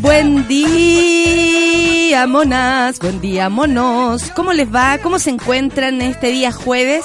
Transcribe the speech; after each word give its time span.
Buen 0.00 0.46
día, 0.46 2.26
monas. 2.28 3.00
Buen 3.00 3.20
día, 3.20 3.48
monos. 3.48 4.30
¿Cómo 4.36 4.52
les 4.52 4.72
va? 4.72 4.98
¿Cómo 4.98 5.18
se 5.18 5.30
encuentran 5.30 6.00
este 6.00 6.28
día 6.28 6.52
jueves? 6.52 7.04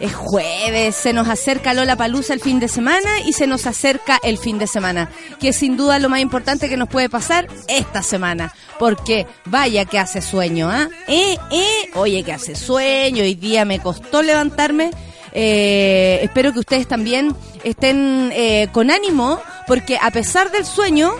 Es 0.00 0.12
jueves, 0.12 0.96
se 0.96 1.12
nos 1.12 1.28
acerca 1.28 1.72
Lola 1.72 1.96
Palusa 1.96 2.34
el 2.34 2.40
fin 2.40 2.58
de 2.58 2.66
semana 2.68 3.08
y 3.26 3.32
se 3.32 3.46
nos 3.46 3.66
acerca 3.66 4.18
el 4.22 4.38
fin 4.38 4.58
de 4.58 4.66
semana, 4.66 5.08
que 5.40 5.48
es 5.48 5.56
sin 5.56 5.76
duda 5.76 5.98
lo 5.98 6.08
más 6.08 6.20
importante 6.20 6.68
que 6.68 6.76
nos 6.76 6.88
puede 6.88 7.08
pasar 7.08 7.46
esta 7.68 8.02
semana, 8.02 8.52
porque 8.78 9.26
vaya 9.46 9.86
que 9.86 9.98
hace 9.98 10.20
sueño, 10.20 10.68
¿ah? 10.68 10.88
¿Eh? 11.08 11.38
¿Eh? 11.50 11.90
Oye, 11.94 12.24
que 12.24 12.32
hace 12.32 12.56
sueño, 12.56 13.22
hoy 13.22 13.36
día 13.36 13.64
me 13.64 13.78
costó 13.80 14.20
levantarme. 14.22 14.90
Eh, 15.32 16.18
espero 16.22 16.52
que 16.52 16.58
ustedes 16.58 16.88
también 16.88 17.34
estén 17.62 18.30
eh, 18.34 18.68
con 18.72 18.90
ánimo, 18.90 19.40
porque 19.66 19.96
a 19.96 20.10
pesar 20.10 20.50
del 20.50 20.66
sueño, 20.66 21.14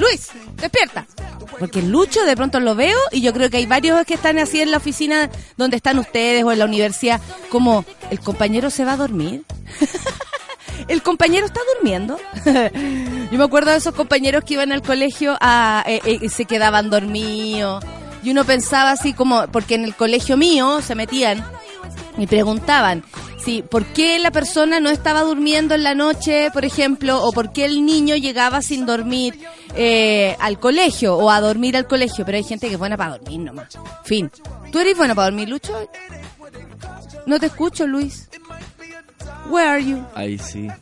Luis, 0.00 0.30
despierta. 0.56 1.06
Porque 1.58 1.82
Lucho 1.82 2.24
de 2.24 2.36
pronto 2.36 2.58
lo 2.58 2.74
veo 2.74 2.98
y 3.12 3.20
yo 3.20 3.32
creo 3.32 3.50
que 3.50 3.58
hay 3.58 3.66
varios 3.66 4.04
que 4.06 4.14
están 4.14 4.38
así 4.38 4.60
en 4.60 4.70
la 4.70 4.78
oficina 4.78 5.30
donde 5.56 5.76
están 5.76 5.98
ustedes 5.98 6.42
o 6.42 6.52
en 6.52 6.58
la 6.58 6.64
universidad, 6.64 7.20
como 7.50 7.84
el 8.10 8.20
compañero 8.20 8.70
se 8.70 8.84
va 8.84 8.92
a 8.92 8.96
dormir. 8.96 9.44
el 10.88 11.02
compañero 11.02 11.46
está 11.46 11.60
durmiendo. 11.74 12.18
yo 13.30 13.38
me 13.38 13.44
acuerdo 13.44 13.72
de 13.72 13.76
esos 13.76 13.94
compañeros 13.94 14.44
que 14.44 14.54
iban 14.54 14.72
al 14.72 14.82
colegio 14.82 15.36
a, 15.40 15.84
eh, 15.86 16.00
eh, 16.04 16.18
y 16.22 16.28
se 16.30 16.46
quedaban 16.46 16.88
dormidos. 16.88 17.84
Y 18.22 18.30
uno 18.30 18.44
pensaba 18.44 18.92
así 18.92 19.12
como, 19.12 19.48
porque 19.48 19.74
en 19.74 19.84
el 19.84 19.94
colegio 19.94 20.36
mío 20.36 20.80
se 20.82 20.94
metían 20.94 21.44
y 22.18 22.26
preguntaban, 22.26 23.04
Sí, 23.42 23.64
¿por 23.68 23.86
qué 23.86 24.18
la 24.18 24.30
persona 24.30 24.80
no 24.80 24.90
estaba 24.90 25.22
durmiendo 25.22 25.74
en 25.74 25.82
la 25.82 25.94
noche, 25.94 26.50
por 26.52 26.66
ejemplo, 26.66 27.22
o 27.24 27.32
por 27.32 27.52
qué 27.52 27.64
el 27.64 27.86
niño 27.86 28.14
llegaba 28.16 28.60
sin 28.60 28.84
dormir 28.84 29.40
eh, 29.74 30.36
al 30.40 30.60
colegio 30.60 31.16
o 31.16 31.30
a 31.30 31.40
dormir 31.40 31.74
al 31.74 31.86
colegio? 31.86 32.26
Pero 32.26 32.36
hay 32.36 32.44
gente 32.44 32.66
que 32.66 32.74
es 32.74 32.78
buena 32.78 32.98
para 32.98 33.16
dormir 33.16 33.40
nomás. 33.40 33.68
Fin. 34.04 34.30
¿Tú 34.70 34.78
eres 34.78 34.94
buena 34.94 35.14
para 35.14 35.28
dormir, 35.30 35.48
Lucho? 35.48 35.72
No 37.24 37.40
te 37.40 37.46
escucho, 37.46 37.86
Luis. 37.86 38.28
Where 39.48 39.68
are 39.70 39.82
you? 39.84 40.04
Ahí 40.14 40.36
sí. 40.38 40.68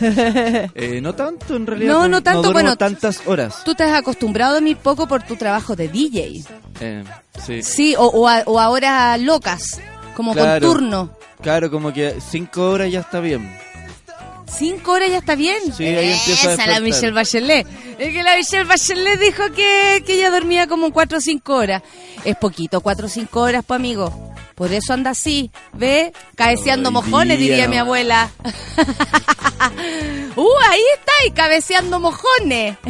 Eh, 0.00 1.00
no 1.00 1.14
tanto 1.14 1.54
en 1.56 1.66
realidad. 1.66 1.92
No, 1.92 2.08
no 2.08 2.22
tanto, 2.22 2.52
bueno, 2.52 2.76
tantas 2.76 3.22
horas. 3.26 3.62
Tú 3.64 3.74
te 3.76 3.84
has 3.84 3.94
acostumbrado 3.96 4.50
a 4.50 4.54
dormir 4.54 4.76
poco 4.76 5.06
por 5.06 5.22
tu 5.22 5.36
trabajo 5.36 5.76
de 5.76 5.88
DJ. 5.88 6.42
Eh, 6.80 7.04
sí. 7.46 7.62
Sí, 7.62 7.94
o, 7.96 8.06
o, 8.06 8.28
a- 8.28 8.42
o 8.44 8.58
ahora 8.58 9.16
locas, 9.18 9.80
como 10.14 10.34
con 10.34 10.60
turno. 10.60 11.10
Claro, 11.40 11.70
como 11.70 11.92
que 11.92 12.16
cinco 12.20 12.70
horas 12.70 12.90
ya 12.90 13.00
está 13.00 13.20
bien. 13.20 13.48
¿Cinco 14.46 14.92
horas 14.92 15.10
ya 15.10 15.18
está 15.18 15.34
bien? 15.34 15.58
Sí, 15.76 15.84
ahí 15.84 16.12
empieza 16.12 16.50
a 16.50 16.52
Esa 16.54 16.66
la 16.66 16.80
despertar. 16.80 16.82
Michelle 16.82 17.12
Bachelet. 17.12 17.66
Es 17.98 18.12
que 18.12 18.22
la 18.22 18.36
Michelle 18.36 18.64
Bachelet 18.64 19.20
dijo 19.20 19.42
que, 19.54 20.02
que 20.06 20.14
ella 20.14 20.30
dormía 20.30 20.66
como 20.68 20.92
cuatro 20.92 21.18
o 21.18 21.20
cinco 21.20 21.56
horas. 21.56 21.82
Es 22.24 22.36
poquito, 22.36 22.80
cuatro 22.80 23.06
o 23.06 23.08
cinco 23.08 23.40
horas, 23.40 23.64
pues 23.66 23.78
amigo. 23.78 24.34
Por 24.54 24.72
eso 24.72 24.92
anda 24.92 25.10
así, 25.10 25.50
¿ve? 25.72 26.12
Cabeceando 26.36 26.92
mojones, 26.92 27.38
día 27.38 27.48
diría 27.48 27.64
no. 27.64 27.70
mi 27.70 27.78
abuela. 27.78 28.30
¡Uh, 30.36 30.48
ahí 30.68 30.82
está! 30.94 31.12
Y 31.26 31.32
cabeceando 31.32 31.98
mojones. 31.98 32.76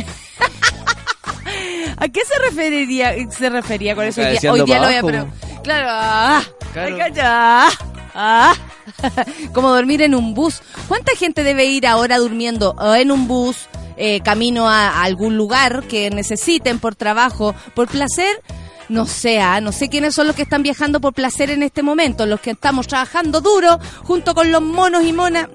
¿A 1.96 2.08
qué 2.08 2.20
se 2.24 2.38
referiría, 2.38 3.14
se 3.30 3.48
refería 3.48 3.94
con 3.94 4.04
eso? 4.04 4.20
Hoy 4.20 4.38
día, 4.38 4.52
hoy 4.52 4.62
día 4.62 4.78
lo 4.78 4.86
voy 4.86 4.94
a... 4.94 4.98
abajo. 4.98 5.28
Claro, 5.64 5.88
ah, 5.90 6.42
Claro. 6.72 6.98
calla, 6.98 7.68
ah. 8.14 8.54
como 9.54 9.70
dormir 9.70 10.02
en 10.02 10.14
un 10.14 10.34
bus. 10.34 10.60
¿Cuánta 10.88 11.16
gente 11.16 11.42
debe 11.42 11.64
ir 11.64 11.86
ahora 11.86 12.18
durmiendo 12.18 12.74
o 12.78 12.94
en 12.94 13.10
un 13.10 13.26
bus, 13.26 13.66
eh, 13.96 14.20
camino 14.20 14.68
a, 14.68 14.88
a 14.88 15.02
algún 15.04 15.36
lugar 15.36 15.84
que 15.84 16.10
necesiten 16.10 16.78
por 16.78 16.94
trabajo, 16.94 17.54
por 17.74 17.88
placer? 17.88 18.42
No 18.88 19.06
sé, 19.06 19.40
ah, 19.40 19.60
no 19.60 19.72
sé 19.72 19.88
quiénes 19.88 20.14
son 20.14 20.26
los 20.26 20.36
que 20.36 20.42
están 20.42 20.62
viajando 20.62 21.00
por 21.00 21.14
placer 21.14 21.50
en 21.50 21.62
este 21.62 21.82
momento, 21.82 22.26
los 22.26 22.40
que 22.40 22.50
estamos 22.50 22.86
trabajando 22.86 23.40
duro 23.40 23.78
junto 24.02 24.34
con 24.34 24.52
los 24.52 24.62
monos 24.62 25.04
y 25.04 25.12
monas, 25.12 25.48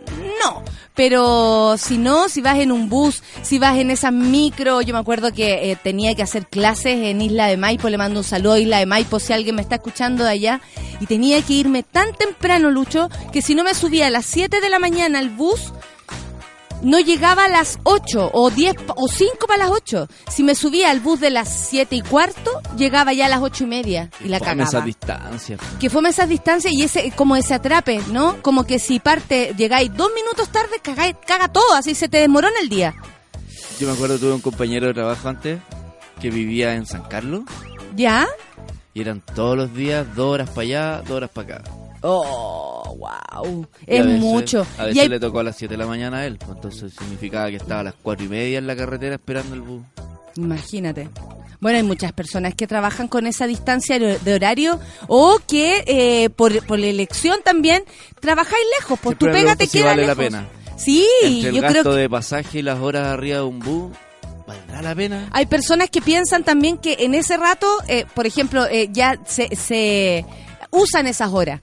no. 0.43 0.63
Pero 0.95 1.77
si 1.77 1.97
no, 1.97 2.27
si 2.27 2.41
vas 2.41 2.59
en 2.59 2.73
un 2.73 2.89
bus, 2.89 3.23
si 3.41 3.57
vas 3.57 3.77
en 3.77 3.89
esas 3.89 4.11
micro, 4.11 4.81
yo 4.81 4.93
me 4.93 4.99
acuerdo 4.99 5.31
que 5.31 5.71
eh, 5.71 5.77
tenía 5.81 6.13
que 6.13 6.23
hacer 6.23 6.45
clases 6.45 6.97
en 6.97 7.21
Isla 7.21 7.47
de 7.47 7.55
Maipo, 7.55 7.87
le 7.87 7.97
mando 7.97 8.19
un 8.19 8.25
saludo 8.25 8.53
a 8.53 8.59
Isla 8.59 8.79
de 8.79 8.85
Maipo 8.85 9.17
si 9.19 9.31
alguien 9.31 9.55
me 9.55 9.61
está 9.61 9.75
escuchando 9.75 10.25
de 10.25 10.31
allá, 10.31 10.61
y 10.99 11.05
tenía 11.05 11.41
que 11.41 11.53
irme 11.53 11.83
tan 11.83 12.13
temprano, 12.13 12.69
Lucho, 12.69 13.09
que 13.31 13.41
si 13.41 13.55
no 13.55 13.63
me 13.63 13.75
subía 13.75 14.07
a 14.07 14.09
las 14.09 14.25
7 14.25 14.59
de 14.59 14.69
la 14.69 14.79
mañana 14.79 15.19
al 15.19 15.29
bus, 15.29 15.71
no 16.81 16.99
llegaba 16.99 17.45
a 17.45 17.47
las 17.49 17.79
8 17.83 18.31
o 18.33 18.49
10 18.49 18.75
pa- 18.75 18.93
o 18.95 19.07
5 19.07 19.47
para 19.47 19.65
las 19.65 19.71
8. 19.71 20.07
Si 20.29 20.43
me 20.43 20.55
subía 20.55 20.89
al 20.91 20.99
bus 20.99 21.19
de 21.19 21.29
las 21.29 21.49
7 21.69 21.95
y 21.95 22.01
cuarto, 22.01 22.61
llegaba 22.77 23.13
ya 23.13 23.25
a 23.25 23.29
las 23.29 23.41
8 23.41 23.63
y 23.65 23.67
media 23.67 24.09
y 24.23 24.27
la 24.29 24.39
cagaba. 24.39 24.63
esa 24.63 24.81
distancia. 24.81 25.57
Que 25.79 25.89
fome 25.89 26.09
esas 26.09 26.29
distancias 26.29 26.73
y 26.73 26.83
ese 26.83 27.11
como 27.11 27.35
ese 27.35 27.53
atrape, 27.53 28.01
¿no? 28.11 28.41
Como 28.41 28.63
que 28.65 28.79
si 28.79 28.99
parte, 28.99 29.53
llegáis 29.57 29.93
dos 29.95 30.09
minutos 30.15 30.49
tarde, 30.49 30.79
cagáis- 30.83 31.17
caga 31.25 31.47
todo, 31.49 31.73
así 31.75 31.95
se 31.95 32.07
te 32.09 32.17
desmorona 32.19 32.55
el 32.61 32.69
día. 32.69 32.93
Yo 33.79 33.87
me 33.87 33.93
acuerdo 33.93 34.17
tuve 34.19 34.33
un 34.33 34.41
compañero 34.41 34.87
de 34.87 34.93
trabajo 34.93 35.27
antes 35.29 35.59
que 36.21 36.29
vivía 36.29 36.75
en 36.75 36.85
San 36.85 37.03
Carlos 37.03 37.43
¿Ya? 37.95 38.27
y 38.93 39.01
eran 39.01 39.21
todos 39.35 39.55
los 39.55 39.73
días 39.73 40.05
dos 40.15 40.33
horas 40.33 40.49
para 40.49 40.61
allá, 40.61 40.97
dos 41.01 41.11
horas 41.11 41.29
para 41.29 41.55
acá. 41.59 41.63
Oh, 42.01 42.68
wow. 42.95 43.67
Y 43.87 43.91
a 43.95 43.99
Es 43.99 44.05
veces- 44.05 44.19
mucho. 44.21 44.67
A 44.77 44.83
Y 44.83 44.85
veces 44.87 45.03
hay- 45.03 45.09
le 45.09 45.19
tocó 45.19 45.39
a 45.39 45.43
las 45.43 45.55
7 45.57 45.73
de 45.73 45.77
la 45.77 45.85
mañana 45.87 46.17
a 46.19 46.25
él, 46.25 46.37
pues 46.37 46.51
entonces 46.55 46.93
significaba 46.97 47.49
que 47.49 47.55
estaba 47.57 47.81
a 47.81 47.83
las 47.83 47.93
cuatro 48.01 48.25
y 48.25 48.29
media 48.29 48.57
en 48.57 48.67
la 48.67 48.75
carretera 48.75 49.15
esperando 49.15 49.55
el 49.55 49.61
bus. 49.61 49.81
Imagínate. 50.35 51.09
Bueno, 51.59 51.77
hay 51.77 51.83
muchas 51.83 52.13
personas 52.13 52.55
que 52.55 52.67
trabajan 52.67 53.07
con 53.09 53.27
esa 53.27 53.45
distancia 53.45 53.99
de 53.99 54.33
horario 54.33 54.79
o 55.07 55.39
que 55.45 55.83
eh, 55.87 56.29
por, 56.29 56.65
por 56.65 56.79
la 56.79 56.85
elección 56.87 57.39
también 57.43 57.83
trabajáis 58.21 58.63
lejos, 58.79 58.97
pues 59.03 59.17
Siempre 59.17 59.17
tu 59.17 59.25
me 59.25 59.31
pega 59.33 59.55
te 59.55 59.67
pregunto 59.67 59.71
si 59.71 59.77
queda 59.79 59.89
vale 59.89 60.07
la 60.07 60.15
pena. 60.15 60.47
Sí, 60.77 61.05
Entre 61.23 61.49
el 61.49 61.55
yo 61.55 61.61
creo 61.61 61.73
gasto 61.73 61.91
que 61.91 61.97
de 61.97 62.09
pasaje 62.09 62.59
y 62.59 62.61
las 62.61 62.79
horas 62.79 63.07
arriba 63.07 63.37
de 63.39 63.43
un 63.43 63.59
bus, 63.59 63.91
¿valdrá 64.47 64.81
la 64.81 64.95
pena? 64.95 65.27
hay 65.33 65.45
personas 65.47 65.89
que 65.89 66.01
piensan 66.01 66.45
también 66.45 66.77
que 66.77 66.95
en 67.01 67.13
ese 67.13 67.35
rato, 67.35 67.67
eh, 67.89 68.05
por 68.15 68.25
ejemplo, 68.25 68.65
eh, 68.65 68.87
ya 68.93 69.19
se, 69.25 69.53
se 69.57 70.25
usan 70.71 71.07
esas 71.07 71.29
horas. 71.33 71.59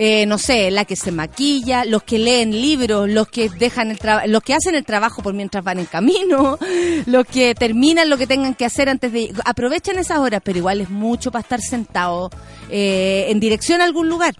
Eh, 0.00 0.26
no 0.26 0.38
sé, 0.38 0.70
la 0.70 0.84
que 0.84 0.94
se 0.94 1.10
maquilla, 1.10 1.84
los 1.84 2.04
que 2.04 2.18
leen 2.18 2.52
libros, 2.52 3.08
los 3.08 3.26
que 3.26 3.48
dejan 3.48 3.90
el 3.90 3.98
los 4.26 4.42
que 4.42 4.54
hacen 4.54 4.76
el 4.76 4.84
trabajo 4.84 5.22
por 5.22 5.34
mientras 5.34 5.64
van 5.64 5.80
en 5.80 5.86
camino, 5.86 6.56
los 7.06 7.26
que 7.26 7.54
terminan 7.56 8.08
lo 8.08 8.16
que 8.16 8.28
tengan 8.28 8.54
que 8.54 8.64
hacer 8.64 8.88
antes 8.88 9.12
de 9.12 9.32
aprovechan 9.44 9.98
esas 9.98 10.18
horas, 10.18 10.40
pero 10.44 10.58
igual 10.58 10.80
es 10.80 10.88
mucho 10.88 11.32
para 11.32 11.42
estar 11.42 11.60
sentado 11.60 12.30
eh, 12.70 13.26
en 13.28 13.40
dirección 13.40 13.80
a 13.80 13.84
algún 13.84 14.08
lugar. 14.08 14.34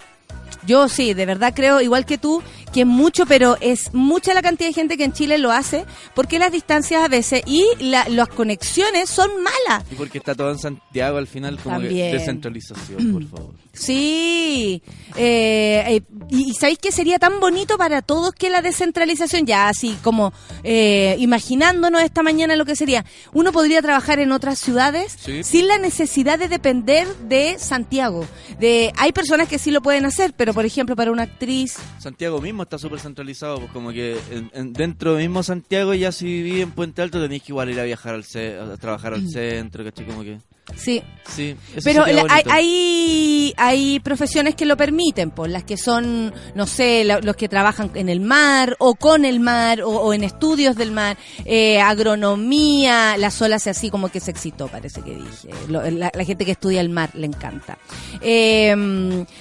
Yo 0.69 0.89
sí, 0.89 1.15
de 1.15 1.27
verdad 1.27 1.53
creo, 1.57 1.81
igual 1.81 2.05
que 2.07 2.19
tú, 2.19 2.43
que 2.73 2.83
es 2.83 2.87
mucho, 2.87 3.25
pero 3.27 3.57
es 3.61 3.93
mucha 3.95 4.35
la 4.35 4.43
cantidad 4.43 4.69
de 4.69 4.75
gente 4.75 4.97
que 4.99 5.05
en 5.05 5.13
Chile 5.15 5.39
lo 5.39 5.51
hace, 5.51 5.85
porque 6.15 6.39
las 6.39 6.53
distancias 6.53 7.03
a 7.03 7.09
veces 7.09 7.43
y 7.47 7.65
la- 7.81 8.07
las 8.11 8.29
conexiones 8.29 9.09
son 9.09 9.31
malas. 9.43 9.85
Y 9.91 9.95
porque 9.95 10.19
está 10.19 10.35
todo 10.35 10.51
en 10.53 10.59
Santiago 10.59 11.17
al 11.19 11.27
final, 11.27 11.59
como 11.59 11.77
También. 11.81 12.13
que 12.13 12.19
descentralización, 12.19 13.13
por 13.13 13.27
favor. 13.27 13.55
Sí, 13.73 14.83
eh, 15.17 15.85
eh, 15.87 16.03
y, 16.31 16.51
y 16.51 16.55
sabéis 16.55 16.79
que 16.79 16.93
sería 16.93 17.19
tan 17.19 17.41
bonito 17.41 17.79
para 17.79 18.03
todos 18.03 18.33
que 18.35 18.51
la 18.51 18.61
descentralización, 18.61 19.47
ya 19.47 19.69
así 19.69 19.97
como 20.03 20.33
eh, 20.63 21.17
imaginándonos 21.19 22.03
esta 22.03 22.23
mañana 22.23 22.55
lo 22.57 22.65
que 22.67 22.77
sería, 22.77 23.05
uno 23.33 23.51
podría 23.53 23.81
trabajar 23.81 24.19
en 24.19 24.33
otras 24.33 24.59
ciudades 24.59 25.17
Sí. 25.25 25.43
sin 25.45 25.69
la 25.69 25.79
necesidad 25.79 26.39
de 26.39 26.49
depender 26.49 27.09
de 27.29 27.59
Santiago. 27.59 28.27
De, 28.61 28.93
hay 28.97 29.13
personas 29.13 29.49
que 29.49 29.59
sí 29.59 29.71
lo 29.71 29.81
pueden 29.81 30.05
hacer, 30.05 30.35
pero 30.37 30.53
por 30.59 30.67
ejemplo 30.67 30.97
para 30.97 31.13
una 31.13 31.23
actriz, 31.23 31.77
Santiago 32.01 32.41
mismo 32.41 32.65
está 32.65 32.79
súper 32.81 32.99
centralizado, 32.99 33.61
pues 33.61 33.71
como 33.71 33.93
que 33.93 34.19
en- 34.33 34.51
en- 34.53 34.73
dentro 34.73 35.15
de 35.15 35.21
mismo 35.23 35.45
Santiago 35.45 35.95
ya 35.95 36.11
si 36.11 36.25
vivís 36.25 36.63
en 36.65 36.73
Puente 36.73 37.01
Alto 37.01 37.21
tenéis 37.23 37.45
que 37.45 37.53
igual 37.53 37.71
ir 37.71 37.79
a 37.79 37.85
viajar 37.85 38.17
al 38.17 38.25
ce- 38.25 38.59
a 38.59 38.77
trabajar 38.77 39.15
al 39.15 39.29
centro, 39.31 39.85
¿cachai? 39.85 40.05
Como 40.05 40.25
que... 40.25 40.39
sí, 40.77 41.03
Sí, 41.37 41.55
eso 41.77 41.85
Pero 41.85 42.07
la- 42.07 42.25
hay, 42.31 42.43
hay, 42.49 43.55
hay 43.59 44.01
profesiones 44.01 44.55
que 44.55 44.65
lo 44.65 44.79
permiten, 44.79 45.31
pues 45.31 45.53
las 45.53 45.63
que 45.63 45.77
son, 45.77 46.33
no 46.55 46.67
sé, 46.67 47.05
la- 47.05 47.21
los 47.21 47.37
que 47.37 47.51
trabajan 47.51 47.91
en 47.97 48.09
el 48.09 48.21
mar 48.21 48.77
o 48.79 48.95
con 48.95 49.27
el 49.27 49.39
mar 49.39 49.83
o, 49.83 49.91
o 49.91 50.15
en 50.15 50.25
estudios 50.25 50.75
del 50.75 50.91
mar, 50.91 51.19
eh, 51.45 51.83
agronomía, 51.83 53.19
la 53.19 53.31
sola 53.31 53.57
así 53.57 53.91
como 53.91 54.09
que 54.09 54.21
se 54.21 54.31
excitó, 54.31 54.69
parece 54.69 55.03
que 55.03 55.17
dije. 55.17 55.51
Lo- 55.69 55.83
la, 55.91 56.11
la 56.15 56.25
gente 56.25 56.47
que 56.47 56.53
estudia 56.53 56.81
el 56.81 56.89
mar 56.89 57.11
le 57.13 57.27
encanta. 57.27 57.77
Eh, 58.23 58.75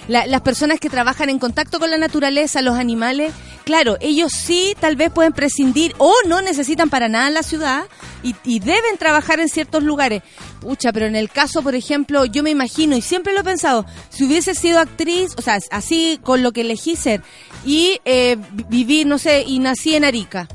la- 0.08 0.26
las 0.26 0.40
personas 0.42 0.80
que 0.80 0.90
trabajan 0.90 1.30
en 1.30 1.38
contacto 1.38 1.78
con 1.78 1.90
la 1.90 1.96
naturaleza, 1.96 2.60
los 2.60 2.76
animales, 2.76 3.32
claro, 3.64 3.96
ellos 4.00 4.32
sí 4.32 4.74
tal 4.78 4.96
vez 4.96 5.10
pueden 5.10 5.32
prescindir 5.32 5.94
o 5.96 6.12
no 6.26 6.42
necesitan 6.42 6.90
para 6.90 7.08
nada 7.08 7.30
la 7.30 7.42
ciudad 7.42 7.84
y, 8.22 8.34
y 8.44 8.58
deben 8.60 8.98
trabajar 8.98 9.40
en 9.40 9.48
ciertos 9.48 9.82
lugares. 9.82 10.22
Pucha, 10.60 10.92
pero 10.92 11.06
en 11.06 11.14
el 11.14 11.30
caso, 11.30 11.62
por 11.62 11.74
ejemplo, 11.76 12.24
yo 12.24 12.42
me 12.42 12.50
imagino, 12.50 12.96
y 12.96 13.00
siempre 13.00 13.32
lo 13.32 13.40
he 13.40 13.44
pensado, 13.44 13.86
si 14.10 14.24
hubiese 14.24 14.54
sido 14.54 14.80
actriz, 14.80 15.30
o 15.36 15.42
sea, 15.42 15.58
así 15.70 16.18
con 16.22 16.42
lo 16.42 16.50
que 16.52 16.62
elegí 16.62 16.96
ser, 16.96 17.22
y 17.64 18.00
eh, 18.04 18.36
vi- 18.52 18.64
viví, 18.68 19.04
no 19.04 19.18
sé, 19.18 19.44
y 19.46 19.60
nací 19.60 19.94
en 19.94 20.04
Arica. 20.04 20.48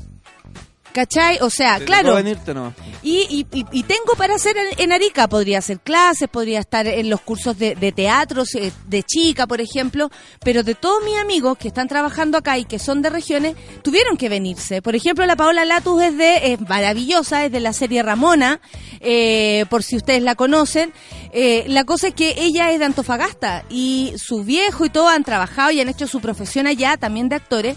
¿Cachai? 0.94 1.38
O 1.40 1.50
sea, 1.50 1.80
¿Te 1.80 1.86
claro. 1.86 2.14
venirte 2.14 2.54
no? 2.54 2.72
Y, 3.02 3.26
y, 3.28 3.46
y- 3.58 3.66
y 3.72 3.82
tengo 3.82 4.14
para 4.16 4.36
hacer 4.36 4.56
en, 4.56 4.68
en 4.80 4.92
Arica, 4.92 5.26
podría 5.28 5.58
hacer 5.58 5.80
clases, 5.80 6.28
podría 6.28 6.60
estar 6.60 6.86
en 6.86 7.10
los 7.10 7.20
cursos 7.20 7.58
de, 7.58 7.74
de 7.74 7.90
teatro, 7.90 8.44
eh, 8.54 8.70
de 8.86 9.02
chica, 9.02 9.48
por 9.48 9.60
ejemplo, 9.60 10.08
pero 10.44 10.62
de 10.62 10.76
todos 10.76 11.04
mis 11.04 11.18
amigos 11.18 11.58
que 11.58 11.66
están 11.66 11.88
trabajando 11.88 12.38
acá 12.38 12.58
y 12.58 12.64
que 12.64 12.78
son 12.78 13.02
de 13.02 13.10
regiones, 13.10 13.56
tuvieron 13.82 14.16
que 14.16 14.28
venirse. 14.28 14.82
Por 14.82 14.94
ejemplo, 14.94 15.26
la 15.26 15.34
Paola 15.34 15.64
Latus 15.64 16.00
es 16.00 16.16
de, 16.16 16.52
es 16.52 16.60
maravillosa, 16.60 17.44
es 17.44 17.50
de 17.50 17.58
la 17.58 17.72
serie 17.72 18.04
Ramona, 18.04 18.60
eh, 19.00 19.66
por 19.70 19.82
si 19.82 19.96
ustedes 19.96 20.22
la 20.22 20.36
conocen. 20.36 20.92
Eh, 21.32 21.64
la 21.66 21.82
cosa 21.82 22.06
es 22.08 22.14
que 22.14 22.36
ella 22.38 22.70
es 22.70 22.78
de 22.78 22.84
Antofagasta 22.84 23.64
y 23.68 24.12
su 24.16 24.44
viejo 24.44 24.84
y 24.84 24.90
todo 24.90 25.08
han 25.08 25.24
trabajado 25.24 25.72
y 25.72 25.80
han 25.80 25.88
hecho 25.88 26.06
su 26.06 26.20
profesión 26.20 26.68
allá, 26.68 26.96
también 26.96 27.28
de 27.28 27.34
actores. 27.34 27.76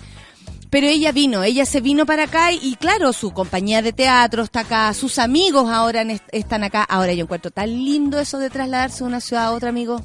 Pero 0.80 0.90
ella 0.90 1.12
vino, 1.12 1.42
ella 1.44 1.66
se 1.66 1.82
vino 1.82 2.06
para 2.06 2.26
acá 2.26 2.52
y, 2.52 2.60
y 2.62 2.76
claro, 2.76 3.12
su 3.12 3.32
compañía 3.32 3.82
de 3.82 3.94
teatro 3.94 4.44
está 4.44 4.60
acá, 4.60 4.94
sus 4.94 5.18
amigos 5.18 5.72
ahora 5.72 6.02
en 6.04 6.12
est- 6.12 6.30
están 6.32 6.64
acá. 6.64 6.84
Ahora 6.84 7.14
yo 7.14 7.24
encuentro 7.24 7.50
tan 7.50 7.68
lindo 7.72 8.20
eso 8.20 8.38
de 8.38 8.52
trasladarse 8.52 9.00
de 9.00 9.06
una 9.06 9.20
ciudad 9.20 9.46
a 9.46 9.52
otra, 9.54 9.70
amigo. 9.70 10.04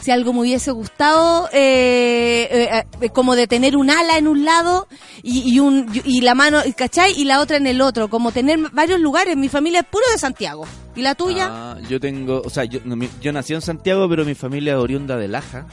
Si 0.00 0.10
algo 0.10 0.32
me 0.32 0.40
hubiese 0.40 0.70
gustado, 0.70 1.50
eh, 1.52 2.48
eh, 2.50 2.84
eh, 3.02 3.08
como 3.10 3.36
de 3.36 3.46
tener 3.46 3.76
un 3.76 3.90
ala 3.90 4.16
en 4.16 4.26
un 4.26 4.46
lado 4.46 4.88
y, 5.22 5.52
y 5.54 5.58
un, 5.60 5.90
y 6.06 6.22
la 6.22 6.34
mano, 6.34 6.60
¿cachai? 6.78 7.12
Y 7.20 7.24
la 7.24 7.40
otra 7.40 7.58
en 7.58 7.66
el 7.66 7.82
otro, 7.82 8.08
como 8.08 8.32
tener 8.32 8.58
varios 8.72 9.00
lugares. 9.00 9.36
Mi 9.36 9.50
familia 9.50 9.80
es 9.80 9.86
puro 9.86 10.04
de 10.12 10.18
Santiago. 10.18 10.64
¿Y 10.94 11.02
la 11.02 11.14
tuya? 11.14 11.48
Ah, 11.50 11.76
yo 11.90 12.00
tengo, 12.00 12.40
o 12.42 12.48
sea, 12.48 12.64
yo, 12.64 12.80
no, 12.86 12.96
mi- 12.96 13.10
yo 13.20 13.32
nací 13.32 13.52
en 13.52 13.60
Santiago, 13.60 14.08
pero 14.08 14.24
mi 14.24 14.34
familia 14.34 14.72
es 14.72 14.78
oriunda 14.78 15.18
de 15.18 15.28
Laja. 15.28 15.66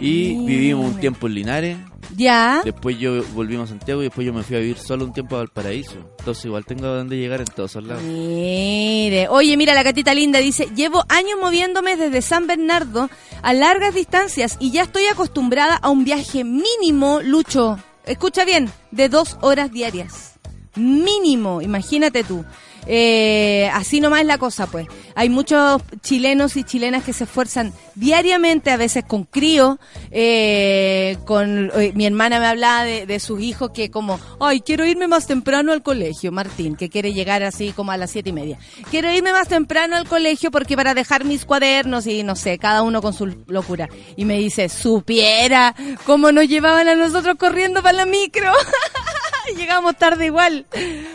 Y 0.00 0.44
vivimos 0.44 0.86
un 0.86 0.98
tiempo 0.98 1.28
en 1.28 1.34
Linares. 1.34 1.76
Ya. 2.16 2.62
Después 2.64 2.98
yo 2.98 3.22
volvimos 3.34 3.68
a 3.68 3.70
Santiago 3.70 4.00
y 4.02 4.04
después 4.04 4.26
yo 4.26 4.32
me 4.32 4.42
fui 4.42 4.56
a 4.56 4.60
vivir 4.60 4.78
solo 4.78 5.04
un 5.04 5.12
tiempo 5.12 5.36
a 5.36 5.38
Valparaíso. 5.38 5.98
Entonces 6.18 6.44
igual 6.44 6.64
tengo 6.64 6.86
a 6.86 6.96
dónde 6.96 7.16
llegar 7.16 7.40
en 7.40 7.46
todos 7.46 7.72
esos 7.72 7.84
lados. 7.84 8.02
Mire, 8.02 9.28
oye, 9.28 9.56
mira, 9.56 9.74
la 9.74 9.84
catita 9.84 10.14
linda 10.14 10.38
dice, 10.38 10.68
llevo 10.74 11.04
años 11.08 11.38
moviéndome 11.40 11.96
desde 11.96 12.22
San 12.22 12.46
Bernardo 12.46 13.10
a 13.42 13.52
largas 13.52 13.94
distancias 13.94 14.56
y 14.60 14.70
ya 14.70 14.82
estoy 14.82 15.06
acostumbrada 15.06 15.76
a 15.76 15.90
un 15.90 16.04
viaje 16.04 16.44
mínimo, 16.44 17.20
Lucho. 17.22 17.78
Escucha 18.04 18.44
bien, 18.44 18.70
de 18.90 19.08
dos 19.08 19.36
horas 19.40 19.70
diarias. 19.70 20.32
Mínimo, 20.74 21.60
imagínate 21.60 22.24
tú. 22.24 22.44
Eh, 22.86 23.70
así 23.72 24.00
nomás 24.00 24.20
es 24.20 24.26
la 24.26 24.38
cosa, 24.38 24.66
pues. 24.66 24.86
Hay 25.14 25.28
muchos 25.28 25.82
chilenos 26.00 26.56
y 26.56 26.64
chilenas 26.64 27.04
que 27.04 27.12
se 27.12 27.24
esfuerzan 27.24 27.72
diariamente, 27.94 28.70
a 28.70 28.76
veces 28.76 29.04
con 29.04 29.24
crío. 29.24 29.78
eh, 30.10 31.16
con 31.24 31.70
eh, 31.74 31.92
mi 31.94 32.06
hermana 32.06 32.40
me 32.40 32.46
hablaba 32.46 32.84
de, 32.84 33.06
de 33.06 33.20
sus 33.20 33.40
hijos 33.40 33.70
que 33.70 33.90
como, 33.90 34.18
ay, 34.40 34.60
quiero 34.60 34.84
irme 34.86 35.08
más 35.08 35.26
temprano 35.26 35.72
al 35.72 35.82
colegio, 35.82 36.32
Martín, 36.32 36.76
que 36.76 36.88
quiere 36.88 37.12
llegar 37.12 37.42
así 37.42 37.72
como 37.72 37.92
a 37.92 37.96
las 37.96 38.10
siete 38.10 38.30
y 38.30 38.32
media. 38.32 38.58
Quiero 38.90 39.12
irme 39.12 39.32
más 39.32 39.48
temprano 39.48 39.96
al 39.96 40.08
colegio 40.08 40.50
porque 40.50 40.76
para 40.76 40.94
dejar 40.94 41.24
mis 41.24 41.44
cuadernos 41.44 42.06
y 42.06 42.22
no 42.22 42.36
sé, 42.36 42.58
cada 42.58 42.82
uno 42.82 43.02
con 43.02 43.12
su 43.12 43.26
locura. 43.46 43.88
Y 44.16 44.24
me 44.24 44.38
dice, 44.38 44.68
supiera 44.68 45.74
cómo 46.04 46.32
nos 46.32 46.48
llevaban 46.48 46.88
a 46.88 46.94
nosotros 46.94 47.36
corriendo 47.38 47.82
para 47.82 47.98
la 47.98 48.06
micro. 48.06 48.52
Llegamos 49.56 49.96
tarde 49.96 50.26
igual. 50.26 50.66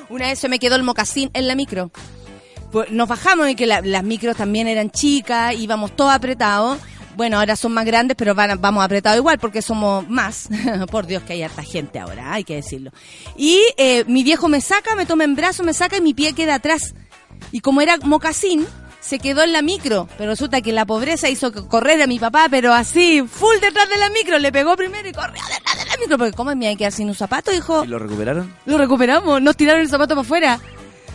Una 0.10 0.28
vez 0.28 0.40
se 0.40 0.50
me 0.50 0.60
quedó 0.60 0.76
el 0.76 0.84
mocasín 0.84 1.30
en 1.34 1.48
la 1.48 1.56
micro. 1.56 1.92
Pues 2.72 2.92
nos 2.92 3.08
bajamos 3.08 3.50
y 3.50 3.56
que 3.56 3.66
la- 3.66 3.82
las 3.82 4.04
micros 4.04 4.36
también 4.38 4.68
eran 4.68 4.90
chicas, 4.92 5.56
íbamos 5.56 5.96
todos 5.96 6.12
apretados. 6.14 6.78
Bueno, 7.16 7.40
ahora 7.40 7.56
son 7.56 7.72
más 7.74 7.86
grandes, 7.86 8.16
pero 8.16 8.36
van, 8.36 8.62
vamos 8.62 8.84
apretados 8.84 9.18
igual 9.18 9.40
porque 9.40 9.62
somos 9.62 10.08
más. 10.08 10.50
Por 10.92 11.08
Dios 11.08 11.24
que 11.24 11.34
hay 11.34 11.44
harta 11.44 11.64
gente 11.64 11.98
ahora, 12.00 12.34
hay 12.34 12.44
que 12.44 12.56
decirlo. 12.56 12.92
Y 13.36 13.60
eh, 13.78 14.04
mi 14.08 14.24
viejo 14.24 14.48
me 14.50 14.62
saca, 14.62 14.96
me 14.96 15.06
toma 15.06 15.24
en 15.24 15.36
brazo, 15.36 15.64
me 15.64 15.74
saca 15.74 15.98
y 15.98 16.02
mi 16.02 16.14
pie 16.14 16.34
queda 16.34 16.56
atrás. 16.56 16.94
Y 17.52 17.62
como 17.62 17.82
era 17.82 17.98
mocasín, 17.98 18.68
se 19.00 19.20
quedó 19.20 19.44
en 19.44 19.54
la 19.54 19.62
micro. 19.62 20.08
Pero 20.18 20.32
resulta 20.32 20.62
que 20.62 20.72
la 20.74 20.86
pobreza 20.86 21.30
hizo 21.30 21.52
correr 21.68 22.02
a 22.02 22.08
mi 22.08 22.20
papá, 22.20 22.48
pero 22.50 22.74
así, 22.74 23.24
full 23.30 23.56
detrás 23.62 23.90
de 23.90 23.98
la 23.98 24.10
micro. 24.10 24.38
Le 24.40 24.52
pegó 24.52 24.76
primero 24.76 25.08
y 25.08 25.14
corrió 25.14 25.42
detrás 25.54 25.78
de 25.78 25.86
la 25.90 25.98
micro. 25.98 26.18
Porque 26.18 26.34
¿cómo 26.34 26.56
me 26.56 26.66
iba 26.66 26.74
a 26.74 26.78
quedar 26.78 26.92
sin 26.92 27.08
un 27.08 27.16
zapato, 27.16 27.54
hijo? 27.54 27.84
¿Y 27.84 27.88
lo 27.88 28.00
recuperaron? 28.00 28.54
Lo 28.66 28.78
recuperamos, 28.78 29.42
nos 29.42 29.56
tiraron 29.56 29.82
el 29.82 29.90
zapato 29.90 30.16
para 30.16 30.22
afuera. 30.26 30.60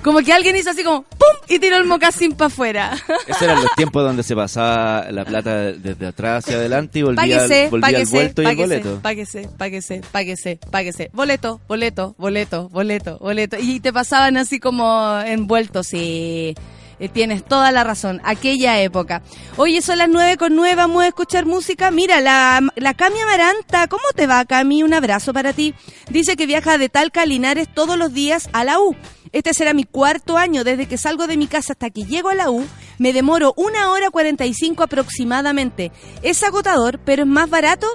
Como 0.03 0.19
que 0.19 0.33
alguien 0.33 0.57
hizo 0.57 0.69
así 0.71 0.83
como 0.83 1.03
¡pum! 1.03 1.29
y 1.49 1.61
tiró 1.61 1.77
el 1.77 1.85
mocasín 1.85 2.33
para 2.33 2.49
afuera. 2.49 2.93
Esos 3.29 3.41
eran 3.43 3.63
los 3.63 3.73
tiempos 3.77 4.03
donde 4.03 4.25
se 4.25 4.35
pasaba 4.35 5.07
la 5.13 5.25
plata 5.25 5.57
desde 5.73 6.07
atrás 6.09 6.43
hacia 6.45 6.57
adelante 6.57 6.99
y 6.99 7.03
volvía, 7.03 7.23
Páguese, 7.23 7.65
al- 7.67 7.71
volvía 7.71 7.81
páguese, 7.87 8.13
vuelto 8.17 8.43
y 8.43 8.45
el 8.47 8.51
páguese, 8.51 8.79
boleto. 8.81 9.01
páguese, 9.01 9.49
páguese, 9.57 10.01
páguese, 10.11 10.59
páguese. 10.73 11.11
Boleto, 11.13 11.61
boleto, 11.69 12.17
boleto, 12.19 12.69
boleto, 12.71 13.19
boleto. 13.19 13.57
Y 13.61 13.79
te 13.79 13.93
pasaban 13.93 14.37
así 14.39 14.59
como 14.59 15.21
envueltos, 15.25 15.87
sí. 15.87 16.57
Eh, 17.03 17.09
Tienes 17.09 17.45
toda 17.45 17.73
la 17.73 17.83
razón, 17.83 18.21
aquella 18.23 18.81
época. 18.81 19.23
Oye, 19.57 19.83
son 19.83 19.99
las 19.99 20.09
nueve 20.09 20.37
con 20.37 20.55
nueve, 20.55 20.77
vamos 20.77 21.03
a 21.03 21.09
escuchar 21.09 21.47
música. 21.47 21.91
Mira, 21.91 22.21
la, 22.21 22.61
la 22.77 22.95
Cami 22.95 23.19
Amaranta, 23.19 23.89
¿cómo 23.89 24.05
te 24.15 24.29
va, 24.29 24.45
Cami? 24.45 24.85
Un 24.85 24.95
abrazo 24.95 25.33
para 25.33 25.53
ti. 25.53 25.75
Dice 26.11 26.37
que 26.37 26.47
viaja 26.47 26.79
de 26.79 26.89
Talca 26.89 27.23
a 27.23 27.27
Linares 27.27 27.67
todos 27.75 27.99
los 27.99 28.13
días 28.15 28.49
a 28.53 28.63
la 28.63 28.79
U. 28.79 28.95
Este 29.33 29.53
será 29.53 29.75
mi 29.75 29.83
cuarto 29.83 30.39
año 30.39 30.63
desde 30.63 30.87
que 30.87 30.97
salgo 30.97 31.27
de 31.27 31.37
mi 31.37 31.49
casa 31.49 31.73
hasta 31.73 31.91
que 31.91 32.05
llego 32.05 32.29
a 32.29 32.37
la 32.37 32.51
U. 32.51 32.65
Me 32.99 33.13
demoro 33.13 33.53
una 33.57 33.91
hora 33.91 34.11
45 34.11 34.85
aproximadamente. 34.85 35.91
Es 36.23 36.45
agotador, 36.45 37.01
pero 37.05 37.23
es 37.25 37.29
más 37.29 37.51
barato 37.51 37.89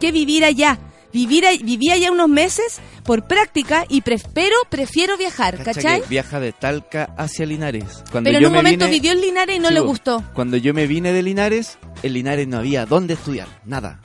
que 0.00 0.12
vivir 0.12 0.46
allá. 0.46 0.78
Vivir, 1.16 1.46
a- 1.46 1.56
viví 1.64 1.90
allá 1.90 2.12
unos 2.12 2.28
meses 2.28 2.78
por 3.02 3.26
práctica 3.26 3.86
y 3.88 4.02
pre- 4.02 4.20
pero 4.34 4.54
prefiero 4.68 5.16
viajar, 5.16 5.56
Cacha 5.56 5.72
¿cachai? 5.72 6.02
que 6.02 6.08
viaja 6.08 6.40
de 6.40 6.52
Talca 6.52 7.14
hacia 7.16 7.46
Linares. 7.46 8.04
Cuando 8.12 8.28
Pero 8.28 8.38
en 8.38 8.44
un 8.46 8.52
me 8.52 8.58
momento 8.58 8.84
vine- 8.84 8.90
vivió 8.96 9.12
en 9.12 9.20
Linares 9.22 9.56
y 9.56 9.58
no 9.58 9.68
Sí, 9.68 9.74
le 9.74 9.80
gustó. 9.80 10.22
Cuando 10.34 10.58
yo 10.58 10.74
me 10.74 10.86
vine 10.86 11.12
de 11.14 11.22
Linares, 11.22 11.78
en 12.02 12.12
Linares 12.12 12.46
no 12.46 12.58
había 12.58 12.84
dónde 12.84 13.14
estudiar, 13.14 13.48
nada. 13.64 14.00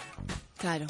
Claro. 0.57 0.85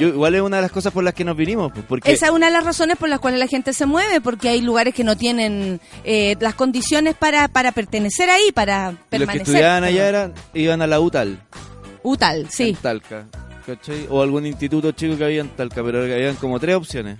Yo, 0.00 0.08
igual 0.08 0.34
es 0.34 0.40
una 0.40 0.56
de 0.56 0.62
las 0.62 0.72
cosas 0.72 0.92
por 0.92 1.04
las 1.04 1.14
que 1.14 1.24
nos 1.24 1.36
vinimos, 1.36 1.70
pues, 1.72 1.84
porque 1.88 2.10
Esa 2.12 2.26
es 2.26 2.32
una 2.32 2.46
de 2.46 2.52
las 2.52 2.64
razones 2.64 2.96
por 2.96 3.08
las 3.08 3.20
cuales 3.20 3.38
la 3.38 3.46
gente 3.46 3.72
se 3.72 3.86
mueve, 3.86 4.20
porque 4.20 4.48
hay 4.48 4.60
lugares 4.62 4.94
que 4.94 5.04
no 5.04 5.16
tienen 5.16 5.80
eh, 6.04 6.36
las 6.40 6.54
condiciones 6.54 7.14
para, 7.14 7.46
para 7.48 7.70
pertenecer 7.72 8.30
ahí, 8.30 8.50
para 8.52 8.92
los 8.92 9.00
que 9.00 9.06
permanecer. 9.10 9.42
estudiaban 9.42 9.84
allá 9.84 10.08
eran, 10.08 10.34
iban 10.54 10.82
a 10.82 10.86
la 10.88 10.98
UTAL, 11.00 11.40
UTAL, 12.02 12.48
sí. 12.50 12.70
en 12.70 12.76
Talca, 12.76 13.26
¿cachai? 13.66 14.06
O 14.10 14.22
algún 14.22 14.46
instituto 14.46 14.92
chico 14.92 15.16
que 15.16 15.24
había 15.24 15.40
en 15.40 15.48
Talca, 15.50 15.82
pero 15.82 16.02
habían 16.02 16.36
como 16.36 16.58
tres 16.60 16.76
opciones. 16.76 17.18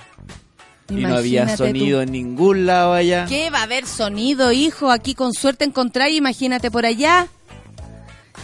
Y 0.88 0.94
no 0.94 1.16
había 1.16 1.56
sonido 1.56 1.98
tú. 1.98 2.02
en 2.02 2.10
ningún 2.12 2.66
lado 2.66 2.92
allá. 2.94 3.24
¿Qué 3.28 3.48
va 3.50 3.60
a 3.60 3.62
haber 3.62 3.86
sonido, 3.86 4.50
hijo? 4.50 4.90
Aquí 4.90 5.14
con 5.14 5.32
suerte 5.32 5.64
encontrar, 5.64 6.10
imagínate 6.10 6.70
por 6.70 6.84
allá. 6.84 7.28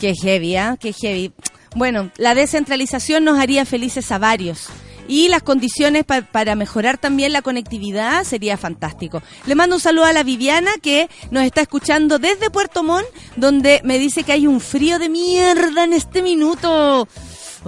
Qué 0.00 0.14
heavy, 0.14 0.56
¿ah? 0.56 0.76
Qué 0.80 0.92
heavy. 0.92 1.32
Bueno, 1.74 2.10
la 2.18 2.34
descentralización 2.34 3.24
nos 3.24 3.38
haría 3.38 3.64
felices 3.64 4.12
a 4.12 4.18
varios. 4.18 4.68
Y 5.08 5.28
las 5.28 5.42
condiciones 5.42 6.04
pa- 6.04 6.22
para 6.22 6.56
mejorar 6.56 6.98
también 6.98 7.32
la 7.32 7.40
conectividad 7.42 8.24
sería 8.24 8.56
fantástico. 8.56 9.22
Le 9.46 9.54
mando 9.54 9.76
un 9.76 9.80
saludo 9.80 10.04
a 10.04 10.12
la 10.12 10.24
Viviana 10.24 10.70
que 10.82 11.08
nos 11.30 11.44
está 11.44 11.60
escuchando 11.60 12.18
desde 12.18 12.50
Puerto 12.50 12.82
Montt, 12.82 13.06
donde 13.36 13.80
me 13.84 13.98
dice 14.00 14.24
que 14.24 14.32
hay 14.32 14.46
un 14.48 14.60
frío 14.60 14.98
de 14.98 15.08
mierda 15.08 15.84
en 15.84 15.92
este 15.92 16.22
minuto. 16.22 17.06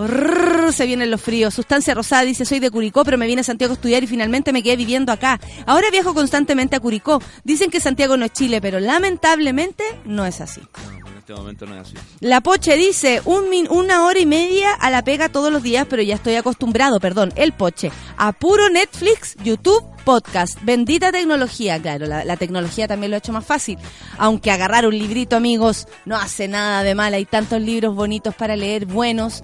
Rrr, 0.06 0.72
se 0.72 0.86
vienen 0.86 1.10
los 1.10 1.20
fríos. 1.20 1.54
Sustancia 1.54 1.94
Rosada 1.94 2.22
dice, 2.22 2.44
soy 2.44 2.60
de 2.60 2.70
Curicó, 2.70 3.04
pero 3.04 3.18
me 3.18 3.26
vine 3.26 3.40
a 3.40 3.44
Santiago 3.44 3.72
a 3.72 3.74
estudiar 3.74 4.02
y 4.02 4.06
finalmente 4.06 4.52
me 4.52 4.62
quedé 4.62 4.76
viviendo 4.76 5.10
acá. 5.12 5.40
Ahora 5.66 5.90
viajo 5.90 6.14
constantemente 6.14 6.76
a 6.76 6.80
Curicó. 6.80 7.20
Dicen 7.44 7.70
que 7.70 7.80
Santiago 7.80 8.16
no 8.16 8.24
es 8.24 8.32
Chile, 8.32 8.60
pero 8.60 8.80
lamentablemente 8.80 9.84
no 10.04 10.24
es 10.26 10.40
así. 10.40 10.60
No, 11.00 11.08
en 11.08 11.16
este 11.18 11.32
momento 11.34 11.66
no 11.66 11.74
es 11.74 11.80
así. 11.88 11.94
La 12.20 12.40
Poche 12.40 12.76
dice, 12.76 13.20
un 13.24 13.48
min- 13.50 13.68
una 13.70 14.04
hora 14.04 14.18
y 14.18 14.26
media 14.26 14.72
a 14.74 14.90
la 14.90 15.02
pega 15.02 15.28
todos 15.28 15.52
los 15.52 15.62
días, 15.62 15.86
pero 15.88 16.02
ya 16.02 16.14
estoy 16.14 16.36
acostumbrado, 16.36 17.00
perdón, 17.00 17.32
el 17.36 17.52
Poche. 17.52 17.90
A 18.16 18.32
puro 18.32 18.68
Netflix, 18.70 19.36
YouTube, 19.42 19.84
podcast. 20.08 20.58
Bendita 20.62 21.12
tecnología, 21.12 21.78
claro, 21.82 22.06
la, 22.06 22.36
tecnología 22.38 22.88
también 22.88 23.10
lo 23.10 23.16
ha 23.16 23.18
hecho 23.18 23.34
más 23.34 23.44
fácil. 23.44 23.78
Aunque 24.16 24.50
agarrar 24.50 24.86
un 24.86 24.96
librito, 24.96 25.36
amigos, 25.36 25.86
no 26.06 26.16
hace 26.16 26.48
nada 26.48 26.82
de 26.82 26.94
mal. 26.94 27.12
Hay 27.12 27.26
tantos 27.26 27.60
libros 27.60 27.94
bonitos 27.94 28.34
para 28.34 28.56
leer, 28.56 28.86
buenos. 28.86 29.42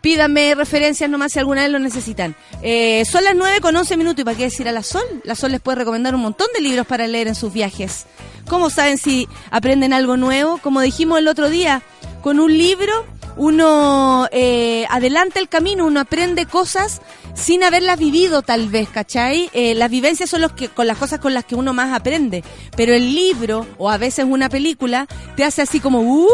Pídanme 0.00 0.56
referencias 0.56 1.08
nomás 1.08 1.30
si 1.30 1.38
alguna 1.38 1.62
vez 1.62 1.70
lo 1.70 1.78
necesitan. 1.78 2.34
Eh, 2.62 3.04
son 3.04 3.22
las 3.22 3.36
9 3.36 3.60
con 3.60 3.76
11 3.76 3.96
minutos 3.96 4.22
y 4.22 4.24
para 4.24 4.36
qué 4.36 4.42
decir 4.42 4.68
a 4.68 4.72
la 4.72 4.82
Sol. 4.82 5.04
La 5.22 5.36
Sol 5.36 5.52
les 5.52 5.60
puede 5.60 5.76
recomendar 5.76 6.16
un 6.16 6.22
montón 6.22 6.48
de 6.52 6.62
libros 6.62 6.84
para 6.84 7.06
leer 7.06 7.28
en 7.28 7.36
sus 7.36 7.52
viajes. 7.52 8.06
¿Cómo 8.48 8.70
saben 8.70 8.98
si 8.98 9.28
aprenden 9.52 9.92
algo 9.92 10.16
nuevo? 10.16 10.58
Como 10.58 10.80
dijimos 10.80 11.20
el 11.20 11.28
otro 11.28 11.48
día, 11.48 11.82
con 12.22 12.40
un 12.40 12.58
libro 12.58 13.06
uno 13.36 14.28
eh, 14.32 14.86
adelanta 14.90 15.40
el 15.40 15.48
camino, 15.48 15.86
uno 15.86 16.00
aprende 16.00 16.46
cosas 16.46 17.00
sin 17.34 17.62
haberlas 17.62 17.98
vivido 17.98 18.42
tal 18.42 18.68
vez, 18.68 18.88
¿cachai? 18.88 19.50
Eh, 19.52 19.74
las 19.74 19.90
vivencias 19.90 20.30
son 20.30 20.40
los 20.40 20.52
que, 20.52 20.68
con 20.68 20.86
las 20.86 20.98
cosas 20.98 21.20
con 21.20 21.34
las 21.34 21.44
que 21.44 21.54
uno 21.54 21.74
más 21.74 21.92
aprende, 21.92 22.42
pero 22.76 22.94
el 22.94 23.14
libro 23.14 23.66
o 23.78 23.90
a 23.90 23.98
veces 23.98 24.24
una 24.28 24.48
película 24.48 25.06
te 25.36 25.44
hace 25.44 25.62
así 25.62 25.80
como 25.80 26.00
¡uh! 26.00 26.28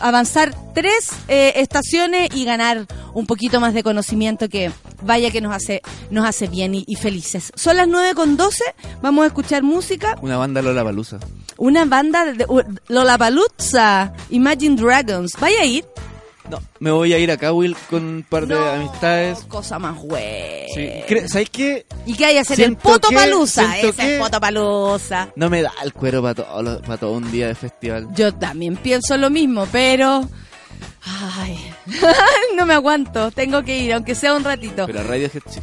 avanzar 0.00 0.54
tres 0.74 1.10
eh, 1.28 1.52
estaciones 1.56 2.30
y 2.34 2.44
ganar 2.44 2.86
un 3.12 3.26
poquito 3.26 3.60
más 3.60 3.74
de 3.74 3.82
conocimiento 3.82 4.48
que 4.48 4.70
vaya 5.02 5.30
que 5.30 5.40
nos 5.40 5.54
hace 5.54 5.82
nos 6.10 6.24
hace 6.24 6.46
bien 6.46 6.74
y, 6.74 6.84
y 6.86 6.96
felices. 6.96 7.52
Son 7.54 7.76
las 7.76 7.86
9 7.86 8.14
con 8.14 8.36
12, 8.36 8.64
vamos 9.02 9.24
a 9.24 9.26
escuchar 9.26 9.62
música. 9.62 10.16
Una 10.22 10.38
banda 10.38 10.62
Lola 10.62 10.84
Palusa. 10.84 11.18
Una 11.60 11.84
banda 11.84 12.24
de 12.24 12.46
uh, 12.48 12.62
Lollapalooza, 12.88 14.14
Imagine 14.30 14.76
Dragons. 14.76 15.32
¿Vaya 15.38 15.60
a 15.60 15.66
ir? 15.66 15.84
No, 16.50 16.60
me 16.80 16.90
voy 16.90 17.12
a 17.12 17.18
ir 17.18 17.30
a 17.30 17.52
Will 17.52 17.76
con 17.88 18.04
un 18.04 18.26
par 18.28 18.46
de 18.46 18.58
amistades. 18.58 19.40
Cosa 19.48 19.78
más 19.78 19.96
güey. 19.96 20.66
Sí. 20.74 20.90
¿Sabes 21.28 21.50
qué? 21.50 21.86
¿Y 22.06 22.14
qué 22.14 22.26
hay 22.26 22.34
que 22.34 22.40
hacer? 22.40 22.56
Siento 22.56 22.88
el 22.88 22.92
Poto 22.94 23.08
Palusa. 23.14 23.78
Ese 23.78 24.14
es 24.16 24.20
Poto 24.20 24.40
Palusa. 24.40 25.28
No 25.36 25.48
me 25.48 25.62
da 25.62 25.72
el 25.82 25.92
cuero 25.92 26.22
para 26.22 26.34
todo, 26.34 26.82
para 26.82 26.96
todo 26.96 27.12
un 27.12 27.30
día 27.30 27.48
de 27.48 27.54
festival. 27.54 28.08
Yo 28.14 28.34
también 28.34 28.76
pienso 28.76 29.16
lo 29.16 29.30
mismo, 29.30 29.66
pero. 29.70 30.28
Ay, 31.02 31.58
no 32.56 32.66
me 32.66 32.74
aguanto. 32.74 33.30
Tengo 33.30 33.62
que 33.62 33.78
ir, 33.78 33.92
aunque 33.92 34.14
sea 34.14 34.34
un 34.34 34.44
ratito. 34.44 34.86
Pero 34.86 35.02
Radiohead 35.02 35.42
sí. 35.48 35.60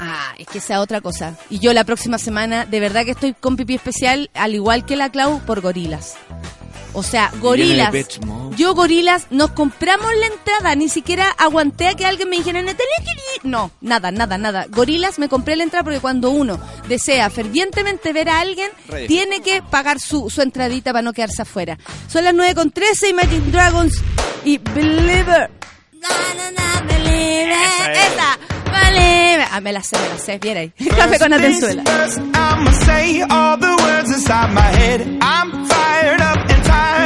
Ah, 0.00 0.34
es 0.38 0.46
que 0.46 0.60
sea 0.60 0.80
otra 0.80 1.00
cosa. 1.00 1.36
Y 1.50 1.58
yo 1.58 1.72
la 1.72 1.84
próxima 1.84 2.18
semana, 2.18 2.66
de 2.66 2.80
verdad 2.80 3.04
que 3.04 3.12
estoy 3.12 3.34
con 3.34 3.56
pipí 3.56 3.74
especial, 3.74 4.30
al 4.34 4.54
igual 4.54 4.84
que 4.84 4.96
la 4.96 5.10
Clau, 5.10 5.40
por 5.40 5.60
gorilas. 5.60 6.16
O 6.94 7.02
sea, 7.02 7.30
gorilas. 7.40 7.92
Yo, 8.56 8.74
gorilas, 8.74 9.26
nos 9.30 9.50
compramos 9.50 10.10
la 10.18 10.26
entrada. 10.26 10.74
Ni 10.76 10.88
siquiera 10.88 11.28
aguanté 11.30 11.88
a 11.88 11.94
que 11.94 12.06
alguien 12.06 12.30
me 12.30 12.36
dijera. 12.36 12.62
No, 13.42 13.70
nada, 13.80 14.10
nada, 14.10 14.38
nada. 14.38 14.66
Gorilas, 14.70 15.18
me 15.18 15.28
compré 15.28 15.56
la 15.56 15.64
entrada 15.64 15.82
porque 15.84 16.00
cuando 16.00 16.30
uno 16.30 16.58
desea 16.88 17.28
fervientemente 17.30 18.12
ver 18.12 18.28
a 18.28 18.40
alguien, 18.40 18.70
tiene 19.08 19.40
que 19.42 19.60
pagar 19.62 20.00
su, 20.00 20.30
su 20.30 20.40
entradita 20.40 20.92
para 20.92 21.02
no 21.02 21.12
quedarse 21.12 21.42
afuera. 21.42 21.78
Son 22.08 22.24
las 22.24 22.32
9 22.32 22.54
con 22.54 22.70
13, 22.70 23.08
Imagine 23.10 23.50
Dragons 23.50 24.00
y 24.44 24.58
Believer. 24.58 25.50
Na, 26.00 26.08
na, 26.36 26.50
na, 26.50 26.80
believer. 26.86 27.56
Esa, 27.92 28.38
believer. 28.66 29.46
Ah, 29.50 29.60
me 29.60 29.72
la 29.72 29.82
sé, 29.82 29.96
me 29.98 30.08
la 30.08 30.18
sé. 30.18 30.38
Viera 30.38 30.60
ahí. 30.60 30.70
Café 30.96 31.18
con 31.18 31.32
Atenzuela. 31.32 31.82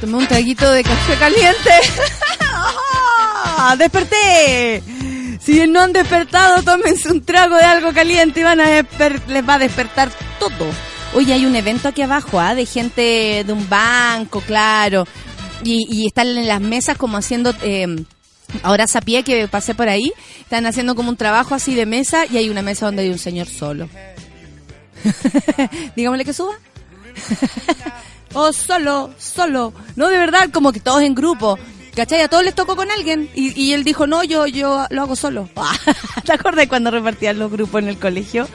tomé 0.00 0.16
un 0.16 0.26
traguito 0.26 0.70
de 0.72 0.82
café 0.82 1.14
caliente. 1.16 1.70
¡Ah! 2.40 3.74
¡Desperté! 3.78 4.82
Si 5.40 5.66
no 5.66 5.80
han 5.80 5.92
despertado, 5.92 6.62
tómense 6.62 7.10
un 7.10 7.24
trago 7.24 7.56
de 7.56 7.64
algo 7.64 7.92
caliente 7.92 8.40
y 8.40 8.42
van 8.42 8.60
a 8.60 8.66
les 8.66 9.48
va 9.48 9.54
a 9.54 9.58
despertar 9.58 10.10
todo. 10.38 10.70
Oye, 11.14 11.32
hay 11.32 11.46
un 11.46 11.56
evento 11.56 11.88
aquí 11.88 12.02
abajo, 12.02 12.38
¿ah? 12.38 12.54
De 12.54 12.66
gente 12.66 13.42
de 13.44 13.52
un 13.52 13.68
banco, 13.68 14.40
claro. 14.42 15.06
Y, 15.64 16.06
están 16.06 16.28
en 16.28 16.48
las 16.48 16.60
mesas 16.60 16.96
como 16.96 17.16
haciendo... 17.16 17.54
eh, 17.62 18.04
ahora 18.62 18.86
sapié 18.86 19.22
que 19.22 19.48
pasé 19.48 19.74
por 19.74 19.88
ahí. 19.88 20.12
Están 20.40 20.66
haciendo 20.66 20.94
como 20.94 21.10
un 21.10 21.16
trabajo 21.16 21.54
así 21.54 21.74
de 21.74 21.86
mesa 21.86 22.26
y 22.26 22.36
hay 22.36 22.48
una 22.48 22.62
mesa 22.62 22.86
donde 22.86 23.02
hay 23.02 23.10
un 23.10 23.18
señor 23.18 23.46
solo. 23.46 23.88
Digámosle 25.96 26.24
que 26.24 26.32
suba. 26.32 26.54
oh, 28.34 28.52
solo, 28.52 29.10
solo. 29.18 29.72
No, 29.96 30.08
de 30.08 30.18
verdad, 30.18 30.50
como 30.52 30.72
que 30.72 30.80
todos 30.80 31.02
en 31.02 31.14
grupo. 31.14 31.58
¿Cachai? 31.94 32.20
A 32.22 32.28
todos 32.28 32.44
les 32.44 32.54
tocó 32.54 32.76
con 32.76 32.90
alguien. 32.90 33.28
Y, 33.34 33.58
y 33.60 33.72
él 33.72 33.84
dijo, 33.84 34.06
no, 34.06 34.22
yo, 34.24 34.46
yo 34.46 34.86
lo 34.90 35.02
hago 35.02 35.16
solo. 35.16 35.48
¿Te 36.24 36.32
acuerdas 36.32 36.66
cuando 36.68 36.90
repartían 36.90 37.38
los 37.38 37.50
grupos 37.50 37.82
en 37.82 37.88
el 37.88 37.98
colegio? 37.98 38.48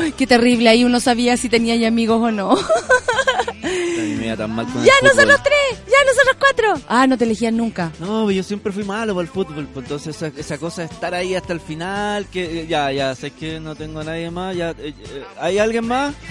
Ay, 0.00 0.12
qué 0.12 0.26
terrible. 0.26 0.68
Ahí 0.68 0.84
uno 0.84 1.00
sabía 1.00 1.36
si 1.36 1.48
tenía 1.48 1.76
ya 1.76 1.88
amigos 1.88 2.20
o 2.20 2.30
no. 2.30 2.52
A 2.52 4.04
mí 4.04 4.14
me 4.16 4.26
iba 4.26 4.36
tan 4.36 4.50
mal 4.54 4.66
con 4.66 4.78
el 4.80 4.86
ya 4.86 4.92
fútbol. 5.00 5.14
nosotros 5.14 5.40
tres, 5.44 5.82
ya 5.86 6.04
nosotros 6.06 6.36
cuatro. 6.38 6.74
Ah, 6.88 7.06
no 7.06 7.16
te 7.18 7.24
elegían 7.24 7.56
nunca. 7.56 7.92
No, 8.00 8.30
yo 8.30 8.42
siempre 8.42 8.72
fui 8.72 8.84
malo 8.84 9.14
para 9.14 9.22
el 9.22 9.28
fútbol, 9.32 9.68
pues 9.72 9.84
entonces 9.84 10.16
esa, 10.16 10.26
esa 10.38 10.58
cosa 10.58 10.82
de 10.82 10.88
estar 10.92 11.14
ahí 11.14 11.34
hasta 11.34 11.52
el 11.52 11.60
final, 11.60 12.26
que 12.26 12.62
eh, 12.62 12.66
ya, 12.66 12.90
ya, 12.90 13.14
sé 13.14 13.30
que 13.30 13.60
no 13.60 13.74
tengo 13.76 14.00
a 14.00 14.04
nadie 14.04 14.30
más, 14.30 14.56
ya, 14.56 14.70
eh, 14.70 14.74
eh, 14.98 15.24
¿hay 15.38 15.58
alguien 15.58 15.86
más? 15.86 16.14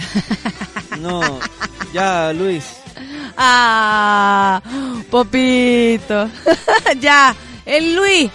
No, 1.00 1.22
ya, 1.94 2.34
Luis. 2.34 2.66
Ah, 3.38 4.62
Popito. 5.10 6.30
ya, 7.00 7.36
el 7.66 7.96
Luis. 7.96 8.30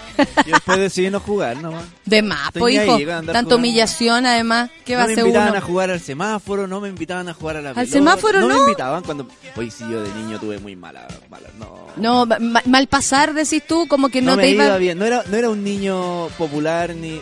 Y 0.47 0.51
después 0.51 0.79
decidí 0.79 1.11
no 1.11 1.21
jugar 1.21 1.57
nomás. 1.59 1.85
De 2.05 2.23
más, 2.23 2.51
po, 2.53 2.69
hijo. 2.69 2.99
Tanta 2.99 3.33
jugando. 3.33 3.57
humillación, 3.57 4.27
además. 4.27 4.71
¿Qué 4.85 4.95
va 4.97 5.01
no 5.01 5.05
a 5.05 5.07
me 5.09 5.13
hacer 5.13 5.25
invitaban 5.27 5.49
uno? 5.51 5.59
a 5.59 5.61
jugar 5.61 5.91
al 5.91 6.01
semáforo, 6.01 6.67
no 6.67 6.81
me 6.81 6.89
invitaban 6.89 7.29
a 7.29 7.35
jugar 7.35 7.57
a 7.59 7.63
la 7.63 7.75
pelota. 7.75 7.93
semáforo 7.93 8.41
no? 8.41 8.49
me 8.49 8.55
invitaban 8.55 9.03
cuando... 9.03 9.29
Oye, 9.57 9.71
sí, 9.71 9.85
yo 9.91 10.03
de 10.03 10.13
niño 10.15 10.39
tuve 10.41 10.59
muy 10.59 10.77
mala... 10.77 11.07
mala 11.29 11.49
no. 11.59 11.87
No, 11.97 12.27
ma- 12.41 12.63
mal 12.67 12.87
pasar, 12.89 13.35
decís 13.35 13.63
tú, 13.67 13.87
como 13.89 14.09
que 14.09 14.23
no, 14.23 14.33
No 14.33 14.37
te 14.39 14.43
me 14.45 14.51
iba... 14.51 14.65
iba 14.67 14.77
bien, 14.79 14.99
no 14.99 15.05
era, 15.05 15.23
no 15.29 15.37
era 15.37 15.51
un 15.51 15.63
niño 15.63 16.29
popular 16.39 16.95
ni... 16.95 17.21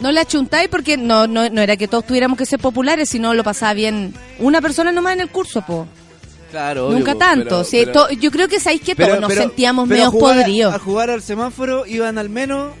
No 0.00 0.10
le 0.10 0.20
achuntáis 0.20 0.68
porque 0.68 0.96
no, 0.96 1.26
no, 1.28 1.48
no 1.48 1.60
era 1.62 1.76
que 1.76 1.86
todos 1.88 2.04
tuviéramos 2.04 2.36
que 2.36 2.44
ser 2.44 2.58
populares, 2.58 3.08
sino 3.08 3.32
lo 3.32 3.44
pasaba 3.44 3.72
bien 3.74 4.12
una 4.40 4.60
persona 4.60 4.90
nomás 4.90 5.14
en 5.14 5.20
el 5.20 5.30
curso, 5.30 5.62
po. 5.62 5.86
Claro, 6.54 6.88
Nunca 6.92 7.16
tanto. 7.16 7.44
pero- 7.46 7.64
sí, 7.64 7.78
pero- 7.84 7.92
to- 8.06 8.10
yo 8.12 8.30
creo 8.30 8.46
que 8.46 8.60
sabéis 8.60 8.82
que 8.82 8.94
todos 8.94 9.20
nos 9.20 9.28
sentíamos 9.34 9.88
medio 9.88 10.12
podridos. 10.12 10.72
A 10.72 10.78
jugar 10.78 11.10
al 11.10 11.20
semáforo 11.20 11.84
iban 11.84 12.16
al 12.16 12.28
menos 12.28 12.72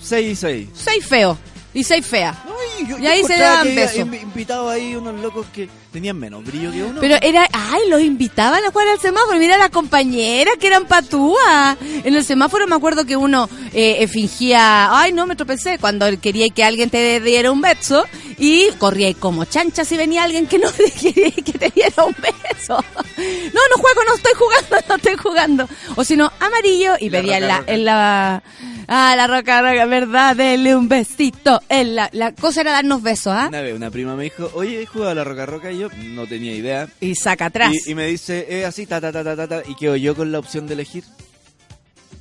6 0.00 0.32
y 0.32 0.34
6. 0.34 0.68
Seis 0.72 1.04
feos 1.06 1.36
y 1.74 1.84
seis 1.84 2.06
feas. 2.06 2.34
Ay, 2.46 2.86
yo- 2.88 2.98
Y 2.98 3.02
yo 3.02 3.10
ahí 3.10 3.22
se 3.24 3.36
daban 3.36 3.74
besos. 3.74 3.98
invi- 3.98 4.22
Invitado 4.22 4.70
ahí 4.70 4.96
unos 4.96 5.20
locos 5.20 5.44
que 5.52 5.68
tenían 5.90 6.18
menos 6.18 6.44
brillo 6.44 6.72
que 6.72 6.82
uno. 6.82 7.00
Pero 7.00 7.16
era, 7.20 7.46
ay, 7.52 7.88
los 7.88 8.00
invitaban 8.00 8.64
a 8.64 8.70
jugar 8.70 8.88
al 8.88 9.00
semáforo. 9.00 9.38
Mira 9.38 9.58
la 9.58 9.68
compañera 9.68 10.52
que 10.58 10.66
eran 10.66 10.86
patúas. 10.86 11.76
En 11.80 12.14
el 12.14 12.24
semáforo 12.24 12.66
me 12.66 12.76
acuerdo 12.76 13.04
que 13.04 13.16
uno 13.16 13.48
eh, 13.72 13.96
eh, 14.00 14.08
fingía, 14.08 14.96
ay, 14.98 15.12
no, 15.12 15.26
me 15.26 15.36
tropecé, 15.36 15.78
cuando 15.78 16.06
quería 16.20 16.48
que 16.50 16.64
alguien 16.64 16.90
te 16.90 17.20
diera 17.20 17.50
un 17.50 17.60
beso 17.60 18.04
y 18.38 18.68
corría 18.78 19.12
como 19.14 19.44
chancha 19.44 19.84
si 19.84 19.96
venía 19.96 20.24
alguien 20.24 20.46
que 20.46 20.58
no 20.58 20.68
quería 21.00 21.30
que 21.30 21.52
te 21.52 21.70
diera 21.70 22.04
un 22.04 22.16
beso. 22.20 22.82
No, 23.18 23.60
no 23.70 23.82
juego, 23.82 24.00
no 24.06 24.14
estoy 24.14 24.32
jugando, 24.36 24.76
no 24.88 24.94
estoy 24.96 25.16
jugando. 25.16 25.68
O 25.96 26.04
si 26.04 26.16
no, 26.16 26.32
amarillo 26.40 26.94
y 26.98 27.10
pedía 27.10 27.38
en 27.38 27.48
la, 27.48 27.58
roca. 27.58 27.72
en 27.72 27.84
la, 27.84 28.42
ah, 28.88 29.14
la 29.16 29.26
roca, 29.26 29.60
roca, 29.60 29.84
verdad, 29.84 30.36
dele 30.36 30.74
un 30.74 30.88
besito. 30.88 31.60
En 31.68 31.94
la, 31.94 32.08
la 32.12 32.32
cosa 32.32 32.62
era 32.62 32.72
darnos 32.72 33.02
besos, 33.02 33.34
¿ah? 33.36 33.46
Una 33.48 33.60
vez 33.60 33.74
una 33.74 33.90
prima 33.90 34.16
me 34.16 34.24
dijo, 34.24 34.50
oye, 34.54 34.82
¿he 34.82 34.86
jugado 34.86 35.10
a 35.10 35.14
la 35.14 35.24
roca 35.24 35.44
roca? 35.44 35.70
Y 35.70 35.79
yo 35.80 35.88
no 36.04 36.26
tenía 36.26 36.54
idea. 36.54 36.88
Y 37.00 37.14
saca 37.14 37.46
atrás. 37.46 37.72
Y, 37.86 37.92
y 37.92 37.94
me 37.94 38.06
dice, 38.06 38.46
es 38.48 38.66
así, 38.66 38.86
ta, 38.86 39.00
ta, 39.00 39.10
ta, 39.12 39.24
ta, 39.24 39.36
ta, 39.36 39.48
ta, 39.48 39.62
y 39.66 39.74
quedo 39.74 39.96
yo 39.96 40.14
con 40.14 40.30
la 40.30 40.38
opción 40.38 40.66
de 40.66 40.74
elegir. 40.74 41.04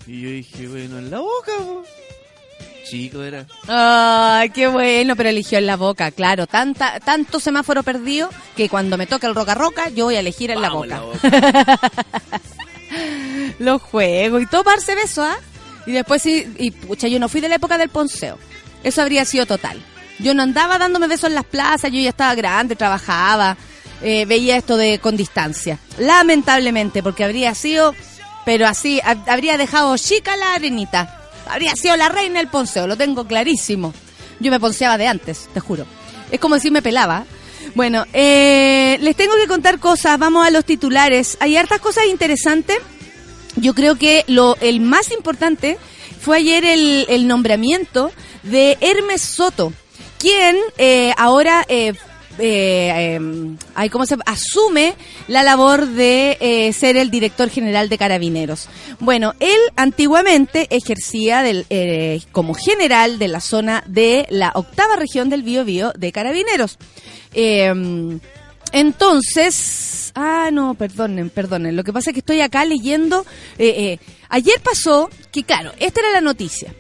Y 0.08 0.22
yo 0.22 0.30
dije, 0.30 0.68
bueno, 0.68 0.98
en 0.98 1.12
la 1.12 1.20
boca, 1.20 1.52
po. 1.58 1.84
Chico 2.90 3.22
era. 3.22 3.46
Ay, 3.68 4.50
qué 4.50 4.68
bueno, 4.68 5.16
pero 5.16 5.30
eligió 5.30 5.60
en 5.60 5.68
la 5.68 5.78
boca, 5.78 6.10
claro. 6.10 6.48
Tanta, 6.48 7.00
tanto 7.00 7.40
semáforo 7.40 7.84
perdido 7.84 8.30
que 8.56 8.68
cuando 8.68 8.98
me 8.98 9.06
toca 9.06 9.28
el 9.28 9.36
roca 9.36 9.54
roca, 9.54 9.90
yo 9.90 10.06
voy 10.06 10.16
a 10.16 10.22
elegir 10.22 10.50
en 10.50 10.62
la 10.62 10.70
Vamos, 10.70 10.88
boca. 10.88 11.80
Los 13.60 13.82
juegos 13.84 14.42
y 14.42 14.46
todo 14.48 14.64
parse 14.64 14.96
beso, 14.96 15.22
¿ah? 15.22 15.38
Y 15.86 15.92
después 15.92 16.22
sí, 16.22 16.52
y 16.58 16.72
pucha, 16.72 17.08
yo 17.08 17.20
no 17.20 17.30
fui 17.30 17.42
de 17.42 17.50
la 17.50 17.56
época 17.56 17.78
del 17.78 17.90
ponceo. 17.90 18.40
Eso 18.84 19.02
habría 19.02 19.26
sido 19.26 19.46
total. 19.46 19.80
Yo 20.20 20.34
no 20.34 20.44
andaba 20.44 20.78
dándome 20.78 21.08
besos 21.08 21.30
en 21.30 21.36
las 21.36 21.46
plazas, 21.46 21.92
yo 21.92 22.00
ya 22.00 22.10
estaba 22.10 22.36
grande, 22.36 22.76
trabajaba, 22.76 23.56
eh, 24.02 24.26
veía 24.26 24.58
esto 24.58 24.76
de 24.78 25.00
con 25.00 25.16
distancia. 25.18 25.80
Lamentablemente, 25.98 27.02
porque 27.02 27.24
habría 27.24 27.56
sido, 27.56 27.96
pero 28.46 28.68
así, 28.68 29.00
ha- 29.04 29.24
habría 29.32 29.58
dejado 29.58 29.96
chica 29.98 30.36
la 30.36 30.54
arenita. 30.54 31.16
Habría 31.48 31.76
sido 31.76 31.96
la 31.96 32.10
reina 32.10 32.40
del 32.40 32.50
ponceo, 32.50 32.86
lo 32.86 32.98
tengo 32.98 33.26
clarísimo. 33.26 33.94
Yo 34.40 34.52
me 34.52 34.60
ponceaba 34.60 34.98
de 34.98 35.08
antes, 35.08 35.50
te 35.54 35.60
juro. 35.60 35.86
Es 36.32 36.40
como 36.40 36.56
decir 36.56 36.72
me 36.72 36.82
pelaba. 36.82 37.26
Bueno, 37.76 38.06
eh, 38.14 38.98
les 39.02 39.16
tengo 39.16 39.36
que 39.36 39.48
contar 39.48 39.80
cosas, 39.80 40.18
vamos 40.20 40.46
a 40.46 40.52
los 40.52 40.66
titulares. 40.66 41.38
Hay 41.40 41.56
hartas 41.58 41.80
cosas 41.80 42.06
interesantes. 42.06 42.78
Yo 43.56 43.74
creo 43.74 43.96
que 43.98 44.26
lo 44.28 44.56
el 44.62 44.80
más 44.80 45.12
importante 45.12 45.78
fue 46.22 46.38
ayer 46.38 46.66
el, 46.66 47.06
el 47.10 47.28
nombramiento 47.28 48.12
de 48.44 48.78
Hermes 48.82 49.22
Soto, 49.22 49.74
quien 50.20 50.58
eh, 50.78 51.14
ahora 51.18 51.66
eh, 51.68 51.94
eh, 52.40 53.20
ay, 53.76 53.90
¿cómo 53.90 54.06
se 54.06 54.18
asume 54.26 54.96
la 55.28 55.44
labor 55.44 55.88
de 55.88 56.38
eh, 56.40 56.74
ser 56.74 56.98
el 56.98 57.12
director 57.12 57.50
general 57.50 57.90
de 57.90 57.98
Carabineros. 57.98 58.68
Bueno, 59.00 59.34
él 59.40 59.60
antiguamente 59.76 60.68
ejercía 60.70 61.44
del, 61.44 61.66
eh, 61.70 62.22
como 62.32 62.54
general 62.54 63.20
de 63.20 63.28
la 63.28 63.42
zona 63.42 63.84
de 63.88 64.26
la 64.30 64.52
octava 64.56 64.96
región 64.96 65.30
del 65.30 65.44
Biobío 65.44 65.92
de 65.98 66.12
Carabineros. 66.12 66.78
Eh, 67.34 68.20
entonces, 68.72 70.12
ah, 70.16 70.50
no, 70.52 70.76
perdonen, 70.76 71.30
perdonen. 71.30 71.76
Lo 71.76 71.84
que 71.84 71.94
pasa 71.94 72.12
es 72.12 72.14
que 72.14 72.20
estoy 72.20 72.42
acá 72.42 72.66
leyendo. 72.66 73.26
eh, 73.58 73.98
ayer 74.30 74.60
pasó 74.62 75.10
que, 75.32 75.44
claro, 75.44 75.72
esta 75.80 76.02
era 76.02 76.12
la 76.12 76.22
noticia. 76.22 76.74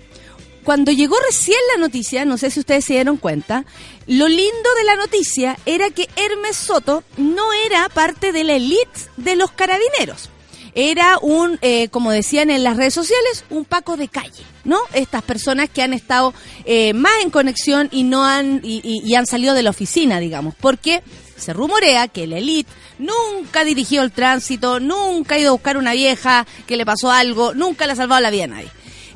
Cuando 0.63 0.91
llegó 0.91 1.15
recién 1.27 1.57
la 1.75 1.81
noticia, 1.81 2.25
no 2.25 2.37
sé 2.37 2.51
si 2.51 2.59
ustedes 2.59 2.85
se 2.85 2.93
dieron 2.93 3.17
cuenta, 3.17 3.65
lo 4.07 4.27
lindo 4.27 4.69
de 4.77 4.83
la 4.83 4.95
noticia 4.97 5.57
era 5.65 5.89
que 5.89 6.07
Hermes 6.15 6.55
Soto 6.57 7.03
no 7.17 7.53
era 7.65 7.89
parte 7.89 8.31
de 8.31 8.43
la 8.43 8.53
elite 8.55 8.99
de 9.17 9.35
los 9.35 9.51
carabineros. 9.51 10.29
Era 10.75 11.17
un, 11.19 11.57
eh, 11.61 11.87
como 11.89 12.11
decían 12.11 12.51
en 12.51 12.63
las 12.63 12.77
redes 12.77 12.93
sociales, 12.93 13.43
un 13.49 13.65
Paco 13.65 13.97
de 13.97 14.07
calle, 14.07 14.43
¿no? 14.63 14.79
Estas 14.93 15.23
personas 15.23 15.67
que 15.69 15.81
han 15.81 15.93
estado 15.93 16.33
eh, 16.65 16.93
más 16.93 17.13
en 17.23 17.31
conexión 17.31 17.89
y 17.91 18.03
no 18.03 18.23
han 18.23 18.61
y, 18.63 18.81
y- 18.83 19.15
han 19.15 19.25
salido 19.25 19.55
de 19.55 19.63
la 19.63 19.71
oficina, 19.71 20.19
digamos, 20.19 20.53
porque 20.59 21.01
se 21.37 21.53
rumorea 21.53 22.07
que 22.07 22.27
la 22.27 22.37
elite 22.37 22.69
nunca 22.99 23.63
dirigió 23.63 24.03
el 24.03 24.11
tránsito, 24.11 24.79
nunca 24.79 25.35
ha 25.35 25.39
ido 25.39 25.49
a 25.49 25.53
buscar 25.53 25.77
una 25.77 25.93
vieja 25.93 26.45
que 26.67 26.77
le 26.77 26.85
pasó 26.85 27.09
algo, 27.11 27.53
nunca 27.55 27.87
le 27.87 27.93
ha 27.93 27.95
salvado 27.95 28.21
la 28.21 28.29
vida 28.29 28.43
a 28.43 28.47
nadie. 28.47 28.69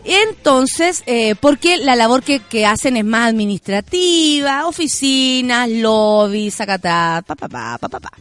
Entonces, 0.05 1.03
eh, 1.05 1.35
porque 1.35 1.77
la 1.77 1.95
labor 1.95 2.23
que, 2.23 2.39
que 2.39 2.65
hacen 2.65 2.97
es 2.97 3.05
más 3.05 3.29
administrativa, 3.29 4.67
oficinas, 4.67 5.69
lobby, 5.69 6.51
sacatá, 6.51 7.23
pa, 7.25 7.35
pa, 7.35 7.47
pa, 7.47 7.77
pa, 7.77 7.89
pa, 7.89 7.99
pa. 7.99 8.11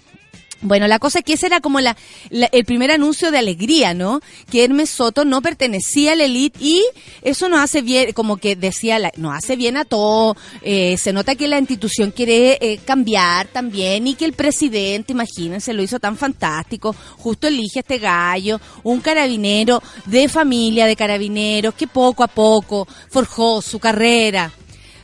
Bueno, 0.65 0.87
la 0.87 1.01
cosa 1.01 1.19
es 1.19 1.25
que 1.25 1.33
ese 1.33 1.47
era 1.47 1.61
como 1.61 1.81
la, 1.81 1.97
el 2.31 2.65
primer 2.65 2.93
anuncio 2.93 3.33
de 3.33 3.39
alegría, 3.39 3.95
¿no? 3.95 4.21
Que 4.49 4.63
Hermes 4.63 4.91
Soto 4.91 5.25
no 5.25 5.43
pertenecía 5.43 6.13
a 6.13 6.15
la 6.15 6.25
elite 6.25 6.57
y 6.63 6.85
eso 7.23 7.49
nos 7.49 7.59
hace 7.61 7.83
bien, 7.83 8.13
como 8.13 8.37
que 8.37 8.55
decía, 8.55 9.01
la- 9.01 9.13
hace 9.35 9.57
bien 9.57 9.77
a 9.77 9.85
todo. 9.85 10.37
Eh, 10.63 10.97
se 10.99 11.13
nota 11.13 11.35
que 11.35 11.49
la 11.49 11.59
institución 11.59 12.13
quiere 12.13 12.59
eh, 12.61 12.79
cambiar 12.85 13.49
también 13.49 14.07
y 14.07 14.15
que 14.15 14.25
el 14.25 14.35
presidente, 14.35 15.13
imagínense, 15.13 15.73
lo 15.73 15.83
hizo 15.83 15.99
tan 15.99 16.17
fantástico. 16.17 16.95
Justo 17.19 17.49
elige 17.49 17.81
a 17.81 17.83
este 17.83 17.99
gallo, 17.99 18.61
un 18.85 19.01
carabinero 19.01 19.83
de 20.07 20.29
familia 20.29 20.87
de 20.87 20.95
carabineros 20.95 21.75
que 21.75 21.89
poco 21.89 22.23
a 22.23 22.29
poco 22.29 22.87
forjó 23.11 23.61
su 23.63 23.81
carrera. 23.81 24.53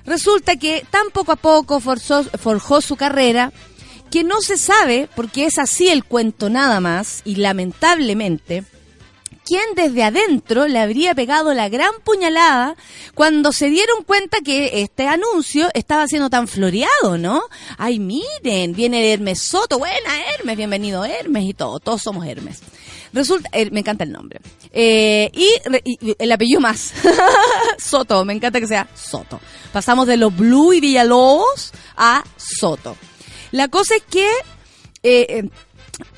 Resulta 0.07 0.57
que 0.57 0.87
tan 0.90 1.11
poco 1.12 1.33
a 1.33 1.37
poco 1.37 1.81
forzó- 1.81 2.25
forjó 2.38 2.81
su 2.81 2.97
carrera 2.97 3.53
que 4.11 4.25
no 4.25 4.40
se 4.40 4.57
sabe, 4.57 5.09
porque 5.14 5.47
es 5.47 5.59
así 5.59 5.88
el 5.88 6.05
cuento 6.05 6.51
nada 6.51 6.81
más, 6.81 7.23
y 7.25 7.37
lamentablemente, 7.37 8.64
quién 9.49 9.62
desde 9.75 10.05
adentro 10.05 10.68
le 10.68 10.79
habría 10.79 11.14
pegado 11.14 11.55
la 11.55 11.71
gran 11.71 11.92
puñalada 12.05 12.77
cuando 13.14 13.53
se 13.53 13.71
dieron 13.71 14.05
cuenta 14.05 14.40
que 14.42 14.83
este 14.83 15.07
anuncio 15.07 15.68
estaba 15.73 16.07
siendo 16.07 16.29
tan 16.29 16.49
floreado, 16.49 17.16
¿no? 17.16 17.42
Ay, 17.79 17.99
miren, 17.99 18.75
viene 18.75 19.11
Hermes 19.11 19.40
Soto, 19.40 19.79
buena 19.79 20.11
Hermes, 20.35 20.57
bienvenido 20.57 21.05
Hermes 21.05 21.44
y 21.44 21.55
todo, 21.55 21.81
todos 21.81 22.03
somos 22.03 22.27
Hermes. 22.27 22.61
Resulta, 23.12 23.49
eh, 23.53 23.71
me 23.71 23.81
encanta 23.81 24.05
el 24.05 24.12
nombre. 24.12 24.40
Eh, 24.71 25.31
y, 25.33 26.14
el 26.18 26.31
apellido 26.31 26.61
más. 26.61 26.92
Soto, 27.79 28.25
me 28.27 28.35
encanta 28.35 28.61
que 28.61 28.66
sea 28.66 28.87
Soto. 28.94 29.40
Pasamos 29.73 30.07
de 30.07 30.18
los 30.18 30.37
Blue 30.37 30.75
y 30.75 30.81
Villalobos 30.81 31.73
a 31.97 32.23
Soto. 32.37 32.97
La 33.52 33.68
cosa 33.68 33.96
es 33.96 34.02
que, 34.02 34.26
eh, 35.02 35.26
eh, 35.28 35.48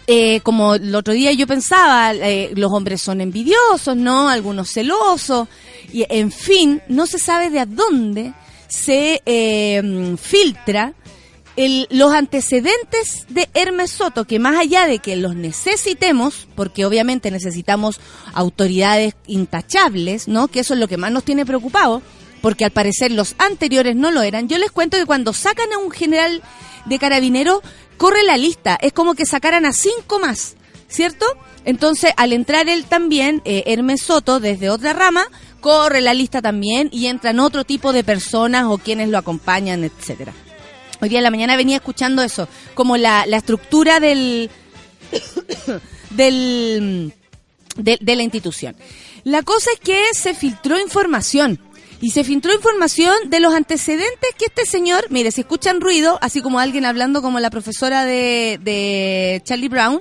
eh, 0.06 0.40
como 0.40 0.74
el 0.74 0.94
otro 0.94 1.12
día 1.12 1.32
yo 1.32 1.46
pensaba, 1.46 2.12
eh, 2.14 2.50
los 2.56 2.72
hombres 2.72 3.00
son 3.00 3.20
envidiosos, 3.20 3.96
¿no? 3.96 4.28
Algunos 4.28 4.70
celosos. 4.72 5.48
Y, 5.92 6.04
en 6.08 6.30
fin, 6.32 6.82
no 6.88 7.06
se 7.06 7.18
sabe 7.18 7.50
de 7.50 7.60
a 7.60 7.66
dónde 7.66 8.32
se 8.68 9.22
eh, 9.26 10.16
filtra 10.20 10.94
el- 11.56 11.86
los 11.90 12.12
antecedentes 12.12 13.26
de 13.28 13.48
Hermes 13.54 13.90
Soto, 13.90 14.24
que 14.24 14.38
más 14.38 14.58
allá 14.58 14.86
de 14.86 14.98
que 15.00 15.16
los 15.16 15.34
necesitemos, 15.34 16.46
porque 16.54 16.84
obviamente 16.86 17.30
necesitamos 17.30 18.00
autoridades 18.32 19.14
intachables, 19.26 20.28
¿no? 20.28 20.48
Que 20.48 20.60
eso 20.60 20.74
es 20.74 20.80
lo 20.80 20.88
que 20.88 20.96
más 20.96 21.10
nos 21.12 21.24
tiene 21.24 21.44
preocupado, 21.44 22.02
porque 22.40 22.64
al 22.64 22.70
parecer 22.70 23.12
los 23.12 23.34
anteriores 23.38 23.96
no 23.96 24.10
lo 24.10 24.22
eran. 24.22 24.48
Yo 24.48 24.58
les 24.58 24.70
cuento 24.70 24.96
que 24.96 25.06
cuando 25.06 25.32
sacan 25.32 25.72
a 25.72 25.78
un 25.78 25.90
general 25.90 26.42
de 26.86 26.98
carabinero, 26.98 27.62
corre 27.96 28.22
la 28.22 28.36
lista. 28.36 28.78
Es 28.80 28.92
como 28.92 29.14
que 29.14 29.26
sacaran 29.26 29.66
a 29.66 29.72
cinco 29.72 30.18
más, 30.18 30.56
¿cierto? 30.88 31.26
Entonces, 31.64 32.12
al 32.16 32.32
entrar 32.32 32.68
él 32.68 32.84
también, 32.84 33.42
eh, 33.44 33.64
Hermes 33.66 34.02
Soto, 34.02 34.40
desde 34.40 34.70
otra 34.70 34.92
rama, 34.92 35.24
corre 35.60 36.00
la 36.00 36.14
lista 36.14 36.40
también 36.40 36.88
y 36.92 37.06
entran 37.06 37.38
otro 37.40 37.64
tipo 37.64 37.92
de 37.92 38.02
personas 38.02 38.64
o 38.68 38.78
quienes 38.78 39.08
lo 39.08 39.18
acompañan, 39.18 39.84
etcétera. 39.84 40.32
Hoy 41.02 41.08
día 41.08 41.18
en 41.18 41.24
la 41.24 41.30
mañana 41.30 41.56
venía 41.56 41.76
escuchando 41.76 42.22
eso, 42.22 42.48
como 42.74 42.96
la, 42.96 43.26
la 43.26 43.38
estructura 43.38 44.00
del, 44.00 44.50
del 46.10 47.14
de, 47.76 47.98
de 48.00 48.16
la 48.16 48.22
institución. 48.22 48.76
La 49.24 49.42
cosa 49.42 49.70
es 49.74 49.80
que 49.80 50.02
se 50.12 50.34
filtró 50.34 50.78
información. 50.78 51.60
Y 52.00 52.10
se 52.12 52.24
filtró 52.24 52.54
información 52.54 53.14
de 53.26 53.40
los 53.40 53.52
antecedentes 53.52 54.30
que 54.38 54.46
este 54.46 54.64
señor, 54.64 55.06
mire, 55.10 55.30
si 55.32 55.42
escuchan 55.42 55.80
ruido, 55.80 56.18
así 56.22 56.40
como 56.40 56.58
alguien 56.58 56.86
hablando 56.86 57.20
como 57.20 57.40
la 57.40 57.50
profesora 57.50 58.06
de, 58.06 58.58
de 58.62 59.42
Charlie 59.44 59.68
Brown, 59.68 60.00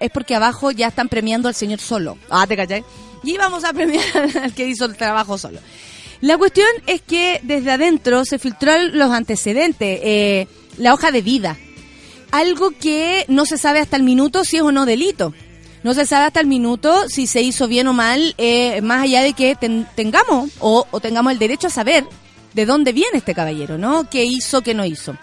es 0.00 0.10
porque 0.10 0.34
abajo 0.34 0.70
ya 0.70 0.88
están 0.88 1.08
premiando 1.08 1.48
al 1.48 1.54
señor 1.54 1.80
solo. 1.80 2.18
Ah, 2.30 2.46
te 2.46 2.56
cachai. 2.56 2.84
Y 3.22 3.36
vamos 3.36 3.64
a 3.64 3.72
premiar 3.72 4.04
al 4.42 4.54
que 4.54 4.68
hizo 4.68 4.84
el 4.84 4.96
trabajo 4.96 5.38
solo. 5.38 5.58
La 6.20 6.38
cuestión 6.38 6.68
es 6.86 7.02
que 7.02 7.40
desde 7.42 7.72
adentro 7.72 8.24
se 8.24 8.38
filtró 8.38 8.72
los 8.92 9.10
antecedentes, 9.10 10.00
eh, 10.02 10.46
la 10.78 10.94
hoja 10.94 11.10
de 11.10 11.22
vida. 11.22 11.58
Algo 12.30 12.70
que 12.70 13.24
no 13.28 13.44
se 13.44 13.58
sabe 13.58 13.80
hasta 13.80 13.96
el 13.96 14.02
minuto 14.04 14.44
si 14.44 14.56
es 14.56 14.62
o 14.62 14.72
no 14.72 14.86
delito. 14.86 15.34
No 15.84 15.94
se 15.94 16.04
sabe 16.06 16.24
hasta 16.26 16.40
el 16.40 16.46
minuto 16.48 17.08
si 17.08 17.26
se 17.28 17.42
hizo 17.42 17.68
bien 17.68 17.86
o 17.86 17.92
mal, 17.92 18.34
eh, 18.38 18.80
más 18.80 19.02
allá 19.04 19.22
de 19.22 19.34
que 19.34 19.54
ten- 19.54 19.86
tengamos 19.94 20.50
o, 20.58 20.84
tengamos 21.00 21.32
el 21.32 21.38
derecho 21.38 21.68
a 21.68 21.70
saber 21.70 22.04
de 22.54 22.66
dónde 22.66 22.92
viene 22.92 23.18
este 23.18 23.34
caballero, 23.34 23.78
¿no? 23.78 24.08
¿Qué 24.10 24.24
hizo, 24.24 24.62
qué 24.62 24.74
no 24.74 24.84
hizo? 24.84 25.16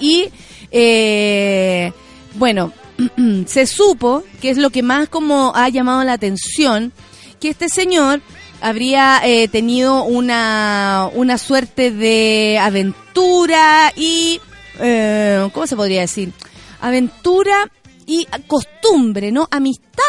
Y, 0.00 0.28
eh, 0.70 1.92
bueno, 2.34 2.72
se 3.46 3.66
supo, 3.66 4.22
que 4.40 4.50
es 4.50 4.56
lo 4.58 4.70
que 4.70 4.82
más 4.82 5.08
como 5.08 5.52
ha 5.54 5.68
llamado 5.68 6.02
la 6.04 6.12
atención, 6.14 6.92
que 7.40 7.48
este 7.48 7.68
señor 7.68 8.20
habría 8.60 9.20
eh, 9.24 9.48
tenido 9.48 10.04
una, 10.04 11.08
una 11.14 11.38
suerte 11.38 11.90
de 11.90 12.58
aventura 12.60 13.92
y, 13.96 14.40
¿cómo 15.52 15.66
se 15.66 15.74
podría 15.76 16.02
decir? 16.02 16.32
Aventura 16.80 17.70
y 18.06 18.26
costumbre, 18.46 19.32
¿no? 19.32 19.48
Amistad 19.50 20.02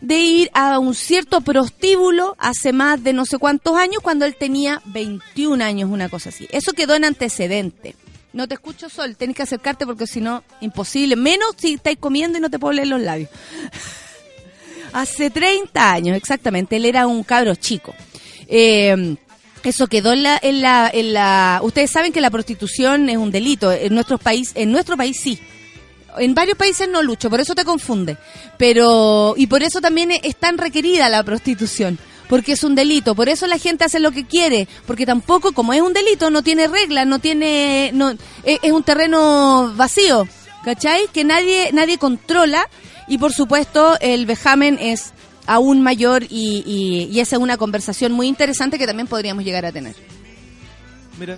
de 0.00 0.18
ir 0.18 0.50
a 0.52 0.78
un 0.78 0.94
cierto 0.94 1.40
prostíbulo 1.40 2.34
hace 2.38 2.72
más 2.72 3.02
de 3.02 3.12
no 3.12 3.24
sé 3.24 3.38
cuántos 3.38 3.76
años 3.76 4.02
cuando 4.02 4.24
él 4.24 4.36
tenía 4.36 4.82
21 4.86 5.64
años, 5.64 5.90
una 5.90 6.08
cosa 6.08 6.30
así. 6.30 6.48
Eso 6.50 6.72
quedó 6.72 6.94
en 6.94 7.04
antecedente. 7.04 7.94
No 8.32 8.48
te 8.48 8.54
escucho, 8.54 8.88
Sol, 8.88 9.16
tenés 9.16 9.36
que 9.36 9.42
acercarte 9.42 9.86
porque 9.86 10.06
si 10.06 10.20
no, 10.20 10.42
imposible. 10.60 11.16
Menos 11.16 11.54
si 11.56 11.74
estáis 11.74 11.98
comiendo 11.98 12.38
y 12.38 12.40
no 12.40 12.50
te 12.50 12.58
puedo 12.58 12.72
leer 12.72 12.88
los 12.88 13.00
labios. 13.00 13.30
Hace 14.92 15.30
30 15.30 15.92
años, 15.92 16.16
exactamente. 16.16 16.76
Él 16.76 16.84
era 16.84 17.06
un 17.06 17.22
cabro 17.22 17.54
chico. 17.54 17.94
Eh, 18.48 19.16
eso 19.62 19.86
quedó 19.86 20.12
en 20.12 20.24
la, 20.24 20.38
en 20.42 20.60
la, 20.60 20.90
en 20.92 21.12
la. 21.12 21.60
Ustedes 21.62 21.90
saben 21.90 22.12
que 22.12 22.20
la 22.20 22.30
prostitución 22.30 23.08
es 23.08 23.16
un 23.16 23.30
delito. 23.30 23.70
En 23.70 23.94
nuestro 23.94 24.18
país, 24.18 24.52
en 24.54 24.72
nuestro 24.72 24.96
país 24.96 25.20
sí. 25.20 25.38
En 26.18 26.34
varios 26.34 26.56
países 26.56 26.88
no 26.88 27.02
lucho, 27.02 27.30
por 27.30 27.40
eso 27.40 27.54
te 27.54 27.64
confunde. 27.64 28.16
Pero 28.58 29.34
y 29.36 29.46
por 29.46 29.62
eso 29.62 29.80
también 29.80 30.10
es 30.10 30.36
tan 30.36 30.58
requerida 30.58 31.08
la 31.08 31.22
prostitución, 31.22 31.98
porque 32.28 32.52
es 32.52 32.64
un 32.64 32.74
delito. 32.74 33.14
Por 33.14 33.28
eso 33.28 33.46
la 33.46 33.58
gente 33.58 33.84
hace 33.84 34.00
lo 34.00 34.12
que 34.12 34.26
quiere, 34.26 34.68
porque 34.86 35.06
tampoco 35.06 35.52
como 35.52 35.72
es 35.72 35.80
un 35.80 35.92
delito 35.92 36.30
no 36.30 36.42
tiene 36.42 36.68
reglas, 36.68 37.06
no 37.06 37.18
tiene 37.18 37.90
no 37.94 38.10
es, 38.10 38.58
es 38.62 38.72
un 38.72 38.82
terreno 38.82 39.72
vacío, 39.76 40.26
¿cachai? 40.64 41.08
Que 41.12 41.24
nadie 41.24 41.70
nadie 41.72 41.98
controla 41.98 42.68
y 43.08 43.18
por 43.18 43.32
supuesto 43.32 43.96
el 44.00 44.26
vejamen 44.26 44.78
es 44.80 45.12
aún 45.46 45.82
mayor 45.82 46.24
y, 46.24 46.62
y, 46.64 47.08
y 47.12 47.20
esa 47.20 47.36
es 47.36 47.42
una 47.42 47.56
conversación 47.56 48.12
muy 48.12 48.28
interesante 48.28 48.78
que 48.78 48.86
también 48.86 49.08
podríamos 49.08 49.44
llegar 49.44 49.64
a 49.66 49.72
tener. 49.72 49.94
Mira. 51.18 51.36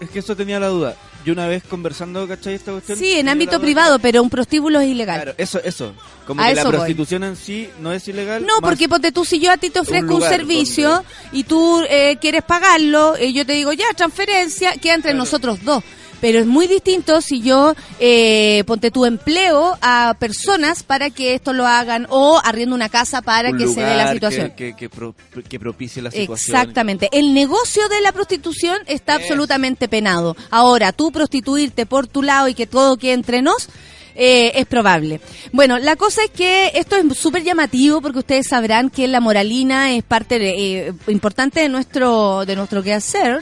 Es 0.00 0.08
que 0.08 0.20
eso 0.20 0.34
tenía 0.34 0.58
la 0.58 0.68
duda. 0.68 0.96
Yo 1.24 1.34
una 1.34 1.46
vez 1.46 1.62
conversando, 1.64 2.26
¿cachai? 2.26 2.54
Esta 2.54 2.72
cuestión. 2.72 2.96
Sí, 2.98 3.12
en 3.12 3.28
ámbito 3.28 3.60
privado, 3.60 3.98
pero 3.98 4.22
un 4.22 4.30
prostíbulo 4.30 4.80
es 4.80 4.88
ilegal. 4.88 5.16
Claro, 5.22 5.34
eso, 5.36 5.60
eso. 5.62 5.92
Como 6.26 6.40
A 6.40 6.46
que 6.46 6.52
eso 6.52 6.62
la 6.62 6.68
voy. 6.70 6.76
prostitución 6.78 7.24
en 7.24 7.36
sí 7.36 7.68
no 7.80 7.92
es 7.92 8.06
ilegal. 8.08 8.46
No, 8.46 8.60
porque 8.62 8.88
ponte 8.88 9.12
tú, 9.12 9.24
si 9.24 9.38
yo 9.38 9.50
a 9.52 9.56
ti 9.58 9.68
te 9.70 9.80
ofrezco 9.80 10.14
un, 10.14 10.20
lugar 10.20 10.30
servicio 10.34 10.88
donde- 10.90 11.06
y 11.32 11.44
tú 11.44 11.82
eh, 11.90 12.16
quieres 12.20 12.42
pagarlo, 12.42 13.16
eh, 13.16 13.32
yo 13.32 13.44
te 13.44 13.52
digo, 13.52 13.72
ya, 13.72 13.84
transferencia, 13.96 14.72
queda 14.78 14.94
entre 14.94 15.10
Claro. 15.10 15.18
nosotros 15.24 15.58
dos. 15.64 15.82
Pero 16.20 16.38
es 16.38 16.46
muy 16.46 16.66
distinto 16.66 17.20
si 17.20 17.40
yo, 17.40 17.74
eh, 17.98 18.62
ponte 18.66 18.90
tu 18.90 19.06
empleo 19.06 19.76
a 19.80 20.14
personas 20.18 20.82
para 20.82 21.10
que 21.10 21.34
esto 21.34 21.52
lo 21.52 21.66
hagan 21.66 22.06
o 22.10 22.40
arriendo 22.44 22.74
una 22.74 22.88
casa 22.88 23.22
para 23.22 23.50
un 23.50 23.58
que 23.58 23.66
se 23.68 23.80
dé 23.80 23.96
la 23.96 24.12
situación. 24.12 24.50
Que, 24.50 24.70
que, 24.72 24.76
que 24.76 24.88
pro- 24.88 25.14
que 25.48 25.58
propicie 25.58 26.02
la 26.02 26.10
situación. 26.10 26.56
Exactamente. 26.56 27.08
El 27.12 27.32
negocio 27.32 27.88
de 27.88 28.00
la 28.02 28.12
prostitución 28.12 28.78
está 28.86 29.14
absolutamente 29.14 29.88
penado. 29.88 30.36
Ahora, 30.50 30.92
tú 30.92 31.10
prostituirte 31.10 31.86
por 31.86 32.06
tu 32.06 32.22
lado 32.22 32.48
y 32.48 32.54
que 32.54 32.66
todo 32.66 32.96
quede 32.96 33.12
entre 33.14 33.42
nos, 33.42 33.68
eh, 34.14 34.52
es 34.56 34.66
probable. 34.66 35.20
Bueno, 35.52 35.78
la 35.78 35.96
cosa 35.96 36.22
es 36.24 36.30
que 36.30 36.72
esto 36.74 36.96
es 36.96 37.16
súper 37.16 37.42
llamativo 37.44 38.02
porque 38.02 38.18
ustedes 38.18 38.48
sabrán 38.48 38.90
que 38.90 39.08
la 39.08 39.20
moralina 39.20 39.92
es 39.94 40.02
parte 40.02 40.38
de, 40.38 40.88
eh, 40.88 40.92
importante 41.06 41.60
de 41.60 41.68
nuestro, 41.68 42.44
de 42.44 42.56
nuestro 42.56 42.82
quehacer. 42.82 43.40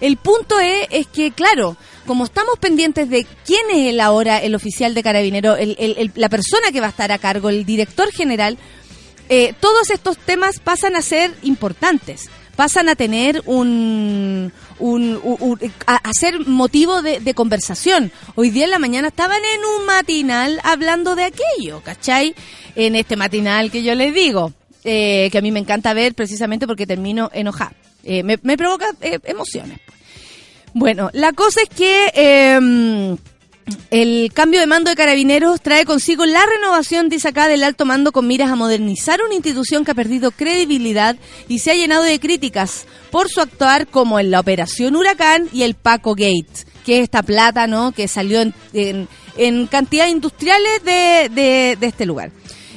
El 0.00 0.16
punto 0.16 0.58
es, 0.60 0.86
es 0.90 1.06
que, 1.08 1.32
claro, 1.32 1.76
como 2.08 2.24
estamos 2.24 2.58
pendientes 2.58 3.08
de 3.08 3.24
quién 3.46 3.60
es 3.70 3.86
el 3.92 4.00
ahora 4.00 4.38
el 4.42 4.54
oficial 4.56 4.94
de 4.94 5.02
carabinero, 5.04 5.54
el- 5.56 5.76
el- 5.78 5.94
el- 5.98 6.12
la 6.16 6.28
persona 6.28 6.72
que 6.72 6.80
va 6.80 6.86
a 6.86 6.90
estar 6.90 7.12
a 7.12 7.18
cargo, 7.18 7.50
el 7.50 7.64
director 7.64 8.10
general, 8.10 8.58
eh, 9.28 9.52
todos 9.60 9.90
estos 9.90 10.16
temas 10.18 10.58
pasan 10.58 10.96
a 10.96 11.02
ser 11.02 11.32
importantes, 11.42 12.30
pasan 12.56 12.88
a 12.88 12.96
tener 12.96 13.42
un, 13.44 14.50
un- 14.78 15.20
a, 15.86 15.96
a 15.96 16.12
ser 16.12 16.40
motivo 16.46 17.02
de, 17.02 17.34
conversación. 17.34 18.10
Hoy 18.36 18.50
día 18.50 18.64
en 18.64 18.70
la 18.70 18.78
mañana 18.78 19.08
estaban 19.08 19.42
en 19.54 19.60
un 19.80 19.86
matinal 19.86 20.58
hablando 20.64 21.14
de 21.14 21.24
aquello, 21.24 21.82
¿cachai? 21.84 22.34
En 22.74 22.96
este 22.96 23.16
matinal 23.16 23.70
que 23.70 23.82
yo 23.82 23.94
les 23.94 24.14
digo, 24.14 24.52
eh, 24.82 25.28
que 25.30 25.38
a 25.38 25.42
mí 25.42 25.52
me 25.52 25.60
encanta 25.60 25.92
ver 25.92 26.14
precisamente 26.14 26.66
porque 26.66 26.86
termino 26.86 27.30
enojada. 27.34 27.74
Eh, 28.02 28.22
me, 28.22 28.38
me 28.42 28.56
provoca 28.56 28.86
eh, 29.02 29.18
emociones. 29.24 29.78
Bueno, 30.74 31.10
la 31.12 31.32
cosa 31.32 31.60
es 31.62 31.68
que 31.68 32.12
eh, 32.14 33.16
el 33.90 34.32
cambio 34.32 34.60
de 34.60 34.66
mando 34.66 34.90
de 34.90 34.96
carabineros 34.96 35.60
trae 35.60 35.84
consigo 35.84 36.24
la 36.26 36.44
renovación, 36.46 37.08
dice 37.08 37.28
acá, 37.28 37.48
del 37.48 37.64
alto 37.64 37.84
mando 37.84 38.12
con 38.12 38.26
miras 38.26 38.50
a 38.50 38.56
modernizar 38.56 39.20
una 39.22 39.34
institución 39.34 39.84
que 39.84 39.90
ha 39.90 39.94
perdido 39.94 40.30
credibilidad 40.30 41.16
y 41.48 41.58
se 41.58 41.70
ha 41.70 41.74
llenado 41.74 42.02
de 42.02 42.20
críticas 42.20 42.86
por 43.10 43.28
su 43.28 43.40
actuar 43.40 43.86
como 43.86 44.20
en 44.20 44.30
la 44.30 44.40
Operación 44.40 44.96
Huracán 44.96 45.48
y 45.52 45.62
el 45.62 45.74
Paco 45.74 46.14
Gate, 46.14 46.66
que 46.84 46.98
es 46.98 47.04
esta 47.04 47.22
plata, 47.22 47.66
¿no?, 47.66 47.92
que 47.92 48.08
salió 48.08 48.40
en, 48.40 48.54
en, 48.72 49.08
en 49.36 49.66
cantidades 49.66 50.12
industriales 50.12 50.84
de, 50.84 51.30
de, 51.30 51.76
de 51.80 51.86
este 51.86 52.06
lugar. 52.06 52.30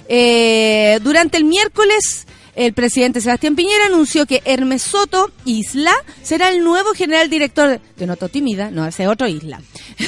Eh, 0.07 0.99
durante 1.03 1.37
el 1.37 1.45
miércoles, 1.45 2.25
el 2.55 2.73
presidente 2.73 3.21
Sebastián 3.21 3.55
Piñera 3.55 3.85
anunció 3.85 4.25
que 4.25 4.41
Hermes 4.45 4.81
Soto 4.81 5.31
Isla 5.45 5.93
será 6.21 6.49
el 6.49 6.63
nuevo 6.63 6.91
general 6.93 7.29
director 7.29 7.79
de, 7.97 8.07
Noto 8.07 8.29
Tímida, 8.29 8.71
no, 8.71 8.85
ese 8.85 9.03
es 9.03 9.09
otro 9.09 9.27
Isla. 9.27 9.61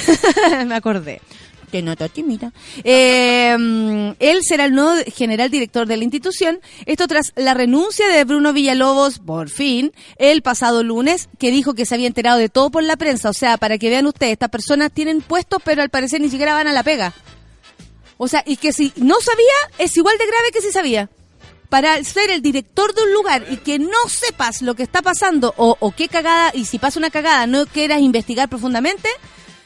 Me 0.66 0.74
acordé. 0.74 1.20
Que 1.72 1.82
Noto 1.82 2.08
Tímida. 2.08 2.52
Eh, 2.84 3.56
mm, 3.58 4.16
él 4.20 4.40
será 4.42 4.66
el 4.66 4.74
nuevo 4.74 5.02
general 5.12 5.50
director 5.50 5.88
de 5.88 5.96
la 5.96 6.04
institución. 6.04 6.60
Esto 6.86 7.08
tras 7.08 7.32
la 7.34 7.52
renuncia 7.52 8.06
de 8.08 8.22
Bruno 8.22 8.52
Villalobos, 8.52 9.18
por 9.18 9.48
fin, 9.48 9.92
el 10.16 10.42
pasado 10.42 10.84
lunes, 10.84 11.28
que 11.38 11.50
dijo 11.50 11.74
que 11.74 11.84
se 11.84 11.96
había 11.96 12.06
enterado 12.06 12.38
de 12.38 12.48
todo 12.48 12.70
por 12.70 12.84
la 12.84 12.96
prensa. 12.96 13.28
O 13.28 13.32
sea, 13.32 13.56
para 13.56 13.78
que 13.78 13.90
vean 13.90 14.06
ustedes, 14.06 14.34
estas 14.34 14.50
personas 14.50 14.92
tienen 14.92 15.20
puestos, 15.20 15.60
pero 15.64 15.82
al 15.82 15.90
parecer 15.90 16.20
ni 16.20 16.28
siquiera 16.30 16.54
van 16.54 16.68
a 16.68 16.72
la 16.72 16.84
pega. 16.84 17.12
O 18.18 18.28
sea, 18.28 18.44
y 18.46 18.56
que 18.56 18.72
si 18.72 18.92
no 18.96 19.16
sabía, 19.20 19.84
es 19.84 19.96
igual 19.96 20.16
de 20.16 20.26
grave 20.26 20.52
que 20.52 20.60
si 20.60 20.70
sabía. 20.70 21.10
Para 21.74 22.04
ser 22.04 22.30
el 22.30 22.40
director 22.40 22.94
de 22.94 23.02
un 23.02 23.12
lugar 23.12 23.46
y 23.50 23.56
que 23.56 23.80
no 23.80 24.08
sepas 24.08 24.62
lo 24.62 24.76
que 24.76 24.84
está 24.84 25.02
pasando 25.02 25.52
o, 25.56 25.76
o 25.80 25.90
qué 25.90 26.06
cagada, 26.06 26.52
y 26.54 26.66
si 26.66 26.78
pasa 26.78 27.00
una 27.00 27.10
cagada 27.10 27.48
no 27.48 27.66
quieras 27.66 28.00
investigar 28.00 28.48
profundamente, 28.48 29.08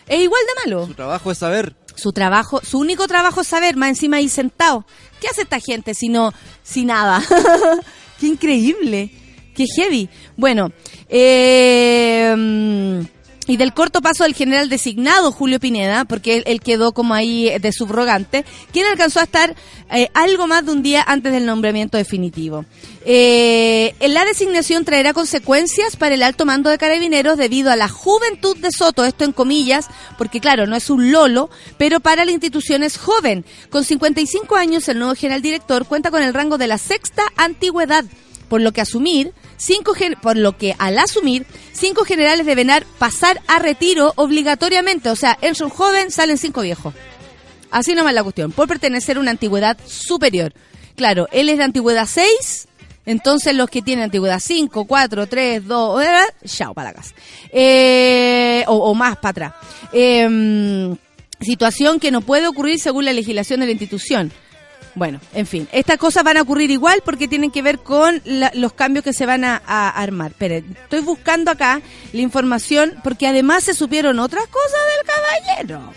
es 0.07 0.19
igual 0.19 0.41
de 0.47 0.71
malo. 0.71 0.87
Su 0.87 0.95
trabajo 0.95 1.31
es 1.31 1.37
saber. 1.37 1.77
Su 1.97 2.13
trabajo, 2.13 2.63
su 2.65 2.79
único 2.79 3.07
trabajo 3.07 3.43
es 3.43 3.49
saber, 3.49 3.77
más 3.77 3.91
encima 3.91 4.17
ahí 4.17 4.31
sentado. 4.31 4.87
¿Qué 5.21 5.29
hace 5.29 5.43
esta 5.43 5.61
gente 5.61 5.93
si 5.93 6.09
no, 6.09 6.33
si 6.63 6.87
nada? 6.87 7.23
Qué 8.19 8.27
increíble, 8.27 9.11
qué 9.55 9.67
heavy. 9.77 10.09
Bueno, 10.35 10.73
eh, 11.11 12.35
mm, 12.35 13.18
y 13.49 13.57
del 13.57 13.73
corto 13.73 14.01
paso 14.03 14.25
del 14.25 14.35
general 14.35 14.69
designado 14.69 15.33
Julio 15.33 15.59
Pineda, 15.59 16.05
porque 16.05 16.45
él, 16.47 16.61
quedó 16.61 16.93
como 16.93 17.15
ahí 17.15 17.51
de 17.59 17.73
subrogante, 17.73 18.45
quien 18.73 18.87
alcanzó 18.87 19.21
a 19.21 19.25
estar 19.25 19.57
eh, 19.91 20.09
algo 20.13 20.47
más 20.47 20.67
de 20.67 20.73
un 20.73 20.83
día 20.83 21.03
antes 21.07 21.33
del 21.33 21.47
nombramiento 21.47 21.97
definitivo. 21.97 22.67
Eh, 23.07 23.95
la 24.01 24.27
designación 24.27 24.85
traerá 24.85 25.15
consecuencias 25.15 25.97
para 25.97 26.15
el 26.15 26.23
alto 26.23 26.45
mando 26.45 26.69
de 26.69 26.77
carabineros 26.77 27.39
debido 27.39 27.71
a 27.71 27.77
la 27.77 27.89
juventud 27.89 28.55
de 28.59 28.71
Soto, 28.71 29.07
esto 29.07 29.25
en 29.25 29.33
comillas, 29.33 29.87
porque 30.19 30.41
claro, 30.41 30.67
no 30.67 30.77
es 30.77 30.91
un 30.91 31.11
lolo, 31.11 31.49
pero 31.79 32.01
para 32.01 32.27
la 32.27 32.33
institución 32.33 32.83
es 32.83 32.99
joven. 32.99 33.47
Con 33.71 33.83
55 33.83 34.57
años, 34.57 34.89
el 34.89 34.99
nuevo 34.99 35.15
general 35.15 35.41
director 35.41 35.87
cuenta 35.87 36.11
con 36.11 36.23
el 36.23 36.35
rango 36.35 36.59
de 36.59 36.67
la 36.67 36.77
sexta 36.77 37.23
antigüedad, 37.37 38.05
por 38.49 38.61
lo 38.61 38.73
que 38.73 38.81
asumir 38.81 39.33
cinco 39.57 39.93
por 40.23 40.37
lo 40.37 40.57
que 40.57 40.75
al 40.79 40.99
asumir 40.99 41.47
cinco 41.73 42.05
generales 42.05 42.47
deben 42.47 42.71
ar- 42.71 42.87
pasar 42.99 43.41
a 43.47 43.59
retiro 43.59 44.13
obligatoriamente, 44.17 45.11
o 45.11 45.17
sea, 45.17 45.37
entra 45.41 45.67
un 45.67 45.71
joven, 45.73 46.11
salen 46.11 46.39
cinco 46.39 46.63
viejos. 46.63 46.95
Así 47.71 47.95
nomás 47.95 48.15
la 48.15 48.23
cuestión, 48.23 48.51
por 48.53 48.67
pertenecer 48.69 49.17
a 49.17 49.21
una 49.21 49.31
antigüedad 49.31 49.77
superior. 49.87 50.53
Claro, 50.97 51.29
él 51.33 51.49
es 51.49 51.59
de 51.59 51.65
antigüedad 51.65 52.07
6, 52.07 52.67
entonces 53.07 53.55
los 53.55 53.69
que 53.71 53.83
tienen 53.83 54.05
antigüedad 54.05 54.41
5, 54.41 54.85
4, 54.87 55.27
3, 55.27 55.67
2, 55.67 56.03
eh, 56.03 56.07
chao 56.47 56.73
para 56.75 56.91
la. 56.91 57.15
Eh, 57.53 58.65
o, 58.67 58.95
más 58.95 59.17
para 59.19 59.31
atrás. 59.31 59.53
Eh, 59.93 60.95
situación 61.41 62.01
que 62.01 62.11
no 62.11 62.21
puede 62.23 62.47
ocurrir 62.49 62.79
según 62.81 63.05
la 63.05 63.13
legislación 63.13 63.61
de 63.61 63.67
la 63.67 63.73
institución. 63.73 64.33
Bueno, 64.99 65.21
en 65.33 65.47
fin, 65.47 65.69
estas 65.71 65.97
cosas 65.97 66.25
van 66.25 66.37
a 66.39 66.43
ocurrir 66.43 66.71
igual 66.73 67.01
porque 67.05 67.29
tienen 67.29 67.51
que 67.53 67.63
ver 67.63 67.79
con 67.79 68.21
la- 68.25 68.51
los 68.55 68.73
cambios 68.73 69.05
que 69.05 69.13
se 69.13 69.27
van 69.27 69.45
a, 69.45 69.57
armar. 69.91 70.33
Pero 70.37 70.57
estoy 70.57 71.01
buscando 71.01 71.51
acá 71.53 71.81
la 72.13 72.21
información 72.21 72.95
porque 73.05 73.27
además 73.29 73.63
se 73.65 73.75
supieron 73.75 74.19
otras 74.19 74.45
cosas 74.49 74.81
del 74.97 75.67
caballero. 75.67 75.93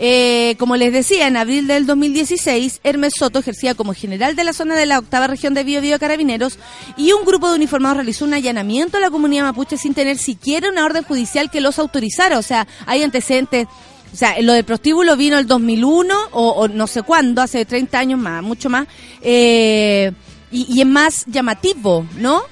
Eh, 0.00 0.56
como 0.58 0.74
les 0.76 0.92
decía, 0.92 1.28
en 1.28 1.36
abril 1.36 1.68
del 1.68 1.86
2016, 1.86 2.80
Hermes 2.82 3.14
Soto 3.16 3.38
ejercía 3.38 3.76
como 3.76 3.94
general 3.94 4.34
de 4.34 4.42
la 4.42 4.52
zona 4.52 4.74
de 4.74 4.86
la 4.86 4.98
octava 4.98 5.28
región 5.28 5.54
de 5.54 5.62
Bio 5.62 5.80
Bio 5.80 6.00
Carabineros 6.00 6.58
y 6.96 7.12
un 7.12 7.24
grupo 7.24 7.48
de 7.48 7.54
uniformados 7.54 7.98
realizó 7.98 8.24
un 8.24 8.34
allanamiento 8.34 8.96
a 8.96 9.00
la 9.00 9.10
comunidad 9.10 9.44
mapuche 9.44 9.76
sin 9.76 9.94
tener 9.94 10.18
siquiera 10.18 10.68
una 10.68 10.84
orden 10.84 11.04
judicial 11.04 11.48
que 11.48 11.60
los 11.60 11.78
autorizara. 11.78 12.38
O 12.38 12.42
sea, 12.42 12.66
hay 12.86 13.04
antecedentes. 13.04 13.68
O 14.14 14.16
sea, 14.16 14.40
lo 14.40 14.52
del 14.52 14.62
prostíbulo 14.64 15.16
vino 15.16 15.36
el 15.38 15.46
2001 15.48 16.14
o, 16.30 16.48
o 16.50 16.68
no 16.68 16.86
sé 16.86 17.02
cuándo, 17.02 17.42
hace 17.42 17.64
30 17.66 17.98
años 17.98 18.18
más, 18.20 18.42
mucho 18.44 18.70
más. 18.70 18.86
eh, 19.22 20.12
y, 20.52 20.80
es 20.80 20.86
más 20.86 21.24
llamativo, 21.26 22.06
¿no? 22.18 22.42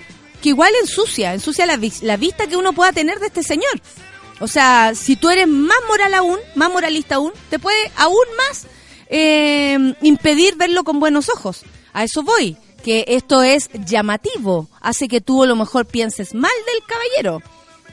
Que 0.43 0.49
igual 0.49 0.73
ensucia, 0.81 1.33
ensucia 1.35 1.65
la, 1.67 1.77
vis- 1.77 2.03
la 2.03 2.17
vista 2.17 2.49
que 2.49 2.57
uno 2.57 2.73
pueda 2.73 2.91
tener 2.93 3.21
de 3.21 3.27
este 3.27 3.45
señor. 3.45 3.81
O 4.41 4.49
sea, 4.49 4.93
si 4.97 5.15
tú 5.15 5.31
eres 5.31 5.47
más 5.47 5.77
moral 5.89 6.15
aún, 6.15 6.39
más 6.57 6.69
moralista 6.73 7.15
aún, 7.15 7.33
te 7.49 7.61
puede 7.61 7.79
aún 7.97 8.25
más 8.37 8.67
eh, 9.09 9.95
impedir 10.03 10.57
verlo 10.57 10.83
con 10.83 10.99
buenos 10.99 11.29
ojos. 11.29 11.63
A 11.93 12.03
eso 12.03 12.25
voy, 12.25 12.57
que 12.85 13.05
esto 13.07 13.45
es 13.45 13.71
llamativo, 13.87 14.69
hace 14.81 15.07
que 15.07 15.21
tú 15.21 15.45
a 15.45 15.47
lo 15.47 15.55
mejor 15.55 15.87
pienses 15.87 16.35
mal 16.35 16.51
del 16.67 16.83
caballero. 16.89 17.41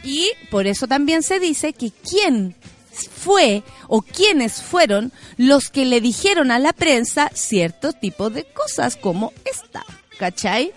Y 0.03 0.31
por 0.49 0.65
eso 0.65 0.87
también 0.87 1.21
se 1.21 1.39
dice 1.39 1.73
que 1.73 1.91
quién 1.91 2.55
fue 3.07 3.63
o 3.87 4.01
quiénes 4.01 4.61
fueron 4.61 5.11
los 5.37 5.69
que 5.69 5.85
le 5.85 6.01
dijeron 6.01 6.51
a 6.51 6.59
la 6.59 6.73
prensa 6.73 7.29
ciertos 7.33 7.99
tipos 7.99 8.33
de 8.33 8.45
cosas 8.45 8.95
como 8.95 9.31
esta, 9.45 9.85
¿cachai? 10.17 10.73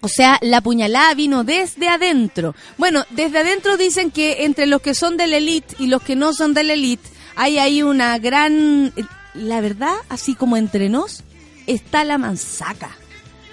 O 0.00 0.08
sea, 0.08 0.38
la 0.42 0.60
puñalada 0.60 1.14
vino 1.14 1.44
desde 1.44 1.88
adentro. 1.88 2.54
Bueno, 2.76 3.04
desde 3.08 3.38
adentro 3.38 3.78
dicen 3.78 4.10
que 4.10 4.44
entre 4.44 4.66
los 4.66 4.82
que 4.82 4.94
son 4.94 5.16
de 5.16 5.26
la 5.26 5.38
elite 5.38 5.76
y 5.78 5.86
los 5.86 6.02
que 6.02 6.14
no 6.14 6.34
son 6.34 6.52
de 6.52 6.62
la 6.62 6.74
elite 6.74 7.08
hay 7.36 7.58
ahí 7.58 7.82
una 7.82 8.18
gran... 8.18 8.92
La 9.34 9.60
verdad, 9.60 9.94
así 10.10 10.36
como 10.36 10.56
entre 10.56 10.88
nos, 10.88 11.24
está 11.66 12.04
la 12.04 12.18
manzaca. 12.18 12.90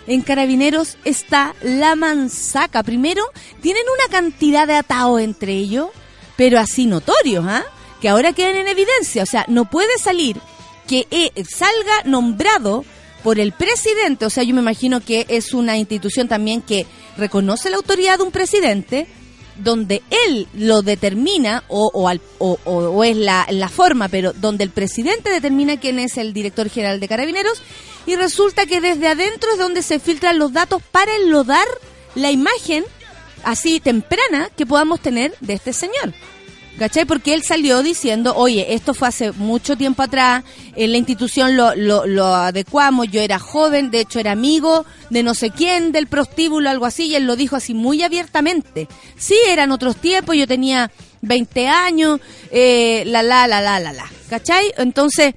En 0.06 0.22
Carabineros 0.22 0.98
está 1.06 1.56
la 1.63 1.96
manzaca. 1.96 2.84
Primero, 2.84 3.24
tienen 3.62 3.84
una 3.84 4.12
cantidad 4.12 4.67
de 4.67 4.76
atados 4.76 5.22
entre 5.22 5.54
ellos, 5.54 5.88
pero 6.42 6.60
así 6.60 6.88
notorios, 6.88 7.46
¿ah? 7.48 7.64
Que 8.02 8.10
ahora 8.10 8.34
quedan 8.34 8.56
en 8.56 8.68
evidencia. 8.68 9.22
O 9.22 9.28
sea, 9.28 9.46
no 9.48 9.70
puede 9.70 9.96
salir 10.00 10.38
que 10.88 11.06
eh, 11.12 11.32
salga 11.48 12.02
nombrado 12.06 12.84
por 13.24 13.40
el 13.40 13.52
presidente, 13.52 14.26
o 14.26 14.32
sea, 14.32 14.42
yo 14.44 14.56
me 14.56 14.62
imagino 14.62 15.02
que 15.02 15.28
es 15.30 15.54
una 15.54 15.78
institución 15.78 16.28
también 16.28 16.64
que 16.64 16.88
reconoce 17.16 17.70
la 17.70 17.78
autoridad 17.78 18.18
de 18.18 18.24
un 18.24 18.32
presidente, 18.32 19.06
donde 19.56 20.02
él 20.26 20.48
lo 20.56 20.82
determina, 20.82 21.64
o, 21.68 22.08
al- 22.08 22.22
o 22.40 23.04
es 23.04 23.16
la, 23.16 23.46
la 23.52 23.70
forma, 23.70 24.08
pero 24.08 24.34
donde 24.34 24.64
el 24.64 24.72
presidente 24.72 25.30
determina 25.30 25.80
quién 25.80 26.00
es 26.00 26.18
el 26.18 26.34
director 26.34 26.68
general 26.72 27.00
de 27.00 27.08
carabineros, 27.08 27.62
y 28.08 28.16
resulta 28.16 28.66
que 28.66 28.82
desde 28.82 29.08
adentro 29.10 29.52
es 29.52 29.60
donde 29.60 29.84
se 29.84 30.00
filtran 30.00 30.40
los 30.40 30.54
datos 30.54 30.82
para 30.92 31.16
enlodar 31.18 31.68
la 32.16 32.32
imagen 32.32 32.84
así 33.44 33.80
temprana 33.80 34.50
que 34.58 34.66
podamos 34.66 35.00
tener 35.02 35.36
de 35.40 35.54
este 35.54 35.74
señor. 35.74 36.16
¿Cachai? 36.78 37.06
Porque 37.06 37.34
él 37.34 37.44
salió 37.44 37.84
diciendo, 37.84 38.34
oye, 38.36 38.74
esto 38.74 38.94
fue 38.94 39.08
hace 39.08 39.32
mucho 39.34 39.76
tiempo 39.76 40.02
atrás, 40.02 40.44
en 40.76 40.92
la 40.92 40.98
institución 40.98 41.56
lo, 41.56 41.76
lo, 41.76 42.08
lo 42.08 42.34
adecuamos, 42.34 43.08
yo 43.10 43.22
era 43.22 43.40
joven, 43.40 43.92
de 43.92 44.00
hecho 44.00 44.20
era 44.20 44.32
amigo 44.32 44.86
de 45.10 45.22
no 45.22 45.36
sé 45.36 45.52
quién, 45.52 45.92
del 45.92 46.08
prostíbulo, 46.08 46.70
algo 46.70 46.86
así, 46.86 47.08
y 47.08 47.16
él 47.16 47.26
lo 47.26 47.36
dijo 47.36 47.56
así 47.56 47.74
muy 47.74 48.02
abiertamente. 48.02 48.88
Sí, 49.16 49.38
eran 49.48 49.72
otros 49.72 49.98
tiempos, 49.98 50.36
yo 50.36 50.48
tenía 50.48 50.92
20 51.22 51.68
años, 51.68 52.20
eh, 52.52 53.04
la, 53.06 53.22
la, 53.22 53.48
la, 53.48 53.62
la, 53.62 53.80
la, 53.80 53.94
la. 53.94 54.06
¿Cachai? 54.30 54.74
Entonces, 54.78 55.36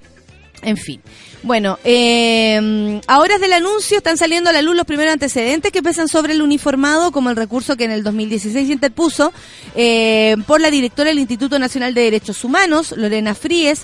en 0.63 0.77
fin. 0.77 1.03
Bueno, 1.45 1.79
eh, 1.85 3.03
a 3.07 3.21
horas 3.21 3.39
del 3.39 3.53
anuncio 3.53 3.99
están 3.99 4.17
saliendo 4.17 4.49
a 4.49 4.53
la 4.55 4.63
luz 4.63 4.75
los 4.75 4.87
primeros 4.87 5.13
antecedentes 5.13 5.73
que 5.73 5.83
pesan 5.83 6.09
sobre 6.09 6.33
el 6.33 6.41
uniformado, 6.41 7.13
como 7.13 7.29
el 7.29 7.37
recurso 7.37 7.77
que 7.77 7.85
en 7.85 7.91
el 7.91 8.03
2016 8.03 8.67
se 8.67 8.73
interpuso 8.73 9.31
eh, 9.75 10.37
por 10.47 10.63
la 10.63 10.71
directora 10.71 11.11
del 11.11 11.19
Instituto 11.19 11.59
Nacional 11.59 11.93
de 11.93 12.01
Derechos 12.01 12.45
Humanos, 12.45 12.95
Lorena 12.97 13.35
Fríes, 13.35 13.83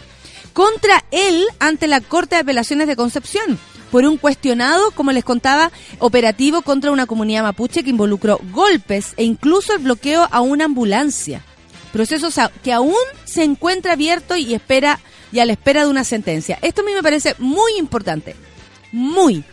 contra 0.55 1.05
él 1.11 1.45
ante 1.59 1.87
la 1.87 2.01
Corte 2.01 2.37
de 2.37 2.41
Apelaciones 2.41 2.87
de 2.87 2.97
Concepción 2.97 3.59
por 3.91 4.07
un 4.07 4.17
cuestionado, 4.17 4.91
como 4.93 5.13
les 5.13 5.25
contaba, 5.25 5.71
operativo 5.99 6.63
contra 6.63 6.93
una 6.93 7.05
comunidad 7.05 7.43
mapuche 7.43 7.85
que 7.85 7.91
involucró 7.91 8.41
golpes 8.53 9.13
e 9.19 9.25
incluso 9.25 9.75
el 9.75 9.81
bloqueo 9.81 10.27
a 10.31 10.41
una 10.41 10.65
ambulancia. 10.65 11.45
Proceso 11.93 12.31
que 12.63 12.73
aún 12.73 12.95
se 13.27 13.43
encuentra 13.43 13.93
abierto 13.93 14.35
y 14.35 14.55
espera 14.55 14.99
y 15.33 15.39
a 15.39 15.45
la 15.45 15.53
espera 15.53 15.85
de 15.85 15.91
una 15.91 16.05
sentencia. 16.05 16.59
Esto 16.63 16.83
a 16.83 16.85
mí 16.85 16.93
me 16.93 17.03
parece 17.03 17.35
muy 17.39 17.73
importante, 17.79 18.35
muy, 18.93 19.45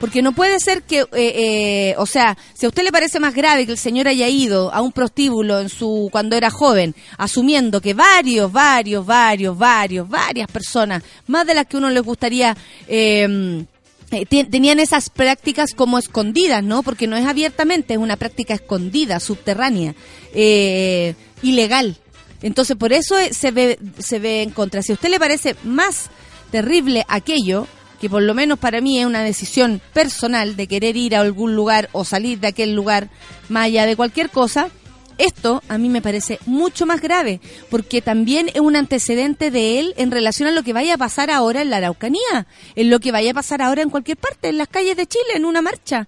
porque 0.00 0.22
no 0.22 0.32
puede 0.32 0.60
ser 0.60 0.82
que, 0.82 1.00
eh, 1.00 1.06
eh, 1.12 1.94
o 1.98 2.06
sea, 2.06 2.38
si 2.54 2.66
a 2.66 2.68
usted 2.68 2.84
le 2.84 2.92
parece 2.92 3.18
más 3.18 3.34
grave 3.34 3.66
que 3.66 3.72
el 3.72 3.78
señor 3.78 4.06
haya 4.08 4.28
ido 4.28 4.72
a 4.72 4.80
un 4.80 4.92
prostíbulo 4.92 5.60
en 5.60 5.68
su 5.68 6.08
cuando 6.12 6.36
era 6.36 6.50
joven, 6.50 6.94
asumiendo 7.16 7.80
que 7.80 7.94
varios, 7.94 8.52
varios, 8.52 9.04
varios, 9.04 9.58
varios, 9.58 10.08
varias 10.08 10.48
personas, 10.50 11.02
más 11.26 11.46
de 11.46 11.54
las 11.54 11.66
que 11.66 11.76
uno 11.76 11.90
les 11.90 12.02
gustaría 12.04 12.56
eh, 12.86 13.64
eh, 14.10 14.24
te- 14.24 14.44
tenían 14.44 14.78
esas 14.78 15.10
prácticas 15.10 15.74
como 15.74 15.98
escondidas, 15.98 16.62
¿no? 16.64 16.82
Porque 16.82 17.06
no 17.06 17.16
es 17.16 17.26
abiertamente, 17.26 17.92
es 17.94 17.98
una 17.98 18.16
práctica 18.16 18.54
escondida, 18.54 19.20
subterránea, 19.20 19.94
eh, 20.32 21.14
ilegal. 21.42 21.96
Entonces, 22.42 22.76
por 22.76 22.92
eso 22.92 23.18
eh, 23.18 23.32
se 23.32 23.50
ve, 23.50 23.78
se 23.98 24.18
ve 24.18 24.42
en 24.42 24.50
contra. 24.50 24.82
Si 24.82 24.92
a 24.92 24.94
usted 24.94 25.08
le 25.08 25.18
parece 25.18 25.56
más 25.64 26.10
terrible 26.50 27.04
aquello, 27.08 27.66
que 28.00 28.08
por 28.08 28.22
lo 28.22 28.34
menos 28.34 28.58
para 28.58 28.80
mí 28.80 28.98
es 28.98 29.06
una 29.06 29.22
decisión 29.22 29.80
personal 29.92 30.56
de 30.56 30.68
querer 30.68 30.96
ir 30.96 31.16
a 31.16 31.20
algún 31.20 31.54
lugar 31.54 31.88
o 31.92 32.04
salir 32.04 32.38
de 32.38 32.48
aquel 32.48 32.74
lugar, 32.74 33.10
más 33.48 33.66
allá 33.66 33.86
de 33.86 33.96
cualquier 33.96 34.30
cosa, 34.30 34.70
esto 35.18 35.64
a 35.68 35.78
mí 35.78 35.88
me 35.88 36.00
parece 36.00 36.38
mucho 36.46 36.86
más 36.86 37.00
grave, 37.00 37.40
porque 37.70 38.00
también 38.00 38.48
es 38.54 38.60
un 38.60 38.76
antecedente 38.76 39.50
de 39.50 39.80
él 39.80 39.94
en 39.96 40.12
relación 40.12 40.48
a 40.48 40.52
lo 40.52 40.62
que 40.62 40.72
vaya 40.72 40.94
a 40.94 40.98
pasar 40.98 41.30
ahora 41.30 41.60
en 41.60 41.70
la 41.70 41.78
Araucanía, 41.78 42.46
en 42.76 42.88
lo 42.88 43.00
que 43.00 43.10
vaya 43.10 43.32
a 43.32 43.34
pasar 43.34 43.60
ahora 43.60 43.82
en 43.82 43.90
cualquier 43.90 44.16
parte, 44.16 44.48
en 44.48 44.58
las 44.58 44.68
calles 44.68 44.96
de 44.96 45.06
Chile, 45.06 45.32
en 45.34 45.44
una 45.44 45.60
marcha. 45.60 46.06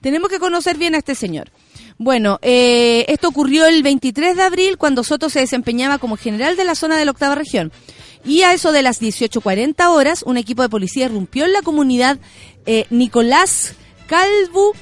Tenemos 0.00 0.30
que 0.30 0.38
conocer 0.38 0.78
bien 0.78 0.94
a 0.94 0.98
este 0.98 1.16
señor. 1.16 1.50
Bueno, 2.02 2.40
eh, 2.42 3.04
esto 3.06 3.28
ocurrió 3.28 3.64
el 3.66 3.84
23 3.84 4.36
de 4.36 4.42
abril 4.42 4.76
cuando 4.76 5.04
Soto 5.04 5.30
se 5.30 5.38
desempeñaba 5.38 5.98
como 5.98 6.16
general 6.16 6.56
de 6.56 6.64
la 6.64 6.74
zona 6.74 6.96
de 6.96 7.04
la 7.04 7.12
octava 7.12 7.36
región. 7.36 7.70
Y 8.24 8.42
a 8.42 8.52
eso 8.52 8.72
de 8.72 8.82
las 8.82 9.00
18.40 9.00 9.86
horas, 9.86 10.24
un 10.24 10.36
equipo 10.36 10.62
de 10.62 10.68
policía 10.68 11.04
irrumpió 11.04 11.44
en 11.44 11.52
la 11.52 11.62
comunidad 11.62 12.18
eh, 12.66 12.86
Nicolás 12.90 13.74
Calvo 14.08 14.72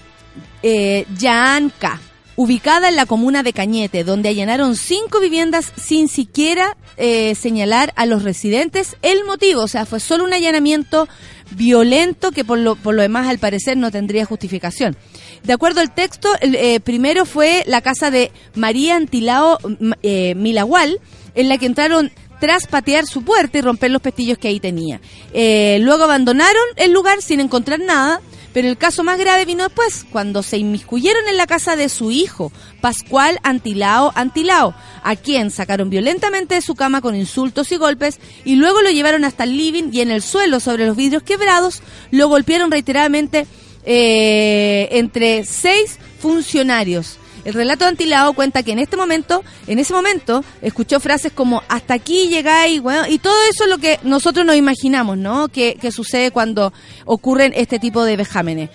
eh, 0.63 1.05
Yaanca, 1.19 2.01
ubicada 2.37 2.89
en 2.89 2.97
la 2.97 3.05
comuna 3.05 3.43
de 3.43 3.53
Cañete, 3.53 4.03
donde 4.03 4.31
allanaron 4.31 4.75
cinco 4.75 5.21
viviendas 5.21 5.75
sin 5.77 6.09
siquiera 6.09 6.79
eh, 6.97 7.35
señalar 7.35 7.93
a 7.97 8.07
los 8.07 8.23
residentes 8.23 8.97
el 9.03 9.27
motivo. 9.27 9.61
O 9.61 9.69
sea, 9.69 9.85
fue 9.85 10.01
solo 10.01 10.25
un 10.25 10.33
allanamiento 10.33 11.07
violento 11.51 12.31
que 12.31 12.45
por 12.45 12.59
lo, 12.59 12.77
por 12.77 12.95
lo 12.95 13.03
demás 13.03 13.29
al 13.29 13.39
parecer 13.39 13.77
no 13.77 13.91
tendría 13.91 14.25
justificación. 14.25 14.97
De 15.45 15.53
acuerdo 15.53 15.81
al 15.81 15.95
texto, 15.95 16.29
eh, 16.41 16.81
primero 16.81 17.25
fue 17.25 17.65
la 17.67 17.81
casa 17.81 18.11
de 18.11 18.31
María 18.55 18.97
Antilao 18.97 19.59
m- 19.81 19.97
eh, 20.03 20.35
Milagual, 20.37 21.01
en 21.35 21.49
la 21.49 21.59
que 21.59 21.67
entraron 21.67 22.11
tras 22.41 22.67
patear 22.67 23.07
su 23.07 23.23
puerta 23.23 23.59
y 23.59 23.61
romper 23.61 23.91
los 23.91 24.03
pestillos 24.03 24.39
que 24.39 24.49
ahí 24.49 24.61
tenía. 24.61 25.01
Eh, 25.33 25.79
luego 25.83 26.05
abandonaron 26.05 26.63
el 26.77 26.93
lugar 26.93 27.21
sin 27.23 27.41
encontrar 27.41 27.81
nada, 27.81 28.21
pero 28.53 28.67
el 28.69 28.77
caso 28.79 29.05
más 29.05 29.19
grave 29.19 29.45
vino 29.45 29.65
después, 29.65 30.05
cuando 30.11 30.43
se 30.43 30.59
inmiscuyeron 30.59 31.29
en 31.29 31.37
la 31.37 31.47
casa 31.47 31.77
de 31.77 31.89
su 31.89 32.11
hijo, 32.11 32.51
Pascual 32.81 33.39
Antilao 33.43 34.11
Antilao, 34.15 34.75
a 35.05 35.17
quien 35.17 35.51
sacaron 35.51 35.89
violentamente 35.91 36.55
de 36.57 36.63
su 36.63 36.75
cama 36.75 37.01
con 37.01 37.15
insultos 37.15 37.71
y 37.73 37.77
golpes, 37.77 38.19
y 38.45 38.57
luego 38.57 38.81
lo 38.83 38.91
llevaron 38.91 39.25
hasta 39.25 39.45
el 39.45 39.57
living 39.57 39.91
y 39.93 40.01
en 40.01 40.11
el 40.11 40.23
suelo 40.23 40.61
sobre 40.61 40.87
los 40.87 40.97
vidrios 40.97 41.23
quebrados, 41.23 41.83
lo 42.11 42.29
golpearon 42.29 42.71
reiteradamente 42.71 43.47
eh, 43.85 44.89
entre 44.93 45.45
seis 45.45 45.99
funcionarios. 46.19 47.19
El 47.45 47.55
relato 47.55 47.85
de 47.85 47.91
Antilao 47.91 48.35
cuenta 48.35 48.63
que 48.63 48.73
en 48.73 48.79
este 48.79 48.97
momento, 48.97 49.43
en 49.67 49.79
ese 49.79 49.95
momento, 49.95 50.45
escuchó 50.61 51.01
frases 51.01 51.33
como 51.33 51.63
hasta 51.69 51.95
aquí 51.95 52.29
llegáis, 52.29 52.83
bueno, 52.83 53.07
y 53.09 53.19
todo 53.19 53.35
eso 53.51 53.65
es 53.65 53.71
lo 53.71 53.79
que 53.79 53.99
nosotros 54.03 54.45
nos 54.45 54.57
imaginamos, 54.57 55.17
¿no? 55.17 55.49
Que, 55.49 55.77
que 55.81 55.91
sucede 55.91 56.31
cuando 56.31 56.73
ocurren 57.07 57.53
este 57.57 57.79
tipo 57.79 58.05
de 58.05 58.17
vejámenes. 58.17 58.69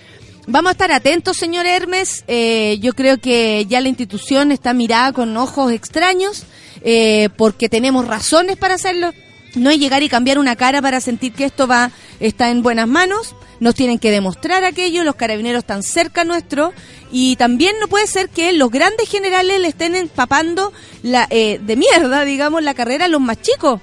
Vamos 0.47 0.69
a 0.69 0.71
estar 0.73 0.91
atentos, 0.91 1.37
señor 1.37 1.65
Hermes. 1.65 2.23
Eh, 2.27 2.77
yo 2.79 2.93
creo 2.93 3.17
que 3.17 3.65
ya 3.67 3.81
la 3.81 3.89
institución 3.89 4.51
está 4.51 4.73
mirada 4.73 5.11
con 5.11 5.35
ojos 5.37 5.71
extraños, 5.71 6.43
eh, 6.83 7.29
porque 7.35 7.67
tenemos 7.67 8.07
razones 8.07 8.55
para 8.55 8.75
hacerlo. 8.75 9.11
No 9.55 9.69
es 9.69 9.79
llegar 9.79 10.03
y 10.03 10.09
cambiar 10.09 10.37
una 10.37 10.55
cara 10.55 10.81
para 10.81 10.99
sentir 10.99 11.33
que 11.33 11.45
esto 11.45 11.67
va 11.67 11.91
está 12.19 12.49
en 12.49 12.61
buenas 12.61 12.87
manos. 12.87 13.35
Nos 13.59 13.75
tienen 13.75 13.99
que 13.99 14.11
demostrar 14.11 14.63
aquello. 14.63 15.03
Los 15.03 15.15
carabineros 15.15 15.59
están 15.59 15.81
cerca 15.81 16.23
nuestro. 16.23 16.73
Y 17.11 17.37
también 17.37 17.75
no 17.79 17.87
puede 17.87 18.07
ser 18.07 18.29
que 18.29 18.51
los 18.53 18.69
grandes 18.69 19.09
generales 19.09 19.59
le 19.59 19.67
estén 19.69 19.95
empapando 19.95 20.73
la, 21.03 21.27
eh, 21.29 21.59
de 21.61 21.75
mierda, 21.75 22.25
digamos, 22.25 22.63
la 22.63 22.73
carrera 22.73 23.05
a 23.05 23.07
los 23.07 23.21
más 23.21 23.41
chicos. 23.41 23.79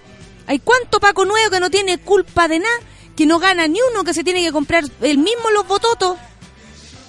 Hay 0.46 0.58
cuánto 0.58 1.00
Paco 1.00 1.24
Nuevo 1.24 1.50
que 1.50 1.60
no 1.60 1.70
tiene 1.70 1.98
culpa 1.98 2.48
de 2.48 2.58
nada, 2.58 2.78
que 3.16 3.26
no 3.26 3.38
gana 3.38 3.66
ni 3.68 3.78
uno, 3.90 4.04
que 4.04 4.12
se 4.12 4.24
tiene 4.24 4.42
que 4.42 4.52
comprar 4.52 4.84
el 5.00 5.18
mismo 5.18 5.50
los 5.54 5.66
bototos. 5.66 6.16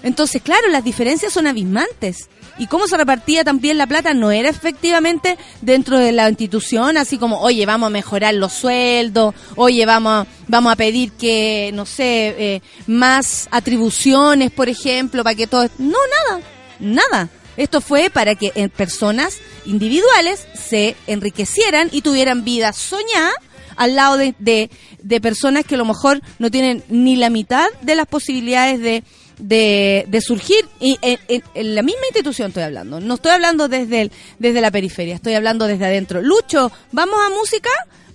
Entonces, 0.04 0.42
claro, 0.42 0.70
las 0.70 0.84
diferencias 0.84 1.34
son 1.34 1.48
abismantes. 1.48 2.30
Y 2.60 2.68
cómo 2.68 2.88
se 2.88 2.98
repartía 2.98 3.44
también 3.44 3.78
la 3.80 3.88
plata 3.88 4.14
no 4.14 4.32
era 4.32 4.48
efectivamente 4.50 5.38
dentro 5.62 5.98
de 5.98 6.12
la 6.12 6.30
institución, 6.30 6.98
así 6.98 7.18
como, 7.18 7.40
oye, 7.42 7.66
vamos 7.66 7.88
a 7.88 7.90
mejorar 7.90 8.36
los 8.36 8.54
sueldos, 8.54 9.34
oye, 9.56 9.86
vamos, 9.88 10.28
a- 10.28 10.28
vamos 10.48 10.72
a 10.72 10.76
pedir 10.76 11.12
que, 11.14 11.72
no 11.74 11.86
sé, 11.88 12.36
eh, 12.38 12.62
más 12.86 13.48
atribuciones, 13.52 14.52
por 14.52 14.70
ejemplo, 14.70 15.24
para 15.24 15.36
que 15.36 15.48
todo... 15.48 15.68
No, 15.80 15.98
nada, 16.30 16.42
nada. 16.80 17.30
Esto 17.58 17.82
fue 17.82 18.10
para 18.10 18.36
que 18.36 18.52
eh, 18.56 18.70
personas 18.70 19.40
individuales 19.66 20.48
se 20.54 20.96
enriquecieran 21.08 21.90
y 21.92 22.02
tuvieran 22.02 22.44
vida 22.44 22.72
soñada 22.74 23.32
al 23.76 23.96
lado 23.96 24.18
de, 24.18 24.36
de, 24.40 24.70
de 25.02 25.22
personas 25.22 25.66
que 25.66 25.76
a 25.76 25.78
lo 25.80 25.86
mejor 25.86 26.22
no 26.40 26.52
tienen 26.52 26.84
ni 26.90 27.16
la 27.16 27.30
mitad 27.32 27.66
de 27.82 27.96
las 27.96 28.06
posibilidades 28.08 28.80
de, 28.80 29.04
de, 29.38 30.06
de 30.08 30.22
surgir. 30.22 30.66
Y 30.80 30.98
en, 31.02 31.20
en- 31.28 31.44
en 31.54 31.76
la 31.76 31.82
misma 31.82 32.02
institución 32.08 32.50
estoy 32.50 32.64
hablando. 32.64 33.00
No 33.00 33.16
estoy 33.16 33.32
hablando 33.32 33.68
desde, 33.68 34.02
el, 34.02 34.12
desde 34.40 34.62
la 34.62 34.72
periferia, 34.72 35.16
estoy 35.16 35.34
hablando 35.34 35.68
desde 35.68 35.86
adentro. 35.86 36.22
Lucho, 36.22 36.72
¿vamos 36.92 37.16
a 37.26 37.30
música? 37.30 37.70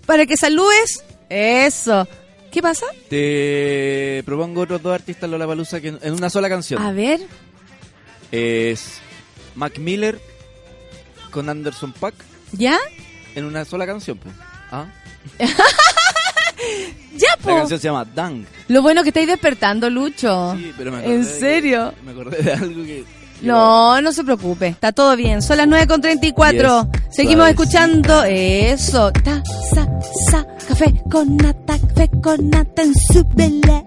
Para 0.07 0.26
que 0.26 0.37
saludes. 0.37 1.04
Eso. 1.28 2.07
¿Qué 2.50 2.62
pasa? 2.62 2.87
Te 3.11 4.22
propongo 4.24 4.62
otros 4.62 4.83
dos 4.83 4.94
artistas 4.94 5.28
Lollapalooza 5.28 5.81
que 5.83 5.88
en 5.88 5.98
en 6.02 6.14
una 6.14 6.31
sola 6.31 6.48
canción. 6.48 6.81
A 6.83 6.92
ver. 6.92 7.20
Es 8.33 9.00
Mac 9.54 9.78
Miller 9.78 10.18
con 11.31 11.48
Anderson 11.50 11.92
Pack 11.92 12.14
¿Ya? 12.52 12.78
en 13.35 13.44
una 13.44 13.64
sola 13.66 13.87
canción. 13.87 14.16
pues. 14.18 14.35
¿Ah? 14.70 14.87
Ya, 17.16 17.29
La 17.31 17.42
po. 17.42 17.57
canción 17.57 17.81
se 17.81 17.88
llama 17.88 18.05
Dang. 18.14 18.44
Lo 18.68 18.83
bueno 18.83 19.03
que 19.03 19.09
estáis 19.11 19.27
despertando, 19.29 19.88
Lucho. 19.90 20.55
Sí, 20.57 20.73
pero 20.77 20.90
me 20.92 20.99
acordé 20.99 21.14
¿En 21.14 21.23
de 21.23 21.27
que- 21.29 21.38
serio? 21.40 21.94
me 22.05 22.11
acordé 22.12 22.42
de 22.42 22.53
algo 22.53 22.83
que... 22.85 23.05
No, 23.42 24.01
no 24.03 24.11
se 24.12 24.25
preocupe, 24.25 24.66
está 24.66 24.90
todo 24.90 25.14
bien. 25.14 25.42
Son 25.42 25.57
las 25.59 25.68
9.34. 25.68 26.88
Yes, 26.90 27.14
Seguimos 27.14 27.37
suave. 27.47 27.51
escuchando 27.53 28.25
eso. 28.25 29.12
Ta, 29.12 29.42
sa, 29.73 29.87
sa, 30.31 30.47
café 30.66 30.92
con 31.09 31.37
nata, 31.37 31.79
café 31.94 32.11
con 32.21 32.51
nata 32.51 32.83
en 32.83 32.94
su 32.94 33.25
vela. 33.35 33.85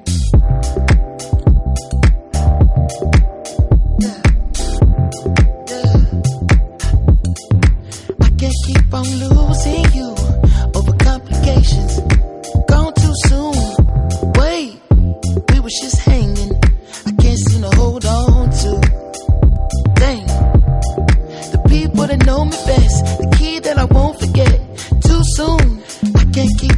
I 8.19 8.29
can't 8.38 8.53
keep 8.65 8.93
on 8.93 9.19
losing 9.19 9.86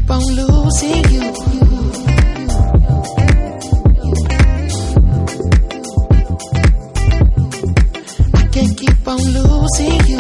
keep 0.04 0.12
on 0.12 0.22
losing 0.36 1.12
you. 1.12 2.34
I 8.36 8.48
can't 8.52 8.78
keep 8.78 9.08
on 9.08 9.20
losing 9.36 10.00
you. 10.08 10.20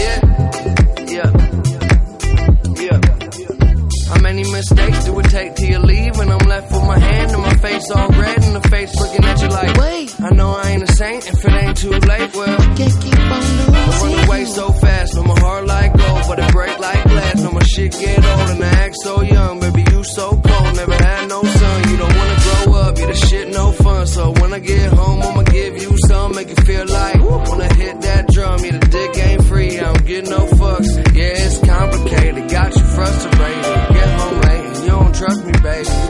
Yeah, 0.00 0.20
yeah, 1.08 1.30
yeah. 2.80 3.00
How 4.08 4.20
many 4.20 4.42
mistakes 4.50 5.04
do 5.04 5.18
it 5.20 5.24
take 5.24 5.54
till 5.56 5.68
you 5.68 5.78
leave? 5.80 6.18
And 6.18 6.30
I'm 6.32 6.48
left 6.48 6.72
with 6.72 6.82
my 6.84 6.98
hand 6.98 7.32
and 7.32 7.42
my 7.42 7.54
face 7.56 7.90
all 7.90 8.08
red 8.10 8.42
and 8.44 8.56
the 8.56 8.68
face 8.68 8.94
looking 9.00 9.24
at 9.24 9.40
you 9.42 9.48
like, 9.48 9.76
Wait. 9.76 10.20
I 10.20 10.30
know 10.30 10.50
I 10.50 10.70
ain't 10.70 10.82
a 10.82 10.92
saint 10.92 11.26
if 11.28 11.44
it 11.44 11.52
ain't 11.52 11.76
too 11.76 11.90
late. 11.90 12.34
Well, 12.34 12.58
Can't 12.76 13.00
keep 13.02 13.18
on 13.18 13.42
I 13.74 13.86
losing 13.88 14.14
run 14.14 14.24
away 14.28 14.44
so 14.46 14.72
but 16.34 16.44
it 16.46 16.52
break 16.52 16.78
like 16.78 17.02
glass. 17.04 17.42
Now 17.42 17.50
my 17.50 17.62
shit 17.62 17.92
get 17.92 18.24
old 18.24 18.48
and 18.50 18.64
I 18.64 18.68
act 18.84 18.96
so 19.02 19.22
young, 19.22 19.60
baby 19.60 19.84
you 19.90 20.02
so 20.02 20.30
cold. 20.30 20.76
Never 20.76 20.94
had 20.94 21.28
no 21.28 21.42
son, 21.42 21.90
you 21.90 21.96
don't 21.98 22.16
wanna 22.16 22.38
grow 22.44 22.74
up, 22.74 22.98
yeah 22.98 23.06
the 23.06 23.14
shit 23.14 23.48
no 23.48 23.72
fun. 23.72 24.06
So 24.06 24.32
when 24.40 24.52
I 24.54 24.58
get 24.58 24.92
home, 24.92 25.22
I'ma 25.22 25.42
give 25.42 25.82
you 25.82 25.92
some, 26.08 26.34
make 26.34 26.48
you 26.48 26.56
feel 26.64 26.86
like 26.86 27.20
wanna 27.20 27.74
hit 27.74 28.00
that 28.00 28.28
drum. 28.28 28.64
Yeah 28.64 28.78
the 28.78 28.86
dick 28.88 29.18
ain't 29.18 29.44
free, 29.44 29.78
I 29.78 29.84
don't 29.92 30.06
get 30.06 30.24
no 30.26 30.46
fucks. 30.58 30.90
Yeah 31.14 31.44
it's 31.44 31.58
complicated, 31.58 32.50
got 32.50 32.74
you 32.76 32.84
frustrated. 32.96 33.64
Get 33.96 34.08
home 34.20 34.40
late 34.40 34.64
and 34.66 34.76
you 34.76 34.86
don't 34.86 35.14
trust 35.14 35.44
me, 35.44 35.52
baby. 35.52 36.01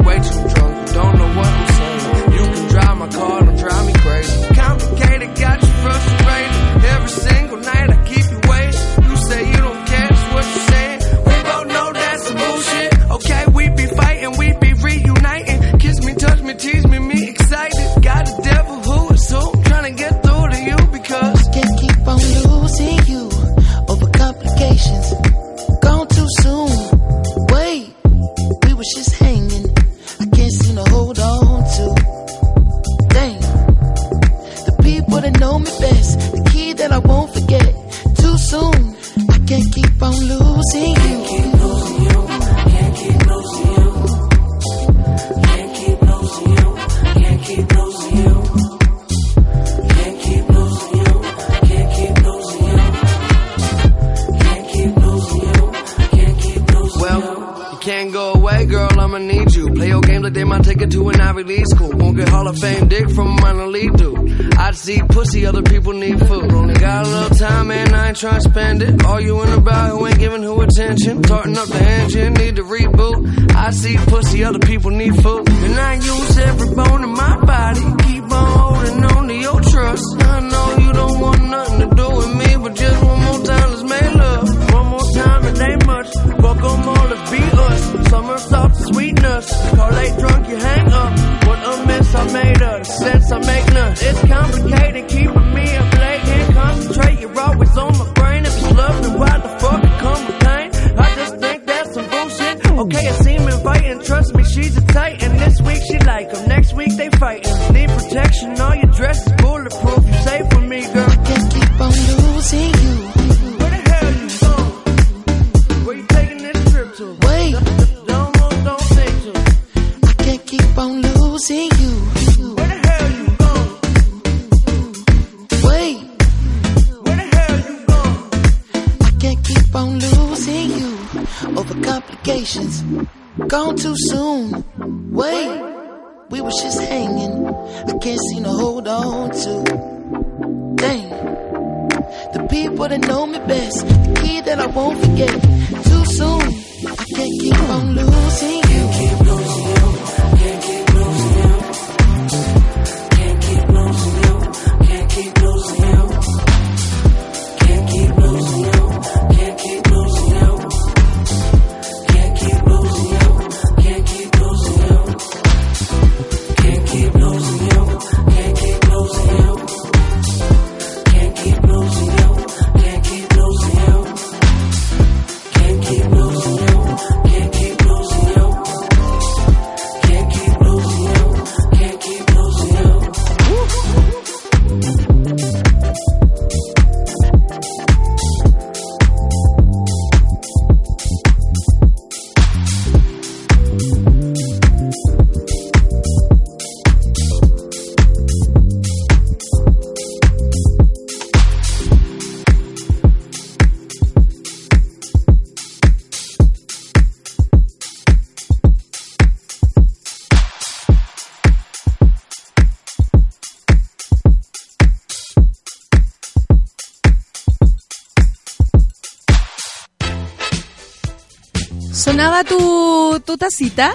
Tacita? 223.52 223.94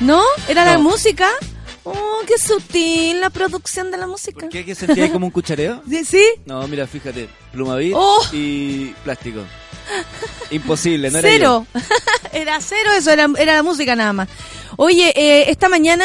¿No? 0.00 0.22
¿Era 0.48 0.64
la 0.64 0.78
música? 0.78 1.28
Oh, 1.84 2.18
qué 2.26 2.36
sutil 2.36 3.20
la 3.20 3.30
producción 3.30 3.90
de 3.92 3.96
la 3.96 4.06
música. 4.08 4.40
¿Por 4.40 4.48
qué? 4.48 4.64
¿Que 4.64 4.74
sentí 4.74 5.00
ahí 5.00 5.10
como 5.10 5.26
un 5.26 5.32
cuchareo? 5.32 5.82
¿Sí? 5.88 6.04
¿Sí? 6.04 6.24
No, 6.44 6.66
mira, 6.66 6.86
fíjate, 6.88 7.28
plumavit 7.52 7.92
Oh. 7.96 8.20
y 8.32 8.86
plástico. 9.04 9.42
Imposible, 10.50 11.10
no 11.12 11.18
era 11.18 11.28
cero. 11.28 11.66
era 12.32 12.60
cero 12.60 12.90
eso, 12.96 13.10
era, 13.12 13.28
era 13.38 13.54
la 13.54 13.62
música 13.62 13.94
nada 13.94 14.12
más. 14.12 14.28
Oye, 14.76 15.12
eh, 15.16 15.50
esta 15.50 15.68
mañana 15.68 16.04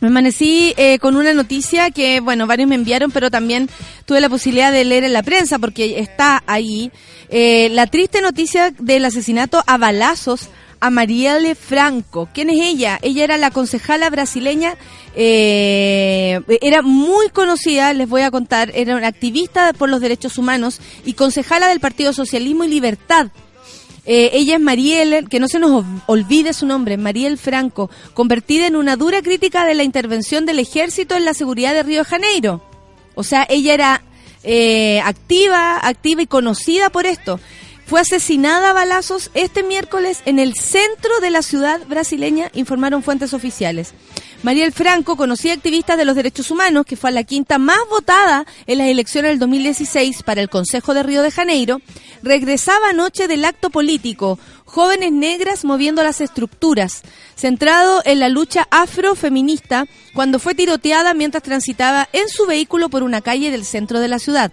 me 0.00 0.08
amanecí 0.08 0.72
eh, 0.78 0.98
con 0.98 1.14
una 1.16 1.32
noticia 1.34 1.90
que, 1.90 2.20
bueno, 2.20 2.46
varios 2.46 2.68
me 2.70 2.74
enviaron, 2.74 3.10
pero 3.10 3.30
también 3.30 3.68
tuve 4.06 4.20
la 4.22 4.28
posibilidad 4.30 4.72
de 4.72 4.84
leer 4.84 5.04
en 5.04 5.12
la 5.12 5.22
prensa 5.22 5.58
porque 5.58 5.98
está 6.00 6.42
ahí. 6.46 6.90
Eh, 7.28 7.68
la 7.72 7.86
triste 7.86 8.22
noticia 8.22 8.72
del 8.78 9.04
asesinato 9.04 9.62
a 9.66 9.76
balazos 9.76 10.48
a 10.80 10.90
Marielle 10.90 11.54
Franco. 11.54 12.28
¿Quién 12.32 12.50
es 12.50 12.58
ella? 12.60 12.98
Ella 13.02 13.24
era 13.24 13.36
la 13.38 13.50
concejala 13.50 14.10
brasileña, 14.10 14.76
eh, 15.16 16.40
era 16.60 16.82
muy 16.82 17.28
conocida, 17.30 17.92
les 17.92 18.08
voy 18.08 18.22
a 18.22 18.30
contar, 18.30 18.70
era 18.74 18.96
una 18.96 19.08
activista 19.08 19.72
por 19.72 19.88
los 19.88 20.00
derechos 20.00 20.38
humanos 20.38 20.80
y 21.04 21.14
concejala 21.14 21.68
del 21.68 21.80
Partido 21.80 22.12
Socialismo 22.12 22.64
y 22.64 22.68
Libertad. 22.68 23.28
Eh, 24.06 24.30
ella 24.32 24.54
es 24.54 24.60
Marielle, 24.60 25.24
que 25.24 25.38
no 25.40 25.48
se 25.48 25.58
nos 25.58 25.70
ol- 25.70 26.02
olvide 26.06 26.54
su 26.54 26.64
nombre, 26.64 26.96
Marielle 26.96 27.36
Franco, 27.36 27.90
convertida 28.14 28.66
en 28.66 28.76
una 28.76 28.96
dura 28.96 29.20
crítica 29.20 29.66
de 29.66 29.74
la 29.74 29.82
intervención 29.82 30.46
del 30.46 30.60
ejército 30.60 31.14
en 31.14 31.26
la 31.26 31.34
seguridad 31.34 31.74
de 31.74 31.82
Río 31.82 31.98
de 31.98 32.04
Janeiro. 32.08 32.62
O 33.14 33.22
sea, 33.22 33.46
ella 33.50 33.74
era 33.74 34.02
eh, 34.44 35.00
activa, 35.04 35.78
activa 35.86 36.22
y 36.22 36.26
conocida 36.26 36.88
por 36.88 37.04
esto. 37.04 37.38
Fue 37.88 38.00
asesinada 38.00 38.68
a 38.68 38.74
balazos 38.74 39.30
este 39.32 39.62
miércoles 39.62 40.20
en 40.26 40.38
el 40.38 40.54
centro 40.54 41.20
de 41.22 41.30
la 41.30 41.40
ciudad 41.40 41.80
brasileña, 41.88 42.50
informaron 42.52 43.02
fuentes 43.02 43.32
oficiales. 43.32 43.94
Mariel 44.42 44.74
Franco, 44.74 45.16
conocida 45.16 45.54
activista 45.54 45.96
de 45.96 46.04
los 46.04 46.14
derechos 46.14 46.50
humanos, 46.50 46.84
que 46.84 46.98
fue 46.98 47.10
la 47.12 47.24
quinta 47.24 47.56
más 47.56 47.78
votada 47.88 48.44
en 48.66 48.76
las 48.76 48.88
elecciones 48.88 49.30
del 49.30 49.38
2016 49.38 50.22
para 50.22 50.42
el 50.42 50.50
Consejo 50.50 50.92
de 50.92 51.02
Río 51.02 51.22
de 51.22 51.30
Janeiro, 51.30 51.80
regresaba 52.22 52.90
anoche 52.90 53.26
del 53.26 53.46
acto 53.46 53.70
político 53.70 54.38
Jóvenes 54.66 55.10
Negras 55.10 55.64
Moviendo 55.64 56.02
las 56.02 56.20
Estructuras, 56.20 57.00
centrado 57.36 58.02
en 58.04 58.18
la 58.18 58.28
lucha 58.28 58.68
afrofeminista, 58.70 59.86
cuando 60.12 60.38
fue 60.38 60.54
tiroteada 60.54 61.14
mientras 61.14 61.42
transitaba 61.42 62.06
en 62.12 62.28
su 62.28 62.44
vehículo 62.44 62.90
por 62.90 63.02
una 63.02 63.22
calle 63.22 63.50
del 63.50 63.64
centro 63.64 63.98
de 63.98 64.08
la 64.08 64.18
ciudad. 64.18 64.52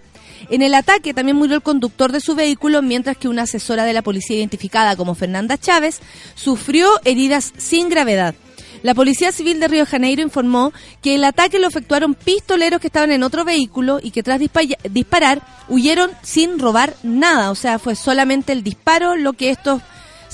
En 0.50 0.62
el 0.62 0.74
ataque 0.74 1.14
también 1.14 1.36
murió 1.36 1.56
el 1.56 1.62
conductor 1.62 2.12
de 2.12 2.20
su 2.20 2.34
vehículo, 2.34 2.82
mientras 2.82 3.16
que 3.16 3.28
una 3.28 3.42
asesora 3.42 3.84
de 3.84 3.92
la 3.92 4.02
policía 4.02 4.36
identificada 4.36 4.96
como 4.96 5.14
Fernanda 5.14 5.58
Chávez 5.58 6.00
sufrió 6.34 6.88
heridas 7.04 7.52
sin 7.56 7.88
gravedad. 7.88 8.34
La 8.82 8.94
Policía 8.94 9.32
Civil 9.32 9.58
de 9.58 9.68
Río 9.68 9.80
de 9.80 9.90
Janeiro 9.90 10.22
informó 10.22 10.72
que 11.02 11.14
el 11.16 11.24
ataque 11.24 11.58
lo 11.58 11.66
efectuaron 11.66 12.14
pistoleros 12.14 12.80
que 12.80 12.86
estaban 12.88 13.10
en 13.10 13.22
otro 13.24 13.44
vehículo 13.44 13.98
y 14.00 14.10
que 14.12 14.22
tras 14.22 14.38
dispa- 14.40 14.76
disparar 14.90 15.42
huyeron 15.68 16.10
sin 16.22 16.58
robar 16.58 16.94
nada. 17.02 17.50
O 17.50 17.54
sea, 17.54 17.78
fue 17.78 17.96
solamente 17.96 18.52
el 18.52 18.62
disparo 18.62 19.16
lo 19.16 19.32
que 19.32 19.50
estos 19.50 19.80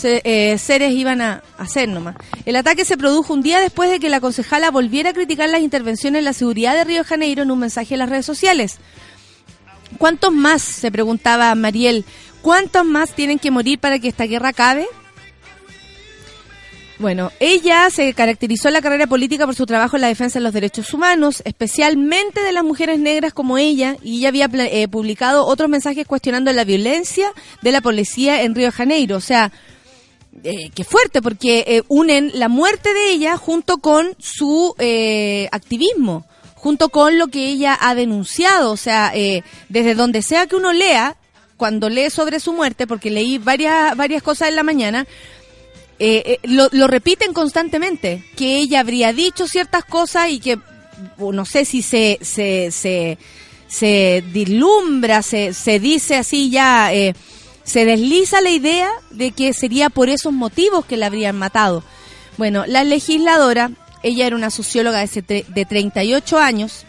eh, 0.03 0.59
seres 0.59 0.92
iban 0.92 1.20
a 1.22 1.42
hacer 1.57 1.88
nomás. 1.88 2.16
El 2.44 2.57
ataque 2.57 2.84
se 2.84 2.98
produjo 2.98 3.32
un 3.32 3.42
día 3.42 3.61
después 3.61 3.88
de 3.90 4.00
que 4.00 4.11
la 4.11 4.20
concejala 4.20 4.70
volviera 4.70 5.11
a 5.11 5.14
criticar 5.14 5.48
las 5.48 5.62
intervenciones 5.62 6.18
en 6.18 6.24
la 6.24 6.32
seguridad 6.32 6.74
de 6.74 6.84
Río 6.84 6.98
de 6.98 7.09
Janeiro 7.09 7.42
en 7.44 7.50
un 7.53 7.61
mensaje 7.61 7.94
en 7.94 8.00
las 8.00 8.11
redes 8.11 8.26
sociales. 8.26 8.78
¿Cuántos 9.99 10.32
más, 10.32 10.62
se 10.62 10.90
preguntaba 10.90 11.55
Mariel, 11.55 12.05
cuántos 12.40 12.84
más 12.84 13.12
tienen 13.14 13.38
que 13.38 13.51
morir 13.51 13.78
para 13.78 13.99
que 13.99 14.09
esta 14.09 14.24
guerra 14.24 14.51
acabe? 14.51 14.86
Bueno, 16.99 17.32
ella 17.40 17.90
se 17.90 18.14
caracterizó 18.14 18.68
en 18.68 18.74
la 18.74 18.82
carrera 18.82 19.09
política 19.09 19.45
por 19.45 19.57
su 19.57 19.66
trabajo 19.66 19.97
en 19.97 20.03
la 20.03 20.09
defensa 20.09 20.38
de 20.38 20.45
los 20.45 20.53
derechos 20.53 20.95
humanos, 20.95 21.43
especialmente 21.45 22.40
de 22.43 22.53
las 22.53 22.62
mujeres 22.62 23.01
negras 23.01 23.32
como 23.32 23.59
ella, 23.59 23.97
y 24.03 24.18
ella 24.18 24.28
había 24.28 24.49
eh, 24.70 24.86
publicado 24.86 25.45
otros 25.45 25.68
mensajes 25.68 26.07
cuestionando 26.07 26.53
la 26.53 26.64
violencia 26.64 27.32
de 27.61 27.72
la 27.72 27.80
policía 27.80 28.43
en 28.43 28.55
Río 28.55 28.66
de 28.66 28.72
Janeiro. 28.72 29.16
O 29.16 29.20
sea, 29.20 29.51
eh, 30.45 30.70
que 30.74 30.84
fuerte, 30.84 31.20
porque 31.20 31.64
eh, 31.66 31.82
unen 31.88 32.30
la 32.34 32.49
muerte 32.49 32.95
de 32.95 33.11
ella 33.11 33.36
junto 33.36 33.78
con 33.78 34.16
su 34.18 34.74
eh, 34.78 35.47
activismo, 35.53 36.24
junto 36.62 36.90
con 36.90 37.18
lo 37.18 37.26
que 37.26 37.48
ella 37.48 37.76
ha 37.80 37.96
denunciado. 37.96 38.70
O 38.70 38.76
sea, 38.76 39.10
eh, 39.14 39.42
desde 39.68 39.96
donde 39.96 40.22
sea 40.22 40.46
que 40.46 40.54
uno 40.54 40.72
lea, 40.72 41.16
cuando 41.56 41.88
lee 41.88 42.08
sobre 42.08 42.38
su 42.38 42.52
muerte, 42.52 42.86
porque 42.86 43.10
leí 43.10 43.38
varias, 43.38 43.96
varias 43.96 44.22
cosas 44.22 44.48
en 44.48 44.56
la 44.56 44.62
mañana, 44.62 45.04
eh, 45.98 46.38
eh, 46.42 46.48
lo, 46.48 46.86
repiten 46.86 47.32
constantemente, 47.32 48.24
que 48.36 48.58
ella 48.58 48.78
habría 48.78 49.12
dicho 49.12 49.48
ciertas 49.48 49.84
cosas 49.84 50.30
y 50.30 50.38
que 50.38 50.58
no 51.18 51.44
sé 51.44 51.64
si 51.64 51.82
se, 51.82 52.18
se, 52.22 52.70
se, 52.70 53.18
se 53.66 54.22
dislumbra, 54.32 55.22
se, 55.22 55.52
se 55.54 55.80
dice 55.80 56.16
así 56.16 56.48
ya, 56.48 56.92
eh, 56.92 57.14
se 57.64 57.84
desliza 57.84 58.40
la 58.40 58.50
idea 58.50 58.88
de 59.10 59.32
que 59.32 59.52
sería 59.52 59.90
por 59.90 60.08
esos 60.08 60.32
motivos 60.32 60.84
que 60.84 60.96
la 60.96 61.06
habrían 61.06 61.36
matado. 61.36 61.82
Bueno, 62.38 62.64
la 62.66 62.84
legisladora, 62.84 63.72
ella 64.03 64.26
era 64.26 64.36
una 64.36 64.50
socióloga 64.50 64.98
de, 64.98 65.05
ese 65.05 65.24
tre- 65.24 65.46
de 65.46 65.64
38 65.64 66.38
años, 66.38 66.84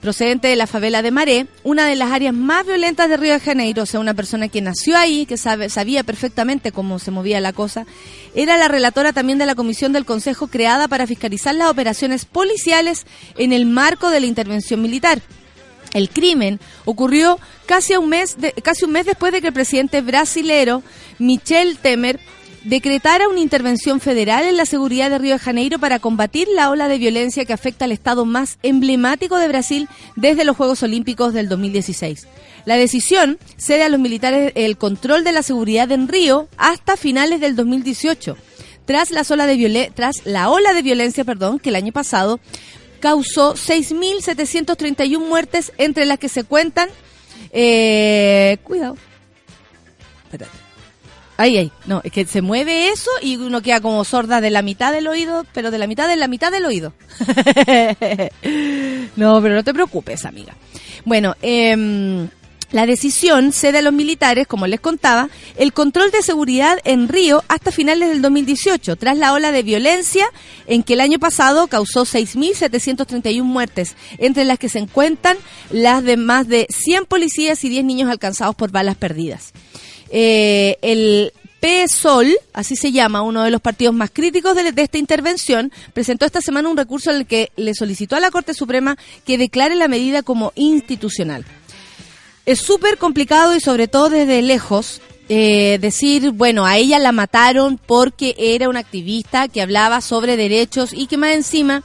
procedente 0.00 0.46
de 0.46 0.54
la 0.54 0.68
favela 0.68 1.02
de 1.02 1.10
Maré, 1.10 1.46
una 1.64 1.84
de 1.86 1.96
las 1.96 2.12
áreas 2.12 2.32
más 2.32 2.64
violentas 2.64 3.08
de 3.08 3.16
Río 3.16 3.32
de 3.32 3.40
Janeiro, 3.40 3.82
o 3.82 3.86
sea, 3.86 3.98
una 3.98 4.14
persona 4.14 4.46
que 4.48 4.60
nació 4.62 4.96
ahí, 4.96 5.26
que 5.26 5.36
sabía 5.36 6.04
perfectamente 6.04 6.70
cómo 6.70 7.00
se 7.00 7.10
movía 7.10 7.40
la 7.40 7.52
cosa, 7.52 7.84
era 8.34 8.56
la 8.56 8.68
relatora 8.68 9.12
también 9.12 9.38
de 9.38 9.46
la 9.46 9.56
comisión 9.56 9.92
del 9.92 10.04
Consejo 10.04 10.46
creada 10.46 10.86
para 10.86 11.06
fiscalizar 11.08 11.54
las 11.56 11.68
operaciones 11.70 12.26
policiales 12.26 13.06
en 13.38 13.52
el 13.52 13.66
marco 13.66 14.10
de 14.10 14.20
la 14.20 14.26
intervención 14.26 14.80
militar. 14.80 15.20
El 15.94 16.10
crimen 16.10 16.60
ocurrió 16.84 17.40
casi 17.66 17.96
un 17.96 18.10
mes, 18.10 18.36
casi 18.62 18.84
un 18.84 18.92
mes 18.92 19.06
después 19.06 19.32
de 19.32 19.40
que 19.40 19.48
el 19.48 19.52
presidente 19.54 20.00
brasilero 20.02 20.82
Michel 21.18 21.76
Temer 21.78 22.20
decretara 22.64 23.28
una 23.28 23.40
intervención 23.40 24.00
federal 24.00 24.44
en 24.44 24.56
la 24.56 24.66
seguridad 24.66 25.10
de 25.10 25.18
Río 25.18 25.34
de 25.34 25.38
Janeiro 25.38 25.78
para 25.78 25.98
combatir 25.98 26.48
la 26.54 26.70
ola 26.70 26.88
de 26.88 26.98
violencia 26.98 27.44
que 27.44 27.52
afecta 27.52 27.84
al 27.84 27.92
estado 27.92 28.24
más 28.24 28.58
emblemático 28.62 29.36
de 29.36 29.48
Brasil 29.48 29.88
desde 30.16 30.44
los 30.44 30.56
Juegos 30.56 30.82
Olímpicos 30.82 31.32
del 31.34 31.48
2016. 31.48 32.26
La 32.64 32.76
decisión 32.76 33.38
cede 33.56 33.84
a 33.84 33.88
los 33.88 34.00
militares 34.00 34.52
el 34.54 34.76
control 34.76 35.24
de 35.24 35.32
la 35.32 35.42
seguridad 35.42 35.90
en 35.92 36.08
Río 36.08 36.48
hasta 36.56 36.96
finales 36.96 37.40
del 37.40 37.56
2018 37.56 38.36
tras 38.84 39.10
la 39.10 39.22
ola 39.28 39.46
de 39.46 39.54
violen- 39.56 39.92
tras 39.94 40.24
la 40.24 40.48
ola 40.50 40.72
de 40.72 40.82
violencia, 40.82 41.24
perdón, 41.24 41.58
que 41.58 41.68
el 41.68 41.76
año 41.76 41.92
pasado 41.92 42.40
causó 43.00 43.54
6.731 43.54 45.20
muertes, 45.28 45.72
entre 45.78 46.04
las 46.06 46.18
que 46.18 46.28
se 46.30 46.44
cuentan, 46.44 46.88
eh, 47.52 48.56
cuidado, 48.64 48.96
espérate, 50.24 50.50
ahí, 51.38 51.56
ahí, 51.56 51.72
no, 51.86 52.02
es 52.04 52.12
que 52.12 52.26
se 52.26 52.42
mueve 52.42 52.90
eso 52.90 53.10
y 53.22 53.36
uno 53.36 53.62
queda 53.62 53.80
como 53.80 54.04
sorda 54.04 54.42
de 54.42 54.50
la 54.50 54.60
mitad 54.60 54.92
del 54.92 55.06
oído, 55.06 55.46
pero 55.54 55.70
de 55.70 55.78
la 55.78 55.86
mitad 55.86 56.06
de 56.06 56.16
la 56.16 56.28
mitad 56.28 56.52
del 56.52 56.66
oído. 56.66 56.92
no, 59.16 59.40
pero 59.40 59.54
no 59.54 59.64
te 59.64 59.72
preocupes, 59.72 60.26
amiga. 60.26 60.54
Bueno, 61.06 61.34
eh, 61.40 62.28
la 62.70 62.84
decisión 62.84 63.52
cede 63.52 63.78
a 63.78 63.82
los 63.82 63.94
militares, 63.94 64.46
como 64.46 64.66
les 64.66 64.80
contaba, 64.80 65.30
el 65.56 65.72
control 65.72 66.10
de 66.10 66.22
seguridad 66.22 66.78
en 66.84 67.08
Río 67.08 67.42
hasta 67.48 67.72
finales 67.72 68.10
del 68.10 68.20
2018, 68.20 68.96
tras 68.96 69.16
la 69.16 69.32
ola 69.32 69.52
de 69.52 69.62
violencia 69.62 70.28
en 70.66 70.82
que 70.82 70.92
el 70.92 71.00
año 71.00 71.18
pasado 71.18 71.68
causó 71.68 72.04
6.731 72.04 73.42
muertes, 73.42 73.96
entre 74.18 74.44
las 74.44 74.58
que 74.58 74.68
se 74.68 74.80
encuentran 74.80 75.38
las 75.70 76.04
de 76.04 76.18
más 76.18 76.46
de 76.46 76.66
100 76.68 77.06
policías 77.06 77.64
y 77.64 77.70
10 77.70 77.86
niños 77.86 78.10
alcanzados 78.10 78.54
por 78.54 78.70
balas 78.70 78.96
perdidas. 78.96 79.54
Eh, 80.10 80.76
el 80.82 81.32
PSOL, 81.60 82.36
así 82.52 82.76
se 82.76 82.92
llama, 82.92 83.22
uno 83.22 83.42
de 83.42 83.50
los 83.50 83.60
partidos 83.60 83.94
más 83.94 84.10
críticos 84.10 84.54
de, 84.54 84.72
esta 84.76 84.98
intervención, 84.98 85.72
presentó 85.92 86.24
esta 86.24 86.40
semana 86.40 86.68
un 86.68 86.76
recurso 86.76 87.10
en 87.10 87.16
el 87.16 87.26
que 87.26 87.50
le 87.56 87.74
solicitó 87.74 88.16
a 88.16 88.20
la 88.20 88.30
Corte 88.30 88.54
Suprema 88.54 88.96
que 89.26 89.38
declare 89.38 89.74
la 89.74 89.88
medida 89.88 90.22
como 90.22 90.52
institucional. 90.54 91.44
Es 92.46 92.60
súper 92.60 92.96
complicado 92.96 93.54
y 93.54 93.60
sobre 93.60 93.88
todo 93.88 94.08
desde 94.08 94.40
lejos 94.40 95.02
eh, 95.28 95.78
decir, 95.80 96.30
bueno, 96.30 96.64
a 96.64 96.76
ella 96.76 96.98
la 96.98 97.12
mataron 97.12 97.76
porque 97.76 98.34
era 98.38 98.68
una 98.68 98.80
activista 98.80 99.48
que 99.48 99.60
hablaba 99.60 100.00
sobre 100.00 100.36
derechos 100.36 100.92
y 100.94 101.06
que 101.06 101.18
más 101.18 101.34
encima, 101.34 101.82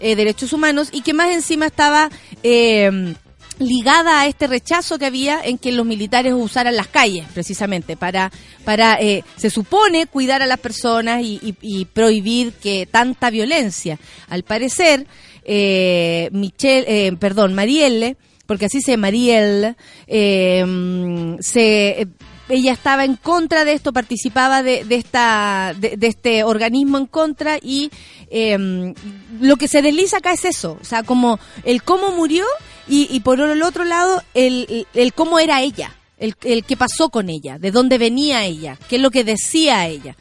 eh, 0.00 0.16
derechos 0.16 0.52
humanos, 0.52 0.88
y 0.92 1.02
que 1.02 1.12
más 1.12 1.30
encima 1.30 1.66
estaba 1.66 2.10
eh, 2.42 3.14
ligada 3.58 4.20
a 4.20 4.26
este 4.26 4.46
rechazo 4.46 4.98
que 4.98 5.06
había 5.06 5.40
en 5.42 5.56
que 5.58 5.72
los 5.72 5.86
militares 5.86 6.34
usaran 6.36 6.76
las 6.76 6.88
calles, 6.88 7.26
precisamente, 7.32 7.96
para, 7.96 8.30
para 8.64 9.00
eh, 9.00 9.24
se 9.36 9.50
supone, 9.50 10.06
cuidar 10.06 10.42
a 10.42 10.46
las 10.46 10.58
personas 10.60 11.22
y, 11.22 11.40
y- 11.42 11.56
y 11.62 11.84
prohibir 11.86 12.52
que 12.52 12.86
tanta 12.90 13.30
violencia. 13.30 13.98
Al 14.28 14.42
parecer, 14.42 15.06
eh, 15.44 16.28
Michelle, 16.32 16.84
eh, 17.06 17.12
perdón, 17.18 17.54
Marielle, 17.54 18.16
porque 18.46 18.66
así 18.66 18.80
se 18.82 18.96
Marielle, 18.96 19.74
eh, 20.06 21.36
se, 21.40 22.06
ella 22.48 22.72
estaba 22.72 23.04
en 23.04 23.16
contra 23.16 23.64
de 23.64 23.72
esto, 23.72 23.92
participaba 23.92 24.62
de, 24.62 24.84
de 24.84 24.94
esta, 24.96 25.74
de, 25.78 25.96
de 25.96 26.06
este 26.06 26.44
organismo 26.44 26.98
en 26.98 27.06
contra 27.06 27.58
y 27.60 27.90
eh, 28.30 28.94
lo 29.40 29.56
que 29.56 29.66
se 29.66 29.82
desliza 29.82 30.18
acá 30.18 30.32
es 30.32 30.44
eso, 30.44 30.78
o 30.80 30.84
sea, 30.84 31.02
como 31.02 31.40
el 31.64 31.82
cómo 31.82 32.12
murió 32.12 32.44
y, 32.88 33.08
y 33.10 33.20
por 33.20 33.40
el 33.40 33.62
otro 33.62 33.84
lado 33.84 34.22
el, 34.34 34.86
el, 34.94 35.12
cómo 35.12 35.38
era 35.38 35.60
ella, 35.62 35.92
el, 36.18 36.34
el 36.44 36.64
qué 36.64 36.76
pasó 36.76 37.08
con 37.10 37.28
ella, 37.30 37.58
de 37.58 37.70
dónde 37.70 37.98
venía 37.98 38.44
ella, 38.44 38.78
qué 38.88 38.96
es 38.96 39.02
lo 39.02 39.10
que 39.10 39.24
decía 39.24 39.86
ella. 39.86 40.16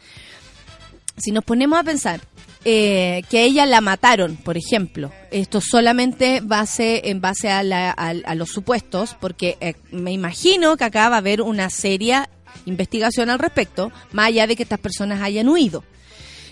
Si 1.17 1.31
nos 1.31 1.43
ponemos 1.45 1.79
a 1.79 1.83
pensar 1.83 2.19
eh, 2.65 3.21
que 3.29 3.37
a 3.37 3.41
ella 3.43 3.65
la 3.65 3.79
mataron, 3.79 4.35
por 4.37 4.57
ejemplo, 4.57 5.11
esto 5.31 5.61
solamente 5.61 6.41
base 6.43 7.09
en 7.09 7.21
base 7.21 7.49
a, 7.49 7.61
la- 7.63 7.91
a- 7.91 8.09
a 8.25 8.35
los 8.35 8.49
supuestos, 8.49 9.15
porque 9.21 9.57
eh, 9.61 9.75
me 9.91 10.11
imagino 10.11 10.75
que 10.75 10.83
acá 10.83 11.07
va 11.09 11.15
a 11.15 11.19
haber 11.19 11.41
una 11.41 11.69
seria 11.69 12.27
investigación 12.65 13.29
al 13.29 13.37
respecto, 13.39 13.91
más 14.13 14.27
allá 14.27 14.47
de 14.47 14.55
que 14.55 14.63
estas 14.63 14.79
personas 14.79 15.21
hayan 15.21 15.47
huido. 15.47 15.83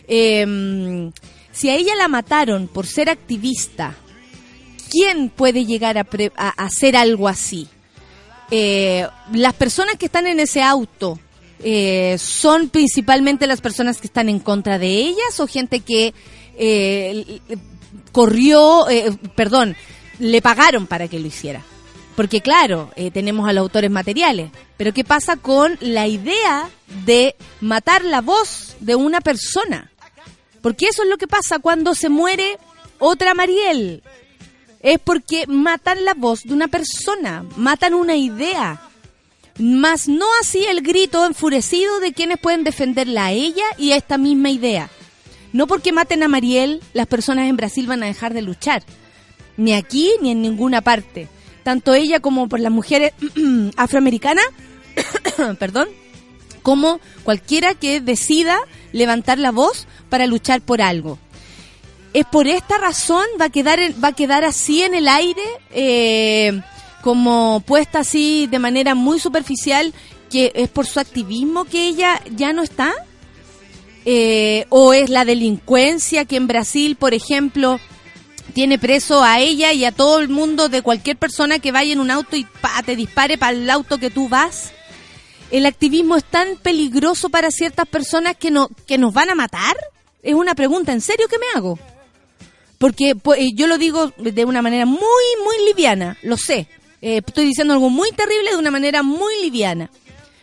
Eh, 0.08 1.10
si 1.52 1.70
a 1.70 1.76
ella 1.76 1.96
la 1.96 2.08
mataron 2.08 2.68
por 2.68 2.86
ser 2.88 3.10
activista, 3.10 3.96
¿quién 4.94 5.30
puede 5.30 5.66
llegar 5.66 5.98
a, 5.98 6.04
pre- 6.04 6.32
hacer 6.36 6.96
algo 6.96 7.28
así? 7.28 7.68
Eh, 8.52 9.08
las 9.32 9.54
personas 9.56 9.96
que 9.96 10.06
están 10.06 10.28
en 10.28 10.40
ese 10.40 10.62
auto 10.62 11.20
eh, 11.64 12.16
son 12.20 12.70
principalmente 12.70 13.48
las 13.48 13.62
personas 13.62 14.00
que 14.00 14.06
están 14.06 14.30
en 14.30 14.40
contra 14.40 14.78
de 14.78 14.90
ellas 14.90 15.40
o 15.40 15.48
gente 15.48 15.80
que 15.80 16.14
eh, 16.56 17.40
corrió, 18.12 18.88
eh, 18.90 19.12
perdón, 19.36 19.76
le 20.20 20.42
pagaron 20.44 20.86
para 20.86 21.08
que 21.08 21.20
lo 21.20 21.26
hiciera. 21.26 21.64
Porque 22.16 22.42
claro, 22.42 22.92
eh, 22.96 23.10
tenemos 23.10 23.50
a 23.50 23.54
los 23.54 23.64
autores 23.64 23.90
materiales, 23.90 24.52
pero 24.78 24.94
¿qué 24.94 25.04
pasa 25.04 25.38
con 25.38 25.76
la 25.82 26.06
idea 26.06 26.70
de 27.06 27.36
matar 27.60 28.06
la 28.06 28.22
voz 28.22 28.76
de 28.80 28.96
una 28.96 29.20
persona? 29.20 29.90
Porque 30.62 30.86
eso 30.86 31.02
es 31.02 31.10
lo 31.10 31.18
que 31.18 31.28
pasa 31.28 31.58
cuando 31.58 31.96
se 31.96 32.10
muere 32.10 32.60
otra 33.00 33.34
Mariel. 33.34 34.04
Es 34.84 35.00
porque 35.00 35.48
matan 35.48 36.04
la 36.04 36.14
voz 36.14 36.44
de 36.44 36.54
una 36.54 36.68
persona, 36.68 37.46
matan 37.56 37.94
una 37.94 38.18
idea. 38.18 38.82
Más 39.58 40.10
no 40.10 40.26
así 40.42 40.66
el 40.66 40.82
grito 40.82 41.26
enfurecido 41.26 42.02
de 42.02 42.12
quienes 42.12 42.38
pueden 42.38 42.66
defenderla 42.66 43.28
a 43.28 43.32
ella 43.32 43.64
y 43.78 43.94
a 43.94 43.96
esta 43.96 44.18
misma 44.18 44.50
idea. 44.50 44.90
No 45.54 45.68
porque 45.68 45.94
maten 45.94 46.22
a 46.24 46.28
Mariel, 46.28 46.82
las 46.94 47.08
personas 47.08 47.48
en 47.48 47.56
Brasil 47.56 47.88
van 47.88 48.04
a 48.04 48.08
dejar 48.08 48.34
de 48.34 48.42
luchar. 48.42 48.84
Ni 49.56 49.74
aquí 49.74 50.12
ni 50.22 50.32
en 50.32 50.42
ninguna 50.42 50.82
parte. 50.82 51.30
Tanto 51.64 51.94
ella 51.94 52.20
como 52.20 52.50
por 52.50 52.60
las 52.60 52.72
mujeres 52.72 53.14
afroamericanas, 53.78 54.46
perdón, 55.60 55.88
como 56.62 57.00
cualquiera 57.24 57.74
que 57.74 58.02
decida 58.02 58.58
levantar 58.92 59.38
la 59.38 59.52
voz 59.52 59.88
para 60.10 60.28
luchar 60.28 60.62
por 60.62 60.82
algo. 60.82 61.20
Es 62.14 62.26
por 62.26 62.48
esta 62.48 62.78
razón 62.78 63.26
va 63.42 63.46
a 63.46 63.50
quedar 63.50 63.80
va 64.04 64.10
a 64.10 64.14
quedar 64.14 64.44
así 64.44 64.84
en 64.84 64.94
el 64.94 65.08
aire, 65.08 65.42
eh, 65.72 66.62
como 67.02 67.64
puesta 67.66 68.00
así 68.00 68.48
de 68.48 68.60
manera 68.60 68.94
muy 68.94 69.20
superficial, 69.20 69.94
que 70.30 70.52
es 70.54 70.70
por 70.70 70.86
su 70.86 71.00
activismo 71.00 71.66
que 71.66 71.88
ella 71.88 72.22
ya 72.36 72.54
no 72.54 72.62
está. 72.62 72.94
Eh, 74.06 74.66
o 74.70 74.94
es 74.94 75.10
la 75.10 75.24
delincuencia 75.26 76.26
que 76.26 76.36
en 76.36 76.48
Brasil, 76.48 76.98
por 76.98 77.14
ejemplo, 77.14 77.80
tiene 78.54 78.78
preso 78.78 79.24
a 79.24 79.40
ella 79.40 79.72
y 79.74 79.86
a 79.86 79.92
todo 79.92 80.20
el 80.20 80.30
mundo 80.30 80.70
de 80.70 80.82
cualquier 80.82 81.18
persona 81.18 81.60
que 81.60 81.72
vaya 81.72 81.94
en 81.94 82.00
un 82.00 82.12
auto 82.12 82.36
y 82.36 82.46
pa, 82.46 82.84
te 82.86 82.96
dispare 82.96 83.38
para 83.38 83.58
el 83.58 83.70
auto 83.70 83.98
que 83.98 84.10
tú 84.10 84.30
vas. 84.30 84.72
El 85.52 85.66
activismo 85.66 86.16
es 86.16 86.24
tan 86.26 86.58
peligroso 86.58 87.30
para 87.30 87.50
ciertas 87.50 87.88
personas 87.88 88.36
que, 88.36 88.52
no, 88.52 88.70
que 88.86 88.98
nos 88.98 89.14
van 89.14 89.30
a 89.30 89.36
matar. 89.36 89.78
Es 90.22 90.34
una 90.34 90.54
pregunta 90.54 90.92
en 90.92 91.02
serio 91.02 91.28
que 91.28 91.38
me 91.38 91.46
hago. 91.56 91.80
Porque 92.84 93.16
pues, 93.16 93.40
yo 93.56 93.68
lo 93.68 93.78
digo 93.78 94.12
de 94.18 94.44
una 94.44 94.62
manera 94.62 94.86
muy, 94.86 95.00
muy 95.00 95.68
liviana, 95.68 96.18
lo 96.22 96.36
sé. 96.36 96.68
Eh, 97.02 97.22
estoy 97.26 97.46
diciendo 97.46 97.74
algo 97.74 97.90
muy 97.90 98.12
terrible 98.12 98.52
de 98.52 98.58
una 98.58 98.72
manera 98.72 99.04
muy 99.04 99.42
liviana. 99.42 99.90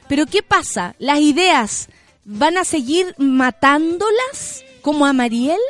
Pero 0.09 0.25
¿qué 0.25 0.43
pasa? 0.43 0.95
Las 0.99 1.21
ideas 1.21 1.91
¿Van 2.25 2.57
a 2.57 2.65
seguir 2.65 3.15
matándolas 3.19 4.65
como 4.81 5.05
a 5.05 5.13
Mariel? 5.13 5.61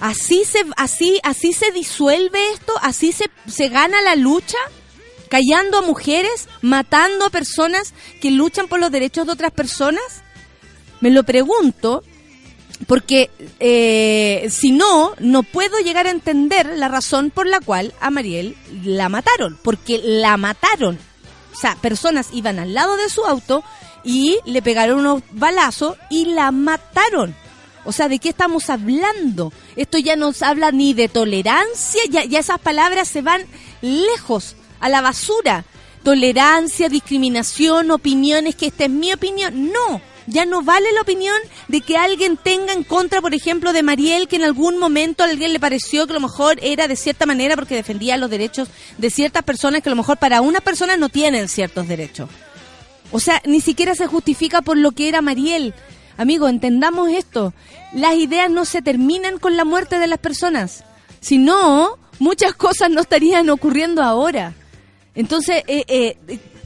¿Así 0.00 0.46
se, 0.46 0.64
así, 0.78 1.20
así 1.24 1.52
se 1.52 1.72
disuelve 1.72 2.38
esto? 2.54 2.72
¿Así 2.80 3.12
se, 3.12 3.26
se 3.46 3.68
gana 3.68 4.00
la 4.00 4.16
lucha? 4.16 4.56
¿Callando 5.28 5.76
a 5.76 5.82
mujeres? 5.82 6.48
¿Matando 6.62 7.26
a 7.26 7.30
personas 7.30 7.92
que 8.22 8.30
luchan 8.30 8.66
por 8.66 8.80
los 8.80 8.90
derechos 8.90 9.26
de 9.26 9.32
otras 9.32 9.52
personas? 9.52 10.22
Me 11.02 11.10
lo 11.10 11.22
pregunto 11.22 12.02
porque 12.86 13.30
eh, 13.60 14.48
si 14.50 14.72
no, 14.72 15.12
no 15.18 15.42
puedo 15.42 15.78
llegar 15.78 16.06
a 16.06 16.10
entender 16.10 16.66
la 16.76 16.88
razón 16.88 17.30
por 17.30 17.46
la 17.46 17.60
cual 17.60 17.94
a 18.00 18.10
Mariel 18.10 18.56
la 18.84 19.08
mataron, 19.08 19.58
porque 19.62 20.00
la 20.02 20.36
mataron. 20.36 20.98
O 21.52 21.56
sea, 21.56 21.76
personas 21.76 22.28
iban 22.32 22.58
al 22.58 22.74
lado 22.74 22.96
de 22.96 23.08
su 23.08 23.24
auto 23.24 23.62
y 24.04 24.38
le 24.46 24.62
pegaron 24.62 25.00
unos 25.00 25.22
balazos 25.32 25.96
y 26.10 26.26
la 26.26 26.50
mataron. 26.50 27.34
O 27.84 27.92
sea, 27.92 28.08
¿de 28.08 28.18
qué 28.18 28.30
estamos 28.30 28.70
hablando? 28.70 29.52
Esto 29.76 29.98
ya 29.98 30.16
no 30.16 30.32
habla 30.40 30.70
ni 30.70 30.94
de 30.94 31.08
tolerancia, 31.08 32.02
ya, 32.08 32.24
ya 32.24 32.38
esas 32.38 32.60
palabras 32.60 33.08
se 33.08 33.22
van 33.22 33.42
lejos, 33.80 34.56
a 34.80 34.88
la 34.88 35.00
basura. 35.00 35.64
Tolerancia, 36.02 36.88
discriminación, 36.88 37.90
opiniones, 37.92 38.56
que 38.56 38.66
esta 38.66 38.84
es 38.84 38.90
mi 38.90 39.12
opinión. 39.12 39.72
No, 39.72 40.00
ya 40.26 40.44
no 40.44 40.62
vale 40.62 40.92
la 40.92 41.02
opinión 41.02 41.36
de 41.68 41.80
que 41.80 41.96
alguien 41.96 42.36
tenga 42.36 42.72
en 42.72 42.84
contra, 42.84 43.20
por 43.20 43.34
ejemplo, 43.34 43.72
de 43.72 43.82
Mariel, 43.82 44.28
que 44.28 44.36
en 44.36 44.44
algún 44.44 44.78
momento 44.78 45.22
a 45.22 45.26
alguien 45.26 45.52
le 45.52 45.60
pareció 45.60 46.06
que 46.06 46.12
a 46.12 46.14
lo 46.14 46.20
mejor 46.20 46.58
era 46.62 46.88
de 46.88 46.96
cierta 46.96 47.26
manera 47.26 47.56
porque 47.56 47.74
defendía 47.74 48.16
los 48.16 48.30
derechos 48.30 48.68
de 48.98 49.10
ciertas 49.10 49.42
personas 49.42 49.82
que 49.82 49.88
a 49.88 49.92
lo 49.92 49.96
mejor 49.96 50.18
para 50.18 50.40
una 50.40 50.60
persona 50.60 50.96
no 50.96 51.08
tienen 51.08 51.48
ciertos 51.48 51.88
derechos. 51.88 52.28
O 53.10 53.20
sea, 53.20 53.42
ni 53.44 53.60
siquiera 53.60 53.94
se 53.94 54.06
justifica 54.06 54.62
por 54.62 54.76
lo 54.76 54.92
que 54.92 55.08
era 55.08 55.20
Mariel. 55.20 55.74
Amigo, 56.16 56.48
entendamos 56.48 57.10
esto. 57.10 57.52
Las 57.92 58.14
ideas 58.14 58.50
no 58.50 58.64
se 58.64 58.82
terminan 58.82 59.38
con 59.38 59.56
la 59.56 59.64
muerte 59.64 59.98
de 59.98 60.06
las 60.06 60.18
personas. 60.18 60.84
Si 61.20 61.38
no, 61.38 61.98
muchas 62.18 62.54
cosas 62.54 62.90
no 62.90 63.00
estarían 63.00 63.50
ocurriendo 63.50 64.02
ahora. 64.02 64.54
Entonces, 65.14 65.62
eh, 65.66 65.84
eh, 65.88 66.16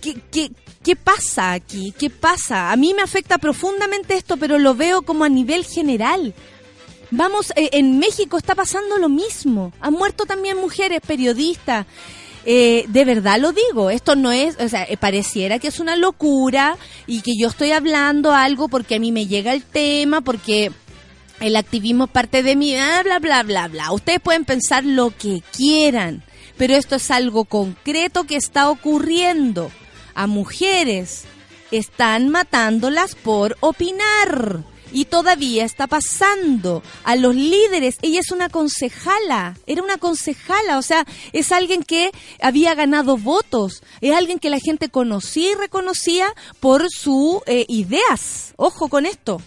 ¿qué, 0.00 0.20
qué, 0.30 0.50
qué 0.86 0.94
pasa 0.94 1.52
aquí? 1.52 1.92
¿Qué 1.98 2.10
pasa? 2.10 2.70
A 2.70 2.76
mí 2.76 2.94
me 2.94 3.02
afecta 3.02 3.38
profundamente 3.38 4.14
esto, 4.14 4.36
pero 4.36 4.56
lo 4.56 4.76
veo 4.76 5.02
como 5.02 5.24
a 5.24 5.28
nivel 5.28 5.64
general. 5.64 6.32
Vamos, 7.10 7.52
eh, 7.56 7.70
en 7.72 7.98
México 7.98 8.38
está 8.38 8.54
pasando 8.54 8.96
lo 8.96 9.08
mismo. 9.08 9.72
Han 9.80 9.94
muerto 9.94 10.26
también 10.26 10.58
mujeres 10.58 11.00
periodistas. 11.04 11.86
Eh, 12.44 12.84
de 12.86 13.04
verdad 13.04 13.40
lo 13.40 13.50
digo, 13.50 13.90
esto 13.90 14.14
no 14.14 14.30
es, 14.30 14.56
o 14.60 14.68
sea, 14.68 14.84
eh, 14.84 14.96
pareciera 14.96 15.58
que 15.58 15.66
es 15.66 15.80
una 15.80 15.96
locura 15.96 16.76
y 17.08 17.22
que 17.22 17.32
yo 17.36 17.48
estoy 17.48 17.72
hablando 17.72 18.32
algo 18.32 18.68
porque 18.68 18.94
a 18.94 19.00
mí 19.00 19.10
me 19.10 19.26
llega 19.26 19.54
el 19.54 19.64
tema, 19.64 20.20
porque 20.20 20.70
el 21.40 21.56
activismo 21.56 22.04
es 22.04 22.10
parte 22.10 22.44
de 22.44 22.54
mi, 22.54 22.74
bla, 22.74 23.02
bla, 23.02 23.18
bla, 23.18 23.42
bla, 23.42 23.66
bla. 23.66 23.90
Ustedes 23.90 24.20
pueden 24.20 24.44
pensar 24.44 24.84
lo 24.84 25.10
que 25.10 25.42
quieran, 25.50 26.22
pero 26.56 26.76
esto 26.76 26.94
es 26.94 27.10
algo 27.10 27.44
concreto 27.44 28.22
que 28.22 28.36
está 28.36 28.70
ocurriendo. 28.70 29.72
A 30.16 30.26
mujeres 30.26 31.24
están 31.70 32.30
matándolas 32.30 33.14
por 33.14 33.56
opinar. 33.60 34.64
Y 34.92 35.04
todavía 35.04 35.64
está 35.64 35.88
pasando 35.88 36.82
a 37.04 37.16
los 37.16 37.34
líderes. 37.34 37.98
Ella 38.00 38.20
es 38.20 38.30
una 38.30 38.48
concejala, 38.48 39.58
era 39.66 39.82
una 39.82 39.98
concejala, 39.98 40.78
o 40.78 40.82
sea, 40.82 41.04
es 41.34 41.52
alguien 41.52 41.82
que 41.82 42.12
había 42.40 42.74
ganado 42.74 43.18
votos, 43.18 43.82
es 44.00 44.14
alguien 44.14 44.38
que 44.38 44.48
la 44.48 44.58
gente 44.58 44.88
conocía 44.88 45.52
y 45.52 45.54
reconocía 45.54 46.32
por 46.60 46.88
sus 46.88 47.40
eh, 47.46 47.66
ideas. 47.68 48.54
Ojo 48.56 48.88
con 48.88 49.04
esto. 49.04 49.42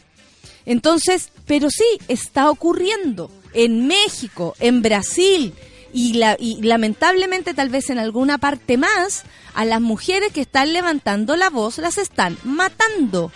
Entonces, 0.67 1.31
pero 1.47 1.69
sí, 1.71 1.99
está 2.07 2.51
ocurriendo 2.51 3.31
en 3.53 3.87
México, 3.87 4.55
en 4.59 4.83
Brasil 4.83 5.55
y, 5.93 6.13
la, 6.13 6.35
y 6.39 6.61
lamentablemente 6.61 7.53
tal 7.53 7.69
vez 7.69 7.89
en 7.89 7.99
alguna 7.99 8.37
parte 8.37 8.77
más, 8.77 9.23
a 9.53 9.65
las 9.65 9.81
mujeres 9.81 10.31
que 10.31 10.41
están 10.41 10.73
levantando 10.73 11.35
la 11.35 11.49
voz 11.49 11.77
las 11.77 11.97
están 11.97 12.37
matando. 12.43 13.31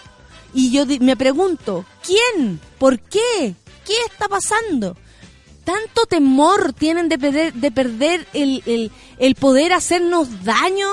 Y 0.53 0.71
yo 0.71 0.85
me 0.99 1.17
pregunto, 1.17 1.85
¿quién? 2.05 2.59
¿Por 2.77 2.99
qué? 2.99 3.55
¿Qué 3.85 3.93
está 4.09 4.27
pasando? 4.27 4.95
¿Tanto 5.63 6.05
temor 6.05 6.73
tienen 6.73 7.09
de 7.09 7.17
perder, 7.17 7.53
de 7.53 7.71
perder 7.71 8.27
el, 8.33 8.61
el, 8.65 8.91
el 9.17 9.35
poder 9.35 9.73
hacernos 9.73 10.43
daño? 10.43 10.87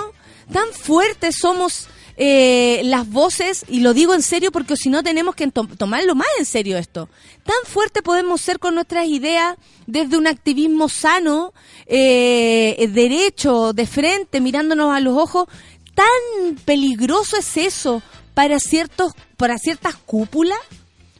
¿Tan 0.52 0.72
fuertes 0.72 1.36
somos 1.40 1.88
eh, 2.22 2.82
las 2.84 3.08
voces? 3.08 3.64
Y 3.66 3.80
lo 3.80 3.94
digo 3.94 4.12
en 4.14 4.20
serio 4.20 4.52
porque 4.52 4.76
si 4.76 4.90
no 4.90 5.02
tenemos 5.02 5.34
que 5.34 5.46
to- 5.50 5.66
tomarlo 5.78 6.14
más 6.14 6.28
en 6.38 6.44
serio 6.44 6.76
esto. 6.76 7.08
¿Tan 7.44 7.56
fuerte 7.64 8.02
podemos 8.02 8.42
ser 8.42 8.58
con 8.58 8.74
nuestras 8.74 9.06
ideas 9.08 9.56
desde 9.86 10.18
un 10.18 10.26
activismo 10.26 10.90
sano, 10.90 11.54
eh, 11.86 12.88
derecho, 12.92 13.72
de 13.72 13.86
frente, 13.86 14.40
mirándonos 14.42 14.94
a 14.94 15.00
los 15.00 15.16
ojos? 15.16 15.48
¿Tan 15.94 16.56
peligroso 16.66 17.38
es 17.38 17.56
eso 17.56 18.02
para 18.34 18.58
ciertos 18.60 19.12
para 19.38 19.56
ciertas 19.56 19.96
cúpulas? 19.96 20.58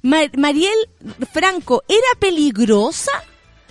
Ma- 0.03 0.31
Mariel 0.37 0.79
Franco 1.33 1.83
era 1.89 2.07
peligrosa 2.19 3.13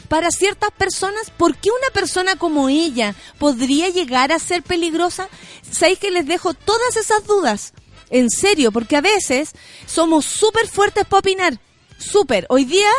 para 0.09 0.31
ciertas 0.31 0.71
personas. 0.71 1.31
¿Por 1.37 1.55
qué 1.55 1.69
una 1.69 1.93
persona 1.93 2.35
como 2.35 2.67
ella 2.67 3.15
podría 3.37 3.87
llegar 3.89 4.33
a 4.33 4.39
ser 4.39 4.63
peligrosa? 4.63 5.29
¿Sabéis 5.71 5.99
que 5.99 6.11
les 6.11 6.25
dejo 6.25 6.53
todas 6.53 6.97
esas 6.97 7.25
dudas? 7.25 7.73
En 8.09 8.29
serio, 8.29 8.71
porque 8.71 8.97
a 8.97 9.01
veces 9.01 9.51
somos 9.85 10.25
súper 10.25 10.67
fuertes 10.67 11.05
para 11.05 11.19
opinar. 11.19 11.59
Súper. 11.99 12.47
Hoy 12.49 12.65
día, 12.65 12.89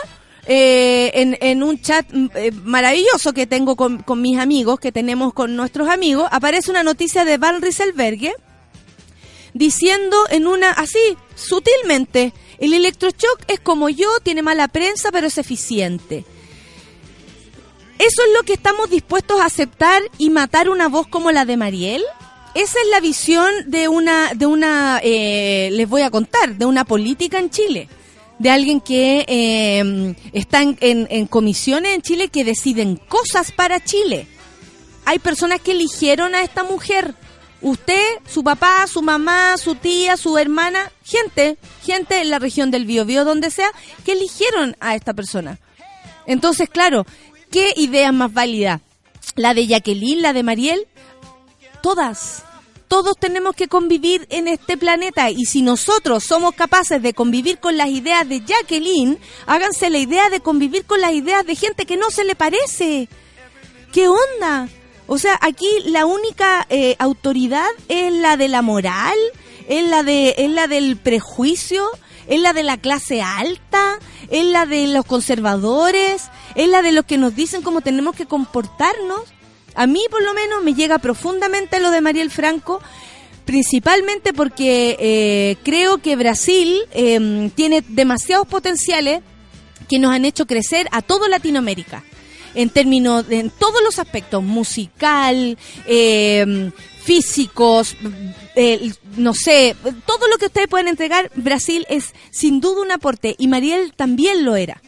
eh, 0.47 1.37
en, 1.41 1.63
un 1.63 1.81
chat 1.81 2.07
mm, 2.13 2.29
eh, 2.35 2.53
maravilloso 2.53 3.33
que 3.33 3.47
tengo 3.47 3.77
con, 3.77 4.05
mis 4.17 4.39
amigos, 4.39 4.79
que 4.79 4.93
tenemos 4.93 5.35
con 5.35 5.57
nuestros 5.57 5.89
amigos, 5.89 6.29
aparece 6.31 6.71
una 6.71 6.85
noticia 6.85 7.25
de 7.25 7.39
Val 7.39 7.61
Rieselberghe 7.61 8.35
diciendo 9.53 10.17
en 10.31 10.47
una, 10.47 10.71
así, 10.71 11.17
sutilmente, 11.35 12.33
el 12.59 12.73
electroshock 12.73 13.43
es 13.49 13.59
como 13.59 13.89
yo, 13.89 14.09
tiene 14.23 14.43
mala 14.43 14.69
prensa, 14.69 15.11
pero 15.11 15.27
es 15.27 15.39
eficiente. 15.39 16.25
¿Eso 18.01 18.23
es 18.23 18.33
lo 18.35 18.43
que 18.45 18.55
estamos 18.55 18.89
dispuestos 18.89 19.41
a 19.41 19.45
aceptar 19.45 20.03
y 20.17 20.31
matar 20.31 20.71
una 20.71 20.89
voz 20.89 21.07
como 21.07 21.31
la 21.33 21.45
de 21.45 21.57
Mariel? 21.59 22.03
Esa 22.55 22.79
es 22.83 22.89
la 22.91 23.01
visión 23.01 23.51
de 23.67 23.89
una, 23.89 24.33
de 24.35 24.47
una, 24.47 25.01
eh, 25.05 25.69
les 25.73 25.89
voy 25.89 26.03
a 26.03 26.11
contar, 26.11 26.57
de 26.57 26.65
una 26.65 26.85
política 26.85 27.39
en 27.39 27.51
Chile, 27.51 27.89
de 28.39 28.51
alguien 28.51 28.81
que 28.81 29.25
eh, 29.29 30.15
está 30.33 30.63
en, 30.63 30.77
en- 30.81 31.07
en 31.11 31.27
comisiones 31.27 31.95
en 31.95 32.03
Chile 32.03 32.29
que 32.29 32.43
deciden 32.43 32.97
cosas 32.97 33.53
para 33.53 33.85
Chile. 33.85 34.27
Hay 35.05 35.19
personas 35.19 35.61
que 35.61 35.73
eligieron 35.73 36.35
a 36.35 36.43
esta 36.43 36.65
mujer. 36.65 37.15
Usted, 37.63 38.03
su 38.27 38.43
papá, 38.43 38.87
su 38.87 39.03
mamá, 39.03 39.57
su 39.59 39.75
tía, 39.75 40.17
su 40.17 40.39
hermana, 40.39 40.91
gente, 41.05 41.59
gente 41.85 42.23
en 42.23 42.31
la 42.31 42.39
región 42.39 42.71
del 42.71 42.87
Biobío, 42.87 43.27
donde 43.27 43.51
sea, 43.51 43.71
que 44.07 44.13
eligieron 44.13 44.75
a 44.81 44.95
esta 44.97 45.13
persona. 45.13 45.59
Entonces, 46.27 46.69
claro, 46.71 47.07
¿qué 47.51 47.73
idea 47.77 48.13
más 48.13 48.33
válida? 48.33 48.81
¿La 49.37 49.55
de 49.55 49.67
Jacqueline, 49.67 50.23
la 50.23 50.33
de 50.33 50.43
Mariel? 50.43 50.87
Todas. 51.83 52.45
Todos 52.89 53.17
tenemos 53.17 53.55
que 53.55 53.69
convivir 53.69 54.27
en 54.31 54.49
este 54.49 54.77
planeta 54.77 55.31
y 55.31 55.45
si 55.45 55.63
nosotros 55.63 56.25
somos 56.25 56.55
capaces 56.55 57.01
de 57.01 57.15
convivir 57.15 57.59
con 57.61 57.77
las 57.77 57.89
ideas 57.89 58.29
de 58.29 58.41
Jacqueline, 58.41 59.19
háganse 59.47 59.91
la 59.91 59.99
idea 59.99 60.29
de 60.29 60.41
convivir 60.41 60.85
con 60.85 61.01
las 61.01 61.13
ideas 61.13 61.47
de 61.47 61.55
gente 61.55 61.87
que 61.87 61.97
no 61.97 62.11
se 62.11 62.25
le 62.25 62.35
parece. 62.35 63.09
¿Qué 63.93 64.09
onda? 64.09 64.69
O 65.07 65.19
sea, 65.19 65.39
aquí 65.41 65.69
la 65.85 66.07
única 66.07 66.67
eh, 66.69 66.97
autoridad 66.99 67.69
es 67.89 68.13
la 68.13 68.37
de 68.37 68.49
la 68.49 68.63
moral, 68.63 69.17
es 69.69 69.89
la 69.89 70.03
de 70.03 70.35
es 70.39 70.51
la 70.51 70.67
del 70.67 70.97
prejuicio, 70.97 71.89
es 72.31 72.41
la 72.41 72.53
de 72.55 72.63
la 72.63 72.79
clase 72.79 73.21
alta, 73.21 73.99
es 74.31 74.47
la 74.47 74.65
de 74.65 74.87
los 74.87 75.05
conservadores, 75.05 76.31
es 76.55 76.69
la 76.69 76.81
de 76.81 76.93
los 76.93 77.05
que 77.05 77.19
nos 77.19 77.35
dicen 77.35 77.61
cómo 77.61 77.83
tenemos 77.83 78.15
que 78.15 78.25
comportarnos. 78.25 79.21
A 79.75 79.87
mí, 79.87 80.01
por 80.11 80.23
lo 80.23 80.33
menos, 80.33 80.63
me 80.63 80.75
llega 80.75 80.99
profundamente 80.99 81.81
lo 81.81 81.91
de 81.91 82.01
Mariel 82.01 82.31
Franco, 82.31 82.81
principalmente 83.45 84.33
porque 84.33 84.97
eh, 85.01 85.57
creo 85.65 85.99
que 85.99 86.15
Brasil 86.15 86.83
eh, 86.93 87.51
tiene 87.57 87.83
demasiados 87.89 88.47
potenciales 88.47 89.23
que 89.89 89.99
nos 89.99 90.13
han 90.13 90.25
hecho 90.25 90.47
crecer 90.47 90.87
a 90.93 91.03
todo 91.03 91.29
Latinoamérica 91.29 92.05
en 92.55 92.71
términos 92.71 93.27
en 93.31 93.51
todos 93.51 93.81
los 93.85 93.99
aspectos 93.99 94.43
musical 94.43 95.57
eh, 95.87 96.71
físicos 97.11 97.97
no 99.17 99.35
sé 99.35 99.75
todo 100.07 100.29
lo 100.29 100.39
que 100.39 100.47
ustedes 100.47 100.69
pueden 100.69 100.87
entregar 100.87 101.29
Brasil 101.35 101.85
es 101.89 102.15
sin 102.31 102.61
duda 102.61 102.83
un 102.83 102.93
aporte 102.93 103.35
y 103.37 103.49
Mariel 103.49 103.93
también 103.97 104.45
lo 104.45 104.55
era. 104.55 104.81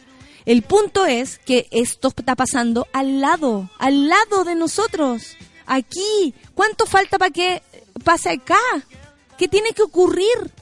El 0.45 0.61
punto 0.61 1.05
es 1.05 1.37
que 1.39 1.67
esto 1.71 2.13
está 2.15 2.35
pasando 2.37 2.87
al 2.93 3.19
lado 3.19 3.69
al 3.77 4.07
lado 4.07 4.45
de 4.45 4.55
nosotros 4.55 5.35
aquí. 5.65 6.33
Cuánto 6.55 6.85
falta 6.85 7.17
para 7.17 7.31
que 7.31 7.61
pase 8.05 8.29
acá 8.29 8.59
qué 9.37 9.49
tiene 9.49 9.73
que 9.73 9.83
ocurrir 9.83 10.53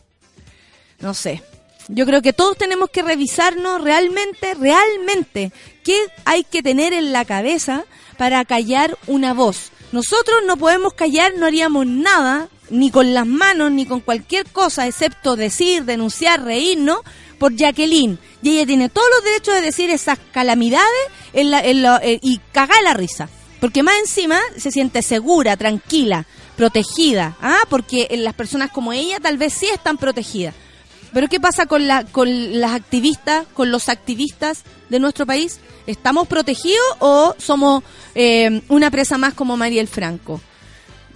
no 1.00 1.14
sé. 1.14 1.44
Yo 1.90 2.08
creo 2.08 2.24
que 2.24 2.34
todos 2.34 2.58
tenemos 2.58 2.90
que 2.90 3.04
revisarnos 3.04 3.82
realmente, 3.84 4.56
realmente, 4.56 5.52
qué 5.84 5.98
hay 6.26 6.44
que 6.44 6.64
tener 6.64 6.94
en 6.94 7.12
la 7.12 7.26
cabeza 7.26 7.86
para 8.18 8.46
callar 8.46 8.98
una 9.06 9.34
voz. 9.34 9.71
Nosotros 9.92 10.38
no 10.46 10.58
podemos 10.58 10.94
callar, 10.94 11.34
no 11.38 11.46
haríamos 11.46 11.86
nada, 11.86 12.48
ni 12.70 12.92
con 12.92 13.14
las 13.14 13.28
manos, 13.28 13.72
ni 13.72 13.86
con 13.86 14.00
cualquier 14.00 14.46
cosa, 14.48 14.88
excepto 14.88 15.36
decir, 15.36 15.84
denunciar, 15.84 16.44
reírnos 16.44 17.00
por 17.38 17.56
Jacqueline. 17.56 18.18
Y 18.42 18.52
ella 18.52 18.66
tiene 18.66 18.88
todos 18.90 19.08
los 19.16 19.24
derechos 19.26 19.54
de 19.56 19.62
decir 19.62 19.90
esas 19.90 20.18
calamidades 20.32 20.88
en 21.34 21.52
la- 21.52 21.60
en 21.62 21.82
la- 21.82 22.00
eh, 22.04 22.20
y 22.22 22.40
cagar 22.54 22.82
la 22.84 22.94
risa. 22.94 23.30
Porque 23.60 23.84
más 23.84 23.96
encima 24.00 24.40
se 24.58 24.72
siente 24.72 25.02
segura, 25.02 25.58
tranquila, 25.58 26.26
protegida. 26.56 27.36
¿ah? 27.42 27.60
Porque 27.70 28.08
eh, 28.10 28.18
las 28.18 28.34
personas 28.34 28.72
como 28.72 28.94
ella 28.94 29.20
tal 29.20 29.38
vez 29.38 29.54
sí 29.54 29.68
están 29.68 29.98
protegidas. 29.98 30.56
Pero 31.14 31.28
¿qué 31.28 31.40
pasa 31.42 31.66
con, 31.66 31.88
la, 31.88 32.06
con 32.06 32.60
las 32.62 32.72
activistas, 32.72 33.46
con 33.54 33.70
los 33.70 33.90
activistas 33.90 34.64
de 34.90 35.00
nuestro 35.00 35.26
país? 35.26 35.60
¿Estamos 35.86 36.28
protegidos 36.28 36.80
o 37.00 37.36
somos 37.38 37.84
eh, 38.16 38.62
una 38.70 38.92
presa 38.92 39.18
más 39.18 39.34
como 39.34 39.58
Mariel 39.58 39.88
Franco? 39.88 40.42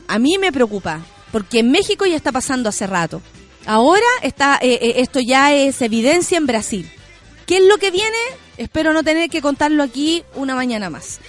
A 0.08 0.20
mí 0.20 0.38
me 0.38 0.52
preocupa, 0.52 1.02
porque 1.32 1.60
en 1.60 1.72
México 1.72 2.06
ya 2.06 2.16
está 2.16 2.32
pasando 2.32 2.70
hace 2.70 2.86
rato. 2.88 3.22
Ahora 3.66 4.06
está 4.22 4.60
eh, 4.62 4.78
eh, 4.82 4.94
esto 4.98 5.20
ya 5.20 5.54
es 5.54 5.82
evidencia 5.82 6.38
en 6.38 6.46
Brasil. 6.46 6.90
¿Qué 7.48 7.58
es 7.58 7.64
lo 7.64 7.78
que 7.78 7.92
viene? 7.92 8.18
Espero 8.58 8.94
no 8.94 9.04
tener 9.04 9.30
que 9.30 9.42
contarlo 9.42 9.82
aquí 9.84 10.24
una 10.36 10.56
mañana 10.56 10.90
más. 10.90 11.20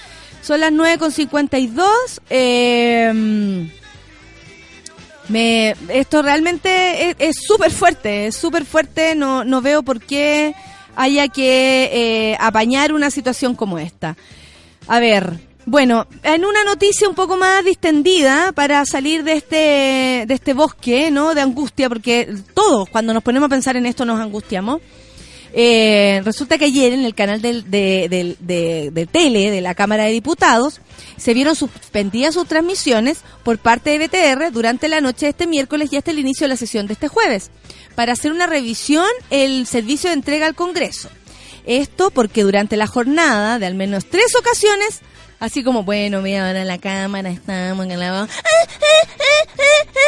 Son 0.42 0.60
las 0.60 0.70
9.52. 0.72 1.82
Eh, 2.30 3.66
me, 5.28 5.74
esto 5.88 6.22
realmente 6.22 7.16
es- 7.18 7.36
súper 7.46 7.72
fuerte, 7.72 8.26
es 8.28 8.36
súper 8.36 8.64
fuerte. 8.64 9.14
No, 9.14 9.44
no 9.44 9.60
veo 9.60 9.82
por 9.82 10.00
qué 10.00 10.54
haya 10.94 11.28
que 11.28 12.36
apañar 12.38 12.92
una 12.92 13.10
situación 13.10 13.54
como 13.56 13.78
esta. 13.78 14.16
A 14.86 15.00
ver, 15.00 15.40
bueno, 15.66 16.06
en 16.22 16.44
una 16.44 16.62
noticia 16.64 17.08
un 17.08 17.14
poco 17.14 17.36
más 17.36 17.64
distendida 17.64 18.52
para 18.52 18.84
salir 18.86 19.24
de 19.24 19.32
este, 19.32 20.24
de 20.26 20.34
este 20.34 20.54
bosque, 20.54 21.10
¿no? 21.10 21.34
De 21.34 21.40
angustia, 21.40 21.88
porque 21.88 22.32
todos 22.54 22.88
cuando 22.88 23.12
nos 23.12 23.22
ponemos 23.22 23.46
a 23.48 23.50
pensar 23.50 23.76
en 23.76 23.84
esto 23.86 24.04
nos 24.04 24.20
angustiamos. 24.20 24.80
Eh, 25.58 26.20
resulta 26.24 26.58
que 26.58 26.66
ayer 26.66 26.92
en 26.92 27.04
el 27.04 27.14
canal 27.14 27.40
de, 27.40 27.62
del- 27.62 28.36
de- 28.40 28.90
de 28.92 29.06
tele 29.06 29.50
de 29.50 29.60
la 29.62 29.74
Cámara 29.74 30.04
de 30.04 30.10
Diputados 30.12 30.80
se 31.16 31.32
vieron 31.34 31.56
suspendidas 31.56 32.34
sus 32.34 32.46
transmisiones 32.46 33.20
por 33.42 33.58
parte 33.58 33.90
de 33.96 34.06
BTR 34.06 34.52
durante 34.52 34.88
la 34.88 35.00
noche 35.00 35.26
de 35.26 35.30
este 35.30 35.46
miércoles 35.46 35.90
y 35.92 35.96
hasta 35.96 36.10
el 36.10 36.18
inicio 36.18 36.44
de 36.44 36.50
la 36.50 36.56
sesión 36.56 36.86
de 36.86 36.92
este 36.92 37.08
jueves 37.08 37.50
para 37.94 38.12
hacer 38.12 38.32
una 38.32 38.46
revisión 38.46 39.06
el 39.30 39.66
servicio 39.66 40.10
de 40.10 40.14
entrega 40.14 40.46
al 40.46 40.54
Congreso. 40.54 41.08
Esto 41.64 42.10
porque 42.10 42.42
durante 42.42 42.76
la 42.76 42.86
jornada 42.86 43.58
de 43.58 43.64
al 43.66 43.74
menos 43.76 44.04
tres 44.04 44.34
ocasiones, 44.38 45.00
así 45.40 45.62
como, 45.62 45.82
bueno, 45.82 46.22
mira, 46.22 46.46
ahora 46.46 46.64
la 46.64 46.78
cámara, 46.78 47.30
estamos 47.30 47.86
en 47.86 47.98
la... 47.98 48.28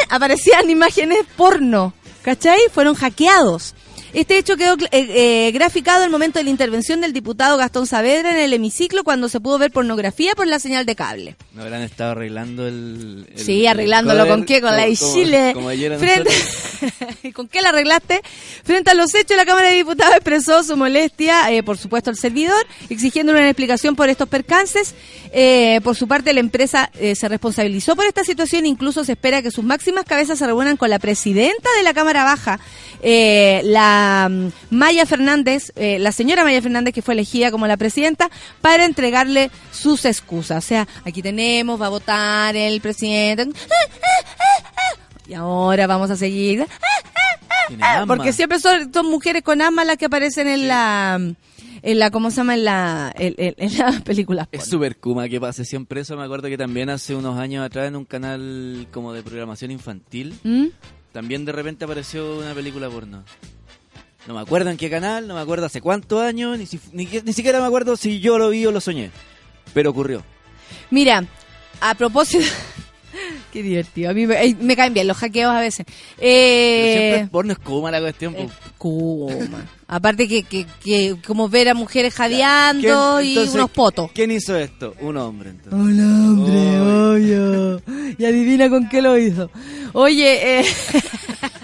aparecían 0.09 0.71
imágenes 0.71 1.21
porno, 1.37 1.93
¿cachai? 2.23 2.59
Fueron 2.73 2.95
hackeados. 2.95 3.75
Este 4.15 4.39
hecho 4.39 4.57
quedó 4.57 4.75
eh, 4.75 4.89
eh, 4.93 5.51
graficado 5.53 6.03
el 6.05 6.11
momento 6.11 6.39
de 6.39 6.45
la 6.45 6.51
intervención 6.51 7.01
del 7.01 7.13
diputado 7.13 7.57
Gastón 7.57 7.87
Saavedra 7.87 8.31
en 8.33 8.39
el 8.39 8.53
hemiciclo 8.53 9.05
cuando 9.05 9.29
se 9.29 9.39
pudo 9.41 9.59
ver 9.59 9.71
pornografía 9.71 10.35
por 10.35 10.47
la 10.47 10.59
señal 10.59 10.87
de 10.87 10.97
cable. 10.97 11.37
No 11.55 11.63
habrán 11.63 11.83
estado 11.83 12.13
arreglando 12.13 12.67
el. 12.67 13.27
el- 13.35 13.45
Sí, 13.45 13.63
el 13.63 13.67
arreglándolo 13.69 14.21
cover 14.21 14.33
con 14.33 14.45
qué, 14.45 14.61
con 14.61 14.71
como- 14.71 14.81
la 14.81 14.87
de 14.87 14.97
Chile. 14.97 15.51
Como 15.55 15.69
Frente- 15.71 16.31
nosotros. 16.31 17.19
¿Y 17.23 17.33
¿Con 17.33 17.49
qué 17.49 17.61
la 17.63 17.71
arreglaste? 17.71 18.21
Frente 18.65 18.91
a 18.91 18.95
los 18.95 19.15
hechos, 19.15 19.37
la 19.37 19.45
Cámara 19.45 19.69
de 19.69 19.75
Diputados 19.77 20.15
expresó 20.15 20.63
su 20.63 20.77
molestia, 20.77 21.51
eh, 21.53 21.63
por 21.63 21.77
supuesto, 21.77 22.11
al 22.11 22.17
servidor, 22.17 22.65
exigiendo 22.89 23.33
una 23.33 23.45
explicación 23.49 23.97
por 23.97 24.09
estos 24.09 24.29
percances. 24.29 24.95
Eh, 25.33 25.81
por 25.85 25.97
su 25.97 26.09
parte, 26.09 26.33
la 26.33 26.41
empresa 26.41 26.91
eh, 26.99 27.15
se 27.15 27.29
responsabilizó 27.29 27.97
por 27.97 28.07
esta 28.07 28.25
situación. 28.25 28.65
Incluso 28.67 29.05
se 29.05 29.13
espera 29.13 29.43
que 29.43 29.51
sus 29.51 29.65
máximas 29.65 30.05
cabezas 30.05 30.39
se 30.39 30.47
reúnan 30.47 30.77
con 30.77 30.89
la 30.91 30.99
presidenta 30.99 31.69
de 31.77 31.83
la 31.83 31.93
Cámara 31.93 32.25
Baja, 32.25 32.61
eh, 33.03 33.61
la 33.99 34.29
mm, 34.29 34.49
Maya 34.71 35.07
Fernández, 35.07 35.73
eh, 35.77 35.99
la 35.99 36.13
señora 36.13 36.45
Maya 36.45 36.63
Fernández, 36.63 36.95
que 36.95 37.03
fue 37.03 37.15
elegida 37.15 37.51
como 37.51 37.67
la 37.67 37.77
presidenta, 37.77 38.31
para 38.61 38.85
entregarle 38.85 39.51
sus 39.73 40.05
excusas. 40.05 40.65
O 40.65 40.67
sea, 40.67 40.87
aquí 41.05 41.23
tenemos, 41.23 41.81
va 41.81 41.87
a 41.87 41.91
votar 41.91 42.55
el 42.57 42.81
presidente. 42.81 43.49
Y 45.27 45.35
ahora 45.35 45.87
vamos 45.87 46.11
a 46.11 46.17
seguir. 46.17 46.67
Porque 48.07 48.33
siempre 48.33 48.59
son, 48.59 48.93
son 48.93 49.07
mujeres 49.11 49.43
con 49.43 49.61
asma 49.61 49.85
las 49.85 49.99
que 49.99 50.07
aparecen 50.07 50.49
en 50.49 50.69
la, 50.69 51.21
en 51.83 51.99
la, 51.99 52.11
¿cómo 52.11 52.31
se 52.31 52.39
llama? 52.39 52.55
En 52.55 52.65
la, 52.65 53.13
en, 53.19 53.35
en- 53.59 54.03
películas. 54.05 54.49
Es 54.53 54.65
súper 54.65 54.97
kuma 54.97 55.29
que 55.29 55.39
pase 55.39 55.65
siempre 55.67 56.01
eso. 56.01 56.17
Me 56.17 56.25
acuerdo 56.25 56.49
que 56.49 56.57
también 56.57 56.89
hace 56.89 57.15
unos 57.15 57.39
años 57.39 57.65
atrás 57.67 57.89
en 57.89 57.97
un 57.97 58.07
canal 58.07 58.87
como 58.91 59.13
de 59.13 59.23
programación 59.23 59.71
infantil, 59.71 60.35
¿Mm? 60.45 60.67
también 61.13 61.45
de 61.45 61.53
repente 61.53 61.85
apareció 61.85 62.39
una 62.39 62.55
película 62.55 62.89
porno. 62.89 63.23
No 64.29 64.35
me 64.35 64.41
acuerdo 64.41 64.69
en 64.69 64.77
qué 64.77 64.91
canal, 64.91 65.27
no 65.27 65.35
me 65.35 65.41
acuerdo 65.41 65.65
hace 65.65 65.81
cuántos 65.81 66.21
años, 66.21 66.59
ni, 66.59 66.67
si- 66.67 66.79
ni, 66.93 67.07
ni 67.25 67.33
siquiera 67.33 67.61
me 67.61 67.67
acuerdo 67.67 67.97
si 67.97 68.21
yo 68.21 68.37
lo 68.39 68.51
vi 68.51 68.67
o 68.67 68.71
lo 68.71 68.79
soñé. 68.83 69.11
Pero 69.73 69.89
ocurrió. 69.89 70.23
Mira, 70.91 71.25
a 71.81 71.95
propósito, 71.95 72.45
qué 73.55 73.63
divertido. 73.63 74.11
A 74.11 74.13
mí 74.13 74.27
me, 74.27 74.91
bien 74.91 75.07
los 75.07 75.17
hackeos 75.17 75.51
a 75.51 75.61
veces. 75.61 75.87
Pero 75.87 75.97
siempre 76.19 77.15
Eh, 77.15 77.21
es 77.23 77.31
porno 77.31 77.53
es 77.55 77.59
kuma 77.59 77.91
la 77.91 78.01
cuestión. 78.01 78.35
eh, 78.37 78.49
Kuma. 78.77 79.65
Aparte 79.87 80.29
que, 80.29 80.43
que, 80.43 80.67
que 80.85 81.17
como 81.27 81.49
ver 81.49 81.71
a 81.71 81.75
mujeres 81.75 82.13
jadeando 82.13 83.21
¿Quién- 83.23 83.47
y 83.47 83.49
unos 83.49 83.71
potos. 83.71 84.13
¿Quién 84.13 84.31
hizo 84.31 84.55
esto? 84.57 84.95
Un 85.01 85.17
hombre. 85.17 85.49
Entonces. 85.51 85.73
Hola, 85.73 86.03
hombre, 86.05 86.81
obvio. 86.81 87.83
Y 88.19 88.25
adivina 88.27 88.69
con 88.69 88.91
qué 88.91 89.01
lo 89.01 89.17
hizo. 89.17 89.51
Oye, 89.95 90.61
eh... 90.61 90.65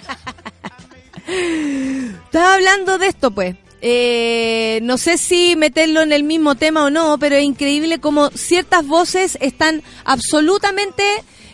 estaba 2.35 2.55
hablando 2.55 2.99
de 2.99 3.07
esto, 3.07 3.31
pues. 3.31 3.55
Eh, 3.81 4.81
no 4.83 4.99
sé 4.99 5.19
si 5.19 5.55
meterlo 5.55 6.03
en 6.03 6.13
el 6.13 6.25
mismo 6.25 6.57
tema 6.57 6.83
o 6.83 6.91
no, 6.91 7.17
pero 7.17 7.37
es 7.37 7.45
increíble 7.45 8.01
como 8.01 8.29
ciertas 8.31 8.85
voces 8.85 9.39
están 9.41 9.85
absolutamente 10.05 11.05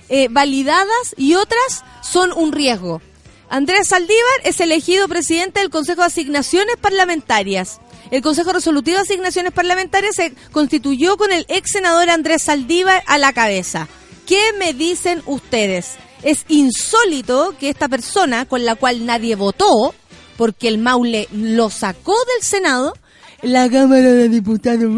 eh, 0.08 0.28
validadas 0.30 1.14
y 1.18 1.34
otras 1.34 1.84
son 2.02 2.32
un 2.32 2.52
riesgo. 2.52 3.02
Andrés 3.50 3.88
Saldívar 3.88 4.40
es 4.44 4.58
elegido 4.60 5.06
presidente 5.06 5.60
del 5.60 5.68
Consejo 5.68 6.00
de 6.00 6.06
Asignaciones 6.06 6.76
Parlamentarias. 6.80 7.78
El 8.10 8.22
Consejo 8.22 8.54
Resolutivo 8.54 8.96
de 8.96 9.02
Asignaciones 9.02 9.52
Parlamentarias 9.52 10.16
se 10.16 10.32
constituyó 10.50 11.18
con 11.18 11.30
el 11.30 11.44
ex 11.50 11.72
senador 11.72 12.08
Andrés 12.08 12.44
Saldívar 12.44 13.02
a 13.06 13.18
la 13.18 13.34
cabeza. 13.34 13.86
¿Qué 14.26 14.54
me 14.58 14.72
dicen 14.72 15.22
ustedes? 15.26 15.96
Es 16.22 16.46
insólito 16.48 17.54
que 17.60 17.68
esta 17.68 17.90
persona, 17.90 18.46
con 18.46 18.64
la 18.64 18.76
cual 18.76 19.04
nadie 19.04 19.34
votó, 19.34 19.94
porque 20.40 20.68
el 20.68 20.78
Maule 20.78 21.28
lo 21.32 21.68
sacó 21.68 22.14
del 22.14 22.42
Senado, 22.42 22.96
la 23.42 23.68
Cámara 23.68 24.08
de 24.08 24.30
Diputados 24.30 24.90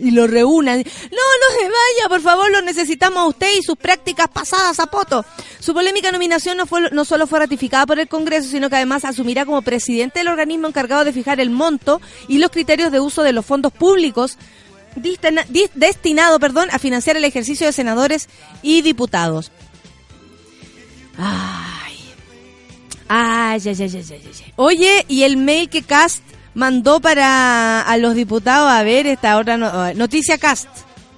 y 0.00 0.10
lo 0.12 0.28
reúnan. 0.28 0.78
No, 0.78 0.84
no 0.84 1.58
se 1.58 1.64
vaya, 1.64 2.08
por 2.08 2.20
favor, 2.20 2.52
lo 2.52 2.62
necesitamos 2.62 3.18
a 3.18 3.26
usted 3.26 3.48
y 3.58 3.64
sus 3.64 3.76
prácticas 3.76 4.28
pasadas 4.28 4.78
a 4.78 4.86
poto. 4.86 5.24
Su 5.58 5.74
polémica 5.74 6.12
nominación 6.12 6.56
no, 6.56 6.66
fue, 6.66 6.88
no 6.92 7.04
solo 7.04 7.26
fue 7.26 7.40
ratificada 7.40 7.84
por 7.84 7.98
el 7.98 8.06
Congreso, 8.06 8.48
sino 8.48 8.70
que 8.70 8.76
además 8.76 9.04
asumirá 9.04 9.44
como 9.44 9.60
presidente 9.62 10.20
del 10.20 10.28
organismo 10.28 10.68
encargado 10.68 11.04
de 11.04 11.12
fijar 11.12 11.40
el 11.40 11.50
monto 11.50 12.00
y 12.28 12.38
los 12.38 12.52
criterios 12.52 12.92
de 12.92 13.00
uso 13.00 13.24
de 13.24 13.32
los 13.32 13.44
fondos 13.44 13.72
públicos 13.72 14.38
destinado 15.74 16.38
perdón, 16.38 16.68
a 16.70 16.78
financiar 16.78 17.16
el 17.16 17.24
ejercicio 17.24 17.66
de 17.66 17.72
senadores 17.72 18.28
y 18.62 18.82
diputados. 18.82 19.50
Ay. 21.18 21.73
Ay, 23.08 23.60
ay, 23.66 23.76
ay, 23.78 23.82
ay, 23.82 24.04
ay, 24.10 24.20
ay. 24.26 24.52
Oye, 24.56 25.04
y 25.08 25.22
el 25.24 25.36
mail 25.36 25.68
que 25.68 25.82
Cast 25.82 26.22
mandó 26.54 27.00
para 27.00 27.80
a 27.82 27.96
los 27.98 28.14
diputados, 28.14 28.70
a 28.70 28.82
ver, 28.82 29.06
esta 29.06 29.36
otra 29.38 29.56
no- 29.56 29.86
eh, 29.88 29.94
noticia 29.94 30.38
Cast. 30.38 30.68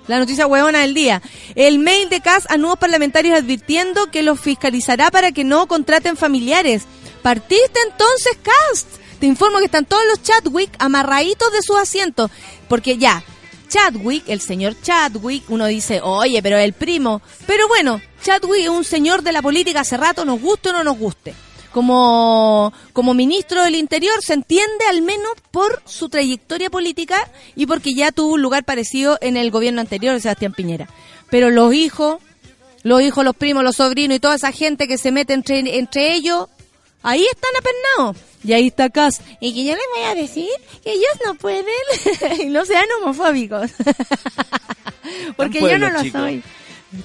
La 0.09 0.19
noticia 0.19 0.47
huevona 0.47 0.81
del 0.81 0.95
día. 0.95 1.21
El 1.55 1.79
mail 1.79 2.09
de 2.09 2.21
Cast 2.21 2.51
a 2.51 2.57
nuevos 2.57 2.79
parlamentarios 2.79 3.37
advirtiendo 3.39 4.07
que 4.11 4.23
los 4.23 4.39
fiscalizará 4.41 5.11
para 5.11 5.33
que 5.33 5.43
no 5.45 5.67
contraten 5.67 6.17
familiares. 6.17 6.85
Partiste 7.23 7.81
entonces, 7.91 8.39
Cast. 8.43 8.87
Te 9.19 9.27
informo 9.27 9.59
que 9.59 9.65
están 9.65 9.85
todos 9.85 10.03
los 10.09 10.23
Chadwick 10.23 10.71
amarraditos 10.79 11.51
de 11.53 11.63
sus 11.63 11.77
asientos. 11.77 12.31
Porque 12.69 12.99
ya, 12.99 13.23
Chadwick, 13.69 14.25
el 14.29 14.41
señor 14.41 14.77
Chadwick, 14.81 15.43
uno 15.49 15.67
dice, 15.67 16.01
oye, 16.03 16.41
pero 16.43 16.57
el 16.59 16.73
primo. 16.73 17.21
Pero 17.47 17.67
bueno, 17.67 18.01
Chadwick 18.23 18.63
es 18.63 18.69
un 18.69 18.85
señor 18.85 19.23
de 19.23 19.33
la 19.33 19.43
política 19.43 19.81
hace 19.81 19.97
rato, 19.97 20.25
nos 20.25 20.41
guste 20.41 20.69
o 20.69 20.73
no 20.73 20.85
nos 20.85 20.99
guste. 20.99 21.35
Como, 21.77 22.73
como 22.95 23.13
ministro 23.13 23.63
del 23.63 23.75
Interior 23.75 24.15
se 24.23 24.33
entiende 24.33 24.87
al 24.89 25.03
menos 25.03 25.33
por 25.51 25.83
su 25.85 26.09
trayectoria 26.09 26.71
política 26.71 27.31
y 27.55 27.67
porque 27.67 27.93
ya 27.95 28.13
tuvo 28.13 28.33
un 28.33 28.41
lugar 28.41 28.65
parecido 28.65 29.19
en 29.21 29.37
el 29.37 29.51
gobierno 29.51 29.83
anterior 29.83 30.15
de 30.15 30.23
Sebastián 30.23 30.55
Piñera. 30.55 30.89
Pero 31.29 31.51
los 31.51 31.75
hijos, 31.75 32.17
los 32.83 33.03
hijos, 33.03 33.27
los 33.27 33.37
primos, 33.37 33.63
los 33.63 33.77
sobrinos 33.77 34.17
y 34.17 34.21
toda 34.21 34.37
esa 34.37 34.53
gente 34.53 34.89
que 34.89 34.97
se 34.97 35.13
mete 35.13 35.35
entre, 35.35 35.77
entre 35.79 36.15
ellos, 36.15 36.49
Ahí 37.03 37.27
están 37.31 37.51
apernados. 37.61 38.17
Y 38.43 38.55
ahí 38.55 38.69
está 38.69 38.89
Cass. 38.89 39.21
Y 39.39 39.53
que 39.55 39.65
yo 39.67 39.73
les 39.75 39.85
voy 39.95 40.05
a 40.07 40.15
decir 40.15 40.49
que 40.83 40.93
ellos 40.93 41.13
no 41.27 41.35
pueden 41.35 41.67
y 42.41 42.47
no 42.47 42.65
sean 42.65 42.87
homofóbicos. 43.03 43.71
Porque 45.37 45.61
yo 45.61 45.79
no 45.79 45.91
lo 45.91 46.03
chicos. 46.03 46.21
soy. 46.23 46.43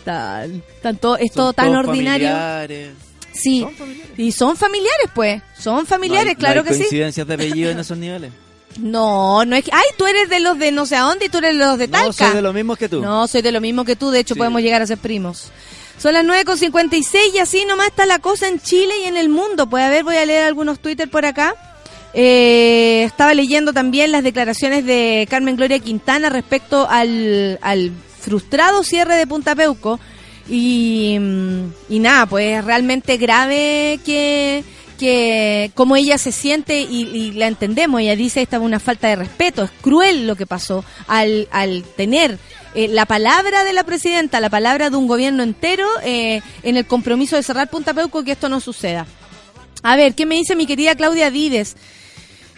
Tan, 0.06 0.64
tan 0.82 0.96
todo- 0.96 1.18
es 1.18 1.34
todo 1.34 1.52
tan 1.52 1.76
ordinario. 1.76 2.30
familiares. 2.30 3.11
Sí. 3.34 3.62
Son 3.62 3.76
familiares. 3.76 4.14
Y 4.20 4.32
son 4.32 4.58
familiares, 4.58 5.10
pues. 5.14 5.42
Son 5.58 5.86
familiares, 5.86 6.26
No 6.26 6.30
hay- 6.32 6.36
claro 6.36 6.56
no 6.56 6.62
hay 6.62 6.68
que 6.70 6.74
sí. 6.76 6.80
coincidencias 6.82 7.28
de 7.28 7.34
apellido 7.34 7.72
en 7.72 7.80
esos 7.80 7.98
niveles. 7.98 8.32
No, 8.80 9.44
no 9.46 9.56
es 9.56 9.66
que. 9.66 9.72
Ay, 9.74 9.86
tú 9.98 10.06
eres 10.06 10.30
de 10.30 10.40
los 10.40 10.58
de 10.58 10.72
no 10.72 10.86
sé 10.86 10.96
a 10.96 11.02
dónde 11.02 11.26
y 11.26 11.30
tú 11.30 11.40
eres 11.40 11.54
de 11.54 11.60
los 11.60 11.78
de 11.78 11.88
Talca. 11.88 12.08
No, 12.08 12.14
soy 12.14 12.36
de 12.36 12.42
los 12.42 12.54
mismos 12.54 12.78
que 12.78 12.88
tú. 12.90 13.02
No, 13.02 13.28
soy 13.28 13.42
de 13.42 13.52
lo 13.52 13.60
mismo 13.62 13.84
que 13.86 13.96
tú, 13.96 14.12
de 14.12 14.20
hecho 14.20 14.34
Sí. 14.34 14.38
podemos 14.38 14.62
llegar 14.62 14.82
a 14.82 14.88
ser 14.88 14.98
primos. 14.98 15.52
Son 15.98 16.14
las 16.14 16.24
9.56 16.26 17.36
y 17.36 17.38
así 17.40 17.64
nomás 17.66 17.88
está 17.88 18.06
la 18.06 18.20
cosa 18.20 18.48
en 18.48 18.60
Chile 18.60 18.94
y 19.04 19.08
en 19.08 19.18
el 19.18 19.30
mundo. 19.30 19.70
Pues 19.70 19.84
a 19.84 19.90
ver, 19.90 20.04
voy 20.04 20.16
a 20.16 20.26
leer 20.26 20.46
algunos 20.46 20.80
Twitter 20.80 21.10
por 21.10 21.26
acá. 21.26 21.54
Eh, 22.14 23.04
estaba 23.06 23.34
leyendo 23.34 23.72
también 23.74 24.12
las 24.12 24.24
declaraciones 24.24 24.86
de 24.86 25.28
Carmen 25.30 25.56
Gloria 25.56 25.80
Quintana 25.80 26.30
respecto 26.30 26.88
al, 26.90 27.58
al 27.62 27.92
frustrado 28.20 28.84
cierre 28.84 29.16
de 29.16 29.28
Punta 29.28 29.56
Peuco. 29.56 30.00
Y, 30.50 31.18
y 31.90 32.00
nada, 32.00 32.26
pues 32.26 32.58
es 32.58 32.66
realmente 32.66 33.18
grave 33.18 34.00
que, 34.06 34.64
que 35.02 35.72
como 35.74 35.96
ella 35.96 36.20
se 36.20 36.32
siente 36.32 36.82
y, 36.82 37.32
la 37.32 37.48
entendemos. 37.48 38.02
Ella 38.02 38.16
dice 38.16 38.42
esta 38.42 38.58
es 38.58 38.62
una 38.62 38.80
falta 38.80 39.08
de 39.08 39.16
respeto, 39.16 39.64
es 39.64 39.72
cruel 39.82 40.28
lo 40.28 40.36
que 40.36 40.46
pasó 40.46 40.86
al, 41.08 41.48
al 41.52 41.84
tener 41.96 42.38
eh, 42.76 42.88
la 42.88 43.06
palabra 43.06 43.64
de 43.64 43.74
la 43.74 43.84
presidenta, 43.84 44.40
la 44.40 44.52
palabra 44.52 44.90
de 44.90 44.98
un 44.98 45.08
gobierno 45.08 45.44
entero 45.44 45.88
eh, 46.04 46.42
en 46.62 46.78
el 46.78 46.86
compromiso 46.86 47.36
de 47.36 47.44
cerrar 47.44 47.70
Punta 47.70 47.94
Peuco 47.94 48.24
que 48.24 48.34
esto 48.34 48.48
no 48.48 48.60
suceda. 48.60 49.08
A 49.84 49.96
ver, 49.96 50.14
¿qué 50.14 50.28
me 50.28 50.36
dice 50.36 50.56
mi 50.56 50.68
querida 50.68 50.96
Claudia 50.96 51.32
Dides? 51.32 51.76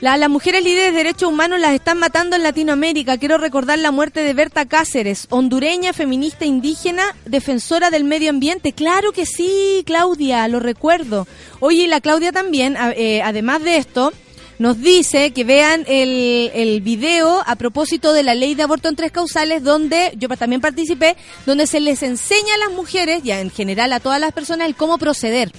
La- 0.03 0.17
las 0.17 0.29
mujeres 0.29 0.65
líderes 0.65 0.91
de 0.91 0.97
derechos 0.97 1.29
humanos 1.29 1.61
las 1.61 1.71
están 1.71 1.97
matando 1.97 2.35
en 2.35 2.43
Latinoamérica. 2.43 3.17
Quiero 3.17 3.37
recordar 3.37 3.79
la 3.79 3.89
muerte 3.91 4.19
de 4.21 4.33
Berta 4.33 4.65
Cáceres, 4.65 5.27
hondureña, 5.29 5.93
feminista 5.93 6.43
indígena, 6.43 7.03
defensora 7.23 7.89
del 7.89 8.03
medio 8.03 8.29
ambiente. 8.29 8.73
Claro 8.73 9.13
que 9.13 9.25
sí, 9.25 9.81
Claudia, 9.85 10.45
lo 10.49 10.59
recuerdo. 10.59 11.25
Oye, 11.61 11.83
y 11.83 11.87
la 11.87 12.01
Claudia 12.01 12.33
también, 12.33 12.75
eh, 12.97 13.21
además 13.23 13.63
de 13.63 13.77
esto, 13.77 14.11
nos 14.59 14.81
dice 14.81 15.31
que 15.31 15.45
vean 15.45 15.85
el, 15.87 16.51
el 16.53 16.81
video 16.81 17.41
a 17.47 17.55
propósito 17.55 18.11
de 18.11 18.23
la 18.23 18.35
ley 18.35 18.55
de 18.55 18.63
aborto 18.63 18.89
en 18.89 18.97
tres 18.97 19.13
causales, 19.13 19.63
donde 19.63 20.11
yo 20.17 20.27
también 20.27 20.59
participé, 20.59 21.15
donde 21.45 21.65
se 21.65 21.79
les 21.79 22.03
enseña 22.03 22.55
a 22.55 22.67
las 22.67 22.75
mujeres, 22.75 23.21
y 23.23 23.31
en 23.31 23.49
general 23.49 23.93
a 23.93 24.01
todas 24.01 24.19
las 24.19 24.33
personas, 24.33 24.67
el 24.67 24.75
cómo 24.75 24.97
proceder 24.97 25.49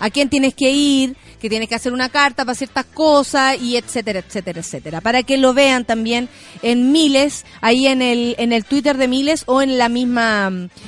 a 0.00 0.08
quién 0.08 0.30
tienes 0.30 0.54
que 0.54 0.70
ir, 0.70 1.14
que 1.42 1.50
tienes 1.50 1.68
que 1.68 1.74
hacer 1.74 1.92
una 1.92 2.08
carta 2.08 2.44
para 2.44 2.54
ciertas 2.54 2.84
cosas 2.86 3.60
y 3.60 3.76
etcétera, 3.76 4.20
etcétera, 4.20 4.60
etcétera. 4.60 5.00
Para 5.00 5.24
que 5.24 5.36
lo 5.36 5.52
vean 5.52 5.84
también 5.84 6.28
en 6.62 6.92
Miles, 6.92 7.44
ahí 7.60 7.88
en 7.88 8.00
el 8.00 8.36
en 8.38 8.52
el 8.52 8.64
Twitter 8.64 8.96
de 8.96 9.08
Miles 9.08 9.42
o 9.46 9.60
en 9.60 9.76
la 9.76 9.88
misma 9.88 10.46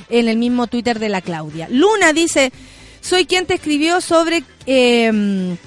en 0.09 0.27
el 0.29 0.37
mismo 0.37 0.67
Twitter 0.67 0.97
de 0.97 1.09
la 1.09 1.19
Claudia. 1.19 1.67
Luna 1.69 2.13
dice, 2.13 2.53
"Soy 3.01 3.25
quien 3.25 3.45
te 3.45 3.55
escribió 3.55 3.99
sobre 3.99 4.45
eh, 4.65 5.57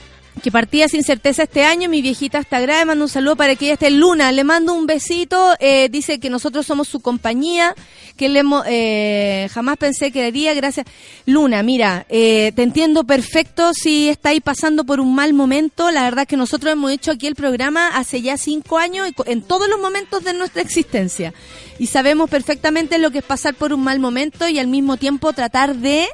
que 0.41 0.51
partía 0.51 0.89
sin 0.89 1.03
certeza 1.03 1.45
este 1.45 1.65
año, 1.65 1.89
mi 1.89 2.03
viejita 2.03 2.39
está 2.39 2.61
grave, 2.61 2.85
mando 2.85 3.05
un 3.05 3.11
saludo 3.11 3.37
para 3.37 3.57
que 3.57 3.67
ella 3.67 3.75
esté 3.75 3.91
Luna, 3.91 4.33
le 4.33 4.45
mando 4.45 4.75
un 4.75 4.87
besito, 4.87 5.55
eh, 5.61 5.89
dice 5.91 6.19
que 6.19 6.31
nosotros 6.31 6.67
somos 6.67 6.89
su 6.89 7.01
compañía, 7.01 7.75
que 8.17 8.29
le 8.29 8.43
eh, 8.67 9.49
jamás 9.53 9.77
pensé 9.77 10.11
que 10.11 10.25
haría, 10.25 10.55
gracias. 10.55 10.87
Luna, 11.27 11.63
mira, 11.63 12.07
eh, 12.09 12.53
te 12.55 12.63
entiendo 12.63 13.05
perfecto 13.05 13.73
si 13.75 14.09
estáis 14.09 14.41
pasando 14.41 14.85
por 14.85 15.01
un 15.01 15.15
mal 15.15 15.35
momento, 15.35 15.91
la 15.91 16.03
verdad 16.03 16.23
es 16.23 16.29
que 16.29 16.37
nosotros 16.37 16.73
hemos 16.73 16.93
hecho 16.93 17.13
aquí 17.13 17.27
el 17.27 17.35
programa 17.35 17.89
hace 17.89 18.23
ya 18.23 18.37
cinco 18.37 18.79
años 18.79 19.11
en 19.27 19.43
todos 19.43 19.69
los 19.69 19.81
momentos 19.81 20.25
de 20.25 20.35
nuestra 20.35 20.63
existencia 20.63 21.33
y 21.79 21.87
sabemos 21.87 22.29
perfectamente 22.29 22.99
lo 22.99 23.11
que 23.11 23.19
es 23.19 23.25
pasar 23.25 23.55
por 23.55 23.73
un 23.73 23.83
mal 23.83 24.01
momento 24.01 24.49
y 24.49 24.59
al 24.59 24.67
mismo 24.67 24.97
tiempo 24.97 25.33
tratar 25.33 25.77
de 25.77 26.09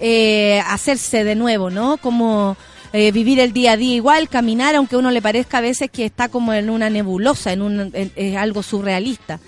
eh, 0.00 0.62
hacerse 0.66 1.24
de 1.24 1.34
nuevo, 1.34 1.70
¿no? 1.70 1.96
Como 1.96 2.56
eh, 2.92 3.12
vivir 3.12 3.38
el 3.40 3.52
día 3.52 3.72
a 3.72 3.76
día 3.76 3.94
igual, 3.94 4.28
caminar, 4.28 4.74
aunque 4.76 4.96
a 4.96 4.98
uno 4.98 5.10
le 5.10 5.22
parezca 5.22 5.58
a 5.58 5.62
veces 5.62 5.90
que 5.90 6.04
está 6.04 6.28
como 6.28 6.52
en 6.54 6.70
una 6.70 6.88
nebulosa, 6.90 7.52
en, 7.52 7.62
un, 7.62 7.90
en- 7.94 8.36
algo 8.36 8.62
surrealista. 8.62 9.40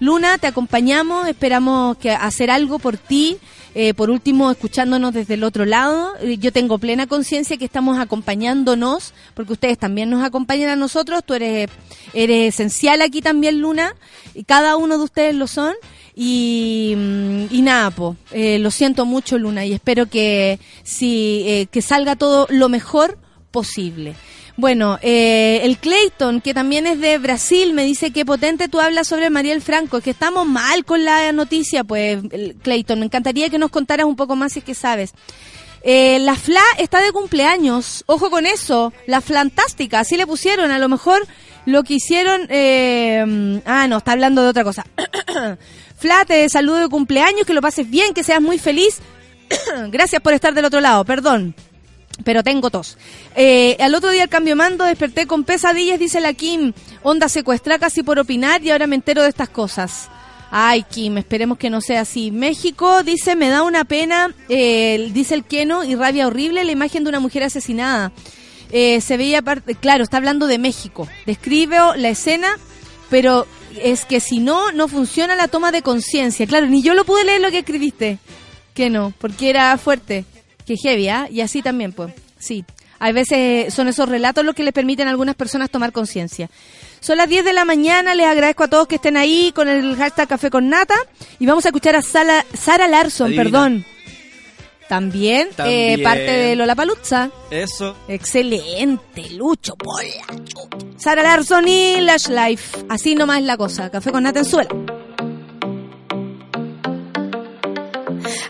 Luna, 0.00 0.38
te 0.38 0.46
acompañamos, 0.46 1.26
esperamos 1.28 1.96
que 1.98 2.10
hacer 2.12 2.50
algo 2.50 2.78
por 2.78 2.96
ti. 2.96 3.36
eh, 3.74 3.94
por 3.94 4.10
último, 4.10 4.50
escuchándonos 4.50 5.12
desde 5.12 5.34
el 5.34 5.44
otro 5.44 5.64
lado, 5.64 6.14
Eh, 6.20 6.38
yo 6.38 6.52
tengo 6.52 6.78
plena 6.78 7.06
conciencia 7.06 7.56
que 7.58 7.64
estamos 7.66 7.98
acompañándonos, 7.98 9.12
porque 9.34 9.52
ustedes 9.52 9.78
también 9.78 10.08
nos 10.10 10.24
acompañan 10.24 10.70
a 10.70 10.76
nosotros. 10.76 11.22
Tú 11.24 11.34
eres, 11.34 11.68
eres 12.14 12.54
esencial 12.54 13.02
aquí 13.02 13.20
también, 13.22 13.60
Luna, 13.60 13.94
y 14.34 14.44
cada 14.44 14.76
uno 14.76 14.98
de 14.98 15.04
ustedes 15.04 15.34
lo 15.34 15.46
son. 15.46 15.74
Y, 16.20 16.94
mm, 16.96 17.44
y 17.48 17.62
nada, 17.62 17.92
po, 17.92 18.16
eh, 18.32 18.58
lo 18.58 18.72
siento 18.72 19.06
mucho, 19.06 19.38
Luna, 19.38 19.64
y 19.64 19.72
espero 19.72 20.06
que, 20.06 20.58
si, 20.82 21.44
eh, 21.46 21.68
que 21.70 21.80
salga 21.80 22.16
todo 22.16 22.48
lo 22.50 22.68
mejor 22.68 23.18
posible. 23.52 24.16
Bueno, 24.56 24.98
eh, 25.00 25.60
el 25.62 25.78
Clayton, 25.78 26.40
que 26.40 26.54
también 26.54 26.88
es 26.88 26.98
de 26.98 27.18
Brasil, 27.18 27.72
me 27.72 27.84
dice 27.84 28.10
que 28.10 28.26
potente 28.26 28.66
tú 28.66 28.80
hablas 28.80 29.06
sobre 29.06 29.30
Mariel 29.30 29.62
Franco, 29.62 30.00
que 30.00 30.10
estamos 30.10 30.44
mal 30.44 30.84
con 30.84 31.04
la 31.04 31.30
noticia, 31.30 31.84
pues, 31.84 32.18
Clayton, 32.62 32.98
me 32.98 33.04
encantaría 33.04 33.48
que 33.48 33.60
nos 33.60 33.70
contaras 33.70 34.04
un 34.04 34.16
poco 34.16 34.34
más 34.34 34.54
si 34.54 34.58
es 34.58 34.64
que 34.64 34.74
sabes. 34.74 35.12
Eh, 35.82 36.18
la 36.18 36.34
Fla 36.34 36.64
está 36.78 37.00
de 37.00 37.12
cumpleaños, 37.12 38.02
ojo 38.06 38.28
con 38.28 38.44
eso, 38.44 38.92
la 39.06 39.20
Flantástica, 39.20 40.00
así 40.00 40.16
le 40.16 40.26
pusieron, 40.26 40.72
a 40.72 40.80
lo 40.80 40.88
mejor 40.88 41.24
lo 41.64 41.84
que 41.84 41.94
hicieron, 41.94 42.48
eh, 42.50 43.62
ah, 43.64 43.86
no, 43.86 43.98
está 43.98 44.10
hablando 44.10 44.42
de 44.42 44.48
otra 44.48 44.64
cosa. 44.64 44.84
Fla, 45.98 46.24
te 46.24 46.48
saludo 46.48 46.76
de 46.76 46.88
cumpleaños, 46.88 47.44
que 47.44 47.54
lo 47.54 47.60
pases 47.60 47.90
bien, 47.90 48.14
que 48.14 48.22
seas 48.22 48.40
muy 48.40 48.58
feliz. 48.58 49.00
Gracias 49.90 50.22
por 50.22 50.32
estar 50.32 50.54
del 50.54 50.64
otro 50.64 50.80
lado, 50.80 51.04
perdón. 51.04 51.54
Pero 52.24 52.42
tengo 52.42 52.70
tos. 52.70 52.96
Eh, 53.34 53.76
al 53.80 53.94
otro 53.94 54.10
día 54.10 54.24
el 54.24 54.28
cambio 54.28 54.52
de 54.52 54.56
mando 54.56 54.84
desperté 54.84 55.26
con 55.26 55.44
pesadillas, 55.44 55.98
dice 55.98 56.20
la 56.20 56.32
Kim. 56.34 56.72
Onda 57.02 57.28
secuestra 57.28 57.78
casi 57.78 58.02
por 58.02 58.18
opinar 58.18 58.62
y 58.62 58.70
ahora 58.70 58.86
me 58.86 58.96
entero 58.96 59.22
de 59.22 59.28
estas 59.28 59.48
cosas. 59.48 60.08
Ay, 60.50 60.84
Kim, 60.84 61.18
esperemos 61.18 61.58
que 61.58 61.68
no 61.68 61.80
sea 61.80 62.02
así. 62.02 62.30
México 62.30 63.02
dice, 63.02 63.36
me 63.36 63.48
da 63.50 63.62
una 63.62 63.84
pena, 63.84 64.34
eh, 64.48 65.10
dice 65.12 65.34
el 65.34 65.44
Keno, 65.44 65.84
y 65.84 65.94
rabia 65.94 66.26
horrible 66.26 66.64
la 66.64 66.72
imagen 66.72 67.04
de 67.04 67.10
una 67.10 67.20
mujer 67.20 67.42
asesinada. 67.42 68.12
Eh, 68.70 69.00
se 69.00 69.16
veía, 69.16 69.42
claro, 69.80 70.04
está 70.04 70.16
hablando 70.16 70.46
de 70.46 70.58
México. 70.58 71.08
Describe 71.26 71.76
la 71.96 72.08
escena, 72.08 72.48
pero 73.10 73.46
es 73.82 74.04
que 74.04 74.20
si 74.20 74.38
no, 74.38 74.72
no 74.72 74.88
funciona 74.88 75.34
la 75.36 75.48
toma 75.48 75.72
de 75.72 75.82
conciencia. 75.82 76.46
Claro, 76.46 76.66
ni 76.66 76.82
yo 76.82 76.94
lo 76.94 77.04
pude 77.04 77.24
leer 77.24 77.40
lo 77.40 77.50
que 77.50 77.58
escribiste. 77.58 78.18
Que 78.74 78.90
no, 78.90 79.12
porque 79.18 79.50
era 79.50 79.76
fuerte. 79.78 80.24
Que 80.66 80.76
heavy, 80.76 81.08
¿ah? 81.08 81.28
Y 81.30 81.40
así 81.40 81.62
también, 81.62 81.92
pues. 81.92 82.12
Sí. 82.38 82.64
A 83.00 83.12
veces 83.12 83.72
son 83.72 83.86
esos 83.88 84.08
relatos 84.08 84.44
los 84.44 84.54
que 84.54 84.64
les 84.64 84.72
permiten 84.74 85.06
a 85.06 85.10
algunas 85.10 85.36
personas 85.36 85.70
tomar 85.70 85.92
conciencia. 85.92 86.50
Son 87.00 87.16
las 87.16 87.28
10 87.28 87.44
de 87.44 87.52
la 87.52 87.64
mañana, 87.64 88.14
les 88.16 88.26
agradezco 88.26 88.64
a 88.64 88.68
todos 88.68 88.88
que 88.88 88.96
estén 88.96 89.16
ahí 89.16 89.52
con 89.54 89.68
el 89.68 89.94
hashtag 89.96 90.26
Café 90.28 90.50
con 90.50 90.68
Nata. 90.68 90.96
Y 91.38 91.46
vamos 91.46 91.64
a 91.64 91.68
escuchar 91.68 91.94
a 91.94 92.02
Sala- 92.02 92.44
Sara 92.54 92.88
Larson, 92.88 93.28
Adivina. 93.28 93.44
perdón. 93.44 93.84
También, 94.88 95.48
También. 95.54 96.00
Eh, 96.00 96.02
parte 96.02 96.20
de 96.22 96.56
Lola 96.56 96.74
Paluzza. 96.74 97.30
Eso. 97.50 97.94
Excelente, 98.08 99.28
Lucho, 99.30 99.76
pola. 99.76 100.08
Sara 100.96 101.22
Larson 101.22 101.68
y 101.68 102.00
Lash 102.00 102.28
Life. 102.28 102.78
Así 102.88 103.14
nomás 103.14 103.38
es 103.40 103.44
la 103.44 103.56
cosa. 103.56 103.90
Café 103.90 104.10
con 104.10 104.22
Nata 104.22 104.40
en 104.40 104.44
suela. 104.44 104.70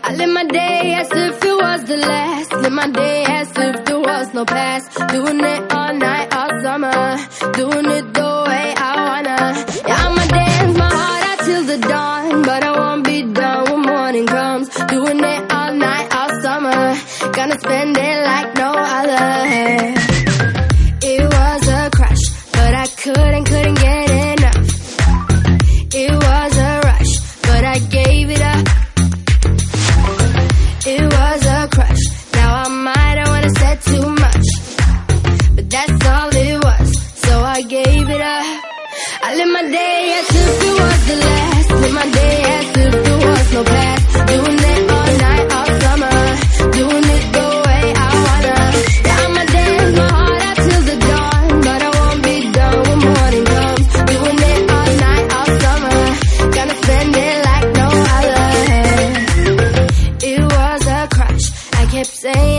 I 0.01 0.13
live 0.15 0.29
my 0.33 0.43
day 0.45 0.93
as 0.95 1.09
if 1.11 1.43
it 1.45 1.55
was 1.55 1.83
the 1.85 1.97
last. 1.97 2.51
Live 2.53 2.71
my 2.73 2.87
day 2.91 3.23
as 3.27 3.49
if 3.55 3.85
there 3.85 3.99
was 3.99 4.33
no 4.33 4.43
past. 4.45 4.97
Doing 5.09 5.39
it 5.39 5.71
all 5.71 5.93
night, 5.93 6.33
all 6.33 6.61
summer. 6.63 7.17
Doing 7.53 7.85
it 7.97 8.13
the 8.13 8.43
way 8.47 8.73
I 8.75 8.91
wanna. 9.07 9.37
Yeah, 9.87 10.05
I'ma 10.05 10.25
dance 10.27 10.77
my 10.77 10.89
heart 10.89 11.23
out 11.29 11.39
till 11.45 11.63
the 11.65 11.77
dawn. 11.87 12.41
But 12.41 12.63
I 12.63 12.71
won't 12.79 13.03
be 13.05 13.21
done 13.21 13.63
when 13.71 13.81
morning 13.81 14.25
comes. 14.25 14.58
Gonna 17.39 17.57
spend 17.57 17.97
it 17.97 18.25
like 18.25 18.53
no 18.55 18.73
other. 18.75 20.08
say 62.19 62.58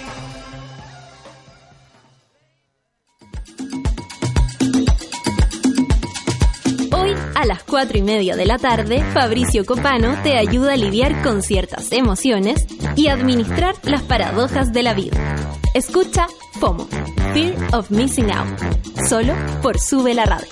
A 7.41 7.45
las 7.45 7.63
4 7.63 7.97
y 7.97 8.03
media 8.03 8.35
de 8.35 8.45
la 8.45 8.59
tarde, 8.59 9.03
Fabricio 9.13 9.65
Copano 9.65 10.15
te 10.21 10.37
ayuda 10.37 10.73
a 10.73 10.77
lidiar 10.77 11.23
con 11.23 11.41
ciertas 11.41 11.91
emociones 11.91 12.67
y 12.95 13.07
administrar 13.07 13.73
las 13.81 14.03
paradojas 14.03 14.71
de 14.71 14.83
la 14.83 14.93
vida. 14.93 15.17
Escucha 15.73 16.27
FOMO, 16.59 16.87
Fear 17.33 17.55
of 17.73 17.89
Missing 17.89 18.31
Out, 18.31 18.59
solo 19.09 19.33
por 19.63 19.79
Sube 19.79 20.13
la 20.13 20.25
Radio. 20.25 20.47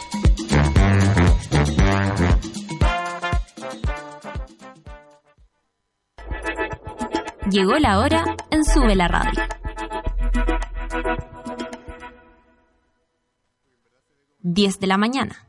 Llegó 7.52 7.78
la 7.78 8.00
hora 8.00 8.36
en 8.50 8.66
Sube 8.66 8.96
la 8.96 9.08
Radio. 9.08 9.44
10 14.42 14.80
de 14.80 14.88
la 14.88 14.98
mañana, 14.98 15.49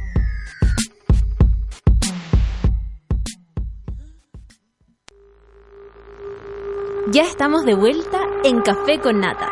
Ya 7.09 7.23
estamos 7.23 7.65
de 7.65 7.73
vuelta 7.73 8.19
en 8.43 8.61
Café 8.61 8.99
con 8.99 9.19
Nata. 9.19 9.49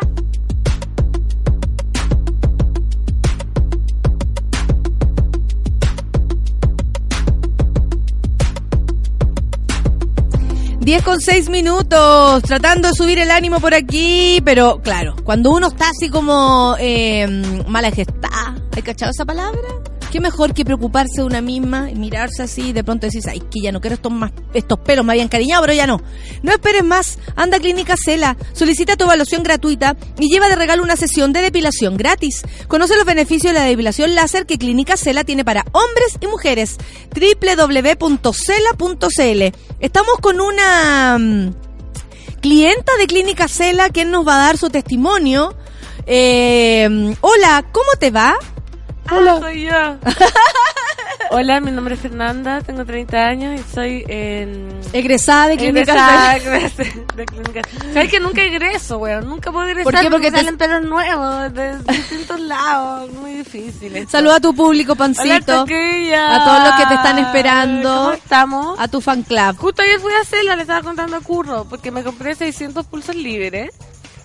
Diez 10.79 11.03
con 11.03 11.19
seis 11.19 11.49
minutos, 11.49 12.43
tratando 12.43 12.89
de 12.89 12.93
subir 12.93 13.17
el 13.17 13.31
ánimo 13.31 13.59
por 13.59 13.73
aquí, 13.73 14.41
pero 14.45 14.79
claro, 14.81 15.15
cuando 15.23 15.51
uno 15.51 15.67
está 15.67 15.89
así 15.89 16.09
como 16.09 16.75
eh, 16.79 17.27
mala 17.67 17.89
gesta, 17.91 18.55
¿hay 18.75 18.81
cachado 18.83 19.11
esa 19.11 19.25
palabra? 19.25 19.67
Qué 20.11 20.19
mejor 20.19 20.55
que 20.55 20.65
preocuparse 20.65 21.21
de 21.21 21.23
una 21.23 21.39
misma 21.39 21.91
y 21.91 21.95
mirarse 21.95 22.41
así 22.41 22.69
y 22.69 22.73
de 22.73 22.83
pronto 22.83 23.05
decís, 23.05 23.27
ay, 23.27 23.41
que 23.41 23.61
ya 23.61 23.71
no 23.71 23.79
quiero 23.79 23.93
estos, 23.93 24.11
más, 24.11 24.31
estos 24.55 24.79
pelos, 24.79 25.05
me 25.05 25.13
habían 25.13 25.27
cariñado, 25.27 25.61
pero 25.61 25.73
ya 25.73 25.85
no. 25.85 26.01
No 26.41 26.51
esperes 26.51 26.83
más, 26.83 27.19
anda 27.35 27.57
a 27.57 27.59
Clínica 27.59 27.93
Cela, 27.95 28.35
solicita 28.53 28.95
tu 28.95 29.03
evaluación 29.03 29.43
gratuita 29.43 29.95
y 30.17 30.27
lleva 30.27 30.49
de 30.49 30.55
regalo 30.55 30.81
una 30.81 30.95
sesión 30.95 31.31
de 31.31 31.41
depilación 31.41 31.95
gratis. 31.95 32.41
Conoce 32.67 32.95
los 32.95 33.05
beneficios 33.05 33.53
de 33.53 33.59
la 33.59 33.65
depilación 33.65 34.15
láser 34.15 34.47
que 34.47 34.57
Clínica 34.57 34.97
Cela 34.97 35.23
tiene 35.23 35.45
para 35.45 35.63
hombres 35.73 36.17
y 36.19 36.25
mujeres. 36.25 36.77
www.cela.cl 37.13 38.19
Estamos 39.79 40.17
con 40.21 40.41
una 40.41 41.17
mm, 41.19 41.53
clienta 42.41 42.91
de 42.97 43.05
Clínica 43.05 43.47
Cela 43.47 43.89
quien 43.89 44.09
nos 44.09 44.27
va 44.27 44.35
a 44.37 44.45
dar 44.47 44.57
su 44.57 44.71
testimonio. 44.71 45.55
Eh, 46.07 47.15
hola, 47.21 47.65
¿cómo 47.71 47.91
te 47.99 48.09
va? 48.09 48.35
Hola. 49.11 49.39
soy 49.39 49.63
yo. 49.65 49.71
Hola, 51.31 51.61
mi 51.61 51.69
nombre 51.69 51.93
es 51.93 52.01
Fernanda, 52.01 52.59
tengo 52.61 52.83
30 52.85 53.17
años 53.17 53.59
y 53.61 53.73
soy 53.73 54.03
en... 54.07 54.79
Egresada 54.93 55.47
de 55.49 55.57
Clínica 55.57 56.39
Cela. 56.39 56.39
¿Sabes 57.93 58.09
que 58.09 58.19
nunca 58.19 58.41
egreso, 58.41 58.97
weón? 58.97 59.27
Nunca 59.29 59.51
puedo 59.51 59.67
egresar 59.67 59.83
¿Por 59.93 60.01
qué? 60.01 60.09
Porque 60.09 60.31
te- 60.31 60.37
salen 60.37 60.57
pelos 60.57 60.81
nuevos 60.81 61.53
de 61.53 61.77
distintos 61.83 62.39
lados. 62.39 63.11
Muy 63.11 63.35
difícil. 63.35 63.95
esto. 63.95 64.09
Saluda 64.09 64.37
a 64.37 64.39
tu 64.39 64.55
público, 64.55 64.95
Pancito. 64.95 65.31
A 65.61 65.65
todos 65.65 66.63
los 66.63 66.75
que 66.77 66.85
te 66.87 66.93
están 66.95 67.19
esperando. 67.19 67.95
¿Cómo 67.95 68.11
estamos? 68.13 68.79
A 68.79 68.87
tu 68.87 68.99
fan 68.99 69.21
club. 69.21 69.55
Justo 69.57 69.83
ayer 69.83 69.99
fui 69.99 70.13
a 70.13 70.21
hacerla, 70.21 70.55
le 70.55 70.63
estaba 70.63 70.81
contando 70.81 71.15
a 71.15 71.21
Curro, 71.21 71.65
porque 71.69 71.91
me 71.91 72.01
compré 72.03 72.33
600 72.33 72.87
pulsos 72.87 73.15
libres, 73.15 73.69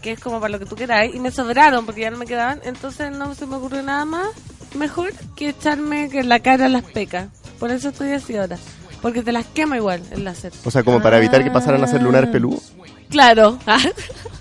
que 0.01 0.12
es 0.12 0.20
como 0.20 0.41
para 0.41 0.53
lo 0.53 0.59
que 0.59 0.64
tú 0.66 0.74
queráis, 0.74 1.14
y 1.14 1.20
me 1.20 1.30
sobraron 1.30 1.85
porque 1.85 2.01
ya 2.01 2.11
no 2.11 2.16
me 2.16 2.24
quedaban, 2.26 2.61
entonces 2.64 3.11
no 3.11 3.35
se 3.35 3.45
me 3.47 3.57
ocurrió 3.57 3.82
nada 3.82 4.07
más 4.07 4.28
mejor 4.75 5.12
que 5.37 5.49
echarme 5.51 6.09
que 6.09 6.20
en 6.20 6.29
la 6.29 6.41
cara 6.41 6.68
las 6.68 6.85
pecas. 6.85 7.29
Por 7.59 7.70
eso 7.70 7.89
estoy 7.91 8.12
así 8.12 8.37
ahora. 8.37 8.59
Porque 9.03 9.22
te 9.22 9.33
las 9.33 9.45
quema 9.47 9.77
igual 9.77 10.01
el 10.12 10.25
láser. 10.25 10.53
O 10.64 10.70
sea, 10.70 10.83
como 10.83 11.01
para 11.03 11.18
evitar 11.18 11.45
que 11.45 11.51
pasaran 11.51 11.83
a 11.85 11.87
ser 11.87 12.03
lunares 12.03 12.31
peludos. 12.31 12.72
Claro. 13.11 13.59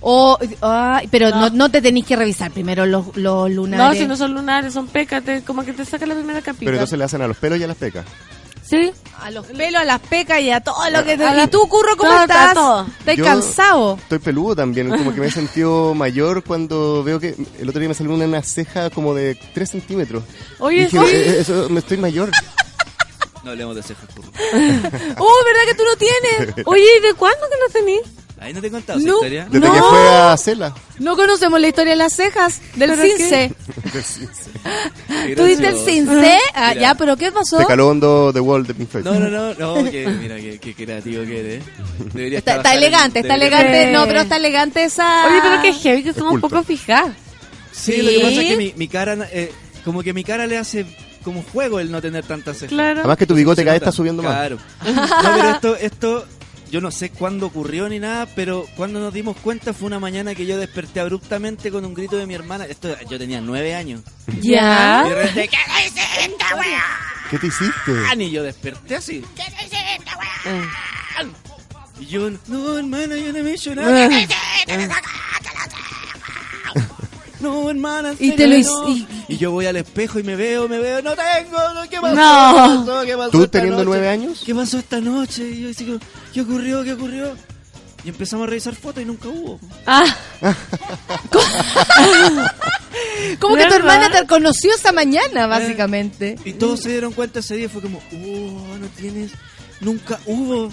O, 0.06 0.38
ay, 0.62 1.08
pero 1.10 1.30
no. 1.30 1.50
no 1.50 1.70
te 1.70 1.82
tenéis 1.82 2.06
que 2.06 2.18
revisar 2.18 2.52
primero 2.52 2.86
los, 2.86 3.16
los 3.16 3.50
lunares. 3.50 3.86
no, 3.88 3.94
si 3.94 4.06
no 4.06 4.18
son 4.18 4.34
lunares, 4.34 4.74
son 4.74 4.88
pecas, 4.88 5.24
te- 5.24 5.44
como 5.44 5.64
que 5.64 5.72
te 5.72 5.86
saca 5.86 6.06
la 6.06 6.14
primera 6.14 6.42
capita. 6.42 6.66
Pero 6.66 6.74
entonces 6.76 7.00
le 7.00 7.06
hacen 7.06 7.22
a 7.22 7.28
los 7.30 7.38
pelos 7.38 7.58
y 7.58 7.64
a 7.64 7.68
las 7.68 7.78
pecas. 7.78 8.04
Sí. 8.68 8.92
A 9.20 9.30
los 9.32 9.46
pelos, 9.48 9.82
a 9.82 9.86
las 9.86 10.00
pecas 10.00 10.40
y 10.42 10.50
a 10.52 10.62
todo 10.62 10.90
lo 10.90 11.04
que 11.04 11.18
te... 11.18 11.24
A 11.26 11.34
la- 11.34 11.44
¿Y 11.44 11.48
tú, 11.48 11.68
Curro, 11.68 11.96
cómo 11.98 12.10
todo, 12.12 12.22
estás? 12.22 12.54
todo. 12.54 12.88
¿Estás 13.00 13.16
Yo- 13.18 13.26
cansado? 13.26 13.98
Estoy 14.02 14.20
peludo 14.20 14.56
también, 14.56 14.90
como 14.90 15.14
que 15.14 15.20
me 15.22 15.28
he 15.28 15.32
sentido 15.44 15.94
mayor 15.94 16.44
cuando 16.44 17.04
veo 17.04 17.20
que 17.20 17.36
el 17.60 17.70
otro 17.70 17.80
día 17.80 17.90
me 17.90 17.96
salió 17.96 18.14
una 18.14 18.42
ceja 18.42 18.90
como 18.90 19.14
de 19.14 19.36
3 19.54 19.70
centímetros. 19.70 20.24
Oye, 20.60 20.86
Dije, 20.86 20.98
sí. 21.00 21.06
"Eh, 21.16 21.38
eso, 21.42 21.68
me 21.70 21.80
estoy 21.80 21.98
mayor. 21.98 22.32
No 23.44 23.52
hablemos 23.52 23.76
de 23.76 23.84
cejas, 23.84 24.06
curro. 24.16 24.30
¡Oh, 25.20 25.34
verdad 25.46 25.62
que 25.68 25.76
tú 25.76 25.84
no 25.84 25.98
tienes! 25.98 26.56
Oye, 26.66 26.86
¿y 27.00 27.02
de 27.02 27.14
cuándo 27.14 27.40
que 27.50 27.58
no 27.60 27.74
tenís? 27.74 28.02
Ahí 28.44 28.54
no 28.54 28.62
te 28.62 28.68
he 28.68 28.72
contado 28.72 29.00
esa 29.00 29.08
No. 29.08 29.16
historia. 29.16 29.48
Desde 29.50 29.66
No. 29.68 29.74
que 29.74 29.80
fue 29.80 30.08
a 30.10 30.36
Cela. 30.38 30.76
No 31.00 31.16
conocemos 31.16 31.60
la 31.62 31.68
historia 31.70 31.92
de 31.94 31.98
las 31.98 32.14
cejas, 32.14 32.60
del 32.76 32.92
¿Pero 32.92 33.02
cince. 33.04 33.52
¿Tú 35.36 35.44
diste 35.46 35.68
el 35.68 35.78
cince? 35.78 36.38
Ah, 36.54 36.70
Mira. 36.70 36.82
ya, 36.82 36.96
pero 36.96 37.16
¿qué 37.18 37.32
pasó? 37.32 37.58
De 37.58 37.66
caló 37.66 37.88
hondo 37.88 38.32
The 38.34 38.40
Wall 38.40 38.66
de 38.68 38.74
Pink 38.74 38.90
Floyd. 38.90 39.06
No, 39.06 39.14
no, 39.20 39.30
no, 39.30 39.54
no, 39.54 39.90
que, 39.92 40.08
mira, 40.08 40.36
qué, 40.38 40.60
qué 40.60 40.74
creativo 40.76 41.24
que 41.24 41.40
eres. 41.40 41.64
Deberías 42.14 42.40
Está, 42.40 42.52
está 42.52 42.62
trabajar 42.64 42.72
en- 42.76 42.78
elegante, 42.84 43.20
está 43.20 43.36
elegante. 43.36 43.92
No, 43.92 44.06
pero 44.06 44.22
está 44.22 44.36
elegante 44.38 44.84
esa... 44.84 45.28
Oye, 45.28 45.40
pero 45.42 45.62
qué 45.62 45.74
heavy 45.74 46.04
que 46.04 46.14
somos 46.14 46.34
un 46.34 46.42
poco 46.42 46.64
fijadas. 46.64 47.14
Sí, 47.72 47.94
Sí. 47.94 48.02
lo 48.02 48.10
que 48.10 48.20
pasa 48.20 48.42
es 48.42 48.48
que 48.50 48.58
mi, 48.58 48.74
mi 48.76 48.88
cara, 48.88 49.18
eh, 49.32 49.52
como 49.84 50.04
que 50.04 50.14
mi 50.14 50.24
cara 50.24 50.46
le 50.48 50.58
hace 50.58 50.86
como 51.24 51.42
juego 51.42 51.80
el 51.80 51.90
no 51.92 52.02
tener 52.02 52.24
tantas 52.26 52.58
cejas. 52.58 52.70
Claro. 52.74 53.00
Además 53.00 53.18
que 53.18 53.26
tu 53.26 53.34
bigote 53.34 53.64
cada 53.64 53.74
vez 53.74 53.82
está 53.82 53.92
subiendo 53.92 54.22
más. 54.22 54.34
Claro. 54.36 54.58
No, 54.86 55.36
pero 55.36 55.50
esto, 55.50 55.76
esto, 55.78 56.26
yo 56.74 56.82
no 56.82 56.90
sé 56.90 57.12
cuándo 57.12 57.46
ocurrió 57.46 57.88
ni 57.88 58.00
nada, 58.00 58.26
pero 58.26 58.66
cuando 58.76 59.00
nos 59.00 59.14
dimos 59.14 59.38
cuenta 59.38 59.74
fue 59.74 59.86
una 59.86 60.00
mañana 60.00 60.34
que 60.34 60.48
yo 60.48 60.58
desperté 60.58 61.02
abruptamente 61.02 61.70
con 61.70 61.86
un 61.86 61.94
grito 61.94 62.18
de 62.18 62.26
mi 62.26 62.34
hermana. 62.34 62.66
Esto, 62.66 62.98
yo 63.08 63.20
tenía 63.20 63.42
nueve 63.42 63.76
años. 63.76 64.02
Ya. 64.42 65.04
Y 65.06 65.10
de 65.10 65.16
repente, 65.16 65.50
¿qué 65.50 66.56
weá? 66.56 66.84
¿Qué 67.30 67.38
te 67.38 67.46
hiciste? 67.46 67.92
Y 68.18 68.32
yo 68.32 68.42
desperté 68.42 68.96
así. 68.96 69.24
¿Qué 69.36 69.44
hiciste, 69.44 69.78
weá? 70.18 71.28
Y 72.00 72.08
yo, 72.08 72.32
no, 72.48 72.80
hermana, 72.80 73.18
yo 73.18 73.32
no 73.32 73.44
me 73.44 73.52
he 73.52 73.54
hecho 73.54 73.76
nada. 73.76 74.10
No, 74.10 74.18
hermana, 77.70 78.10
en 78.12 78.18
Y 78.20 78.32
te 78.32 78.48
lo 78.48 78.58
no. 78.58 78.90
y- 78.90 79.08
Y 79.28 79.38
yo 79.38 79.52
voy 79.52 79.66
al 79.66 79.76
espejo 79.78 80.20
y 80.20 80.24
me 80.24 80.36
veo, 80.36 80.68
me 80.68 80.80
veo, 80.80 81.02
no 81.02 81.12
tengo, 81.16 81.58
no, 81.74 81.90
¿qué 81.90 82.00
pasó? 82.02 82.16
No. 82.16 82.54
¿Qué 82.54 82.86
pasó? 82.86 83.02
¿Qué 83.06 83.18
pasó 83.18 83.30
¿Tú 83.32 83.44
esta 83.44 83.52
teniendo 83.60 83.78
noche? 83.84 83.86
nueve 83.90 84.10
años? 84.10 84.42
¿Qué 84.46 84.54
pasó 84.56 84.78
esta 84.80 85.00
noche? 85.02 85.50
Y 85.50 85.62
yo 85.62 85.68
decía, 85.68 85.88
¿qué 86.34 86.42
ocurrió? 86.42 86.84
¿Qué 86.84 86.94
ocurrió? 86.94 87.36
Y 88.06 88.10
empezamos 88.10 88.46
a 88.46 88.50
revisar 88.50 88.76
fotos 88.76 89.02
y 89.02 89.06
nunca 89.06 89.30
hubo. 89.30 89.60
Ah, 89.86 90.04
Como 93.40 93.56
que 93.56 93.66
tu 93.66 93.74
hermana 93.76 94.10
te 94.12 94.26
conoció 94.28 94.74
esta 94.74 94.92
mañana, 94.92 95.48
básicamente. 95.48 96.38
Y 96.46 96.54
todos 96.54 96.82
se 96.82 96.90
dieron 96.90 97.14
cuenta 97.14 97.40
ese 97.40 97.56
día, 97.56 97.70
fue 97.70 97.82
como, 97.82 98.00
oh, 98.00 98.78
no 98.78 98.88
tienes, 98.98 99.32
nunca 99.80 100.20
hubo. 100.26 100.70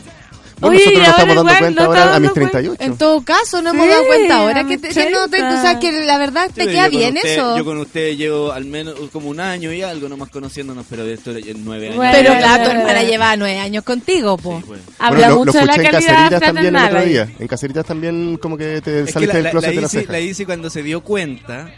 Bueno, 0.60 0.76
Oye, 0.76 0.84
nosotros 0.84 0.98
nos 1.00 1.08
estamos 1.08 1.34
dando 1.36 1.40
igual 1.42 1.58
cuenta 1.58 1.80
no 1.82 1.86
ahora 1.88 2.02
a 2.02 2.04
mis 2.04 2.12
dando 2.12 2.32
cuenta. 2.34 2.50
38. 2.58 2.84
En 2.84 2.98
todo 2.98 3.22
caso, 3.22 3.62
no 3.62 3.70
hemos 3.70 3.84
Sí, 3.84 3.90
dado 3.90 4.06
cuenta 4.06 4.36
ahora 4.36 4.64
que, 4.66 4.78
te- 4.78 4.88
que 4.90 5.10
no 5.10 5.24
te, 5.28 5.38
30. 5.38 5.58
o 5.58 5.62
sea, 5.62 5.78
que 5.80 5.92
la 6.04 6.18
verdad 6.18 6.50
te 6.54 6.64
Sí, 6.64 6.68
queda 6.68 6.84
yo 6.86 6.90
con 6.90 6.98
bien 7.00 7.16
usted- 7.16 7.32
eso. 7.32 7.56
Yo 7.58 7.64
con 7.64 7.78
usted 7.78 8.16
llevo 8.16 8.52
al 8.52 8.64
menos 8.66 8.94
como 9.12 9.30
un 9.30 9.40
año 9.40 9.72
y 9.72 9.82
algo 9.82 10.08
nomás 10.08 10.28
conociéndonos, 10.30 10.84
pero 10.90 11.04
de 11.04 11.14
esto 11.14 11.30
en 11.30 11.64
nueve 11.64 11.86
años. 11.86 11.96
Bueno, 11.96 12.12
Pero 12.12 12.28
Bueno, 12.30 12.40
claro, 12.46 12.62
tu 12.62 12.68
bueno, 12.68 12.80
hermana 12.80 12.98
bueno. 12.98 13.10
lleva 13.10 13.36
nueve 13.36 13.58
años 13.58 13.84
contigo, 13.84 14.36
po. 14.36 14.58
Sí, 14.58 14.64
pues. 14.66 14.80
habla 14.98 15.08
Bueno, 15.18 15.28
lo, 15.28 15.34
lo 15.34 15.44
mucho 15.46 15.58
de 15.58 15.64
la 15.66 15.72
escuché 15.72 15.86
en 15.86 15.92
calidad 15.92 16.12
Caseritas 16.14 16.40
también 16.40 16.76
el 16.76 16.84
otro 16.84 17.02
día. 17.04 17.28
En 17.38 17.48
Caseritas 17.48 17.86
también 17.86 18.36
como 18.36 18.56
que 18.58 18.80
te 18.82 19.00
Es 19.00 19.06
que 19.06 19.12
saliste 19.12 19.26
la, 19.32 19.34
del 19.38 19.44
la, 19.44 19.50
closet 19.50 19.68
la 19.70 19.74
de 19.74 19.80
la 19.80 19.86
Isi, 19.86 19.96
ceja. 19.98 20.12
la 20.12 20.20
Isi 20.20 20.44
cuando 20.44 20.68
se 20.70 20.82
dio 20.82 21.00
cuenta, 21.02 21.70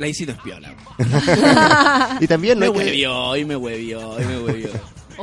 la 0.00 0.08
Isi 0.08 0.26
no 0.26 0.32
es 0.32 0.38
piola. 0.40 0.74
Y 2.20 2.26
también 2.26 2.58
no 2.58 2.66
Me 2.66 2.72
que- 2.72 2.78
huevió 2.86 3.36
y 3.36 3.44
me 3.44 3.56
huevió 3.56 4.20
y 4.20 4.24
me 4.24 4.38
huevió. 4.38 4.68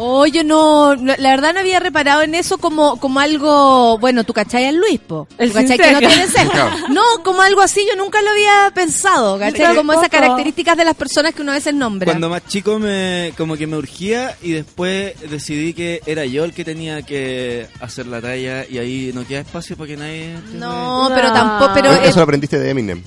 Oye, 0.02 0.44
no, 0.44 0.96
no, 0.96 1.14
la 1.18 1.30
verdad 1.32 1.54
no 1.54 1.60
había 1.60 1.80
reparado 1.80 2.22
en 2.22 2.34
eso 2.36 2.58
como, 2.58 2.98
como 3.00 3.20
algo, 3.20 3.98
bueno, 4.00 4.24
tú 4.24 4.34
cachai 4.34 4.66
al 4.66 4.78
Luis, 4.78 5.00
po. 5.00 5.28
El 5.38 5.52
cachai 5.52 5.78
que 5.78 5.92
no 5.92 6.00
tiene 6.00 6.26
ceja. 6.28 6.76
No, 6.90 7.02
como 7.24 7.42
algo 7.42 7.62
así 7.62 7.86
yo 7.88 7.96
nunca 7.96 8.22
lo 8.22 8.30
había 8.32 8.72
pensado, 8.74 9.38
cachai, 9.38 9.76
como 9.76 9.94
esas 9.94 10.10
características 10.10 10.78
de 10.78 10.86
las 10.86 10.96
personas 10.96 11.34
que 11.34 11.42
uno 11.42 11.52
a 11.52 11.56
veces 11.56 11.74
nombra. 11.74 12.06
Cuando 12.06 12.30
más 12.30 12.46
chico 12.48 12.80
me 12.80 13.34
como 13.38 13.58
que 13.58 13.68
me 13.68 13.78
urgía 13.78 14.36
y 14.42 14.52
después 14.54 15.14
decidí 15.30 15.74
que 15.74 16.02
era 16.06 16.26
yo 16.26 16.46
el 16.46 16.54
que 16.54 16.64
tenía 16.66 17.02
que 17.02 17.68
hacer 17.82 18.08
la 18.08 18.22
talla 18.22 18.66
y 18.70 18.78
ahí 18.78 19.12
no 19.14 19.26
queda 19.28 19.42
espacio 19.42 19.76
para 19.78 19.88
que 19.90 19.98
nadie... 19.98 20.36
No, 20.54 21.10
No. 21.10 21.16
pero 21.16 21.32
tampoco, 21.34 21.72
pero 21.74 21.92
Eso 21.94 22.04
es- 22.04 22.16
lo 22.16 22.22
aprendiste 22.24 22.58
de 22.60 22.70
Eminem. 22.70 23.04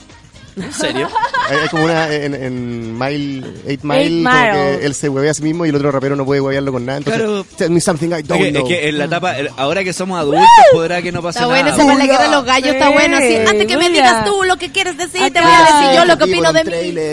¿En 0.56 0.72
serio? 0.72 1.08
Hay 1.48 1.68
como 1.70 1.84
una 1.84 2.12
en, 2.12 2.34
en 2.34 2.98
Mile, 2.98 3.46
8 3.46 3.52
Mile, 3.64 3.66
Eight 3.66 3.80
como 3.80 3.94
Mile. 3.94 4.52
que 4.80 4.86
él 4.86 4.94
se 4.94 5.08
huevea 5.08 5.30
a 5.30 5.34
sí 5.34 5.42
mismo 5.42 5.64
y 5.64 5.70
el 5.70 5.74
otro 5.76 5.90
rapero 5.90 6.14
no 6.14 6.24
puede 6.26 6.40
huevearlo 6.42 6.72
con 6.72 6.84
nada. 6.84 6.98
Entonces, 6.98 7.22
Claro. 7.22 7.46
tell 7.56 7.70
me 7.70 7.80
something 7.80 8.08
I 8.10 8.14
Es 8.20 8.26
don't 8.28 8.40
que, 8.42 8.48
es 8.48 8.54
know. 8.54 8.68
que 8.68 8.88
en 8.88 8.98
la 8.98 9.04
etapa, 9.04 9.38
el- 9.38 9.48
ahora 9.56 9.82
que 9.82 9.92
somos 9.92 10.18
adultos, 10.18 10.44
podrá 10.72 11.00
que 11.00 11.10
no 11.10 11.22
pase 11.22 11.38
Está 11.38 11.48
nada. 11.50 11.62
bueno, 11.74 12.08
esa 12.12 12.28
los 12.30 12.44
gallos 12.44 12.68
está 12.70 12.86
Sí, 12.88 12.92
bueno. 12.92 13.16
Así, 13.16 13.36
antes 13.36 13.66
que 13.66 13.76
me 13.78 13.88
digas 13.90 14.24
tú 14.26 14.42
lo 14.44 14.56
que 14.56 14.70
quieres 14.70 14.96
decir, 14.98 15.20
te 15.32 15.38
Acá. 15.38 15.42
voy 15.42 15.52
a 15.52 15.80
decir 15.80 15.98
yo 15.98 16.04
lo 16.04 16.18
que 16.18 16.24
opino 16.24 16.52
de 16.52 16.64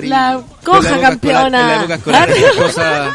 mí. 0.01 0.07
La 0.09 0.41
coja 0.63 0.79
época 0.79 0.95
escolar- 0.95 1.01
campeona. 1.09 1.61
en 1.61 1.67
la 1.67 1.75
época 1.77 1.95
escolar 1.95 2.29
esas 2.37 2.51
cosas 2.55 3.13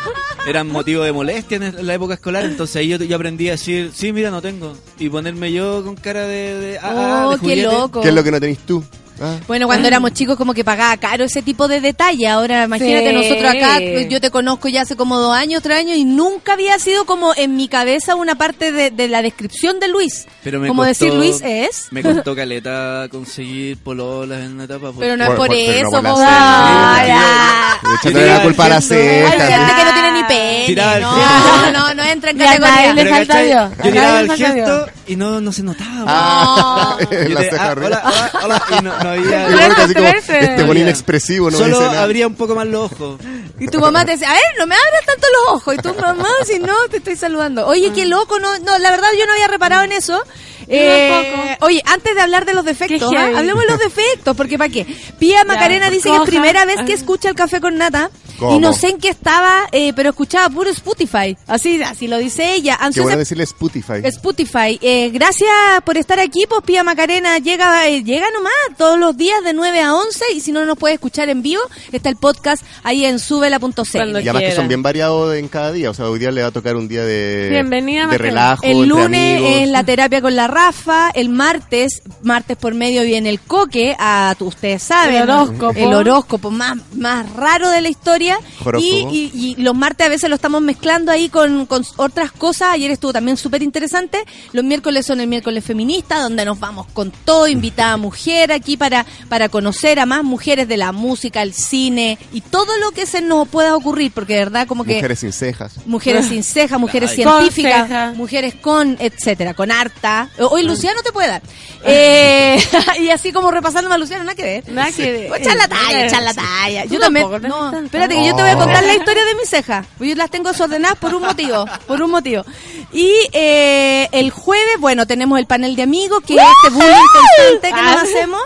eran 0.48 0.68
motivo 0.68 1.02
de 1.04 1.12
molestia 1.12 1.56
en 1.56 1.86
la 1.86 1.94
época 1.94 2.14
escolar, 2.14 2.44
entonces 2.44 2.76
ahí 2.76 2.88
yo, 2.88 2.96
yo 2.98 3.16
aprendí 3.16 3.48
a 3.48 3.52
decir, 3.52 3.90
sí, 3.94 4.12
mira, 4.12 4.30
no 4.30 4.40
tengo. 4.42 4.74
Y 4.98 5.08
ponerme 5.08 5.52
yo 5.52 5.82
con 5.84 5.96
cara 5.96 6.22
de... 6.26 6.58
de, 6.60 6.78
ah, 6.78 6.82
ah, 6.84 7.26
Oh, 7.28 7.36
de 7.36 7.46
qué 7.46 7.56
loco. 7.62 8.00
¿Qué 8.02 8.08
es 8.08 8.14
lo 8.14 8.22
que 8.24 8.30
no 8.30 8.40
tenés 8.40 8.58
tú? 8.60 8.84
Ah. 9.20 9.36
Bueno, 9.46 9.66
cuando 9.66 9.86
éramos 9.88 10.12
chicos 10.12 10.36
como 10.36 10.54
que 10.54 10.64
pagaba 10.64 10.96
caro 10.96 11.24
ese 11.24 11.40
tipo 11.42 11.68
de 11.68 11.80
detalle. 11.80 12.26
Ahora 12.28 12.64
imagínate 12.64 13.10
Sí. 13.10 13.14
nosotros 13.14 13.50
acá, 13.50 13.80
yo 13.80 14.20
te 14.20 14.30
conozco 14.30 14.68
ya 14.68 14.82
hace 14.82 14.96
como 14.96 15.18
dos 15.18 15.34
años, 15.36 15.62
tres 15.62 15.78
años 15.78 15.96
y 15.96 16.04
nunca 16.04 16.54
había 16.54 16.78
sido 16.78 17.04
como 17.06 17.32
en 17.36 17.56
mi 17.56 17.68
cabeza 17.68 18.14
una 18.16 18.34
parte 18.34 18.72
de, 18.72 18.90
de 18.90 19.08
la 19.08 19.22
descripción 19.22 19.78
de 19.80 19.88
Luis. 19.88 20.26
Pero 20.42 20.58
me 20.60 20.68
como 20.68 20.82
costó- 20.82 20.88
decir 20.88 21.14
Luis 21.14 21.40
es. 21.44 21.88
Me 21.90 22.02
costó 22.02 22.34
caleta 22.34 23.06
conseguir 23.10 23.78
pololas 23.78 24.40
en 24.40 24.52
una 24.54 24.64
etapa. 24.64 24.90
Pero 24.98 25.16
no 25.16 25.24
es 25.24 25.30
por 25.30 25.46
pues, 25.46 25.62
pero 25.66 25.90
no 25.90 25.98
eso, 25.98 26.02
por 26.10 26.18
la. 26.20 27.78
Echándole 28.00 28.24
tiraba 28.24 28.38
la 28.38 28.42
culpa 28.44 28.64
a 28.64 28.68
la. 28.68 28.76
Hay 28.76 28.82
gente 28.82 29.72
que 29.76 29.84
no 29.84 29.92
tiene 29.94 30.12
ni 30.12 30.24
pene. 30.24 31.00
No, 31.00 31.70
no, 31.72 31.94
no 31.94 32.02
entra 32.02 32.30
en 32.30 32.38
categoría. 32.38 33.70
yo. 33.76 33.82
Tiraba 33.82 34.20
el 34.20 34.32
gesto 34.32 34.86
y 35.06 35.16
no, 35.16 35.40
no 35.40 35.52
se 35.52 35.62
notaba. 35.62 36.04
Ah, 36.06 36.96
la 37.10 37.40
te- 37.40 37.50
ceja 37.50 37.64
ah, 37.64 37.70
arriba. 37.70 37.86
hola, 37.86 38.02
hola, 38.04 38.30
hola, 38.44 38.62
y 38.70 38.82
no, 38.82 38.98
no 38.98 39.08
había... 39.10 39.48
Y 39.48 39.52
luego 39.52 39.74
así 39.78 39.94
como, 39.94 40.06
este 40.08 40.54
buen 40.54 40.70
Había. 40.70 40.82
inexpresivo, 40.82 41.50
no 41.50 41.58
Solo 41.58 41.80
abría 41.80 42.26
un 42.26 42.34
poco 42.34 42.54
más 42.54 42.66
los 42.66 42.92
ojos. 42.92 43.20
Y 43.58 43.68
tu 43.68 43.78
mamá 43.80 44.04
te 44.04 44.12
decía, 44.12 44.30
a 44.30 44.34
ver, 44.34 44.42
no 44.58 44.66
me 44.66 44.74
abras 44.74 45.06
tanto 45.06 45.26
los 45.32 45.56
ojos. 45.56 45.74
Y 45.74 45.78
tu 45.78 45.94
mamá, 45.94 46.28
si 46.46 46.58
no, 46.58 46.74
te 46.90 46.96
estoy 46.98 47.16
saludando. 47.16 47.66
Oye, 47.66 47.92
qué 47.92 48.04
loco, 48.06 48.38
no, 48.40 48.58
no, 48.60 48.78
la 48.78 48.90
verdad 48.90 49.08
yo 49.18 49.26
no 49.26 49.32
había 49.32 49.48
reparado 49.48 49.84
en 49.84 49.92
eso. 49.92 50.22
Eh, 50.68 51.10
tampoco. 51.32 51.66
oye, 51.66 51.82
antes 51.86 52.14
de 52.14 52.20
hablar 52.20 52.44
de 52.44 52.54
los 52.54 52.64
defectos, 52.64 53.12
¿ah? 53.16 53.30
hablemos 53.36 53.62
de 53.64 53.70
los 53.70 53.78
defectos, 53.78 54.36
porque 54.36 54.58
¿para 54.58 54.70
qué? 54.70 54.86
Pía 55.18 55.44
Macarena 55.44 55.90
dice 55.90 56.08
que 56.10 56.16
es 56.16 56.22
primera 56.22 56.64
vez 56.64 56.76
que 56.86 56.92
Ah. 56.92 56.96
escucha 56.96 57.28
el 57.28 57.34
café 57.34 57.60
con 57.60 57.76
nata. 57.76 58.10
¿Cómo? 58.38 58.56
Y 58.56 58.58
no 58.58 58.72
sé 58.72 58.88
en 58.88 58.98
qué 58.98 59.08
estaba, 59.10 59.68
eh, 59.70 59.92
pero 59.94 60.10
escuchaba 60.10 60.48
puro 60.50 60.68
Spotify. 60.70 61.36
Así, 61.46 61.80
así 61.82 62.08
lo 62.08 62.18
dice 62.18 62.54
ella. 62.54 62.76
Qué 62.78 62.84
Ansiosa 62.86 63.04
bueno 63.04 63.18
decirle 63.18 63.44
Spotify. 63.44 64.00
Spotify. 64.02 64.78
Eh, 64.82 65.10
gracias 65.10 65.48
por 65.84 65.96
estar 65.96 66.18
aquí, 66.18 66.44
pues 66.48 66.62
Pía 66.64 66.82
Macarena 66.82 67.38
llega 67.38 67.86
eh, 67.88 68.02
llega 68.02 68.26
nomás 68.34 68.52
todos 68.76 68.98
los 68.98 69.16
días 69.16 69.42
de 69.44 69.52
9 69.52 69.80
a 69.80 69.94
11 69.94 70.24
y 70.34 70.40
si 70.40 70.50
no 70.50 70.64
nos 70.64 70.76
puede 70.76 70.94
escuchar 70.94 71.28
en 71.28 71.42
vivo, 71.42 71.62
está 71.92 72.08
el 72.08 72.16
podcast 72.16 72.64
ahí 72.82 73.04
en 73.04 73.20
subela.cl. 73.20 73.72
Cuando 73.92 74.18
Y 74.20 74.22
además 74.28 74.42
que 74.42 74.52
son 74.56 74.66
bien 74.68 74.82
variados 74.82 75.36
en 75.36 75.46
cada 75.48 75.70
día. 75.70 75.90
O 75.90 75.94
sea, 75.94 76.08
hoy 76.08 76.18
día 76.18 76.32
le 76.32 76.42
va 76.42 76.48
a 76.48 76.52
tocar 76.52 76.74
un 76.76 76.88
día 76.88 77.04
de, 77.04 77.48
Bienvenida, 77.50 78.08
de 78.08 78.18
relajo, 78.18 78.62
El 78.64 78.88
lunes 78.88 79.36
amigos. 79.38 79.56
es 79.62 79.68
la 79.68 79.84
terapia 79.84 80.20
con 80.20 80.34
la 80.34 80.48
Rafa, 80.54 81.10
el 81.14 81.30
martes, 81.30 82.02
martes 82.22 82.56
por 82.56 82.74
medio 82.74 83.02
viene 83.02 83.28
el 83.28 83.40
coque, 83.40 83.96
a 83.98 84.34
tu- 84.38 84.46
ustedes 84.46 84.84
saben, 84.84 85.16
El 85.16 85.28
horóscopo. 85.30 85.72
el 85.76 85.92
horóscopo 85.92 86.50
más, 86.52 86.76
más 86.94 87.28
raro 87.32 87.68
de 87.70 87.80
la 87.80 87.88
historia. 87.88 88.38
Horóscopo. 88.64 89.10
Y, 89.12 89.30
y- 89.34 89.54
y 89.58 89.62
los 89.62 89.74
martes 89.74 90.06
a 90.06 90.10
veces 90.10 90.28
lo 90.30 90.36
estamos 90.36 90.62
mezclando 90.62 91.10
ahí 91.10 91.28
con, 91.28 91.66
con 91.66 91.84
otras 91.96 92.30
cosas. 92.30 92.68
Ayer 92.72 92.92
estuvo 92.92 93.12
también 93.12 93.36
súper 93.36 93.64
interesante. 93.64 94.24
Los 94.52 94.64
miércoles 94.64 95.04
son 95.04 95.18
el 95.20 95.26
miércoles 95.26 95.64
feminista, 95.64 96.20
donde 96.20 96.44
nos 96.44 96.60
vamos 96.60 96.86
con 96.92 97.10
todo, 97.10 97.48
invitada 97.48 97.96
mujer 97.96 98.52
aquí 98.52 98.76
para, 98.76 99.04
para 99.28 99.48
conocer 99.48 99.98
a 99.98 100.06
más 100.06 100.22
mujeres 100.22 100.68
de 100.68 100.76
la 100.76 100.92
música, 100.92 101.42
el 101.42 101.52
cine 101.52 102.16
y 102.32 102.42
todo 102.42 102.76
lo 102.78 102.92
que 102.92 103.06
se 103.06 103.20
nos 103.22 103.48
pueda 103.48 103.74
ocurrir, 103.74 104.12
porque 104.12 104.34
de 104.34 104.38
verdad 104.40 104.68
como 104.68 104.84
que... 104.84 104.94
Mujeres 104.94 105.18
sin 105.18 105.32
cejas. 105.32 105.72
Mujeres 105.86 106.26
sin 106.28 106.44
ceja, 106.44 106.78
mujeres 106.78 107.10
Ay. 107.10 107.24
Con 107.24 107.32
científicas, 107.40 107.88
ceja. 107.88 108.12
mujeres 108.16 108.54
con, 108.54 108.96
etcétera, 109.00 109.54
con 109.54 109.72
harta. 109.72 110.28
Hoy 110.50 110.62
Luciano 110.64 111.02
te 111.02 111.12
puede 111.12 111.28
dar. 111.28 111.42
Eh, 111.84 112.58
y 113.00 113.10
así 113.10 113.32
como 113.32 113.50
repasando 113.50 113.92
a 113.92 113.98
Luciano, 113.98 114.24
nada 114.24 114.34
que 114.34 114.42
ver. 114.42 114.68
Nada 114.72 114.90
que 114.92 115.12
ver. 115.12 115.28
Pues 115.28 115.40
echar 115.42 115.56
la 115.56 115.68
talla, 115.68 116.06
echar 116.06 116.22
la 116.22 116.34
talla. 116.34 116.84
Yo 116.86 116.98
también. 117.00 117.26
No, 117.48 117.78
espérate 117.78 118.14
que 118.14 118.24
yo 118.26 118.34
te 118.34 118.42
voy 118.42 118.50
a 118.50 118.56
contar 118.56 118.84
la 118.84 118.94
historia 118.94 119.24
de 119.24 119.34
mis 119.34 119.48
cejas. 119.48 119.86
Yo 120.00 120.14
las 120.14 120.30
tengo 120.30 120.50
desordenadas 120.50 120.98
por 120.98 121.14
un 121.14 121.22
motivo, 121.22 121.64
por 121.86 122.00
un 122.02 122.10
motivo. 122.10 122.44
Y 122.92 123.12
eh, 123.32 124.08
el 124.12 124.30
jueves, 124.30 124.76
bueno, 124.78 125.06
tenemos 125.06 125.38
el 125.38 125.46
panel 125.46 125.76
de 125.76 125.82
amigos, 125.82 126.22
que 126.26 126.34
es 126.36 126.40
este 126.42 126.70
bullying 126.74 127.06
constante 127.12 127.68
que 127.68 127.82
nos 127.82 127.96
Ah. 127.96 128.02
hacemos. 128.02 128.42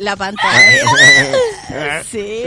La 0.00 0.16
pantalla. 0.16 0.60
Sí, 2.10 2.42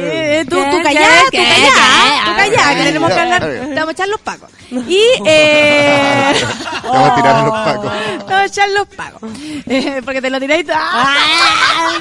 tú, 0.49 0.55
tú 0.57 0.77
¿Qué, 0.77 0.83
callá, 0.83 1.07
tú 1.31 1.37
callá, 1.37 2.23
tú 2.25 2.31
callá, 2.35 2.75
que 2.75 2.83
tenemos 2.83 3.09
que 3.13 3.19
hablar, 3.19 3.41
te 3.41 3.73
vamos 3.73 3.87
a 3.87 3.91
echar 3.93 4.07
los 4.09 4.19
pacos. 4.19 4.49
Y, 4.69 4.99
eh... 5.25 6.33
Te 6.81 6.87
vamos 6.89 7.09
a 7.09 7.15
tirar 7.15 7.43
los 7.45 7.53
pacos. 7.53 7.91
Te 7.93 8.17
vamos 8.17 8.33
a 8.33 8.45
echar 8.45 8.69
los 8.71 8.87
pacos. 8.89 9.31
Eh, 9.65 10.01
porque 10.03 10.21
te 10.21 10.29
lo 10.29 10.39
tiráis. 10.41 10.65
¡Ah! 10.73 11.93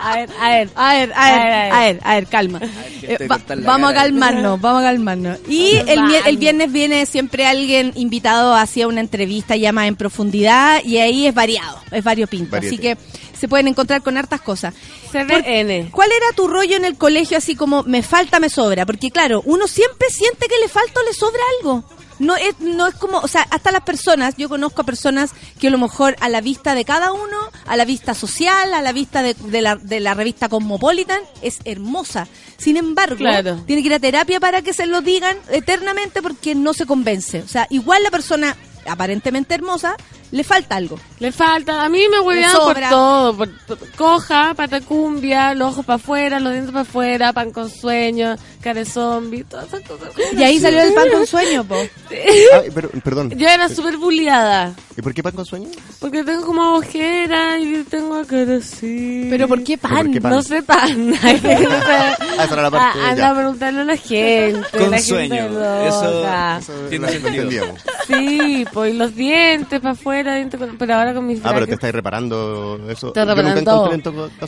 A 0.00 0.16
ver, 0.16 0.30
a 0.40 0.48
ver. 0.50 0.70
A 0.74 0.94
ver, 0.94 1.12
a 1.14 1.30
ver, 1.32 1.72
a 1.72 1.80
ver, 1.80 2.00
a 2.02 2.14
ver, 2.14 2.26
calma. 2.26 2.60
Eh, 3.02 3.28
va- 3.30 3.38
vamos 3.58 3.90
a 3.90 3.94
calmarnos, 3.94 4.60
vamos 4.60 4.82
a 4.82 4.86
calmarnos. 4.86 5.38
Y 5.48 5.76
el, 5.86 6.14
el 6.26 6.36
viernes 6.38 6.72
viene 6.72 7.06
siempre 7.06 7.46
alguien 7.46 7.92
invitado 7.94 8.54
hacia 8.54 8.88
una 8.88 9.00
entrevista 9.00 9.54
ya 9.56 9.70
más 9.72 9.86
en 9.86 9.94
profundidad 9.96 10.82
y 10.84 10.98
ahí 10.98 11.26
es 11.26 11.34
variado, 11.34 11.80
es 11.90 12.02
variopinto. 12.02 12.52
Variete. 12.52 12.66
Así 12.74 12.78
que 12.78 12.96
se 13.38 13.48
pueden 13.48 13.68
encontrar 13.68 14.02
con 14.02 14.16
hartas 14.16 14.40
cosas. 14.40 14.74
¿Cuál 15.12 16.12
era 16.12 16.32
tu 16.34 16.48
rollo 16.48 16.76
en 16.76 16.84
el 16.84 16.96
colegio 16.96 17.38
así 17.38 17.54
como 17.56 17.82
me 17.84 18.02
falta, 18.02 18.40
me 18.40 18.48
sobra? 18.50 18.84
Porque 18.86 19.10
claro, 19.10 19.42
uno 19.44 19.66
siempre 19.66 20.08
siente 20.10 20.46
que 20.48 20.58
le 20.58 20.68
falta 20.68 21.00
o 21.00 21.04
le 21.04 21.12
sobra 21.14 21.40
algo. 21.60 21.84
No 22.18 22.34
es, 22.34 22.58
no 22.58 22.88
es 22.88 22.96
como, 22.96 23.18
o 23.18 23.28
sea, 23.28 23.42
hasta 23.50 23.70
las 23.70 23.82
personas, 23.82 24.34
yo 24.36 24.48
conozco 24.48 24.82
a 24.82 24.84
personas 24.84 25.30
que 25.60 25.68
a 25.68 25.70
lo 25.70 25.78
mejor 25.78 26.16
a 26.18 26.28
la 26.28 26.40
vista 26.40 26.74
de 26.74 26.84
cada 26.84 27.12
uno, 27.12 27.36
a 27.64 27.76
la 27.76 27.84
vista 27.84 28.12
social, 28.12 28.74
a 28.74 28.82
la 28.82 28.90
vista 28.92 29.22
de, 29.22 29.34
de 29.34 29.62
la, 29.62 29.76
de 29.76 30.00
la 30.00 30.14
revista 30.14 30.48
Cosmopolitan, 30.48 31.20
es 31.42 31.58
hermosa. 31.64 32.26
Sin 32.56 32.76
embargo, 32.76 33.14
Claro. 33.18 33.62
tiene 33.68 33.82
que 33.82 33.86
ir 33.86 33.94
a 33.94 34.00
terapia 34.00 34.40
para 34.40 34.62
que 34.62 34.72
se 34.72 34.86
lo 34.86 35.00
digan 35.00 35.36
eternamente 35.48 36.20
porque 36.20 36.56
no 36.56 36.74
se 36.74 36.86
convence. 36.86 37.40
O 37.42 37.46
sea, 37.48 37.68
igual 37.70 38.02
la 38.02 38.10
persona 38.10 38.56
aparentemente 38.88 39.54
hermosa, 39.54 39.94
le 40.30 40.44
falta 40.44 40.76
algo. 40.76 40.98
Le 41.20 41.32
falta, 41.32 41.82
a 41.84 41.88
mí 41.88 42.02
me 42.10 42.20
huevean 42.20 42.52
por 42.52 42.78
todo, 42.90 43.36
por, 43.36 43.48
por- 43.66 43.78
coja, 43.92 44.54
patacumbia, 44.54 45.54
los 45.54 45.72
ojos 45.72 45.86
para 45.86 45.96
afuera, 45.96 46.38
los 46.40 46.52
dientes 46.52 46.72
para 46.72 46.82
afuera, 46.82 47.32
pan 47.32 47.50
con 47.50 47.70
sueño, 47.70 48.36
cara 48.60 48.80
de 48.80 48.84
zombie, 48.86 49.44
todas 49.44 49.68
esas 49.68 49.80
cosas. 49.82 50.08
Y 50.36 50.42
ahí 50.42 50.58
salió 50.60 50.80
el 50.82 50.92
pan 50.94 51.08
con 51.12 51.26
sueño, 51.26 51.64
po. 51.64 51.76
Ay, 52.10 52.70
pero, 52.74 52.90
perdón. 53.02 53.30
Yo 53.30 53.48
era 53.48 53.68
súper 53.68 53.96
bulliada. 53.96 54.74
¿Y 54.96 55.02
por 55.02 55.14
qué 55.14 55.22
pan 55.22 55.34
con 55.34 55.46
sueño? 55.46 55.68
Porque 56.00 56.24
tengo 56.24 56.44
como 56.44 56.74
ojera 56.76 57.58
y 57.58 57.84
tengo 57.84 58.24
cara 58.26 58.56
así. 58.56 59.26
Pero 59.30 59.48
¿por 59.48 59.62
qué 59.64 59.78
¿Pero 59.78 59.94
pan? 59.94 60.04
por 60.04 60.12
qué 60.14 60.20
pan? 60.20 60.30
No 60.32 60.42
sé 60.42 60.62
pan. 60.62 61.14
Ah, 62.38 62.44
esa 62.44 62.52
era 62.54 62.62
la 62.62 62.70
parte, 62.70 62.98
Ah, 63.00 63.08
Anda 63.10 63.16
ya. 63.22 63.30
a 63.30 63.34
preguntarle 63.34 63.80
a 63.80 63.84
la 63.84 63.96
gente. 63.96 64.78
Con 64.78 64.90
la 64.90 64.98
sueño. 65.00 65.34
Gente. 65.34 65.88
Eso- 65.88 66.28
Eso 66.58 66.72
Tiene 66.88 67.08
sentido. 67.08 67.66
Sí, 68.06 68.64
pues 68.72 68.94
los 68.94 69.14
dientes 69.14 69.80
para 69.80 69.92
afuera, 69.92 70.34
dientes 70.36 70.60
pero 70.78 70.94
ahora 70.94 71.14
con 71.14 71.26
mis 71.26 71.40
Ah, 71.44 71.50
pero 71.54 71.66
te 71.66 71.74
estáis 71.74 71.94
reparando 71.94 72.78
eso. 72.88 73.08
Nunca 73.08 73.24
reparando 73.24 73.90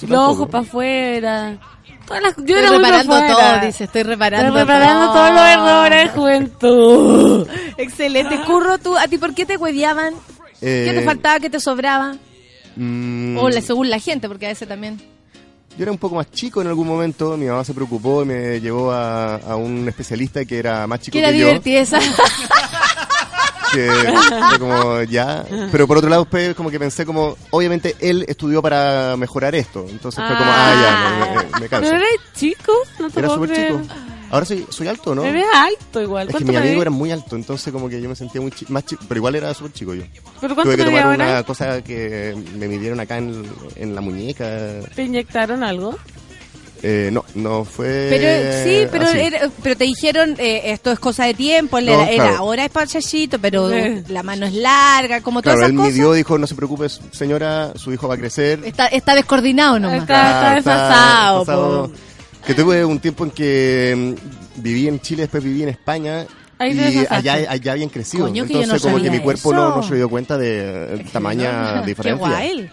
los 0.08 0.18
ojos 0.28 0.48
para 0.48 0.62
afuera. 0.64 1.58
Todas 2.06 2.22
las, 2.22 2.36
yo 2.38 2.56
Estoy 2.56 2.76
reparando 2.78 3.12
pa' 3.12 3.26
todo, 3.28 3.66
dice, 3.66 3.84
estoy 3.84 4.02
reparando 4.02 4.46
Estoy 4.48 4.60
reparando 4.62 5.06
todo. 5.12 5.14
todos 5.14 5.34
los 5.34 5.48
errores 5.48 6.02
de 6.04 6.08
juventud. 6.18 7.48
Excelente. 7.76 8.40
Curro, 8.46 8.78
tú, 8.78 8.96
¿a 8.96 9.06
ti 9.06 9.16
por 9.18 9.32
qué 9.34 9.46
te 9.46 9.56
hueveaban? 9.56 10.14
¿Qué 10.60 10.90
Eh, 10.90 10.92
te 10.94 11.02
faltaba? 11.04 11.38
¿Qué 11.38 11.50
te 11.50 11.60
sobraba? 11.60 12.16
mm, 12.76 13.38
O 13.38 13.48
la- 13.48 13.60
según 13.60 13.90
la 13.90 13.98
gente, 14.00 14.26
porque 14.28 14.46
a 14.46 14.48
veces 14.48 14.66
también. 14.66 15.00
Yo 15.80 15.84
era 15.84 15.92
un 15.92 15.98
poco 15.98 16.14
más 16.14 16.30
chico 16.30 16.60
en 16.60 16.66
algún 16.66 16.86
momento, 16.86 17.38
mi 17.38 17.46
mamá 17.46 17.64
se 17.64 17.72
preocupó 17.72 18.20
y 18.22 18.26
me 18.26 18.60
llevó 18.60 18.92
a, 18.92 19.36
a 19.36 19.56
un 19.56 19.88
especialista 19.88 20.44
que 20.44 20.58
era 20.58 20.86
más 20.86 21.00
chico 21.00 21.14
Que 21.14 21.20
era 21.20 21.32
que 21.32 21.38
yo. 21.38 21.46
Que 23.72 23.88
fue 24.50 24.58
como 24.58 25.02
ya. 25.04 25.42
Pero 25.72 25.86
por 25.86 25.96
otro 25.96 26.10
lado, 26.10 26.24
después 26.24 26.54
como 26.54 26.70
que 26.70 26.78
pensé 26.78 27.06
como, 27.06 27.34
obviamente 27.50 27.96
él 28.00 28.26
estudió 28.28 28.60
para 28.60 29.16
mejorar 29.16 29.54
esto. 29.54 29.86
Entonces 29.88 30.22
fue 30.22 30.36
como, 30.36 30.50
ah, 30.52 30.74
ya, 30.82 31.18
me, 31.18 31.30
me- 31.30 31.44
me 31.44 31.50
Pero 31.52 31.68
canso. 31.70 31.94
eres 31.94 32.08
chico, 32.34 32.72
no 32.98 33.08
te 33.08 33.18
Era 33.20 33.28
súper 33.30 33.52
chico. 33.56 33.80
Ahora 34.30 34.46
soy, 34.46 34.64
soy 34.70 34.86
alto, 34.88 35.14
¿no? 35.14 35.24
Eres 35.24 35.44
alto 35.52 36.00
igual. 36.00 36.28
Es 36.28 36.34
que 36.36 36.44
¿Cuánto 36.44 36.52
mi 36.52 36.58
amigo 36.58 36.82
era 36.82 36.90
muy 36.90 37.10
alto, 37.10 37.34
entonces 37.36 37.72
como 37.72 37.88
que 37.88 38.00
yo 38.00 38.08
me 38.08 38.14
sentía 38.14 38.40
muy 38.40 38.50
chi- 38.52 38.66
más 38.68 38.84
chico, 38.86 39.02
pero 39.08 39.18
igual 39.18 39.34
era 39.34 39.52
súper 39.54 39.72
chico 39.72 39.92
yo. 39.94 40.04
¿Pero 40.40 40.54
cuánto 40.54 40.62
Tuve 40.72 40.76
que 40.76 40.84
tomar 40.84 41.02
ahora? 41.02 41.14
una 41.32 41.42
cosa 41.42 41.82
que 41.82 42.36
me 42.56 42.68
midieron 42.68 43.00
acá 43.00 43.18
en, 43.18 43.44
en 43.76 43.94
la 43.94 44.00
muñeca. 44.00 44.46
¿Te 44.94 45.02
inyectaron 45.04 45.62
algo? 45.64 45.96
Eh, 46.82 47.10
no, 47.12 47.24
no 47.34 47.64
fue. 47.66 48.06
Pero 48.08 48.64
sí, 48.64 48.88
pero, 48.90 49.08
era- 49.10 49.50
pero 49.62 49.76
te 49.76 49.84
dijeron, 49.84 50.34
eh, 50.38 50.62
esto 50.72 50.90
es 50.92 50.98
cosa 50.98 51.24
de 51.26 51.34
tiempo, 51.34 51.78
No, 51.78 51.92
era, 52.02 52.14
claro. 52.14 52.36
ahora 52.38 52.64
es 52.64 52.70
pachachito, 52.70 53.38
pero 53.38 53.70
Eh. 53.70 54.02
la 54.08 54.22
mano 54.22 54.46
es 54.46 54.54
larga, 54.54 55.20
como 55.20 55.42
todas 55.42 55.56
Claro, 55.56 55.66
esas 55.66 55.70
él 55.72 55.76
cosas. 55.76 55.92
midió, 55.92 56.12
dijo, 56.14 56.38
no 56.38 56.46
se 56.46 56.54
preocupe, 56.54 56.86
señora, 56.88 57.72
su 57.76 57.92
hijo 57.92 58.08
va 58.08 58.14
a 58.14 58.16
crecer. 58.18 58.60
Está, 58.64 58.86
está 58.86 59.14
descoordinado 59.14 59.78
nomás. 59.78 60.00
Está- 60.00 60.38
está 60.38 60.54
desfasado, 60.54 61.38
desfasado. 61.40 61.92
Que 62.46 62.54
tuve 62.54 62.84
un 62.84 62.98
tiempo 63.00 63.24
en 63.24 63.30
que 63.30 64.14
mm, 64.56 64.60
viví 64.62 64.88
en 64.88 65.00
Chile, 65.00 65.22
después 65.22 65.42
viví 65.44 65.62
en 65.62 65.68
España. 65.70 66.26
Ahí 66.58 66.72
y 66.78 67.06
allá, 67.08 67.50
allá 67.50 67.72
habían 67.72 67.88
crecido. 67.88 68.26
Coño, 68.26 68.44
que 68.46 68.52
yo 68.54 68.62
Entonces, 68.62 68.84
no 68.84 68.92
como 68.92 69.02
que 69.02 69.10
mi 69.10 69.20
cuerpo 69.20 69.52
no, 69.54 69.76
no 69.76 69.82
se 69.82 69.94
dio 69.94 70.08
cuenta 70.10 70.36
de 70.36 70.94
eh, 70.94 71.06
tamaña 71.12 71.80
Qué 71.80 71.86
diferencia. 71.88 72.28
guay. 72.28 72.70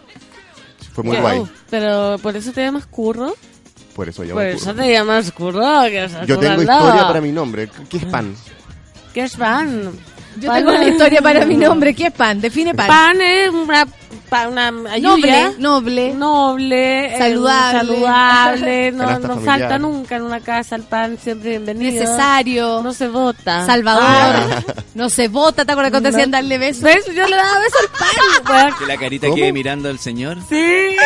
Fue 0.93 1.03
muy 1.03 1.15
Qué- 1.15 1.21
guay. 1.21 1.43
Pero 1.69 2.17
por 2.21 2.35
eso 2.35 2.51
te 2.51 2.61
llamas 2.63 2.85
curro. 2.85 3.33
Por 3.95 4.09
eso 4.09 4.23
Por 4.23 4.43
eso 4.45 4.71
curro. 4.71 4.75
te 4.83 4.91
llamas 4.91 5.31
curro. 5.31 5.61
Que 5.85 6.07
Yo 6.25 6.37
tengo 6.37 6.61
historia 6.61 7.07
para 7.07 7.21
mi 7.21 7.31
nombre. 7.31 7.69
¿Qué 7.89 7.97
es 7.97 8.05
pan? 8.05 8.35
¿Qué 9.13 9.23
es 9.23 9.35
pan? 9.37 9.91
Yo 10.39 10.51
tengo 10.51 10.69
una 10.69 10.85
historia 10.85 11.21
para 11.21 11.45
mi 11.45 11.55
nombre. 11.55 11.93
¿Qué 11.95 12.07
es 12.07 12.13
pan? 12.13 12.41
Define 12.41 12.73
pan. 12.75 12.87
Pan 12.87 13.21
es 13.21 13.49
una, 13.51 13.87
pa- 14.29 14.47
una 14.47 14.71
noble, 14.71 14.89
ayuda. 15.31 15.53
noble. 15.57 16.13
Noble, 16.13 17.15
eh, 17.15 17.17
Saludable. 17.17 17.79
saludable, 17.79 18.91
no, 18.93 19.19
no 19.19 19.39
falta 19.41 19.77
nunca 19.79 20.15
en 20.17 20.23
una 20.23 20.39
casa 20.39 20.75
el 20.75 20.83
pan, 20.83 21.17
siempre 21.21 21.51
bienvenido. 21.51 21.91
Necesario. 22.01 22.81
No 22.83 22.93
se 22.93 23.07
vota. 23.07 23.65
Salvador. 23.65 24.03
Ah. 24.03 24.63
No 24.95 25.09
se 25.09 25.27
vota, 25.27 25.65
¿te 25.65 25.71
acuerdas 25.71 25.91
cuando 25.91 26.09
No. 26.09 26.15
decían 26.15 26.31
darle 26.31 26.57
besos? 26.57 26.83
¿Ves? 26.83 27.05
Yo 27.07 27.25
le 27.27 27.35
daba 27.35 27.59
beso 27.59 27.77
al 27.81 27.89
pan. 27.97 28.73
Que 28.79 28.85
la 28.85 28.97
carita 28.97 29.27
quede 29.33 29.51
mirando 29.51 29.89
al 29.89 29.99
señor. 29.99 30.37
Sí. 30.49 30.95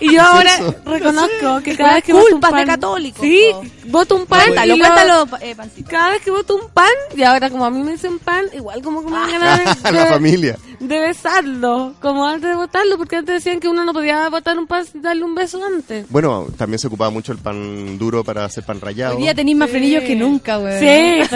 Y 0.00 0.14
yo 0.14 0.22
ahora 0.22 0.54
eso? 0.54 0.72
reconozco 0.84 1.60
que 1.64 1.76
cada 1.76 1.94
vez 1.94 2.04
que 2.04 2.12
voto 2.12 2.32
un 2.36 2.40
de 2.40 2.48
pan... 2.48 2.66
católico, 2.66 3.20
Sí, 3.20 3.50
voto 3.86 4.14
un 4.14 4.26
pan 4.26 4.42
Cuéntalo, 4.44 4.74
y 4.76 4.78
lo- 4.78 4.84
cuéntalo, 4.84 5.28
eh, 5.40 5.56
pancito. 5.56 5.90
Cada 5.90 6.10
vez 6.10 6.22
que 6.22 6.30
voto 6.30 6.54
un 6.54 6.68
pan, 6.70 6.86
y 7.16 7.24
ahora 7.24 7.50
como 7.50 7.64
a 7.64 7.70
mí 7.70 7.82
me 7.82 7.90
dicen 7.92 8.20
pan, 8.20 8.44
igual 8.52 8.80
como 8.80 9.00
que 9.02 9.10
me 9.10 9.16
dan 9.18 9.30
ganas 9.32 9.82
de, 9.82 9.90
la 9.92 10.04
de- 10.04 10.10
familia. 10.10 10.56
de 10.78 10.98
besarlo, 11.00 11.94
como 12.00 12.24
antes 12.26 12.47
de 12.48 12.54
votarlo, 12.56 12.96
porque 12.96 13.16
antes 13.16 13.34
decían 13.44 13.60
que 13.60 13.68
uno 13.68 13.84
no 13.84 13.92
podía 13.92 14.28
votar 14.28 14.58
un 14.58 14.66
pan 14.66 14.84
sin 14.86 15.02
darle 15.02 15.24
un 15.24 15.34
beso 15.34 15.60
antes. 15.64 16.06
Bueno, 16.10 16.46
también 16.56 16.78
se 16.78 16.86
ocupaba 16.88 17.10
mucho 17.10 17.32
el 17.32 17.38
pan 17.38 17.98
duro 17.98 18.24
para 18.24 18.44
hacer 18.44 18.64
pan 18.64 18.80
rallado. 18.80 19.16
Hoy 19.16 19.22
día 19.22 19.34
tenéis 19.34 19.56
más 19.56 19.70
frenillos 19.70 20.02
que 20.04 20.16
nunca, 20.16 20.56
güey. 20.56 20.78
Sí, 20.78 20.86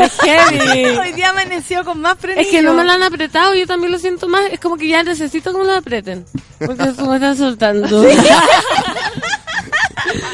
es 0.00 0.12
heavy. 0.22 0.84
Hoy 0.96 1.12
día 1.12 1.30
amaneció 1.30 1.84
con 1.84 2.00
más 2.00 2.18
frenillos. 2.18 2.46
Es 2.46 2.52
que 2.52 2.62
no 2.62 2.74
me 2.74 2.84
lo 2.84 2.92
han 2.92 3.02
apretado, 3.02 3.54
yo 3.54 3.66
también 3.66 3.92
lo 3.92 3.98
siento 3.98 4.28
más. 4.28 4.42
Es 4.50 4.60
como 4.60 4.76
que 4.76 4.88
ya 4.88 5.02
necesito 5.02 5.52
que 5.52 5.58
me 5.58 5.64
lo 5.64 5.74
aprieten. 5.74 6.24
Porque 6.58 6.84
eso 6.84 7.06
me 7.06 7.16
están 7.16 7.36
soltando. 7.36 8.04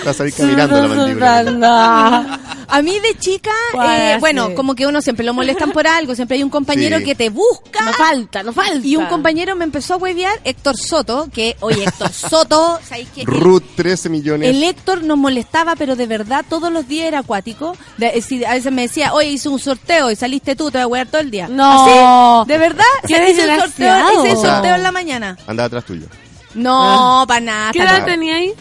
Vas 0.05 0.21
a 0.21 0.27
ir 0.27 0.33
Se 0.33 0.43
me 0.45 0.55
caminando 0.57 0.83
la 0.83 0.89
mandíbula. 0.95 2.41
A 2.71 2.83
mí 2.83 2.99
de 3.01 3.15
chica, 3.19 3.51
¿Cuál 3.73 4.01
eh, 4.01 4.17
bueno, 4.21 4.55
como 4.55 4.75
que 4.75 4.87
uno 4.87 5.01
siempre 5.01 5.25
lo 5.25 5.33
molestan 5.35 5.73
por 5.73 5.87
algo, 5.87 6.15
siempre 6.15 6.37
hay 6.37 6.43
un 6.43 6.51
compañero 6.51 6.99
Sí. 6.99 7.05
que 7.05 7.15
te 7.15 7.31
busca. 7.31 7.85
No 7.85 7.93
falta, 7.95 8.43
no 8.43 8.53
falta. 8.53 8.87
Y 8.87 8.97
un 8.97 9.07
compañero 9.07 9.57
me 9.57 9.65
empezó 9.65 9.95
a 9.95 9.97
huevear, 9.97 10.39
Héctor 10.45 10.77
Soto, 10.77 11.29
que, 11.33 11.57
oye, 11.61 11.85
Héctor 11.85 12.13
Soto, 12.13 12.79
¿sabéis 12.89 13.09
qué? 13.15 13.25
Ruth, 13.25 13.63
13 13.77 14.09
millones. 14.11 14.51
El 14.51 14.63
Héctor 14.63 15.03
nos 15.03 15.17
molestaba, 15.17 15.77
pero 15.77 15.97
de 15.97 16.07
verdad 16.07 16.45
todos 16.49 16.71
los 16.73 16.87
días 16.87 17.07
era 17.09 17.21
acuático. 17.21 17.77
De- 17.97 18.09
eh, 18.09 18.21
si 18.23 18.45
a 18.45 18.53
veces 18.53 18.71
me 18.73 18.83
decía, 18.83 19.15
oye, 19.15 19.31
hice 19.31 19.49
un 19.49 19.59
sorteo 19.59 20.11
y 20.11 20.17
saliste 20.17 20.55
tú, 20.55 20.71
te 20.71 20.79
voy 20.79 20.83
a 20.83 20.87
huear 20.87 21.07
todo 21.07 21.21
el 21.23 21.31
día. 21.31 21.49
No. 21.49 22.43
¿Así? 22.43 22.53
¿De 22.53 22.59
verdad? 22.59 22.85
Qué 23.07 23.15
O 23.15 23.17
sea, 23.17 23.29
hice, 23.31 23.45
el 23.45 23.61
sorteo, 23.61 23.97
hice 24.13 24.31
el 24.31 24.37
O 24.37 24.41
sea, 24.41 24.55
sorteo 24.55 24.75
en 24.75 24.83
la 24.83 24.93
mañana. 24.93 25.39
Andaba 25.47 25.67
atrás 25.69 25.85
tuyo. 25.85 26.07
No, 26.55 27.25
para 27.29 27.41
nada. 27.41 27.73
¿Qué 27.73 27.79
edad 27.81 28.05
tenía 28.05 28.37
ahí? 28.37 28.53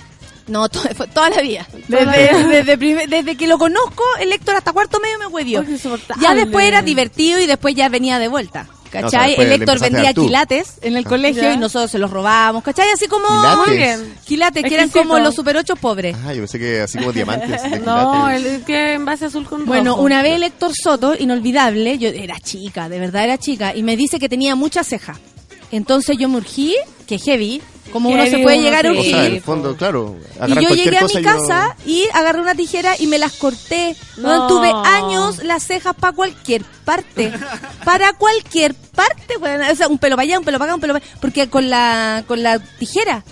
No, 0.48 0.70
to- 0.70 0.80
fue 0.96 1.08
toda 1.14 1.30
la 1.30 1.42
vida. 1.42 1.68
Toda 1.90 2.06
la 2.06 2.12
Desde, 2.48 2.76
vida. 2.78 3.02
desde, 3.08 3.36
que 3.36 3.48
lo 3.48 3.58
conozco, 3.58 4.04
el 4.20 4.32
Héctor 4.32 4.56
hasta 4.56 4.72
cuarto 4.74 5.00
medio 5.00 5.20
me 5.20 5.28
huevió. 5.28 5.64
Ya 6.22 6.34
después 6.34 6.68
era 6.68 6.82
divertido 6.82 7.40
y 7.40 7.46
después 7.48 7.76
ya 7.76 7.90
venía 7.90 8.20
de 8.20 8.28
vuelta. 8.28 8.68
No, 8.94 9.00
o 9.00 9.02
¿Cachai? 9.04 9.10
sea, 9.12 9.28
después 9.28 9.48
el 9.48 9.54
Héctor 9.62 9.80
vendía 9.82 10.14
quilates 10.14 10.76
en 10.82 10.96
el 10.96 11.04
colegio 11.06 11.42
Ya. 11.44 11.54
y 11.54 11.58
nosotros 11.58 11.92
se 11.92 12.00
los 12.00 12.10
robábamos. 12.10 12.64
¿Cachai? 12.64 12.90
Así 12.90 13.08
como... 13.08 13.28
¿Quilates? 14.26 14.64
Que 14.64 14.74
eran 14.74 14.90
como 14.90 15.20
los 15.20 15.36
super 15.36 15.58
ocho 15.58 15.76
pobres. 15.76 16.16
Ah, 16.26 16.34
yo 16.34 16.40
pensé 16.40 16.58
que 16.58 16.82
así 16.82 16.98
como 16.98 17.12
diamantes. 17.12 17.62
No, 17.86 18.30
el 18.30 18.64
que 18.66 18.94
en 18.94 19.04
base 19.06 19.26
azul 19.26 19.46
con 19.46 19.66
Bueno, 19.66 19.92
rojo. 19.92 20.04
una 20.04 20.22
vez 20.22 20.36
el 20.36 20.44
Héctor 20.44 20.72
Soto, 20.74 21.16
inolvidable, 21.20 21.98
yo 21.98 22.10
era 22.10 22.40
chica, 22.40 22.88
de 22.90 23.00
verdad 23.00 23.26
era 23.26 23.38
chica, 23.38 23.76
y 23.76 23.84
me 23.84 23.98
dice 23.98 24.20
que 24.20 24.30
tenía 24.30 24.56
mucha 24.56 24.84
ceja. 24.84 25.20
Entonces 25.72 26.18
yo 26.18 26.30
me 26.30 26.38
urgí, 26.38 26.76
que 27.08 27.20
heavy, 27.20 27.62
como 27.92 28.10
uno 28.10 28.26
se 28.26 28.40
puede 28.40 28.60
llegar 28.60 28.86
a 28.86 28.92
sí. 28.92 28.98
O 28.98 29.02
sea, 29.02 29.12
en 29.12 29.18
el 29.18 29.26
urgir. 29.28 29.42
fondo, 29.42 29.76
claro. 29.76 30.16
Y 30.48 30.64
yo 30.64 30.70
llegué 30.70 30.98
a 30.98 31.06
mi 31.06 31.22
casa 31.22 31.76
y 31.86 32.04
agarré 32.14 32.42
una 32.42 32.56
tijera 32.56 32.96
y 33.00 33.08
me 33.08 33.18
las 33.18 33.34
corté. 33.34 33.96
No. 34.18 34.48
Tuve 34.48 34.72
años 34.86 35.44
las 35.44 35.64
cejas 35.64 35.96
para 35.96 36.14
cualquier 36.14 36.64
parte. 36.86 37.32
para 37.84 38.14
cualquier 38.14 38.74
parte. 38.74 39.38
bueno, 39.38 39.66
o 39.72 39.76
sea, 39.76 39.88
un 39.88 39.98
pelo 39.98 40.16
para 40.16 40.24
allá, 40.24 40.40
un 40.40 40.46
pelo 40.46 40.60
para 40.60 40.72
acá, 40.72 40.76
un 40.76 40.82
pelo 40.82 40.94
para 40.94 41.06
Porque 41.22 41.50
con 41.50 41.70
la, 41.70 42.24
con 42.28 42.44
la 42.44 42.60
tijera. 42.60 43.24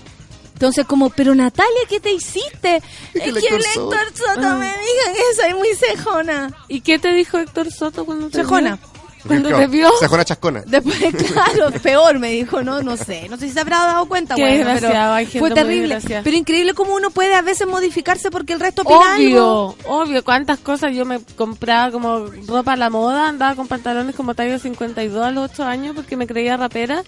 Entonces, 0.54 0.86
como, 0.86 1.10
pero 1.10 1.36
Natalia, 1.36 1.82
¿qué 1.90 2.00
te 2.00 2.14
hiciste? 2.14 2.82
Es 3.14 3.24
que 3.24 3.30
el. 3.30 3.38
Héctor 3.38 4.14
Soto 4.14 4.56
me 4.56 4.68
dijo 4.68 5.14
que 5.14 5.42
soy 5.42 5.54
muy 5.54 5.68
cejona. 5.76 6.56
¿Y 6.70 6.80
qué 6.80 6.98
te 6.98 7.12
dijo 7.12 7.38
Héctor 7.38 7.72
Soto 7.72 8.06
cuando 8.06 8.30
te 8.30 8.38
Cejona. 8.38 8.80
Cuando 9.28 9.50
te 9.50 9.68
vio. 9.68 9.90
Sajona 10.00 10.26
chascona. 10.26 10.64
Después, 10.66 10.98
claro, 11.34 11.72
peor 11.82 12.20
me 12.20 12.32
dijo, 12.32 12.62
no, 12.64 12.82
no 12.82 12.98
sé, 12.98 13.28
no 13.30 13.38
sé 13.38 13.48
si 13.48 13.54
se 13.54 13.60
habrá 13.60 13.80
dado 13.80 14.06
cuenta, 14.08 14.36
Qué 14.36 14.42
bueno, 14.42 14.72
pero 14.74 15.16
gente 15.16 15.40
fue 15.40 15.52
terrible. 15.52 16.00
Pero 16.24 16.38
increíble 16.38 16.74
cómo 16.74 16.96
uno 16.96 17.10
puede 17.10 17.36
a 17.36 17.42
veces 17.42 17.68
modificarse 17.68 18.32
porque 18.32 18.54
el 18.54 18.60
resto 18.60 18.84
opina 18.84 19.16
algo. 19.16 19.68
Obvio, 19.70 19.76
obvio. 19.88 20.24
¿Cuántas 20.24 20.60
cosas 20.60 20.96
yo 20.96 21.06
me 21.06 21.20
compraba 21.36 21.92
como 21.92 22.28
ropa 22.48 22.74
a 22.74 22.78
la 22.78 22.90
moda? 22.90 23.28
Andaba 23.28 23.56
con 23.56 23.68
pantalones 23.68 24.16
como 24.16 24.36
talla 24.36 24.60
52 24.60 25.26
a 25.26 25.32
los 25.32 25.52
8 25.52 25.64
años 25.64 25.96
porque 25.96 26.18
me 26.18 26.28
creía 26.28 26.58
rapera. 26.58 27.04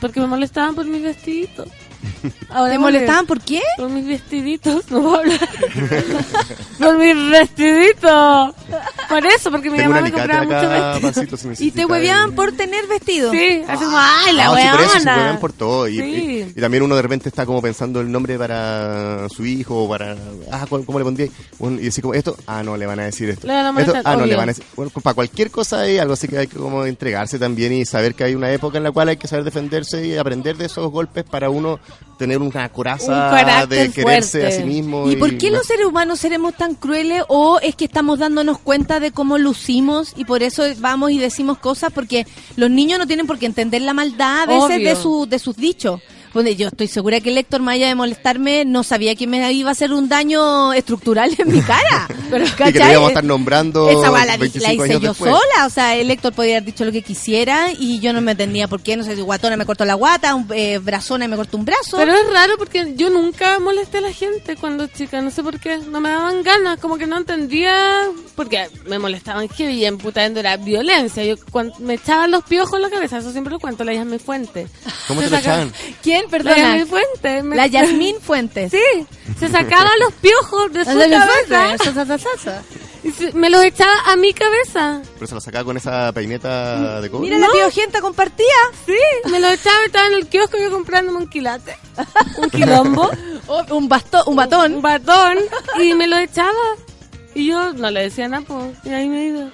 Porque 0.00 0.20
me 0.20 0.26
molestaban 0.26 0.74
por 0.74 0.86
mis 0.86 1.02
vestiditos. 1.02 1.68
Ahora 2.50 2.72
¿Te 2.72 2.78
molestaban 2.78 3.26
por 3.26 3.40
qué? 3.40 3.60
Por 3.76 3.88
mis 3.90 4.06
vestiditos, 4.06 4.90
no 4.90 5.00
puedo 5.02 5.16
hablar. 5.16 5.38
por 6.78 6.98
mis 6.98 7.30
vestiditos. 7.30 8.54
Por 9.08 9.26
eso, 9.26 9.50
porque 9.50 9.70
mi 9.70 9.78
Tengo 9.78 9.90
mamá 9.90 10.02
me 10.02 10.12
compraba 10.12 10.44
muchos 10.44 11.02
vestidos. 11.02 11.58
si 11.58 11.66
Y 11.66 11.70
te 11.72 11.84
hueveaban 11.84 12.30
el- 12.30 12.34
por 12.34 12.52
tener 12.52 12.86
vestido. 12.86 13.32
Sí, 13.32 13.62
así 13.66 13.84
como, 13.84 13.96
ay, 13.98 14.34
la 14.34 14.46
Ah, 14.50 14.56
sí, 14.60 14.68
por 14.70 14.80
eso 14.80 14.90
se 14.90 14.98
huevona. 14.98 15.16
huevean 15.16 15.40
por 15.40 15.52
todo. 15.52 15.88
Y, 15.88 15.96
Sí. 15.98 16.02
y- 16.04 16.52
y 16.56 16.60
también 16.60 16.82
uno 16.82 16.94
de 16.96 17.02
repente 17.02 17.28
está 17.28 17.44
como 17.46 17.60
pensando 17.60 18.00
el 18.00 18.10
nombre 18.10 18.38
para 18.38 19.28
su 19.28 19.44
hijo 19.44 19.84
o 19.84 19.88
para. 19.88 20.16
Ah, 20.50 20.66
¿cuál- 20.68 20.84
¿cómo 20.84 20.98
le 20.98 21.04
pondría? 21.04 21.28
Y 21.60 21.76
decir 21.84 22.02
como 22.02 22.14
esto, 22.14 22.36
ah, 22.46 22.62
no, 22.62 22.76
le 22.76 22.86
van 22.86 23.00
a 23.00 23.04
decir 23.04 23.28
esto. 23.30 23.46
Le 23.46 23.52
van 23.54 23.66
a 23.66 23.68
Esto, 23.70 23.92
molestar, 23.92 24.02
ah, 24.12 24.16
no, 24.16 24.26
le 24.26 24.36
van 24.36 24.48
a 24.48 24.52
decir. 24.52 24.64
Bueno, 24.76 24.90
para 25.02 25.14
cualquier 25.14 25.50
cosa 25.50 25.80
hay 25.80 25.98
algo 25.98 26.14
así 26.14 26.28
que 26.28 26.38
hay 26.38 26.46
que 26.46 26.56
como 26.56 26.84
entregarse 26.86 27.38
también 27.38 27.72
y 27.72 27.84
saber 27.84 28.14
que 28.14 28.24
hay 28.24 28.34
una 28.34 28.50
época 28.52 28.78
en 28.78 28.84
la 28.84 28.92
cual 28.92 29.08
hay 29.08 29.16
que 29.16 29.28
saber 29.28 29.44
defenderse 29.44 30.06
y 30.06 30.16
aprender 30.16 30.56
de 30.56 30.66
esos 30.66 30.90
golpes 30.90 31.24
para 31.24 31.50
uno 31.50 31.80
tener 32.18 32.38
una 32.42 32.68
coraza 32.68 33.12
Un 33.12 33.36
carácter 33.36 33.88
de 33.88 33.90
quererse 33.92 34.40
fuerte. 34.40 34.46
a 34.46 34.60
sí 34.60 34.64
mismo. 34.66 35.10
¿Y 35.10 35.16
por 35.16 35.38
qué 35.38 35.50
los 35.50 35.66
seres 35.66 35.86
humanos 35.86 36.20
seremos 36.20 36.54
tan 36.54 36.74
crueles 36.74 37.22
o 37.28 37.58
es 37.60 37.74
que 37.74 37.86
estamos 37.86 38.18
dándonos 38.18 38.58
cuenta 38.58 39.00
de 39.00 39.10
cómo 39.10 39.38
lucimos 39.38 40.12
y 40.16 40.24
por 40.26 40.42
eso 40.42 40.64
vamos 40.78 41.12
y 41.12 41.18
decimos 41.18 41.58
cosas? 41.58 41.92
Porque 41.92 42.26
los 42.56 42.70
niños 42.70 42.98
no 42.98 43.06
tienen 43.06 43.26
por 43.26 43.38
qué 43.38 43.46
entender 43.46 43.80
la 43.82 43.94
maldad 43.94 44.42
a 44.42 44.46
veces 44.46 44.76
Obvio. 44.76 44.88
de, 44.88 44.96
su, 44.96 45.26
de 45.26 45.38
sus 45.38 45.56
dichos. 45.56 46.00
Donde 46.32 46.54
yo 46.56 46.68
estoy 46.68 46.86
segura 46.86 47.20
que 47.20 47.30
el 47.30 47.38
Héctor, 47.38 47.60
más 47.60 47.74
allá 47.74 47.88
de 47.88 47.94
molestarme, 47.94 48.64
no 48.64 48.82
sabía 48.84 49.14
que 49.16 49.26
me 49.26 49.52
iba 49.52 49.68
a 49.70 49.72
hacer 49.72 49.92
un 49.92 50.08
daño 50.08 50.72
estructural 50.72 51.34
en 51.38 51.52
mi 51.52 51.60
cara. 51.60 52.08
Pero, 52.30 52.44
Y 52.44 52.48
que 52.50 52.54
¿cachai? 52.56 52.94
a 52.94 53.08
estar 53.08 53.24
nombrando 53.24 53.88
Esa 53.90 54.10
la, 54.10 54.34
di- 54.34 54.40
25 54.42 54.66
la 54.66 54.72
hice 54.74 54.82
años 54.84 55.02
yo 55.02 55.08
después. 55.10 55.30
sola, 55.32 55.66
o 55.66 55.70
sea, 55.70 55.96
el 55.96 56.10
Héctor 56.10 56.32
podía 56.32 56.56
haber 56.58 56.64
dicho 56.66 56.84
lo 56.84 56.92
que 56.92 57.02
quisiera 57.02 57.72
y 57.72 57.98
yo 58.00 58.12
no 58.12 58.20
me 58.20 58.32
entendía 58.32 58.68
por 58.68 58.80
qué, 58.82 58.96
no 58.96 59.04
sé 59.04 59.16
si 59.16 59.22
guatona 59.22 59.56
me 59.56 59.66
cortó 59.66 59.84
la 59.84 59.94
guata, 59.94 60.34
un, 60.34 60.46
eh, 60.54 60.78
brazona 60.78 61.26
me 61.28 61.36
cortó 61.36 61.56
un 61.56 61.64
brazo. 61.64 61.96
Pero 61.96 62.14
es 62.14 62.32
raro 62.32 62.54
porque 62.58 62.94
yo 62.96 63.10
nunca 63.10 63.58
molesté 63.58 63.98
a 63.98 64.02
la 64.02 64.12
gente 64.12 64.56
cuando 64.56 64.86
chica, 64.86 65.20
no 65.20 65.30
sé 65.30 65.42
por 65.42 65.58
qué, 65.58 65.78
no 65.78 66.00
me 66.00 66.08
daban 66.10 66.42
ganas, 66.42 66.78
como 66.78 66.96
que 66.96 67.06
no 67.06 67.16
entendía, 67.16 68.04
porque 68.36 68.68
me 68.86 68.98
molestaban 68.98 69.48
que 69.48 69.66
bien 69.66 69.98
putando 69.98 70.40
era 70.40 70.56
violencia. 70.56 71.24
Yo 71.24 71.34
cuando 71.50 71.74
me 71.80 71.94
echaban 71.94 72.30
los 72.30 72.44
piojos 72.44 72.74
en 72.74 72.82
la 72.82 72.90
cabeza, 72.90 73.18
eso 73.18 73.32
siempre 73.32 73.52
lo 73.52 73.58
cuento, 73.58 73.84
la 73.84 73.92
mi 74.04 74.18
fuente. 74.18 74.66
¿Cómo 75.08 75.20
Se 75.20 75.26
te 75.26 75.30
lo 75.32 75.38
echaban? 75.38 75.72
¿Quién? 76.02 76.19
La 76.24 76.28
Perdona. 76.30 76.56
Yasmín 76.56 76.86
Fuentes. 76.86 77.44
me- 77.44 77.56
La 77.56 77.66
Yasmín 77.68 78.16
Fuentes. 78.20 78.70
Sí, 78.72 79.06
se 79.38 79.48
sacaba 79.48 79.90
los 80.00 80.12
piojos 80.14 80.72
de 80.72 80.84
su 80.84 80.90
cabeza 80.98 82.62
y 83.02 83.10
se- 83.12 83.32
me 83.32 83.48
los 83.48 83.64
echaba 83.64 83.92
a 84.06 84.16
mi 84.16 84.32
cabeza. 84.34 85.00
Pero 85.14 85.26
se 85.26 85.34
lo 85.34 85.40
sacaba 85.40 85.64
con 85.64 85.76
esa 85.76 86.12
peineta 86.12 87.00
de 87.00 87.10
cobre. 87.10 87.28
Mira 87.30 87.38
la 87.38 87.50
piojenta 87.50 88.00
compartía. 88.00 88.46
Sí, 88.86 88.92
me 89.30 89.40
los 89.40 89.52
echaba, 89.52 89.76
estaba 89.86 90.06
en 90.08 90.14
el 90.14 90.26
kiosco 90.28 90.58
yo 90.58 90.70
comprándome 90.70 91.18
un 91.18 91.28
quilate, 91.28 91.76
un 92.38 92.50
quilombo. 92.50 93.10
Oh, 93.52 93.64
un 93.74 93.88
bastón, 93.88 94.22
un 94.26 94.30
un 94.30 94.36
batón. 94.36 94.80
batón 94.80 95.38
y 95.80 95.92
me 95.94 96.06
lo 96.06 96.16
echaba. 96.18 96.52
Y 97.34 97.46
yo 97.48 97.72
no 97.72 97.90
le 97.90 98.02
decía 98.02 98.28
nada, 98.28 98.44
pues, 98.46 98.76
y 98.84 98.90
ahí 98.90 99.08
me 99.08 99.24
iba. 99.26 99.50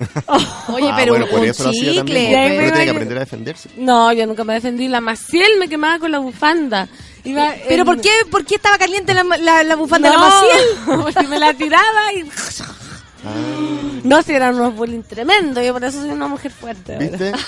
Oye, 0.68 0.88
Ah, 0.90 0.94
pero 0.96 1.12
bueno, 1.12 1.26
por 1.26 1.40
un 1.40 1.46
eso 1.46 1.64
lo 1.64 1.70
hacía 1.70 1.82
chicle. 1.82 1.96
también. 1.96 2.32
Pero 2.56 2.70
tiene 2.72 2.84
que 2.84 2.90
aprender 2.90 3.16
a 3.18 3.20
defenderse. 3.20 3.70
No, 3.76 4.12
yo 4.12 4.26
nunca 4.26 4.44
me 4.44 4.54
defendí. 4.54 4.88
La 4.88 5.00
Maciel 5.00 5.58
me 5.58 5.68
quemaba 5.68 5.98
con 5.98 6.10
la 6.10 6.18
bufanda. 6.18 6.88
Iba 7.24 7.52
¿Pero 7.68 7.82
en- 7.82 7.86
por 7.86 8.00
qué, 8.00 8.10
por 8.30 8.44
qué 8.46 8.54
estaba 8.54 8.78
caliente 8.78 9.12
la, 9.12 9.22
la, 9.24 9.62
la 9.62 9.76
bufanda 9.76 10.08
no, 10.08 10.14
de 10.14 10.20
la 10.20 10.26
Maciel? 10.30 11.02
porque 11.02 11.28
me 11.28 11.38
la 11.38 11.52
tiraba 11.54 12.12
y... 12.14 12.22
Ah, 13.24 13.30
No, 14.04 14.22
si 14.22 14.32
eran 14.32 14.54
unos 14.54 14.74
bullying 14.74 15.02
tremendo. 15.02 15.62
Yo 15.62 15.72
por 15.74 15.84
eso 15.84 16.00
soy 16.00 16.10
una 16.10 16.28
mujer 16.28 16.50
fuerte. 16.52 16.94
ahora. 16.94 17.06
¿Viste? 17.06 17.32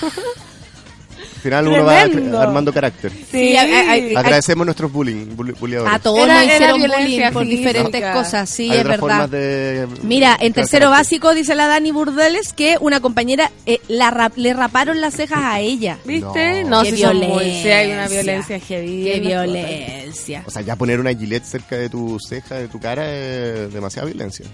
Al 1.35 1.41
final 1.41 1.67
uno 1.67 1.83
va 1.83 2.03
Tremendo. 2.05 2.39
armando 2.39 2.71
carácter. 2.73 3.11
Sí, 3.31 3.55
hay- 3.57 3.71
hay- 3.71 4.15
Agradecemos 4.15 4.65
nuestros 4.65 4.91
bullying, 4.91 5.35
bulleadores. 5.35 5.93
A 5.93 5.99
todos 5.99 6.19
Era- 6.19 6.35
nos 6.35 6.43
era 6.43 6.53
hicieron 6.55 6.77
violencia 6.79 7.07
bullying 7.31 7.33
por 7.33 7.43
física. 7.43 7.57
diferentes 7.69 8.11
cosas, 8.13 8.49
sí, 8.49 8.63
Hay 8.63 8.77
es 8.77 8.79
otras 8.85 9.01
verdad. 9.01 9.07
formas 9.19 9.31
de... 9.31 9.87
Mira, 10.03 10.37
en 10.39 10.53
tercero 10.53 10.85
carácter. 10.87 11.05
básico 11.05 11.33
dice 11.33 11.55
la 11.55 11.67
Dani 11.67 11.91
Burdeles 11.91 12.53
que 12.53 12.77
una 12.79 12.99
compañera 13.01 13.51
eh, 13.65 13.79
la 13.89 14.09
rap- 14.11 14.37
le 14.37 14.53
raparon 14.53 15.01
las 15.01 15.15
cejas 15.15 15.39
a 15.43 15.59
ella. 15.59 15.97
¿Viste? 16.05 16.63
No. 16.63 16.69
No, 16.77 16.83
Qué 16.83 16.91
si 16.91 17.01
son 17.01 17.17
muy- 17.17 17.25
violencia. 17.27 17.61
sí, 17.63 17.69
hay 17.69 17.91
una 17.91 18.07
violencia 18.07 18.59
heavy. 18.59 19.03
Qué 19.03 19.19
violencia. 19.19 20.43
O 20.45 20.51
sea, 20.51 20.61
ya 20.61 20.75
poner 20.75 20.99
una 20.99 21.13
gilet 21.13 21.43
cerca 21.43 21.75
de 21.75 21.89
tu 21.89 22.17
ceja, 22.19 22.55
de 22.55 22.67
tu 22.67 22.79
cara, 22.79 23.05
es 23.11 23.73
demasiada 23.73 24.07
violencia. 24.07 24.45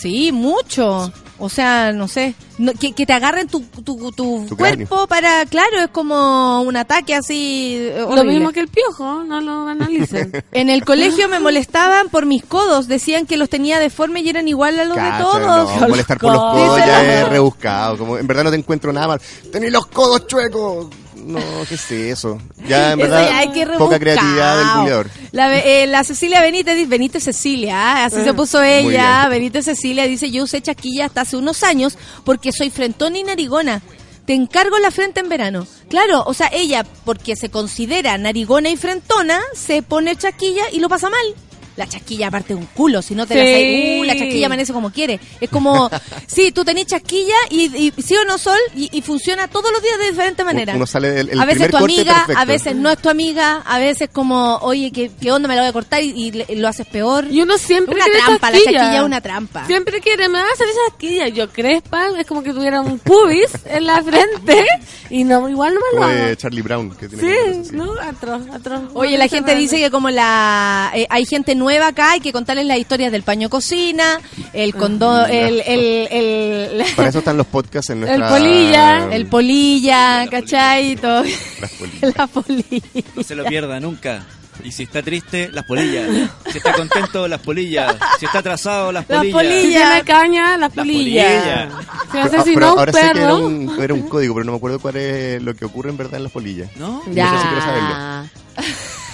Sí, 0.00 0.32
mucho. 0.32 1.12
O 1.40 1.48
sea, 1.48 1.92
no 1.92 2.08
sé. 2.08 2.34
No, 2.58 2.72
que, 2.72 2.92
que 2.92 3.06
te 3.06 3.12
agarren 3.12 3.46
tu, 3.46 3.60
tu, 3.84 4.10
tu 4.10 4.46
Tu 4.48 4.56
cuerpo 4.56 5.06
para. 5.06 5.46
Claro, 5.46 5.78
es 5.84 5.88
como 5.88 6.62
un 6.62 6.76
ataque 6.76 7.14
así. 7.14 7.76
eh, 7.78 8.04
Lo 8.12 8.24
mismo 8.24 8.50
que 8.50 8.58
el 8.60 8.66
piojo, 8.68 9.22
no 9.22 9.40
lo 9.40 9.68
analicen. 9.68 10.32
En 10.52 10.68
el 10.68 10.84
colegio 10.84 11.28
me 11.28 11.38
molestaban 11.38 12.08
por 12.08 12.26
mis 12.26 12.44
codos. 12.44 12.88
Decían 12.88 13.26
que 13.26 13.36
los 13.36 13.48
tenía 13.48 13.78
deformes 13.78 14.24
y 14.24 14.30
eran 14.30 14.48
igual 14.48 14.78
a 14.80 14.84
los 14.84 14.96
de 14.96 15.10
todos. 15.20 15.80
no, 15.80 15.88
molestar 15.88 16.18
por 16.18 16.32
los 16.32 16.40
codos. 16.42 16.78
ya 16.78 17.20
es 17.22 17.28
rebuscado. 17.28 17.98
Como, 17.98 18.18
en 18.18 18.26
verdad 18.26 18.44
no 18.44 18.50
te 18.50 18.56
encuentro 18.56 18.92
nada 18.92 19.06
mal. 19.08 19.20
Tenés 19.52 19.70
los 19.72 19.86
codos 19.86 20.26
chuecos. 20.26 20.88
No, 21.28 21.40
¿qué 21.68 21.74
es 21.74 21.90
eso? 21.90 22.40
Ya, 22.66 22.92
en 22.92 23.00
Eso 23.00 23.10
verdad, 23.10 23.28
ya 23.28 23.38
hay 23.38 23.52
que 23.52 23.66
poca 23.66 23.98
creatividad 23.98 24.58
del 24.58 24.80
buleador. 24.80 25.10
La, 25.30 25.58
eh, 25.58 25.86
la 25.86 26.02
Cecilia 26.02 26.40
Benítez 26.40 26.74
dice, 26.74 26.88
Benítez 26.88 27.22
Cecilia, 27.22 27.76
ah, 27.76 28.04
así 28.06 28.22
se 28.24 28.32
puso 28.32 28.62
ella. 28.62 29.28
Benítez 29.28 29.66
Cecilia 29.66 30.04
dice, 30.06 30.30
yo 30.30 30.44
usé 30.44 30.62
chaquilla 30.62 31.04
hasta 31.04 31.20
hace 31.20 31.36
unos 31.36 31.62
años 31.62 31.98
porque 32.24 32.50
soy 32.50 32.70
frentona 32.70 33.18
y 33.18 33.24
narigona. 33.24 33.82
Te 34.24 34.34
encargo 34.34 34.78
la 34.78 34.90
frente 34.90 35.20
en 35.20 35.28
verano. 35.28 35.66
Claro, 35.88 36.22
o 36.26 36.34
sea, 36.34 36.48
ella, 36.52 36.84
porque 37.04 37.36
se 37.36 37.50
considera 37.50 38.16
narigona 38.16 38.70
y 38.70 38.76
frentona, 38.76 39.40
se 39.54 39.82
pone 39.82 40.16
chaquilla 40.16 40.64
y 40.72 40.80
lo 40.80 40.88
pasa 40.88 41.10
mal. 41.10 41.34
La 41.78 41.86
chaquilla 41.88 42.26
aparte 42.28 42.48
de 42.48 42.56
un 42.56 42.66
culo, 42.66 43.00
si 43.02 43.14
no 43.14 43.26
te 43.26 43.34
la 43.36 43.40
sabes, 43.42 44.00
uh, 44.00 44.04
la 44.04 44.14
chaquilla 44.16 44.46
amanece 44.46 44.72
como 44.72 44.90
quiere. 44.90 45.18
Es 45.40 45.48
como, 45.48 45.88
sí, 46.26 46.50
tú 46.52 46.64
tenés 46.64 46.86
chaquilla 46.86 47.36
y, 47.50 47.74
y 47.96 48.02
sí 48.02 48.16
o 48.16 48.24
no 48.24 48.36
sol 48.36 48.58
y, 48.74 48.90
y 48.92 49.00
funciona 49.00 49.48
todos 49.48 49.70
los 49.72 49.80
días 49.80 49.96
de 49.98 50.10
diferente 50.10 50.42
manera. 50.44 50.74
Uno 50.74 50.86
sale 50.86 51.20
el 51.20 51.40
a 51.40 51.44
veces 51.44 51.70
tu 51.70 51.76
amiga, 51.76 52.14
perfecto. 52.14 52.40
a 52.40 52.44
veces 52.44 52.74
no 52.76 52.90
es 52.90 52.98
tu 52.98 53.08
amiga, 53.08 53.62
a 53.64 53.78
veces 53.78 54.10
como, 54.12 54.56
oye, 54.56 54.90
¿qué, 54.90 55.08
qué 55.20 55.30
onda? 55.30 55.46
Me 55.48 55.54
la 55.54 55.62
voy 55.62 55.68
a 55.70 55.72
cortar 55.72 56.02
y, 56.02 56.32
lo 56.56 56.66
haces 56.66 56.86
peor. 56.88 57.26
Y 57.30 57.42
uno 57.42 57.56
siempre 57.58 57.94
Una 57.94 58.04
quiere 58.04 58.18
trampa, 58.20 58.50
la 58.50 58.56
chasquilla. 58.58 58.80
chaquilla 58.80 58.98
es 58.98 59.04
una 59.06 59.20
trampa. 59.20 59.66
Siempre 59.66 60.00
quiere, 60.00 60.28
me 60.28 60.40
va 60.40 60.48
a 60.48 60.52
hacer 60.52 60.66
esa 60.68 60.80
chasquilla. 60.88 61.28
Yo 61.28 61.48
crespa, 61.50 62.08
es 62.18 62.26
como 62.26 62.42
que 62.42 62.52
tuviera 62.52 62.80
un 62.80 62.98
pubis 62.98 63.50
en 63.66 63.86
la 63.86 64.02
frente 64.02 64.66
y 65.10 65.22
no 65.22 65.48
igual 65.48 65.74
no 65.74 65.80
me 65.92 65.98
lo 66.00 66.04
hago. 66.04 66.34
Charlie 66.34 66.62
Brown. 66.62 66.90
Que 66.96 67.08
tiene 67.08 67.22
Sí, 67.22 67.60
así. 67.60 67.76
no, 67.76 67.92
atroz, 68.00 68.42
atroz. 68.52 68.82
Oye, 68.94 69.16
la 69.16 69.28
gente 69.28 69.54
dice 69.54 69.78
que 69.78 69.92
como 69.92 70.10
la 70.10 70.90
eh, 70.94 71.06
hay 71.08 71.24
gente 71.24 71.54
nueva 71.54 71.67
acá, 71.76 72.12
hay 72.12 72.20
que 72.20 72.32
contarles 72.32 72.66
las 72.66 72.78
historias 72.78 73.12
del 73.12 73.22
paño 73.22 73.48
cocina, 73.50 74.20
el 74.52 74.74
condón, 74.74 75.30
el, 75.30 75.60
el, 75.66 76.08
el, 76.10 76.84
Para 76.96 77.08
eso 77.10 77.18
están 77.18 77.36
los 77.36 77.46
podcasts 77.46 77.90
en 77.90 78.00
nuestra... 78.00 78.28
polilla, 78.30 79.08
el 79.14 79.26
polilla, 79.26 80.26
¿cachai? 80.30 80.92
Y 80.92 80.96
todo. 80.96 81.22
Las 81.60 81.70
polillas. 81.72 82.14
La 82.16 82.26
polilla. 82.26 83.02
No 83.14 83.22
se 83.22 83.34
lo 83.34 83.44
pierda 83.44 83.78
nunca. 83.80 84.24
Y 84.64 84.72
si 84.72 84.82
está 84.82 85.02
triste, 85.02 85.50
las 85.52 85.64
polillas. 85.64 86.08
Si 86.50 86.58
está 86.58 86.72
contento, 86.72 87.28
las 87.28 87.40
polillas. 87.40 87.94
Si 88.18 88.26
está 88.26 88.40
atrasado, 88.40 88.90
las 88.90 89.08
Las 89.08 89.18
polillas. 89.18 89.40
Si 89.40 89.48
polillas. 89.52 89.82
tiene 89.90 90.04
caña, 90.04 90.56
la 90.58 90.68
polilla. 90.68 91.22
polilla. 91.22 91.68
Si 91.68 92.08
Pero, 92.10 92.22
ah, 92.22 92.26
asesinó 92.26 92.54
pero 92.54 92.72
un 92.72 92.78
ahora 92.80 92.92
sé 92.92 93.00
que 93.00 93.06
era 93.06 93.14
perro. 93.14 93.36
un, 93.46 93.82
era 93.82 93.94
un 93.94 94.02
código, 94.08 94.34
pero 94.34 94.44
no 94.44 94.52
me 94.52 94.58
acuerdo 94.58 94.80
cuál 94.80 94.96
es 94.96 95.40
lo 95.42 95.54
que 95.54 95.64
ocurre 95.64 95.90
en 95.90 95.96
verdad 95.96 96.16
en 96.16 96.22
las 96.24 96.32
polillas. 96.32 96.70
¿No? 96.76 97.02
Ya. 97.12 97.30
Sí 97.30 97.46
quiero 97.46 97.60
saberlo. 97.60 98.28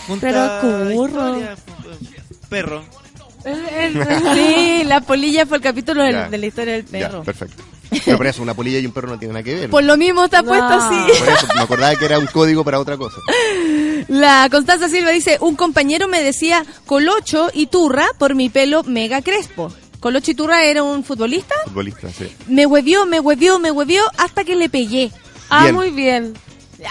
Junta 0.07 0.27
Pero 0.27 0.61
curro. 0.95 1.29
historia, 1.29 1.57
Perro. 2.49 2.83
Sí, 4.35 4.85
la 4.85 5.01
polilla 5.03 5.47
fue 5.47 5.59
el 5.59 5.63
capítulo 5.63 6.03
del- 6.03 6.13
Ya. 6.15 6.29
de 6.29 6.39
la 6.39 6.47
historia 6.47 6.75
del 6.75 6.85
perro. 6.85 7.19
Ya, 7.19 7.23
perfecto. 7.25 7.63
Pero 8.05 8.17
por 8.17 8.27
eso, 8.27 8.43
una 8.43 8.55
polilla 8.55 8.79
y 8.79 8.87
un 8.87 8.93
perro 8.93 9.09
no 9.09 9.19
tienen 9.19 9.35
nada 9.35 9.45
que 9.45 9.55
ver. 9.55 9.71
Por 9.71 9.85
lo 9.85 9.97
mismo 9.97 10.25
está 10.25 10.43
No. 10.43 10.49
puesto 10.49 10.67
así. 10.67 10.97
Por 11.19 11.29
eso, 11.29 11.47
me 11.55 11.61
acordaba 11.61 11.95
que 11.95 12.05
era 12.07 12.19
un 12.19 12.27
código 12.27 12.65
para 12.65 12.81
otra 12.81 12.97
cosa. 12.97 13.17
La 14.09 14.49
Constanza 14.51 14.89
Silva 14.89 15.11
dice, 15.11 15.37
un 15.41 15.55
compañero 15.57 16.09
me 16.09 16.23
decía 16.23 16.65
Colocho 16.87 17.51
y 17.53 17.67
Turra 17.67 18.07
por 18.19 18.35
mi 18.35 18.49
pelo 18.49 18.83
mega 18.85 19.23
crespo. 19.23 19.73
Colocho 20.01 20.31
y 20.33 20.35
Turra 20.35 20.65
era 20.65 20.83
un 20.83 21.05
futbolista. 21.05 21.55
Futbolista, 21.65 22.09
sí. 22.11 22.27
Me 22.49 22.67
huevió, 22.67 23.07
me 23.07 23.21
huevió, 23.21 23.59
me 23.59 23.71
huevió 23.71 24.03
hasta 24.19 24.45
que 24.45 24.57
le 24.57 24.69
pegué. 24.69 25.11
Ah, 25.51 25.65
Bien. 25.65 25.75
muy 25.75 25.91
bien. 25.91 26.35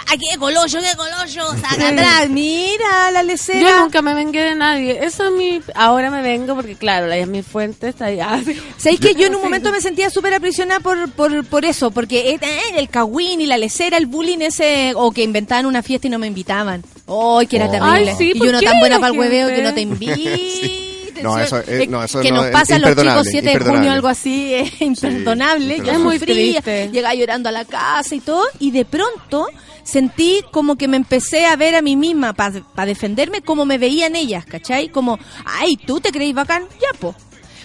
¡Ay, 0.08 0.18
qué 0.18 0.38
colocho, 0.38 0.78
qué 0.80 0.96
colocho! 0.96 1.56
¡Saca 1.60 1.88
atrás! 1.88 2.28
Mira, 2.28 3.10
la 3.12 3.22
lecera. 3.22 3.60
Yo 3.60 3.80
nunca 3.80 4.02
me 4.02 4.14
vengué 4.14 4.42
de 4.42 4.54
nadie. 4.54 5.04
Eso 5.04 5.26
es 5.26 5.32
mi... 5.32 5.60
Ahora 5.74 6.10
me 6.10 6.22
vengo 6.22 6.54
porque, 6.54 6.74
claro, 6.76 7.06
la 7.06 7.24
mi 7.26 7.42
fuente 7.42 7.88
está 7.88 8.08
sí. 8.44 8.56
¿Sabéis 8.76 9.00
que 9.00 9.14
yo 9.14 9.26
en 9.26 9.34
un 9.34 9.42
momento 9.42 9.70
me 9.70 9.80
sentía 9.80 10.10
súper 10.10 10.34
aprisionada 10.34 10.80
por, 10.80 11.10
por, 11.12 11.44
por 11.44 11.64
eso? 11.64 11.90
Porque 11.90 12.38
el 12.76 12.88
cagüín 12.88 13.40
y 13.40 13.46
la 13.46 13.58
lecera, 13.58 13.96
el 13.96 14.06
bullying 14.06 14.38
ese, 14.40 14.92
o 14.96 15.10
que 15.12 15.22
inventaban 15.22 15.66
una 15.66 15.82
fiesta 15.82 16.06
y 16.06 16.10
no 16.10 16.18
me 16.18 16.26
invitaban. 16.26 16.82
¡Ay, 17.06 17.46
que 17.46 17.56
era 17.56 17.66
Oh. 17.66 17.70
terrible! 17.70 18.10
Ay, 18.10 18.16
sí, 18.16 18.32
y 18.34 18.38
¿por 18.38 18.48
uno 18.48 18.60
tan 18.60 18.78
buena 18.78 18.98
para 19.00 19.12
el 19.12 19.18
hueveo 19.18 19.48
que 19.48 19.62
no 19.62 19.74
te 19.74 19.80
invite. 19.82 20.36
Sí. 20.36 20.90
No, 21.22 21.38
eso, 21.38 21.62
eh, 21.66 21.86
no, 21.88 22.02
eso 22.02 22.20
que 22.20 22.30
no, 22.30 22.36
nos 22.38 22.46
es 22.46 22.52
pasa 22.52 22.76
a 22.76 22.78
los 22.78 22.90
chicos 22.90 23.04
imperdonable, 23.06 23.30
7 23.30 23.58
de 23.58 23.64
junio, 23.64 23.92
algo 23.92 24.08
así, 24.08 24.54
es 24.54 24.80
imperdonable. 24.80 25.78
Yo 25.78 25.92
Es 25.92 25.98
muy 25.98 26.18
triste. 26.18 26.90
llegaba 26.92 27.14
llorando 27.14 27.48
a 27.48 27.52
la 27.52 27.64
casa 27.64 28.14
y 28.14 28.20
todo, 28.20 28.44
y 28.58 28.70
de 28.70 28.84
pronto 28.84 29.46
sentí 29.82 30.40
como 30.50 30.76
que 30.76 30.88
me 30.88 30.96
empecé 30.96 31.46
a 31.46 31.56
ver 31.56 31.76
a 31.76 31.82
mí 31.82 31.96
misma 31.96 32.32
para 32.32 32.86
defenderme 32.86 33.42
como 33.42 33.64
me 33.66 33.78
veían 33.78 34.16
ellas, 34.16 34.44
¿cachai? 34.46 34.88
Como, 34.88 35.18
ay, 35.44 35.76
¿tú 35.76 36.00
te 36.00 36.10
creís 36.10 36.34
bacán? 36.34 36.64
Ya, 36.80 36.98
po. 36.98 37.14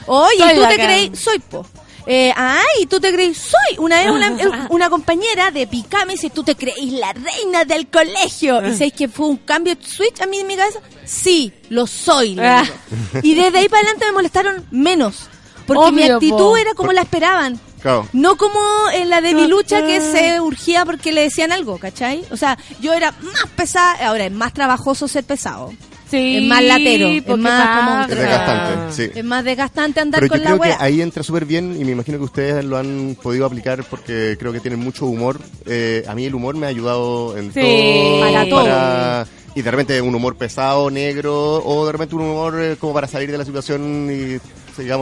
Oye, 0.06 0.38
Soy 0.40 0.56
¿tú 0.56 0.62
te 0.68 0.76
creís? 0.76 1.20
Soy, 1.20 1.40
po. 1.40 1.66
Eh, 2.08 2.34
ay, 2.36 2.86
¿tú 2.90 3.00
te 3.00 3.12
creís? 3.14 3.38
Soy. 3.38 3.78
Una 3.78 3.98
vez 4.02 4.10
una, 4.12 4.68
una 4.70 4.90
compañera 4.90 5.52
de 5.52 5.68
Picá 5.68 6.06
me 6.06 6.14
dice, 6.14 6.30
¿tú 6.30 6.44
te 6.44 6.56
creís 6.56 6.94
la 6.94 7.14
reina 7.14 7.66
del 7.66 7.88
colegio? 7.88 8.66
¿Y 8.68 8.74
sabéis 8.74 8.94
que 8.94 9.08
fue 9.08 9.28
un 9.28 9.38
cambio 9.38 9.76
de 9.76 9.86
switch 9.86 10.22
a 10.22 10.26
mí 10.26 10.40
en 10.40 10.48
mi 10.48 10.56
cabeza? 10.56 10.80
Sí, 11.06 11.54
lo 11.70 11.86
soy. 11.88 12.36
le 12.36 12.48
Ah. 12.48 12.64
digo. 12.64 13.20
Y 13.24 13.36
desde 13.36 13.60
ahí 13.60 13.70
para 13.70 13.82
adelante 13.84 14.06
me 14.06 14.12
molestaron 14.14 14.66
menos. 14.72 15.28
Porque 15.68 15.92
mi 15.92 16.04
actitud 16.04 16.38
po. 16.38 16.58
era 16.58 16.74
como 16.74 16.92
la 16.94 17.02
esperaban. 17.02 17.60
Claro. 17.82 18.08
No 18.12 18.36
como 18.38 18.60
en 18.94 19.10
la 19.10 19.22
de 19.22 19.34
Lucha 19.48 19.86
que 19.86 20.02
se 20.02 20.42
urgía 20.42 20.84
porque 20.84 21.12
le 21.14 21.22
decían 21.22 21.52
algo, 21.52 21.78
¿cachai? 21.78 22.26
O 22.32 22.36
sea, 22.38 22.58
yo 22.82 22.92
era 22.94 23.12
más 23.22 23.46
pesada, 23.56 24.08
ahora 24.08 24.26
es 24.26 24.32
más 24.32 24.54
trabajoso 24.54 25.08
ser 25.08 25.24
pesado. 25.24 25.72
Sí, 26.10 26.38
Es 26.38 26.44
más 26.44 26.64
latero, 26.64 27.08
es 27.10 27.28
más 27.38 27.80
como-. 27.80 28.02
Es 28.02 28.08
desgastante, 28.20 28.94
sí. 28.94 29.12
Es 29.16 29.24
más 29.26 29.44
desgastante 29.44 30.00
andar 30.00 30.20
Pero 30.22 30.30
con 30.30 30.38
yo 30.40 30.44
la 30.44 30.50
creo 30.58 30.62
que 30.78 30.84
ahí 30.84 31.02
entra 31.02 31.22
súper 31.24 31.46
bien 31.46 31.76
y 31.80 31.86
me 31.86 31.92
imagino 31.92 32.18
que 32.18 32.24
ustedes 32.24 32.66
lo 32.66 32.78
han 32.78 33.16
podido 33.22 33.46
aplicar 33.46 33.84
porque 33.84 34.36
creo 34.40 34.52
que 34.52 34.60
tienen 34.60 34.80
mucho 34.80 35.06
humor. 35.06 35.40
Eh, 35.66 36.04
a 36.08 36.16
mí 36.16 36.26
el 36.26 36.34
humor 36.36 36.56
me 36.56 36.66
ha 36.66 36.70
ayudado 36.70 37.38
en 37.38 37.54
Sí. 37.54 37.60
todo. 37.62 38.20
Para 38.22 38.50
todo. 38.50 38.64
para- 38.64 39.28
Y 39.56 39.62
de 39.62 39.72
repente 39.72 40.02
un 40.02 40.14
humor 40.16 40.36
pesado, 40.38 40.90
negro, 40.92 41.64
o 41.66 41.86
de 41.86 41.92
repente 41.92 42.16
un 42.16 42.22
humor 42.22 42.60
eh, 42.62 42.76
como 42.80 42.94
para 42.94 43.08
salir 43.08 43.32
de 43.32 43.38
la 43.38 43.46
situación 43.46 44.08
y 44.12 44.40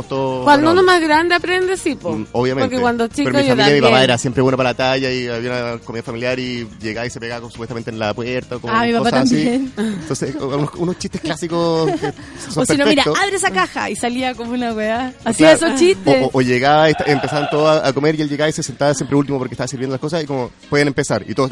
todos... 0.08 0.44
Cuando 0.44 0.72
uno 0.72 0.84
más 0.84 1.02
grande 1.02 1.36
aprende, 1.36 1.78
sí, 1.78 1.96
po. 1.96 2.12
Mm, 2.14 2.28
Obviamente. 2.32 2.70
Porque 2.70 2.82
cuando 2.82 3.08
chico 3.08 3.30
Pero 3.32 3.44
mi 3.44 3.50
familia, 3.50 3.74
mi 3.74 3.82
papá 3.82 4.04
era 4.04 4.18
siempre 4.18 4.42
bueno 4.42 4.58
para 4.58 4.70
la 4.72 4.74
talla 4.78 5.12
y 5.12 5.28
había 5.28 5.52
una 5.52 5.78
comida 5.80 6.04
familiar 6.04 6.40
y 6.40 6.68
llegaba 6.82 7.06
y 7.08 7.10
se 7.10 7.20
pegaba 7.20 7.42
con- 7.42 7.52
supuestamente 7.52 7.90
en 7.92 8.00
la 8.00 8.14
puerta 8.14 8.58
con 8.60 8.70
Ah, 8.70 8.84
mi 8.86 8.94
papá 8.94 9.12
también. 9.12 9.72
así. 9.78 9.88
Entonces, 10.02 10.36
unos, 10.36 10.70
unos 10.76 10.98
chistes 11.00 11.22
clásicos 11.22 11.92
que 11.92 12.14
son 12.52 12.64
O 12.64 12.66
si 12.66 12.78
no, 12.78 12.86
mira, 12.86 13.04
abre 13.04 13.36
esa 13.36 13.52
caja 13.52 13.90
y 13.90 13.96
salía 13.96 14.34
como 14.36 14.52
una 14.54 14.74
weá. 14.74 15.14
Hacía 15.26 15.56
Claro. 15.58 15.68
esos 15.74 15.80
chistes. 15.80 16.22
O, 16.24 16.26
o- 16.28 16.32
o 16.34 16.42
llegaba, 16.42 16.90
y 16.90 16.94
empezaban 17.06 17.50
todos 17.50 17.68
a, 17.82 17.88
a 17.88 17.94
comer 17.94 18.16
y 18.16 18.22
él 18.22 18.30
llegaba 18.30 18.50
y 18.50 18.54
se 18.54 18.64
sentaba 18.64 18.94
siempre 18.94 19.16
último 19.16 19.38
porque 19.38 19.54
estaba 19.54 19.68
sirviendo 19.68 19.94
las 19.94 20.02
cosas 20.02 20.24
y 20.24 20.26
como, 20.26 20.52
pueden 20.70 20.88
empezar. 20.88 21.24
Y 21.28 21.34
todos 21.34 21.50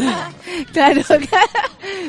Claro, 0.72 1.00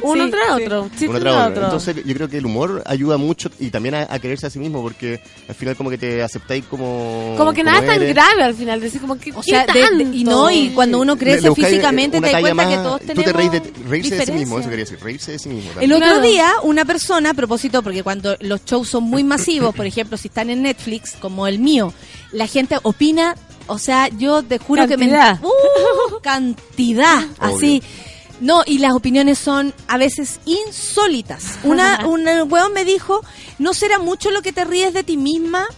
Uno 0.01 0.25
Sí, 0.25 0.31
tras 0.31 0.57
sí. 0.57 0.63
otro. 0.63 0.89
chiste 0.89 1.07
uno 1.09 1.19
tras 1.19 1.33
otro. 1.35 1.49
otro. 1.51 1.63
Entonces 1.65 1.95
yo 2.05 2.13
creo 2.15 2.27
que 2.29 2.37
el 2.37 2.45
humor 2.45 2.81
ayuda 2.85 3.17
mucho 3.17 3.49
y 3.59 3.69
también 3.69 3.95
a, 3.95 4.07
a 4.09 4.19
quererse 4.19 4.47
a 4.47 4.49
sí 4.49 4.59
mismo 4.59 4.81
porque 4.81 5.21
al 5.47 5.55
final 5.55 5.75
como 5.75 5.89
que 5.89 5.97
te 5.97 6.21
aceptáis 6.23 6.65
como... 6.65 7.35
como 7.37 7.53
que 7.53 7.63
nada 7.63 7.79
es 7.79 7.85
tan 7.85 7.99
grave 8.09 8.43
al 8.43 8.55
final. 8.55 8.79
Decir, 8.81 9.01
como 9.01 9.17
que. 9.17 9.31
O 9.33 9.43
sea, 9.43 9.65
¿qué 9.67 9.79
de- 9.91 10.03
y 10.17 10.23
no, 10.23 10.49
y 10.49 10.69
cuando 10.69 10.99
uno 10.99 11.13
Le- 11.13 11.19
crece 11.19 11.41
le 11.43 11.49
buscáis 11.49 11.67
físicamente 11.69 12.19
te 12.19 12.31
das 12.31 12.41
cuenta 12.41 12.67
que 12.69 12.75
más- 12.75 12.83
todos 12.83 13.01
Tú 13.01 13.07
tenemos 13.07 13.25
te 13.25 13.33
reís 13.33 13.51
de, 13.51 13.59
reírse 13.87 14.15
de 14.15 14.25
sí 14.25 14.31
mismo, 14.31 14.57
diferencias. 14.57 14.61
eso 14.61 14.69
quería 14.69 14.85
decir, 14.85 14.99
reírse 15.03 15.31
de 15.33 15.39
sí 15.39 15.49
mismo. 15.49 15.69
El 15.71 15.73
también. 15.75 15.93
otro 15.93 16.07
Claro. 16.07 16.21
día, 16.21 16.51
una 16.63 16.85
persona, 16.85 17.29
a 17.31 17.33
propósito, 17.33 17.83
porque 17.83 18.03
cuando 18.03 18.35
los 18.39 18.65
shows 18.65 18.89
son 18.89 19.03
muy 19.03 19.23
masivos, 19.23 19.75
por 19.75 19.85
ejemplo, 19.85 20.17
si 20.17 20.27
están 20.29 20.49
en 20.49 20.63
Netflix, 20.63 21.13
como 21.19 21.45
el 21.47 21.59
mío, 21.59 21.93
la 22.31 22.47
gente 22.47 22.77
opina, 22.83 23.35
o 23.67 23.77
sea, 23.77 24.07
yo 24.09 24.43
te 24.43 24.57
juro 24.57 24.87
Cantidad. 24.87 25.39
que 25.39 25.41
me... 25.41 25.47
¡Uh! 25.47 26.19
cantidad, 26.21 27.25
así. 27.39 27.81
No, 28.41 28.63
y 28.65 28.77
las 28.79 28.93
opiniones 28.93 29.37
son 29.37 29.73
a 29.87 29.97
veces 29.97 30.39
insólitas. 30.45 31.59
Una, 31.63 32.05
un 32.07 32.25
huevón 32.27 32.73
me 32.73 32.85
dijo, 32.85 33.21
¿no 33.57 33.73
será 33.73 33.99
mucho 33.99 34.31
lo 34.31 34.41
que 34.41 34.53
te 34.53 34.63
ríes 34.65 34.93
de 34.93 35.03
ti 35.03 35.17
misma? 35.17 35.67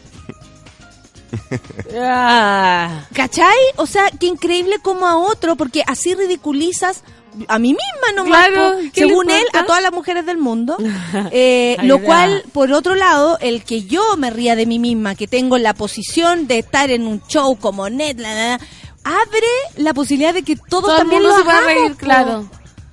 Ah. 1.94 3.06
¿Cachai? 3.14 3.58
O 3.78 3.86
sea, 3.86 4.10
qué 4.12 4.28
increíble 4.28 4.80
como 4.82 5.08
a 5.08 5.18
otro, 5.18 5.56
porque 5.56 5.84
así 5.88 6.14
ridiculizas 6.14 7.04
a 7.48 7.60
mí 7.60 7.70
misma 7.70 8.24
nomás, 8.24 8.48
Claro, 8.48 8.72
po, 8.74 8.78
¿qué 8.94 9.02
le 9.02 9.08
según 9.08 9.30
él, 9.30 9.44
a 9.54 9.66
todas 9.66 9.82
las 9.82 9.92
mujeres 9.92 10.26
del 10.26 10.38
mundo. 10.38 10.78
Eh, 11.34 11.78
lo 11.84 12.02
cual, 12.02 12.44
por 12.52 12.72
otro 12.72 12.96
lado, 12.96 13.38
el 13.42 13.64
que 13.64 13.84
yo 13.84 14.18
me 14.18 14.30
ría 14.30 14.56
de 14.56 14.66
mí 14.66 14.80
misma, 14.80 15.16
que 15.16 15.28
tengo 15.28 15.58
la 15.58 15.74
posición 15.74 16.48
de 16.48 16.60
estar 16.60 16.90
en 16.92 17.08
un 17.08 17.22
show 17.28 17.56
como 17.58 17.90
net, 17.90 18.20
la, 18.20 18.34
la, 18.34 18.48
la, 18.50 18.60
abre 19.04 19.48
la 19.78 19.94
posibilidad 19.94 20.34
de 20.34 20.44
que 20.44 20.56
todos 20.56 20.84
Todo 20.84 20.92
el 20.94 20.98
también 21.00 21.22
mundo 21.24 21.38
lo 21.38 21.44
se 21.44 21.50
hagamos, 21.50 21.66
reír, 21.66 21.96
claro. 21.96 22.50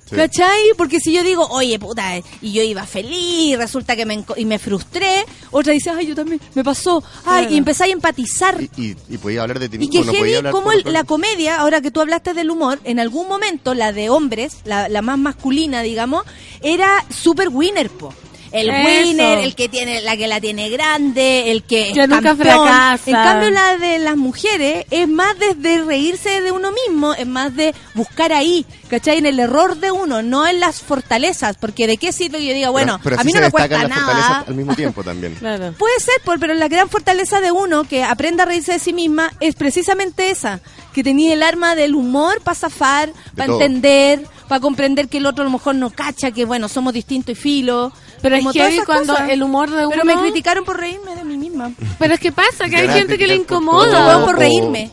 Sí. 0.09 0.15
¿Cachai? 0.15 0.59
Porque 0.75 0.99
si 0.99 1.13
yo 1.13 1.23
digo, 1.23 1.45
oye, 1.49 1.77
puta, 1.77 2.17
y 2.41 2.51
yo 2.51 2.63
iba 2.63 2.83
feliz, 2.85 3.57
resulta 3.57 3.95
que 3.95 4.05
me, 4.07 4.23
y 4.37 4.45
me 4.45 4.57
frustré, 4.57 5.23
otra 5.51 5.71
dice, 5.73 5.91
ay, 5.91 6.07
yo 6.07 6.15
también, 6.15 6.41
me 6.55 6.63
pasó, 6.63 7.03
ay, 7.25 7.41
Claro. 7.43 7.53
y 7.53 7.57
empezáis 7.57 7.91
a 7.91 7.93
empatizar. 7.93 8.59
Y, 8.61 8.69
y, 8.81 8.95
y 9.07 9.17
podía 9.19 9.43
hablar 9.43 9.59
de 9.59 9.69
ti 9.69 9.75
Y 9.75 9.79
mismo, 9.79 9.91
que 9.91 9.99
no 9.99 10.11
podía 10.13 10.21
heavy 10.23 10.35
hablar 10.37 10.53
como 10.53 10.71
el- 10.71 10.83
la 10.91 11.03
comedia, 11.03 11.57
ahora 11.59 11.81
que 11.81 11.91
tú 11.91 12.01
hablaste 12.01 12.33
del 12.33 12.49
humor, 12.49 12.79
en 12.85 12.99
algún 12.99 13.27
momento 13.27 13.73
la 13.75 13.91
de 13.91 14.09
hombres, 14.09 14.57
la, 14.65 14.89
la 14.89 15.01
más 15.03 15.19
masculina, 15.19 15.81
digamos, 15.83 16.23
era 16.63 17.05
super 17.09 17.49
winner, 17.49 17.89
po. 17.91 18.13
El 18.51 18.69
Eso. 18.69 18.87
winner, 18.87 19.39
el 19.39 19.55
que 19.55 19.69
tiene, 19.69 20.01
la 20.01 20.17
que 20.17 20.27
la 20.27 20.41
tiene 20.41 20.69
grande, 20.69 21.51
el 21.51 21.63
que, 21.63 21.91
Que 21.93 22.01
es 22.01 22.09
nunca 22.09 22.21
campeón. 22.29 22.65
fracasa. 22.67 23.03
En 23.09 23.13
cambio 23.15 23.49
la 23.51 23.77
de 23.77 23.99
las 23.99 24.17
mujeres 24.17 24.85
es 24.89 25.07
más 25.07 25.37
desde 25.37 25.83
reírse 25.83 26.41
de 26.41 26.51
uno 26.51 26.69
mismo, 26.71 27.13
es 27.13 27.27
más 27.27 27.55
de 27.55 27.75
buscar 27.93 28.33
ahí, 28.33 28.65
¿cachai? 28.89 29.17
En 29.19 29.25
el 29.27 29.39
error 29.39 29.77
de 29.77 29.91
uno, 29.91 30.21
no 30.23 30.47
en 30.47 30.59
las 30.59 30.81
fortalezas, 30.81 31.57
porque 31.59 31.85
de 31.87 31.97
qué 31.97 32.11
sirve 32.11 32.39
que 32.39 32.45
yo 32.47 32.53
diga, 32.53 32.69
bueno, 32.69 32.99
pero, 33.03 33.17
pero 33.17 33.21
a 33.21 33.23
mí 33.23 33.31
no 33.33 33.39
se 33.39 33.45
me 33.45 33.51
cuesta 33.51 33.77
las 33.77 33.89
nada. 33.89 34.01
fortalezas 34.05 34.47
al 34.47 34.55
mismo 34.55 34.75
tiempo 34.75 35.03
también. 35.03 35.35
Claro. 35.39 35.73
Puede 35.77 35.99
ser, 35.99 36.15
por- 36.25 36.39
pero 36.39 36.53
la 36.55 36.67
gran 36.67 36.89
fortaleza 36.89 37.39
de 37.41 37.51
uno 37.51 37.83
que 37.83 38.03
aprenda 38.03 38.43
a 38.43 38.45
reírse 38.47 38.73
de 38.73 38.79
sí 38.79 38.93
misma 38.93 39.31
es 39.39 39.55
precisamente 39.55 40.29
esa, 40.31 40.59
que 40.93 41.03
tenía 41.03 41.33
el 41.33 41.43
arma 41.43 41.75
del 41.75 41.93
humor 41.95 42.41
para 42.41 42.55
zafar, 42.55 43.11
para 43.35 43.53
entender, 43.53 44.25
para 44.47 44.59
comprender 44.59 45.07
que 45.07 45.17
el 45.19 45.25
otro 45.27 45.43
a 45.43 45.45
lo 45.45 45.51
mejor 45.51 45.75
no 45.75 45.91
cacha, 45.91 46.31
que 46.31 46.45
bueno, 46.45 46.67
somos 46.67 46.93
distintos 46.93 47.33
y 47.33 47.35
filo. 47.39 47.93
Pero 48.21 48.35
es 48.35 48.41
como 48.41 48.53
todas 48.53 48.69
heavy 48.71 48.85
cuando 48.85 49.13
cosas. 49.13 49.29
el 49.29 49.43
humor 49.43 49.69
de 49.69 49.77
uno. 49.85 49.89
Pero 49.89 50.05
me 50.05 50.15
criticaron 50.19 50.63
por 50.65 50.79
reírme 50.79 51.15
de 51.15 51.23
mí 51.23 51.37
misma. 51.37 51.71
Pero 51.97 52.13
es 52.13 52.19
que 52.19 52.31
pasa 52.31 52.67
que 52.69 52.77
hay 52.77 52.87
gente 52.89 53.17
que 53.17 53.27
le 53.27 53.35
por 53.35 53.41
incomoda. 53.43 54.07
huevo 54.07 54.25
por 54.25 54.35
o- 54.35 54.39
reírme. 54.39 54.91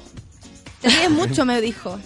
Te 0.81 0.89
ríes 0.89 1.11
mucho, 1.11 1.44
me 1.44 1.61
dijo. 1.61 1.98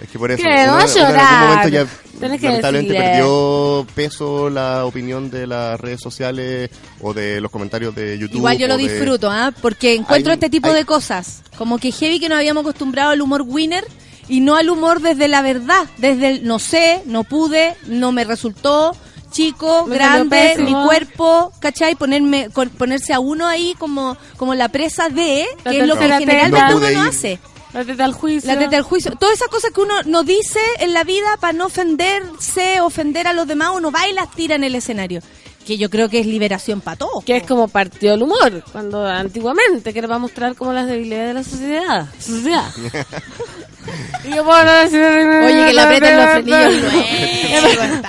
Es 0.00 0.08
que 0.08 0.18
por 0.18 0.30
eso, 0.30 0.42
¿Qué? 0.42 0.48
uno, 0.48 0.66
¿No 0.66 0.72
va 0.72 0.80
a 0.82 0.84
uno 0.84 0.92
en 0.92 0.98
algún 1.04 1.14
llorar? 1.16 1.48
momento 1.48 1.68
ya 1.68 1.86
Tenés 2.20 2.40
que 2.40 2.46
lamentablemente 2.46 2.92
decirle. 2.94 3.10
perdió 3.10 3.86
peso 3.94 4.50
la 4.50 4.84
opinión 4.86 5.30
de 5.30 5.46
las 5.46 5.78
redes 5.80 6.00
sociales 6.00 6.70
o 7.02 7.12
de 7.12 7.40
los 7.40 7.50
comentarios 7.50 7.94
de 7.94 8.18
YouTube. 8.18 8.36
Igual 8.38 8.58
yo 8.58 8.68
lo 8.68 8.76
de- 8.78 8.82
disfruto, 8.88 9.30
¿ah? 9.30 9.52
Porque 9.60 9.94
encuentro 9.94 10.32
Hay- 10.32 10.36
este 10.36 10.48
tipo 10.50 10.68
hay- 10.68 10.74
de 10.74 10.84
cosas. 10.86 11.42
Como 11.58 11.78
que 11.78 11.92
heavy 11.92 12.18
que 12.20 12.28
nos 12.28 12.38
habíamos 12.38 12.62
acostumbrado 12.62 13.10
al 13.10 13.20
humor 13.20 13.42
winner 13.46 13.84
y 14.28 14.40
no 14.40 14.56
al 14.56 14.68
humor 14.70 15.00
desde 15.00 15.28
la 15.28 15.42
verdad. 15.42 15.86
Desde 15.98 16.28
el 16.30 16.46
no 16.46 16.58
sé, 16.58 17.02
no 17.06 17.24
pude, 17.24 17.74
no 17.86 18.12
me 18.12 18.24
resultó, 18.24 18.94
chico, 19.30 19.86
Me 19.86 19.96
grande, 19.96 20.56
mi 20.58 20.72
cuerpo, 20.72 21.52
¿cachai? 21.60 21.94
Ponerme, 21.94 22.50
con- 22.50 22.70
ponerse 22.70 23.12
a 23.12 23.20
uno 23.20 23.46
ahí 23.46 23.74
como, 23.78 24.16
como 24.36 24.54
la 24.54 24.68
presa 24.68 25.08
de, 25.08 25.46
La 25.64 25.70
que 25.72 25.80
es 25.80 25.86
lo 25.86 25.96
que 25.96 26.08
generalmente. 26.08 26.60
No 26.72 26.76
uno 26.76 26.90
no 26.90 27.02
hace. 27.02 27.38
La 27.72 27.84
teta 27.84 28.04
al 28.06 28.12
juicio. 28.14 28.50
La 28.52 28.58
teta 28.58 28.70
del 28.70 28.82
juicio. 28.82 29.12
Todas 29.18 29.34
esas 29.34 29.48
cosas 29.48 29.70
que 29.70 29.80
uno 29.82 29.94
no 30.06 30.22
dice 30.22 30.60
en 30.78 30.94
la 30.94 31.04
vida 31.04 31.36
para 31.40 31.52
no 31.52 31.66
ofenderse, 31.66 32.80
ofender 32.80 33.26
a 33.26 33.32
los 33.34 33.46
demás, 33.46 33.70
uno 33.74 33.90
va 33.90 34.08
y 34.08 34.12
las 34.14 34.30
tira 34.30 34.54
en 34.54 34.64
el 34.64 34.74
escenario. 34.74 35.20
Que 35.66 35.76
yo 35.78 35.90
creo 35.90 36.08
que 36.08 36.20
es 36.20 36.26
liberación 36.26 36.80
para 36.80 36.96
todos. 36.96 37.24
Que 37.24 37.38
es 37.38 37.42
como 37.42 37.66
partió 37.68 38.14
el 38.14 38.22
humor, 38.22 38.62
cuando 38.70 39.04
antiguamente 39.04 39.92
que 39.92 39.98
era 39.98 40.06
para 40.06 40.18
mostrar 40.20 40.54
como 40.54 40.72
las 40.72 40.86
debilidades 40.86 41.28
de 41.28 41.34
la 41.34 41.42
sociedad. 41.44 42.06
sociedad. 42.20 42.70
y 44.24 44.34
yo 44.34 44.44
puedo 44.44 44.62
decir, 44.82 45.00
Oye, 45.00 45.66
que 45.66 45.72
le 45.72 45.80
aprieten 45.80 46.16
los 46.16 46.30
frenillos. 46.30 46.92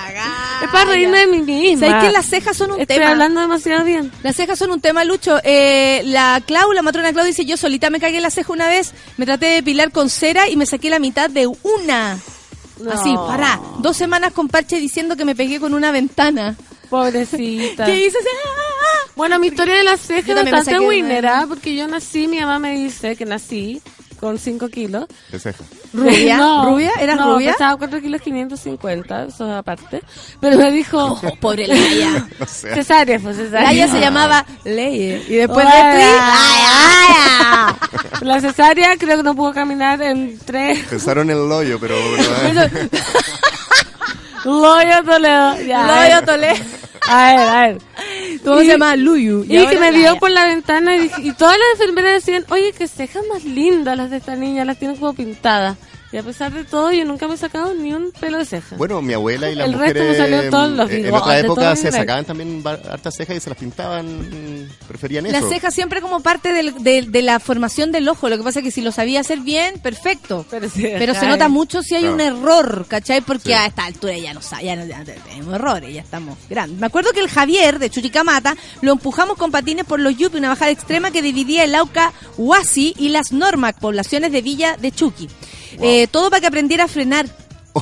Es 0.64 0.72
para 0.72 0.86
reírme 0.86 1.20
de 1.20 1.28
mí 1.28 1.42
misma. 1.42 1.88
¿Sabes 1.88 2.06
que 2.06 2.12
las 2.12 2.26
cejas 2.26 2.58
son 2.58 2.72
un 2.72 2.82
Estoy 2.82 2.98
tema? 2.98 3.12
hablando 3.12 3.42
demasiado 3.42 3.86
bien. 3.86 4.12
Las 4.24 4.36
cejas 4.36 4.58
son 4.58 4.72
un 4.72 4.82
tema, 4.82 5.04
Lucho. 5.04 5.40
Eh, 5.44 6.02
la 6.06 6.42
Clau, 6.46 6.74
la 6.74 6.82
matrona 6.82 7.14
Clau 7.14 7.26
dice, 7.26 7.46
yo 7.46 7.58
solita 7.58 7.90
me 7.92 8.00
cagué 8.00 8.20
la 8.22 8.32
ceja 8.32 8.52
una 8.52 8.68
vez, 8.68 8.94
me 9.18 9.26
traté 9.26 9.46
de 9.46 9.54
depilar 9.56 9.92
con 9.92 10.10
cera 10.10 10.50
y 10.50 10.56
me 10.58 10.66
saqué 10.66 10.90
la 10.90 11.00
mitad 11.00 11.30
de 11.30 11.48
una. 11.48 12.18
No. 12.80 12.92
Así, 12.92 13.14
para. 13.28 13.60
Dos 13.80 13.96
semanas 13.98 14.34
con 14.34 14.48
parche 14.48 14.78
diciendo 14.80 15.16
que 15.16 15.26
me 15.26 15.36
pegué 15.36 15.60
con 15.60 15.74
una 15.74 15.92
ventana. 15.92 16.56
Pobrecita. 16.90 17.86
¿Qué 17.86 18.06
hice? 18.08 18.18
Ah, 18.20 18.50
ah, 18.50 19.12
Bueno, 19.16 19.40
mi 19.40 19.48
historia 19.48 19.76
de 19.76 19.84
las 19.84 20.00
cejas 20.02 20.30
es 20.30 20.36
bastante 20.36 20.72
saqué 20.72 20.80
winner, 20.88 21.24
una. 21.24 21.40
¿ah? 21.42 21.46
Porque 21.48 21.76
yo 21.76 21.88
nací, 21.88 22.28
mi 22.28 22.40
mamá 22.40 22.60
me 22.60 22.76
dice 22.76 23.16
que 23.16 23.26
nací 23.26 23.82
con 24.20 24.38
5 24.40 24.70
kilos. 24.70 25.06
de 25.32 25.40
ceja. 25.40 25.64
¿Rubia? 25.94 26.38
¿Rubia? 26.66 26.92
¿Eras 27.00 27.18
no, 27.18 27.36
rubia? 27.36 27.52
pesaba 27.54 27.78
4 27.78 28.02
kilos 28.02 28.22
550, 28.22 29.26
eso 29.26 29.56
aparte. 29.56 30.02
Pero 30.42 30.58
me 30.58 30.72
dijo... 30.72 31.20
ah. 31.24 31.32
Pobre 31.40 31.68
Laia. 31.68 32.28
O 32.40 32.46
sea, 32.46 32.76
Cesárea, 32.76 33.20
fue 33.20 33.34
cesárea. 33.34 33.64
Laia 33.68 33.88
se 33.88 34.00
llamaba 34.00 34.46
Leye. 34.64 35.24
Y 35.28 35.36
después 35.36 35.66
de. 35.66 35.72
¡Laia! 35.72 37.78
La 38.22 38.42
cesárea 38.42 38.98
creo 38.98 39.18
que 39.18 39.24
no 39.24 39.36
pudo 39.36 39.54
caminar 39.54 40.02
en 40.02 40.38
tres... 40.40 40.80
pensaron 40.90 41.30
en 41.30 41.38
el 41.38 41.52
hoyo, 41.52 41.80
pero... 41.80 41.96
pero- 42.44 42.70
Loyo 44.46 45.04
Toledo. 45.04 45.54
Loyo. 45.58 46.26
Toledo. 46.26 46.56
A 47.10 47.26
ver, 47.36 47.40
a 47.40 47.68
ver. 47.68 47.78
¿Cómo 48.44 48.62
Y- 48.62 48.66
se 48.66 48.72
llama? 48.74 48.96
Luyu. 48.96 49.44
Y, 49.48 49.66
que 49.68 49.80
me 49.80 49.92
vio 49.92 50.18
por 50.18 50.30
la 50.30 50.46
ventana 50.46 50.96
y, 50.96 51.00
dije- 51.02 51.22
y 51.24 51.32
todas 51.34 51.58
las 51.58 51.80
enfermeras 51.80 52.26
decían, 52.26 52.46
oye, 52.50 52.74
qué 52.78 52.88
cejas 52.88 53.24
más 53.32 53.44
lindas 53.46 53.96
las 53.98 54.10
de 54.10 54.18
esta 54.18 54.36
niña, 54.36 54.66
las 54.66 54.78
tienen 54.78 54.98
como 54.98 55.14
pintadas. 55.14 55.78
Y 56.10 56.16
a 56.16 56.24
pesar 56.24 56.54
de 56.54 56.64
todo, 56.64 56.92
yo 56.94 57.04
nunca 57.04 57.28
me 57.28 57.34
he 57.34 57.38
sacado 57.38 57.74
ni 57.74 57.92
un 57.92 58.14
pelo 58.14 58.38
de 58.38 58.46
ceja. 58.46 58.78
Bueno, 58.78 59.02
mi 59.02 59.12
abuela 59.14 59.52
y 59.52 59.56
las 59.56 59.68
El 59.68 59.74
resto 59.74 60.00
me 60.00 60.16
salió 60.16 60.50
todos 60.50 60.70
los 60.72 60.90
eh, 60.90 61.08
en 61.10 61.14
otra 61.14 61.40
época 61.40 61.76
se 61.76 61.92
sacaban 61.92 62.24
también 62.24 62.64
hartas 62.66 63.14
cejas 63.18 63.36
y 63.36 63.40
se 63.42 63.50
las 63.50 63.60
pintaban, 63.60 64.70
preferían 64.88 65.26
eso. 65.26 65.38
Las 65.42 65.50
cejas 65.50 65.74
siempre 65.74 66.00
como 66.02 66.22
parte 66.22 66.54
del- 66.54 66.82
de, 66.82 67.02
de 67.02 67.22
la 67.22 67.42
formación 67.42 67.92
del 67.92 68.08
ojo. 68.08 68.30
Lo 68.30 68.38
que 68.38 68.44
pasa 68.44 68.60
es 68.60 68.64
que 68.66 68.72
si 68.72 68.80
lo 68.82 68.94
sabía 68.94 69.20
hacer 69.20 69.40
bien, 69.40 69.80
perfecto. 69.80 70.46
Pero, 70.50 70.70
sí, 70.70 70.84
Pero 70.98 71.14
se 71.14 71.28
nota 71.28 71.50
mucho 71.50 71.82
si 71.84 71.96
hay 71.96 72.06
un 72.06 72.22
error, 72.22 72.86
¿cachai? 72.88 73.20
Porque 73.20 73.48
Sí. 73.50 73.54
a 73.54 73.66
esta 73.66 73.84
altura 73.86 74.18
ya 74.18 74.34
no 74.34 74.42
sabe, 74.42 74.64
ya, 74.64 74.76
no, 74.78 74.86
ya 74.86 75.04
tenemos 75.04 75.54
errores, 75.56 75.94
ya 75.94 76.02
estamos 76.02 76.38
grandes. 76.50 76.80
Me 76.80 76.88
acuerdo 76.88 77.12
que 77.12 77.20
el 77.20 77.28
Javier 77.30 77.80
de 77.80 77.90
Chuchicamata 77.90 78.56
lo 78.82 78.94
empujamos 78.94 79.38
con 79.38 79.52
patines 79.52 79.84
por 79.86 80.00
los 80.00 80.16
Yupi, 80.18 80.38
una 80.38 80.48
bajada 80.50 80.72
extrema 80.72 81.12
que 81.12 81.22
dividía 81.22 81.66
el 81.66 81.74
Lauca 81.74 82.14
Huasi 82.38 82.94
y 82.98 83.10
las 83.10 83.34
Normac, 83.34 83.78
poblaciones 83.80 84.32
de 84.32 84.42
Villa 84.42 84.78
de 84.78 84.92
Chuqui. 84.94 85.28
Eh, 85.82 86.08
todo 86.12 86.30
para 86.30 86.42
que 86.42 86.48
aprendiera 86.48 86.86
a 86.86 86.88
frenar. 86.88 87.26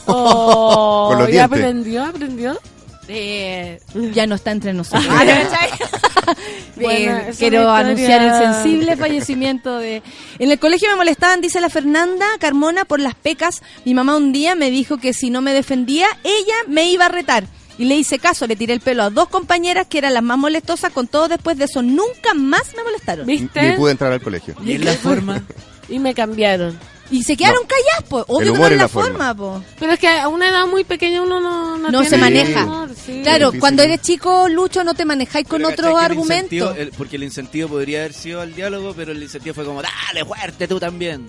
Oh, 0.07 1.07
Con 1.09 1.19
los 1.19 1.29
¿y 1.29 1.31
dientes. 1.31 1.57
aprendió? 1.57 2.03
¿Aprendió? 2.03 2.59
Eh, 3.07 3.79
ya 4.13 4.27
no 4.27 4.35
está 4.35 4.51
entre 4.51 4.73
nosotros. 4.73 5.05
Ah. 5.09 5.23
Bueno, 6.75 7.17
Eh, 7.17 7.31
quiero 7.37 7.71
anunciar 7.71 8.21
el 8.21 8.33
sensible 8.53 8.97
fallecimiento 8.97 9.77
de... 9.77 10.01
En 10.39 10.51
el 10.51 10.59
colegio 10.59 10.89
me 10.89 10.95
molestaban, 10.97 11.39
dice 11.39 11.61
la 11.61 11.69
Fernanda 11.69 12.25
Carmona, 12.39 12.83
por 12.83 12.99
las 12.99 13.15
pecas. 13.15 13.61
Mi 13.85 13.93
mamá 13.93 14.17
un 14.17 14.33
día 14.33 14.55
me 14.55 14.69
dijo 14.71 14.97
que 14.97 15.13
si 15.13 15.29
no 15.29 15.41
me 15.41 15.53
defendía, 15.53 16.07
ella 16.23 16.55
me 16.67 16.89
iba 16.89 17.05
a 17.05 17.09
retar. 17.09 17.45
Y 17.77 17.85
le 17.85 17.95
hice 17.95 18.19
caso, 18.19 18.47
le 18.47 18.55
tiré 18.57 18.73
el 18.73 18.79
pelo 18.81 19.03
a 19.03 19.09
dos 19.11 19.29
compañeras 19.29 19.85
que 19.87 19.99
eran 19.99 20.13
las 20.15 20.23
más 20.23 20.37
molestosas, 20.37 20.91
con 20.91 21.07
todo 21.07 21.27
después 21.29 21.57
de 21.57 21.65
eso 21.65 21.81
nunca 21.81 22.33
más 22.33 22.73
me 22.75 22.83
molestaron. 22.83 23.25
¿Viste? 23.27 23.61
Ni 23.61 23.77
pude 23.77 23.91
entrar 23.91 24.11
al 24.11 24.21
colegio. 24.21 24.55
Y 24.65 24.73
en 24.73 24.83
la 24.85 24.93
forma. 24.93 25.41
Y 25.87 25.99
me 25.99 26.15
cambiaron. 26.15 26.77
Y 27.11 27.23
se 27.23 27.37
quedaron 27.37 27.61
No. 27.61 27.67
calladas, 27.67 28.09
pues. 28.09 28.25
Obvio 28.27 28.53
que 28.53 28.59
no 28.59 28.67
es 28.67 28.77
la 28.77 28.87
forma. 28.87 29.09
forma, 29.09 29.35
po. 29.35 29.63
Pero 29.79 29.91
es 29.93 29.99
que 29.99 30.07
a 30.07 30.27
una 30.27 30.49
edad 30.49 30.65
muy 30.65 30.83
pequeña 30.83 31.21
uno 31.21 31.39
no, 31.39 31.77
no, 31.77 31.91
No 31.91 31.99
tiene 32.01 32.09
se 32.09 32.17
maneja. 32.17 32.63
humor, 32.65 32.89
sí. 33.05 33.19
Claro, 33.21 33.51
cuando 33.59 33.83
eres 33.83 34.01
chico, 34.01 34.49
Lucho, 34.49 34.83
no 34.83 34.93
te 34.95 35.05
manejáis 35.05 35.47
con 35.47 35.59
Pero 35.61 35.69
otro 35.69 35.93
¿cachai 35.93 35.93
que 35.93 36.05
el 36.05 36.11
argumento. 36.11 36.55
incentivo- 36.55 36.75
el- 36.75 36.91
porque 36.91 37.15
el 37.17 37.23
incentivo 37.23 37.69
podría 37.69 37.99
haber 37.99 38.13
sido 38.13 38.41
al 38.41 38.55
diálogo, 38.55 38.93
pero 38.95 39.11
el 39.11 39.21
incentivo 39.21 39.53
fue 39.53 39.65
como, 39.65 39.81
dale 39.81 40.25
fuerte 40.25 40.67
tú 40.67 40.79
también. 40.79 41.27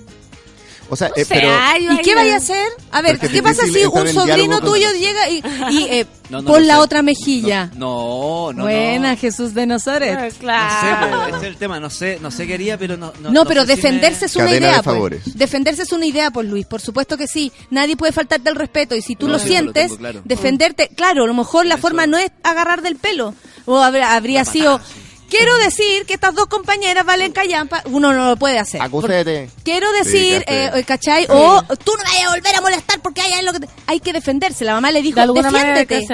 O 0.88 0.96
sea, 0.96 1.08
No 1.08 1.14
eh, 1.16 1.26
pero 1.28 1.48
¿Y 1.92 1.98
qué 1.98 2.10
ay. 2.10 2.16
vaya 2.16 2.34
a 2.34 2.36
hacer? 2.36 2.66
A 2.92 3.02
ver, 3.02 3.18
Porque 3.18 3.34
¿qué 3.34 3.42
pasa 3.42 3.62
si 3.66 3.84
un 3.84 4.08
sobrino 4.12 4.60
con- 4.60 4.70
tuyo 4.70 4.88
llega 4.92 5.28
y, 5.30 5.42
y 5.70 5.82
eh, 5.90 6.06
No, 6.30 6.42
no 6.42 6.48
pon 6.52 6.66
la 6.66 6.74
sé. 6.74 6.80
otra 6.80 7.02
mejilla? 7.02 7.70
No, 7.74 8.52
no, 8.52 8.58
no. 8.58 8.62
Buena, 8.64 9.12
no. 9.12 9.16
Jesús 9.18 9.52
de 9.54 9.66
Nazaret. 9.66 10.16
Ah, 10.18 10.24
No 10.24 10.30
sé, 10.30 10.36
Claro. 10.38 11.10
po, 11.18 11.26
ese 11.28 11.36
es 11.38 11.42
el 11.44 11.56
tema, 11.56 11.80
no 11.80 11.90
sé, 11.90 12.18
no 12.22 12.30
sé 12.30 12.46
qué 12.46 12.54
haría, 12.54 12.78
pero 12.78 12.96
no... 12.96 13.12
No, 13.20 13.30
No, 13.30 13.44
pero 13.44 13.62
sé 13.62 13.70
si 13.70 13.76
defenderse 13.76 14.20
me- 14.20 14.26
es 14.26 14.36
una 14.36 14.44
Cadena 14.46 14.66
idea, 14.66 14.76
de 14.76 14.82
pues. 14.82 14.94
favores. 14.94 15.20
Defenderse 15.38 15.82
es 15.82 15.92
una 15.92 16.06
idea, 16.06 16.30
pues 16.30 16.46
Luis. 16.48 16.66
Por 16.66 16.80
supuesto 16.80 17.16
que 17.16 17.26
sí. 17.26 17.52
Nadie 17.70 17.96
puede 17.96 18.12
faltarte 18.12 18.48
el 18.48 18.56
respeto 18.56 18.94
y 18.94 19.02
si 19.02 19.16
tú 19.16 19.26
No, 19.26 19.32
lo 19.34 19.38
sí, 19.38 19.44
lo 19.46 19.50
sientes, 19.50 19.82
tengo 19.86 19.96
claro. 19.98 20.20
defenderte, 20.24 20.88
claro, 20.96 21.24
a 21.24 21.26
lo 21.26 21.34
mejor 21.34 21.66
la 21.66 21.74
Eso- 21.74 21.82
forma 21.82 22.06
no 22.06 22.16
es 22.18 22.30
agarrar 22.42 22.82
del 22.82 22.96
pelo. 22.96 23.34
O 23.64 23.78
habría, 23.78 24.14
habría 24.14 24.44
sido, 24.44 24.80
quiero 25.28 25.56
decir 25.58 26.06
que 26.06 26.14
estas 26.14 26.34
dos 26.34 26.46
compañeras 26.46 27.04
valen 27.04 27.32
callampa. 27.32 27.82
Uno 27.86 28.12
no 28.12 28.26
lo 28.30 28.36
puede 28.36 28.58
hacer. 28.58 28.80
acúsate. 28.82 29.50
Quiero 29.64 29.88
Sí, 30.02 30.10
decir, 30.10 30.44
eh, 30.46 30.84
¿cachai? 30.86 31.26
O 31.28 31.62
tú 31.84 31.92
no 31.96 32.04
vayas 32.04 32.26
a 32.26 32.30
volver 32.34 32.54
a 32.54 32.60
molestar 32.60 33.00
porque 33.00 33.20
hay 33.20 33.32
algo 33.34 33.52
que 33.52 33.60
te- 33.60 33.68
hay 33.86 34.00
que 34.00 34.12
defenderse. 34.12 34.64
La 34.64 34.74
mamá 34.74 34.90
le 34.90 35.02
dijo, 35.02 35.20
De 35.20 35.42
defiéndete. 35.42 36.06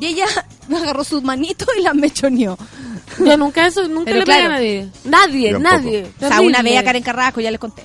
Y 0.00 0.06
ella 0.06 0.26
agarró 0.76 1.04
sus 1.04 1.22
manitos 1.22 1.68
y 1.78 1.82
las 1.82 1.94
mechoneó. 1.94 2.56
Yo 3.18 3.36
nunca 3.36 3.66
eso, 3.66 3.86
nunca 3.86 4.06
Pero 4.06 4.18
le 4.20 4.24
pegué 4.26 4.38
a 4.38 4.40
claro. 4.40 4.54
nadie. 4.54 4.88
Nadie, 5.04 5.52
nadie. 5.58 6.06
O 6.20 6.26
sea, 6.28 6.40
una 6.40 6.62
vez 6.62 6.78
a 6.78 6.84
Karen 6.84 7.02
Carrasco, 7.02 7.40
ya 7.40 7.50
les 7.50 7.60
conté. 7.60 7.82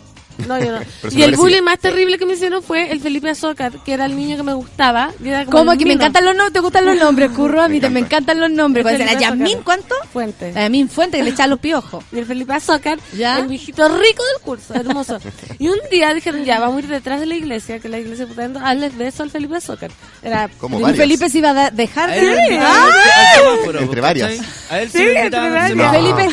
No, 0.48 0.60
yo 0.60 0.72
no. 0.72 0.80
Y 1.12 1.22
el 1.24 1.36
bullying 1.36 1.62
más 1.62 1.80
terrible 1.80 2.18
que 2.18 2.26
me 2.26 2.34
hicieron 2.34 2.62
fue 2.64 2.92
el 2.92 3.00
Felipe 3.00 3.30
Azócar, 3.30 3.72
que 3.84 3.94
era 3.94 4.06
el 4.06 4.16
niño 4.16 4.38
que 4.38 4.44
me 4.44 4.54
gustaba. 4.54 5.12
y 5.24 5.28
era 5.30 5.46
como 5.46 5.58
Como 5.60 5.78
que 5.78 5.86
me 5.86 5.94
encantan 5.94 6.26
los 6.26 6.36
nombres, 6.36 6.54
te 6.54 6.60
gustan 6.60 6.86
los 6.86 6.98
nombres, 6.98 7.32
curro, 7.32 7.62
a 7.62 7.68
mí 7.68 7.76
Me 7.76 7.82
te 7.82 7.90
me 7.90 8.00
encanta. 8.00 8.16
encantan 8.16 8.40
los 8.40 8.52
nombres. 8.52 8.84
¿Cuál 8.84 8.98
será? 8.98 9.10
Felipe 9.10 9.26
¿Yasmín 9.26 9.60
cuánto? 9.64 9.96
Fuente. 10.12 10.54
Yasmín 10.54 10.90
Fuente, 10.90 11.18
que 11.18 11.24
le 11.24 11.30
echaba 11.32 11.48
los 11.48 11.60
piojos. 11.60 12.04
Y 12.12 12.20
el 12.20 12.26
Felipe 12.26 12.54
Azócar, 12.54 13.00
Ya. 13.16 13.40
el 13.40 13.48
viejito 13.48 13.88
rico 13.88 14.24
del 14.24 14.42
curso, 14.44 14.74
hermoso. 14.74 15.20
Y 15.60 15.68
un 15.68 15.78
día 15.92 16.14
dijeron, 16.14 16.44
ya, 16.46 16.60
vamos 16.60 16.78
a 16.78 16.80
ir 16.80 16.88
detrás 16.88 17.20
de 17.20 17.26
la 17.26 17.36
iglesia, 17.36 17.80
que 17.80 17.90
la 17.90 18.00
iglesia 18.00 18.26
putando, 18.28 18.60
hazles 18.60 18.98
beso 18.98 19.24
al 19.24 19.30
Felipe 19.32 19.56
Azócar. 19.58 19.92
Era 20.24 20.50
Como 20.60 20.80
varias. 20.80 20.98
Felipe 21.00 21.30
se 21.30 21.38
iba 21.40 21.50
a 21.52 21.72
dejar 21.72 22.10
A 22.10 22.14
de... 22.14 22.60
¡Ah! 22.62 22.90
Entre 23.80 24.02
varias. 24.02 24.40
A 24.70 24.82
él 24.82 24.90
sí, 24.92 25.04
entre 25.16 25.50
varias. 25.50 25.92
Felipe. 25.92 26.30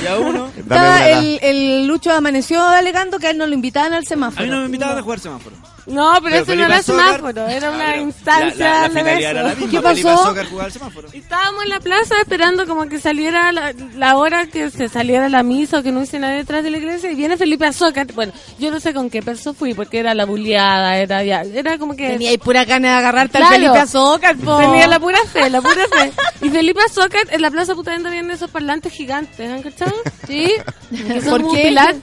El 1.42 1.86
Lucho 1.86 2.12
amaneció 2.12 2.62
alegando 2.62 3.18
que 3.18 3.28
a 3.28 3.30
él 3.30 3.38
no 3.38 3.46
lo 3.46 3.54
invitaban 3.54 3.92
al 3.96 4.04
A 4.04 4.06
semáforo. 4.08 4.44
mí 4.44 4.50
no 4.50 4.58
me 4.60 4.66
invitaban 4.66 4.98
a 4.98 5.02
jugar 5.02 5.20
semáforo. 5.20 5.56
No, 5.86 6.14
pero, 6.14 6.24
Pero 6.24 6.42
ese 6.42 6.56
no 6.56 6.64
era 6.64 6.76
Azócar- 6.78 7.14
semáforo, 7.16 7.46
era 7.46 7.70
una 7.70 7.96
instancia 7.98 8.56
La, 8.58 8.88
la, 8.88 8.88
la 8.88 9.02
de 9.04 9.22
era 9.24 9.42
la 9.44 9.54
misma. 9.54 9.70
¿Qué 9.70 9.80
Felipe 9.80 10.02
pasó? 10.08 10.22
Azócar 10.24 10.46
jugaba 10.46 10.64
al 10.66 10.72
semáforo. 10.72 11.08
Y 11.12 11.18
Estábamos 11.18 11.62
en 11.62 11.68
la 11.68 11.78
plaza 11.78 12.14
esperando 12.20 12.66
como 12.66 12.88
que 12.88 12.98
saliera 12.98 13.52
la, 13.52 13.72
la 13.94 14.16
hora 14.16 14.46
que 14.48 14.68
se 14.72 14.88
saliera 14.88 15.28
la 15.28 15.44
misa 15.44 15.78
o 15.78 15.82
que 15.84 15.92
no 15.92 16.02
hice 16.02 16.18
nadie 16.18 16.38
detrás 16.38 16.64
de 16.64 16.70
la 16.72 16.78
iglesia 16.78 17.12
y 17.12 17.14
viene 17.14 17.36
Felipe 17.36 17.66
Azócar. 17.66 18.08
Bueno, 18.14 18.32
yo 18.58 18.72
no 18.72 18.80
sé 18.80 18.92
con 18.94 19.10
qué 19.10 19.22
peso 19.22 19.54
fui 19.54 19.74
porque 19.74 20.00
era 20.00 20.12
la 20.14 20.24
buleada, 20.26 20.96
era 20.98 21.22
ya, 21.22 21.42
era 21.42 21.78
como 21.78 21.94
que... 21.94 22.08
Tenía 22.08 22.30
ahí 22.30 22.38
pura 22.38 22.64
gana 22.64 22.88
de 22.90 22.94
agarrarte 22.96 23.38
Claro. 23.38 23.54
al 23.54 23.60
Felipe 23.60 23.78
Azócar, 23.78 24.36
po. 24.38 24.58
Tenía 24.58 24.88
la 24.88 24.98
pura 24.98 25.18
fe, 25.32 25.48
la 25.50 25.60
pura 25.62 25.86
fe. 25.88 26.12
Y 26.42 26.50
Felipe 26.50 26.80
Azócar 26.84 27.22
en 27.30 27.40
la 27.40 27.50
plaza 27.52 27.76
Putaendo 27.76 28.10
vienen 28.10 28.32
esos 28.32 28.50
parlantes 28.50 28.92
gigantes, 28.92 29.38
¿han 29.48 29.62
cachado? 29.62 29.94
Sí. 30.26 30.50
Que 30.90 31.20
son 31.22 31.42
¿Por 31.42 31.54
qué? 31.54 31.62
pilar. 31.68 31.94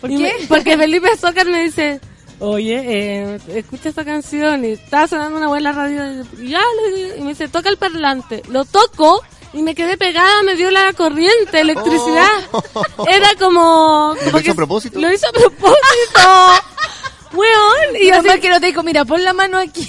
¿Por 0.00 0.10
Y 0.10 0.16
qué? 0.16 0.22
me- 0.40 0.46
porque 0.46 0.76
Felipe 0.76 1.08
Azócar 1.10 1.46
me 1.46 1.62
dice, 1.64 2.00
oye, 2.40 2.82
eh, 2.84 3.38
escucha 3.54 3.88
esta 3.88 4.04
canción 4.04 4.64
y 4.64 4.72
estaba 4.72 5.06
sonando 5.08 5.38
una 5.38 5.48
buena 5.48 5.72
radio. 5.72 6.24
Y 6.40 6.50
ya, 6.50 6.60
y 7.16 7.20
me 7.22 7.30
dice, 7.30 7.48
toca 7.48 7.68
el 7.68 7.76
parlante. 7.78 8.42
Lo 8.48 8.64
toco 8.64 9.22
y 9.52 9.62
me 9.62 9.74
quedé 9.74 9.96
pegada, 9.96 10.42
me 10.44 10.54
dio 10.56 10.70
la 10.70 10.92
corriente, 10.92 11.60
electricidad. 11.60 12.28
Era 13.08 13.28
como... 13.38 14.14
¿Lo 14.30 14.40
hizo 14.40 14.52
a 14.52 14.54
propósito? 14.54 15.00
Lo 15.00 15.12
hizo 15.12 15.26
a 15.26 15.32
propósito. 15.32 16.20
Weón. 17.32 17.96
Y 18.00 18.08
yo 18.08 18.14
así- 18.16 18.40
que 18.40 18.48
no 18.50 18.60
te 18.60 18.66
dijo, 18.68 18.82
mira, 18.82 19.04
pon 19.04 19.22
la 19.24 19.32
mano 19.32 19.58
aquí. 19.58 19.88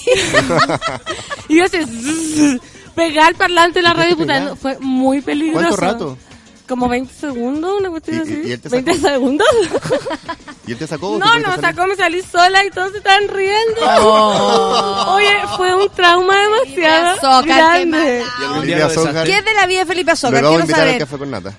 y 1.49 1.57
yo 1.57 1.65
así, 1.65 1.77
pegar 2.95 3.30
el 3.31 3.36
parlante 3.36 3.80
en 3.80 3.86
la 3.86 3.94
radio 3.94 4.18
puta, 4.18 4.56
fue 4.56 4.77
muy 4.80 5.22
peligroso. 5.22 5.60
¿Cuánto 5.77 5.77
rato? 5.77 6.18
Como 6.69 6.87
20 6.87 7.11
segundos, 7.13 7.79
una 7.79 7.89
cuestión 7.89 8.17
¿Y- 8.17 8.19
así. 8.21 8.41
y- 8.45 8.47
y 8.47 8.51
él 8.53 8.61
te 8.61 8.69
¿20 8.69 8.85
sacó? 8.95 9.07
segundos? 9.09 9.47
¿Y 10.67 10.71
él 10.71 10.77
te 10.77 10.87
sacó? 10.87 11.17
no, 11.17 11.39
no, 11.39 11.47
salir? 11.55 11.61
sacó, 11.61 11.87
me 11.87 11.95
salí 11.95 12.21
sola 12.21 12.63
y 12.63 12.69
todos 12.69 12.91
se 12.91 12.97
estaban 12.99 13.27
riendo. 13.27 13.81
Oh. 14.01 15.15
Oye, 15.15 15.35
fue 15.57 15.73
un 15.75 15.89
trauma 15.89 16.35
demasiado 16.37 17.07
Azócar, 17.09 17.43
qué 17.43 17.47
grande. 17.55 18.21
Azócar. 18.21 18.65
besaste. 18.87 19.23
¿Qué 19.25 19.37
es 19.39 19.45
de 19.45 19.53
la 19.55 19.65
vida 19.65 19.79
de 19.79 19.85
Felipe 19.87 20.11
Azócar? 20.11 20.39
Quiero 20.41 20.59
invitar 20.59 20.79
al 20.81 20.85
saber. 20.87 20.99
café 20.99 21.17
con 21.17 21.31
nata. 21.31 21.57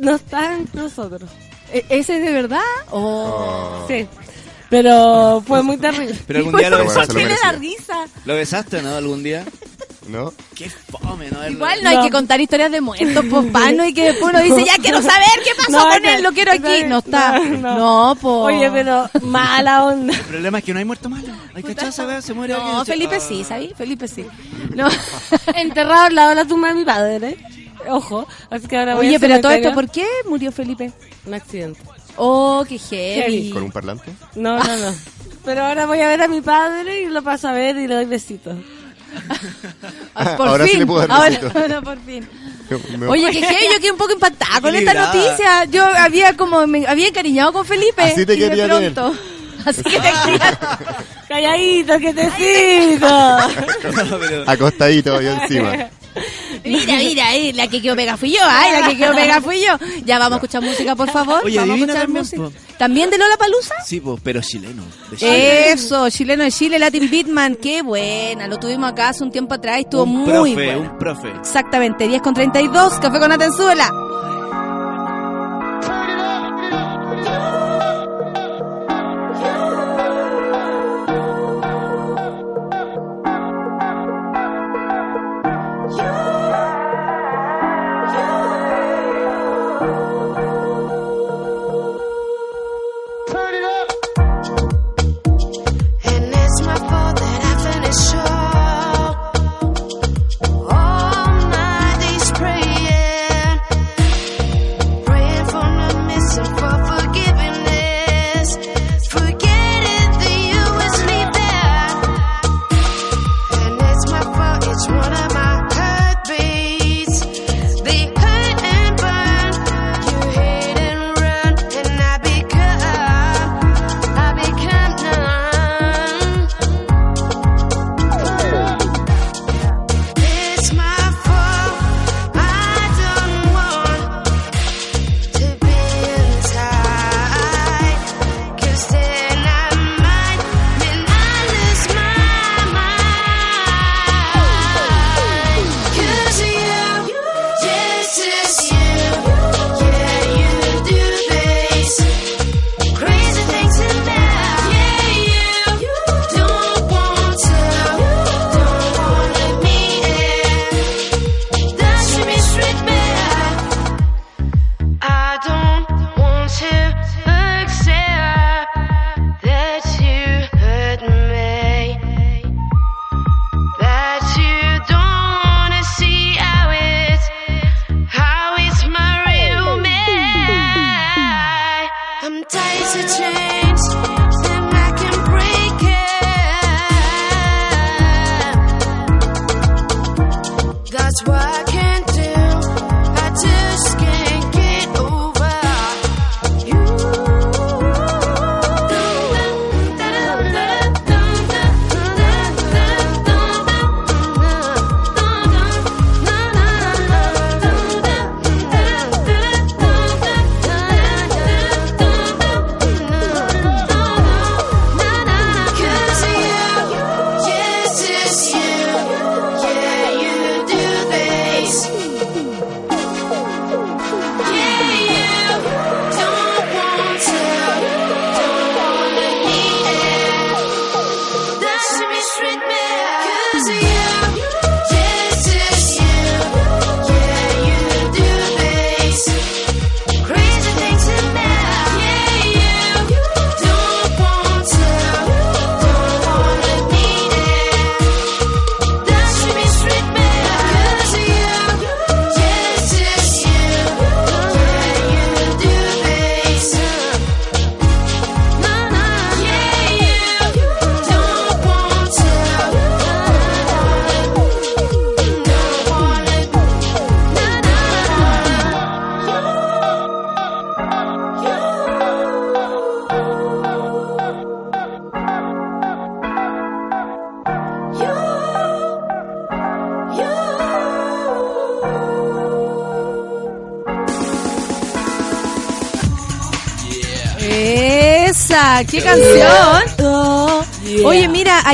No 0.00 0.14
está 0.16 0.54
entre 0.56 0.80
nosotros. 0.82 1.30
¿E- 1.72 1.84
¿Ese 1.88 2.16
es 2.18 2.22
de 2.24 2.32
verdad? 2.32 2.60
Oh. 2.90 3.80
Oh. 3.82 3.84
Sí. 3.88 4.06
Pero 4.70 5.42
fue 5.46 5.62
muy 5.62 5.76
terrible. 5.76 6.16
Pero 6.26 6.38
algún 6.38 6.56
día 6.56 6.70
lo 6.70 6.78
besaste. 6.78 7.14
¿Qué? 7.14 8.08
¿Lo 8.24 8.34
besaste, 8.36 8.80
no? 8.82 8.94
¿Algún 8.94 9.22
día? 9.22 9.44
¿No? 10.08 10.32
Qué 10.54 10.68
fome, 10.68 11.30
¿no? 11.30 11.48
Igual 11.48 11.82
no, 11.82 11.88
hay 11.90 11.96
No. 11.96 12.02
que 12.04 12.10
contar 12.10 12.40
historias 12.40 12.70
de 12.70 12.80
muertos, 12.80 13.24
pues, 13.30 13.46
pano, 13.50 13.84
y 13.86 13.94
que 13.94 14.04
después 14.12 14.34
uno 14.34 14.42
dice, 14.56 14.64
ya 14.64 14.76
quiero 14.80 15.00
saber 15.00 15.26
qué 15.42 15.50
pasó 15.56 15.70
No, 15.72 15.88
con 15.88 16.04
él, 16.04 16.22
lo 16.22 16.32
quiero 16.32 16.52
aquí. 16.52 16.84
No 16.86 16.98
está. 16.98 17.38
No, 17.38 17.56
no. 17.58 17.78
No, 17.78 18.14
pues. 18.20 18.56
Oye, 18.56 18.70
pero 18.70 19.08
mala 19.22 19.84
onda. 19.84 20.12
El 20.14 20.20
problema 20.20 20.58
es 20.58 20.64
que 20.64 20.72
no 20.74 20.78
hay 20.78 20.84
muerto 20.84 21.08
malo. 21.08 21.28
Hay 21.54 21.64
esa 21.88 22.06
weá, 22.06 22.20
se 22.20 22.34
muere 22.34 22.54
alguien. 22.54 22.72
No, 22.72 22.84
Felipe 22.84 23.16
Ah. 23.16 23.20
sí, 23.20 23.44
¿sabes? 23.44 23.72
Felipe 23.76 24.06
sí. 24.08 24.24
No. 24.74 24.88
Enterrado 25.54 26.02
al 26.04 26.14
lado 26.14 26.28
de 26.30 26.34
la 26.36 26.44
tumba 26.44 26.68
de 26.68 26.74
mi 26.74 26.84
padre. 26.84 27.28
¿eh? 27.28 27.36
Ojo. 27.88 28.26
Así 28.50 28.66
que 28.66 28.76
ahora 28.76 28.94
voy 28.96 29.06
Oye, 29.08 29.20
pero 29.20 29.40
todo 29.40 29.52
esto, 29.52 29.72
¿por 29.72 29.90
qué 29.90 30.06
murió 30.28 30.52
Felipe? 30.52 30.92
Un 31.26 31.34
accidente. 31.34 31.80
Oh, 32.16 32.64
qué 32.68 32.78
heavy. 32.78 33.20
Heavy. 33.22 33.50
¿Con 33.50 33.62
un 33.64 33.72
parlante? 33.72 34.10
No, 34.34 34.58
no, 34.58 34.76
no. 34.76 34.94
Pero 35.44 35.62
ahora 35.66 35.84
voy 35.84 36.00
a 36.00 36.08
ver 36.08 36.22
a 36.22 36.28
mi 36.28 36.40
padre 36.40 37.02
y 37.02 37.06
lo 37.10 37.22
paso 37.22 37.48
a 37.48 37.52
ver 37.52 37.76
y 37.76 37.86
le 37.86 37.94
doy 37.96 38.06
besitos. 38.06 38.56
Ah, 40.14 40.34
por 40.36 40.48
Ahora 40.48 40.64
sí 40.64 40.70
fin. 40.72 40.80
le 40.80 40.86
puedo 40.86 41.06
dar 41.06 41.10
ahora, 41.12 41.38
ahora 41.54 41.80
por 41.82 41.98
fin. 42.04 42.28
Me- 42.98 43.06
Oye, 43.08 43.30
qué 43.30 43.40
heavy, 43.42 43.64
yo 43.74 43.80
quedé 43.80 43.90
un 43.92 43.98
poco 43.98 44.12
impactada 44.12 44.60
con 44.60 44.74
esta 44.74 44.94
noticia. 44.94 45.64
Yo 45.66 45.84
había 45.84 46.36
como, 46.36 46.66
me 46.66 46.86
había 46.86 47.08
encariñado 47.08 47.52
con 47.52 47.64
Felipe. 47.64 48.02
Así 48.02 48.24
te 48.26 48.34
y 48.34 48.38
de 48.40 48.48
quería 48.48 48.68
tener. 48.68 48.92
pronto. 48.94 49.18
Así 49.66 49.82
que 49.82 49.90
te 50.00 50.12
quería. 50.24 50.58
Calladito, 51.28 51.98
que 51.98 52.14
te 52.14 52.30
sigo. 52.32 53.08
Acostadito 54.46 55.20
yo 55.20 55.30
encima. 55.32 55.72
Mira, 56.64 56.96
mira, 56.96 57.28
ahí, 57.28 57.52
la 57.52 57.68
que 57.68 57.82
quedó 57.82 57.96
pega 57.96 58.16
fui 58.16 58.30
yo, 58.30 58.38
ay, 58.42 58.80
la 58.80 58.88
que 58.88 58.96
quedó 58.96 59.14
pega 59.14 59.40
fui 59.40 59.60
yo. 59.60 59.76
Ya 60.04 60.18
vamos 60.18 60.34
a 60.34 60.36
escuchar 60.36 60.62
música, 60.62 60.96
por 60.96 61.10
favor. 61.10 61.42
Oye, 61.44 61.58
vamos 61.58 61.70
a 61.70 61.74
adivina 61.74 61.92
escuchar 61.92 62.06
también, 62.06 62.42
música. 62.44 62.76
¿También 62.78 63.10
de 63.10 63.18
Lola 63.18 63.36
Palusa? 63.36 63.74
Sí, 63.84 64.00
pues, 64.00 64.20
pero 64.22 64.40
chileno. 64.40 64.82
de 65.10 65.16
Chile. 65.16 65.72
Eso, 65.72 66.08
chileno 66.10 66.44
de 66.44 66.52
Chile, 66.52 66.78
Latin 66.78 67.10
Beatman, 67.10 67.56
qué 67.56 67.82
buena. 67.82 68.46
Lo 68.48 68.58
tuvimos 68.58 68.90
acá 68.90 69.10
hace 69.10 69.22
un 69.24 69.30
tiempo 69.30 69.54
atrás 69.54 69.78
y 69.78 69.80
estuvo 69.82 70.04
un 70.04 70.10
muy 70.10 70.30
profe, 70.30 70.54
bueno. 70.54 70.80
un 70.80 70.98
profe. 70.98 71.28
Exactamente, 71.38 72.08
10 72.08 72.22
con 72.22 72.34
32, 72.34 72.94
café 72.94 73.18
con 73.18 73.32
Atenzuela. 73.32 73.90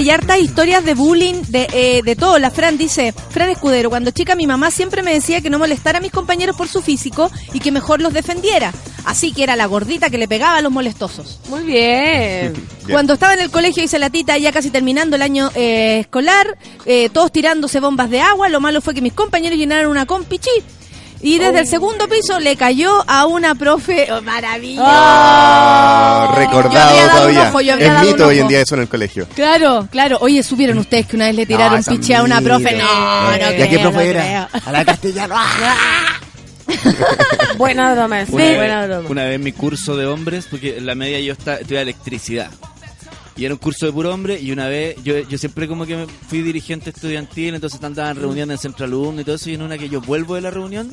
Hay 0.00 0.08
hartas 0.08 0.38
historias 0.38 0.82
de 0.82 0.94
bullying, 0.94 1.42
de, 1.48 1.68
eh, 1.74 2.00
de 2.02 2.16
todo. 2.16 2.38
La 2.38 2.50
Fran 2.50 2.78
dice, 2.78 3.12
Fran 3.12 3.50
Escudero, 3.50 3.90
cuando 3.90 4.10
chica 4.12 4.34
mi 4.34 4.46
mamá 4.46 4.70
siempre 4.70 5.02
me 5.02 5.12
decía 5.12 5.42
que 5.42 5.50
no 5.50 5.58
molestara 5.58 5.98
a 5.98 6.00
mis 6.00 6.10
compañeros 6.10 6.56
por 6.56 6.68
su 6.68 6.80
físico 6.80 7.30
y 7.52 7.60
que 7.60 7.70
mejor 7.70 8.00
los 8.00 8.14
defendiera. 8.14 8.72
Así 9.04 9.32
que 9.32 9.42
era 9.42 9.56
la 9.56 9.66
gordita 9.66 10.08
que 10.08 10.16
le 10.16 10.26
pegaba 10.26 10.56
a 10.56 10.62
los 10.62 10.72
molestosos. 10.72 11.40
Muy 11.50 11.64
bien. 11.64 12.54
Bien. 12.80 12.94
Cuando 12.94 13.12
estaba 13.12 13.34
en 13.34 13.40
el 13.40 13.50
colegio 13.50 13.84
hice 13.84 13.98
la 13.98 14.08
tita, 14.08 14.38
ya 14.38 14.52
casi 14.52 14.70
terminando 14.70 15.16
el 15.16 15.22
año 15.22 15.50
eh, 15.54 15.98
escolar, 16.00 16.56
eh, 16.86 17.10
todos 17.10 17.30
tirándose 17.30 17.78
bombas 17.78 18.08
de 18.08 18.22
agua. 18.22 18.48
Lo 18.48 18.58
malo 18.58 18.80
fue 18.80 18.94
que 18.94 19.02
mis 19.02 19.12
compañeros 19.12 19.58
llenaron 19.58 19.90
una 19.90 20.06
compichi. 20.06 20.50
Y 21.22 21.38
desde 21.38 21.60
el 21.60 21.66
segundo 21.66 22.08
piso 22.08 22.38
le 22.40 22.56
cayó 22.56 23.04
a 23.06 23.26
una 23.26 23.54
profe. 23.54 24.08
¡Oh, 24.10 24.22
¡Maravilloso! 24.22 24.82
Ah, 24.86 26.28
Yo 26.32 26.38
recordado 26.38 27.08
todavía. 27.10 27.48
ojo, 27.50 27.60
yo 27.60 27.72
habría 27.74 28.00
es 28.00 28.06
mito 28.08 28.26
hoy 28.26 28.38
en 28.38 28.48
día 28.48 28.60
eso 28.62 28.74
en 28.74 28.80
el 28.82 28.88
colegio. 28.88 29.26
Claro, 29.34 29.86
claro. 29.90 30.18
Oye, 30.22 30.42
¿supieron 30.42 30.78
ustedes 30.78 31.06
que 31.06 31.16
una 31.16 31.26
vez 31.26 31.34
le 31.34 31.44
tiraron 31.46 31.78
esa 31.78 31.90
piche 31.92 32.14
a 32.14 32.22
una 32.22 32.40
profe? 32.40 32.72
No, 32.76 33.30
no, 33.32 33.36
¿Y 33.36 33.42
a 33.62 33.68
qué 33.68 33.78
profe 33.78 33.96
no 33.96 34.00
era? 34.00 34.48
creo. 34.50 34.62
A 34.66 34.72
la 34.72 34.84
castellano. 34.84 35.34
Buena 37.58 37.92
broma 37.94 38.24
Una, 38.28 38.44
buena 38.54 38.80
vez, 38.80 38.88
broma. 38.88 39.08
una 39.10 39.24
vez 39.24 39.40
mi 39.40 39.52
curso 39.52 39.96
de 39.96 40.06
hombres, 40.06 40.46
porque 40.50 40.76
en 40.78 40.86
la 40.86 40.94
media 40.94 41.20
yo 41.20 41.32
esta- 41.32 41.56
estudiaba 41.56 41.82
electricidad. 41.82 42.50
Y 43.40 43.46
era 43.46 43.54
un 43.54 43.58
curso 43.58 43.86
de 43.86 43.92
puro 43.92 44.12
hombre 44.12 44.38
y 44.38 44.52
una 44.52 44.68
vez, 44.68 44.96
yo, 45.02 45.18
yo 45.20 45.38
siempre 45.38 45.66
como 45.66 45.86
que 45.86 46.06
fui 46.28 46.42
dirigente 46.42 46.90
estudiantil, 46.90 47.54
entonces 47.54 47.82
andaban 47.82 48.14
en 48.14 48.22
reuniones 48.22 48.56
en 48.56 48.60
centro 48.60 48.84
alumno 48.84 49.22
y 49.22 49.24
todo 49.24 49.36
eso, 49.36 49.48
y 49.48 49.54
en 49.54 49.62
una 49.62 49.78
que 49.78 49.88
yo 49.88 50.02
vuelvo 50.02 50.34
de 50.34 50.42
la 50.42 50.50
reunión, 50.50 50.92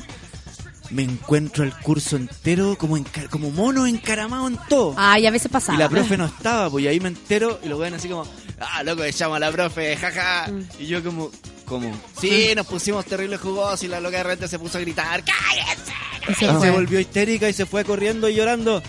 me 0.88 1.02
encuentro 1.02 1.62
el 1.62 1.74
curso 1.74 2.16
entero 2.16 2.78
como 2.78 2.96
como 3.28 3.50
mono 3.50 3.86
encaramado 3.86 4.48
en 4.48 4.58
todo. 4.66 4.94
Ay, 4.96 5.26
a 5.26 5.30
veces 5.30 5.52
pasaba. 5.52 5.76
Y 5.76 5.78
la 5.78 5.90
profe 5.90 6.16
no 6.16 6.24
estaba, 6.38 6.70
pues 6.70 6.86
y 6.86 6.88
ahí 6.88 7.00
me 7.00 7.08
entero 7.08 7.60
y 7.62 7.68
lo 7.68 7.76
ven 7.76 7.92
así 7.92 8.08
como, 8.08 8.26
ah, 8.60 8.82
loco, 8.82 9.04
llama 9.06 9.36
a 9.36 9.40
la 9.40 9.52
profe, 9.52 9.94
jaja. 9.98 10.50
Y 10.78 10.86
yo 10.86 11.04
como, 11.04 11.30
como, 11.66 11.92
sí, 12.18 12.54
nos 12.56 12.66
pusimos 12.66 13.04
terribles 13.04 13.42
jugosos 13.42 13.82
y 13.82 13.88
la 13.88 14.00
loca 14.00 14.16
de 14.16 14.22
repente 14.22 14.48
se 14.48 14.58
puso 14.58 14.78
a 14.78 14.80
gritar, 14.80 15.22
¡cállese! 15.22 15.92
Y 16.30 16.32
se 16.32 16.60
se 16.60 16.70
volvió 16.70 16.98
histérica 16.98 17.46
y 17.46 17.52
se 17.52 17.66
fue 17.66 17.84
corriendo 17.84 18.26
y 18.26 18.36
llorando. 18.36 18.82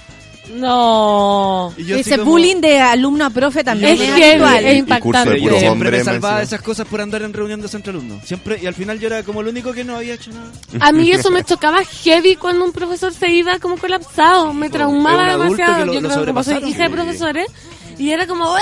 No. 0.53 1.73
Ese 1.77 2.17
como- 2.17 2.31
bullying 2.31 2.57
de 2.61 2.79
alumno 2.79 3.25
a 3.25 3.29
profe 3.29 3.63
también 3.63 3.93
Es 3.93 4.01
es, 4.01 4.75
impactante. 4.77 5.29
de 5.29 5.35
Pero 5.35 5.41
puro 5.43 5.53
yo 5.53 5.59
siempre 5.59 5.67
hombre, 5.69 5.91
me 5.91 6.03
salvaba 6.03 6.37
de 6.39 6.43
esas 6.45 6.61
cosas 6.61 6.87
por 6.87 7.01
andar 7.01 7.21
en 7.21 7.33
reunión 7.33 7.61
de 7.61 7.67
centro 7.67 7.91
alumno. 7.91 8.19
Siempre, 8.25 8.59
y 8.61 8.65
al 8.65 8.73
final 8.73 8.99
yo 8.99 9.07
era 9.07 9.23
como 9.23 9.41
el 9.41 9.47
único 9.47 9.73
que 9.73 9.83
no 9.83 9.95
había 9.97 10.13
hecho 10.15 10.31
nada. 10.31 10.51
A 10.79 10.91
mí 10.91 11.11
eso 11.11 11.31
me 11.31 11.43
chocaba 11.43 11.83
heavy 11.83 12.35
cuando 12.35 12.65
un 12.65 12.71
profesor 12.71 13.13
se 13.13 13.29
iba 13.31 13.59
como 13.59 13.77
colapsado. 13.77 14.53
Me 14.53 14.69
traumaba 14.69 15.29
es 15.31 15.35
un 15.35 15.41
adulto 15.41 15.55
demasiado. 15.63 15.79
que 15.79 15.85
lo- 15.85 15.93
Yo 15.93 16.01
lo 16.01 16.09
creo 16.09 16.25
que 16.25 16.31
como 16.31 16.43
soy 16.43 16.69
hija 16.69 16.83
de 16.83 16.89
profesores. 16.89 17.47
Y 17.97 18.11
era 18.11 18.25
como... 18.27 18.55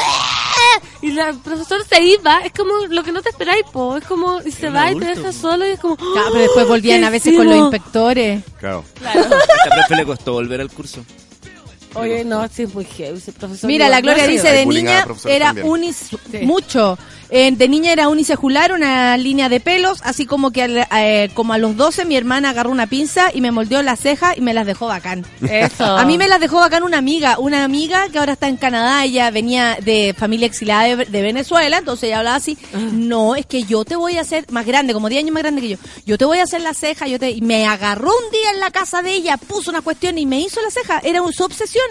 Y 1.04 1.12
la- 1.12 1.30
el 1.30 1.38
profesor 1.38 1.84
se 1.88 2.02
iba. 2.04 2.40
Es 2.40 2.52
como 2.54 2.74
lo 2.90 3.04
que 3.04 3.12
no 3.12 3.22
te 3.22 3.30
esperáis, 3.30 3.64
po. 3.72 3.98
Es 3.98 4.04
como... 4.06 4.42
Y 4.44 4.52
se 4.52 4.70
va 4.72 4.92
y 4.92 4.98
te 4.98 5.06
deja 5.06 5.32
solo 5.32 5.68
y 5.68 5.72
es 5.72 5.80
como... 5.80 5.96
Claro, 5.96 6.30
pero 6.32 6.42
después 6.42 6.68
volvían 6.68 7.04
a 7.04 7.12
veces 7.12 7.36
con 7.36 7.46
los 7.48 7.56
inspectores. 7.56 8.42
Claro. 8.60 8.84
A 9.06 9.14
esta 9.14 9.70
profe 9.76 9.96
le 9.96 10.06
costó 10.06 10.34
volver 10.34 10.60
al 10.62 10.72
curso. 10.72 11.06
Oye, 11.98 12.24
no, 12.24 12.48
sí 12.48 12.68
muy 12.68 12.86
heavy 12.86 13.20
profesor. 13.20 13.68
Mira, 13.68 13.90
la 13.90 14.02
Gloria 14.02 14.28
dice, 14.28 14.52
de 14.52 14.66
niña 14.66 15.06
era 15.28 15.54
unis... 15.64 16.10
Mucho. 16.44 16.98
Eh, 17.30 17.52
de 17.52 17.68
niña 17.68 17.92
era 17.92 18.08
unicejular, 18.10 18.72
una 18.72 19.18
línea 19.18 19.50
de 19.50 19.60
pelos, 19.60 20.00
así 20.04 20.26
como 20.26 20.52
que 20.52 20.64
al- 20.64 20.88
eh, 20.98 21.30
como 21.34 21.54
a 21.54 21.58
los 21.58 21.76
12 21.76 22.06
mi 22.06 22.16
hermana 22.16 22.52
agarró 22.52 22.70
una 22.72 22.88
pinza 22.88 23.28
y 23.34 23.42
me 23.42 23.52
moldeó 23.52 23.82
las 23.82 24.00
cejas 24.00 24.38
y 24.38 24.42
me 24.42 24.54
las 24.54 24.66
dejó 24.66 24.88
bacán. 24.88 25.26
Eso. 25.50 25.84
A 25.86 26.06
mí 26.06 26.18
me 26.18 26.28
las 26.28 26.40
dejó 26.40 26.58
bacán 26.60 26.84
una 26.84 26.98
amiga, 26.98 27.38
una 27.40 27.64
amiga 27.64 28.08
que 28.10 28.20
ahora 28.20 28.34
está 28.34 28.48
en 28.48 28.58
Canadá, 28.58 29.04
ella 29.04 29.30
venía 29.32 29.78
de 29.84 30.16
familia 30.18 30.48
exilada 30.48 30.84
de, 30.96 31.06
de 31.06 31.22
Venezuela, 31.22 31.78
entonces 31.80 32.06
ella 32.08 32.20
hablaba 32.20 32.38
así, 32.38 32.58
no, 32.94 33.36
es 33.36 33.46
que 33.46 33.64
yo 33.64 33.84
te 33.86 33.96
voy 33.96 34.18
a 34.18 34.22
hacer, 34.22 34.46
más 34.52 34.66
grande, 34.66 34.94
como 34.94 35.10
10 35.10 35.24
años 35.24 35.34
más 35.34 35.44
grande 35.44 35.62
que 35.62 35.70
yo, 35.70 35.78
yo 36.06 36.18
te 36.18 36.26
voy 36.26 36.38
a 36.40 36.44
hacer 36.44 36.62
la 36.62 36.74
ceja, 36.74 37.08
yo 37.08 37.20
te, 37.20 37.32
y 37.32 37.42
me 37.42 37.66
agarró 37.68 38.10
un 38.10 38.32
día 38.32 38.52
en 38.54 38.60
la 38.60 38.72
casa 38.72 39.02
de 39.02 39.12
ella, 39.14 39.38
puso 39.38 39.70
una 39.70 39.82
cuestión 39.82 40.18
y 40.18 40.26
me 40.26 40.40
hizo 40.40 40.62
la 40.62 40.70
ceja, 40.72 41.00
era 41.04 41.22
un- 41.22 41.34
su 41.34 41.44
obsesión, 41.44 41.86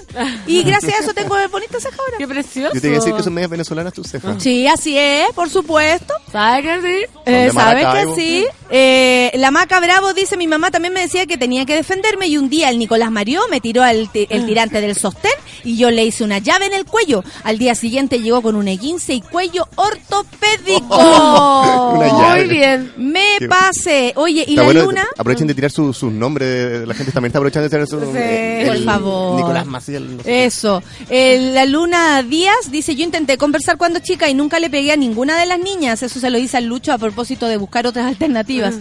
y 0.46 0.62
gracias 0.62 0.98
a 0.98 1.02
eso 1.02 1.12
tengo 1.14 1.36
bonita 1.52 1.78
ceja 1.78 1.96
ahora. 1.98 2.16
Qué 2.18 2.26
precioso. 2.26 2.74
Yo 2.74 2.80
te 2.80 2.86
iba 2.88 2.96
a 2.96 3.00
decir 3.00 3.14
que 3.14 3.22
son 3.22 3.34
medias 3.34 3.50
venezolanas 3.50 3.92
tus 3.92 4.06
cejas. 4.08 4.42
Sí, 4.42 4.66
así 4.66 4.96
es, 4.96 5.25
por 5.34 5.50
supuesto. 5.50 6.14
¿Sabes 6.30 6.64
que 6.64 6.80
sí? 6.82 7.06
Eh, 7.26 7.30
de 7.32 7.52
¿Sabes 7.52 7.54
Maracaibo. 7.84 8.14
que 8.14 8.20
sí? 8.20 8.46
Eh, 8.68 9.30
la 9.34 9.50
Maca 9.50 9.78
Bravo 9.80 10.12
dice, 10.12 10.36
mi 10.36 10.46
mamá 10.46 10.70
también 10.70 10.92
me 10.92 11.00
decía 11.00 11.24
que 11.26 11.38
tenía 11.38 11.64
que 11.64 11.74
defenderme 11.74 12.26
y 12.26 12.36
un 12.36 12.48
día 12.48 12.68
el 12.68 12.78
Nicolás 12.78 13.10
Mario 13.10 13.42
me 13.50 13.60
tiró 13.60 13.84
el 13.84 14.08
tirante 14.10 14.80
del 14.80 14.96
sostén 14.96 15.30
y 15.64 15.76
yo 15.76 15.90
le 15.90 16.04
hice 16.04 16.24
una 16.24 16.38
llave 16.38 16.66
en 16.66 16.74
el 16.74 16.84
cuello. 16.84 17.22
Al 17.44 17.58
día 17.58 17.74
siguiente 17.74 18.20
llegó 18.20 18.42
con 18.42 18.56
un 18.56 18.66
E15 18.66 19.14
y 19.14 19.20
cuello 19.22 19.66
ortopédico. 19.76 20.96
Muy 21.96 22.44
bien. 22.48 22.92
Me 22.96 23.24
pase. 23.48 24.12
Oye, 24.16 24.44
¿y 24.46 24.50
Está 24.50 24.62
la 24.62 24.64
bueno, 24.64 24.82
luna? 24.84 25.06
Aprovechen 25.16 25.46
de 25.46 25.54
tirar 25.54 25.70
su- 25.70 25.92
sus 25.92 26.12
nombres. 26.12 26.86
La 26.86 26.94
gente 26.94 27.12
también 27.12 27.28
está 27.30 27.38
aprovechando 27.38 27.64
de 27.64 27.70
tirar 27.70 27.86
sus 27.86 28.00
nombres. 28.00 28.68
por 28.68 28.84
favor. 28.84 29.36
Nicolás 29.36 29.66
Maciel. 29.66 30.16
no 30.16 30.22
sé. 30.22 30.44
Eso. 30.44 30.82
Eh, 31.08 31.50
la 31.52 31.64
Luna 31.66 32.22
Díaz 32.22 32.70
dice, 32.70 32.94
yo 32.96 33.04
intenté 33.04 33.36
conversar 33.38 33.76
cuando 33.76 34.00
chica 34.00 34.28
y 34.28 34.34
nunca 34.34 34.58
le 34.58 34.70
pegué 34.70 34.92
a 34.92 34.96
ninguna 35.16 35.40
de 35.40 35.46
las 35.46 35.58
niñas. 35.58 36.02
Eso 36.02 36.20
se 36.20 36.28
lo 36.28 36.36
dice 36.36 36.58
al 36.58 36.66
Lucho 36.66 36.92
a 36.92 36.98
propósito 36.98 37.46
de 37.48 37.56
buscar 37.56 37.86
otras 37.86 38.04
alternativas. 38.04 38.74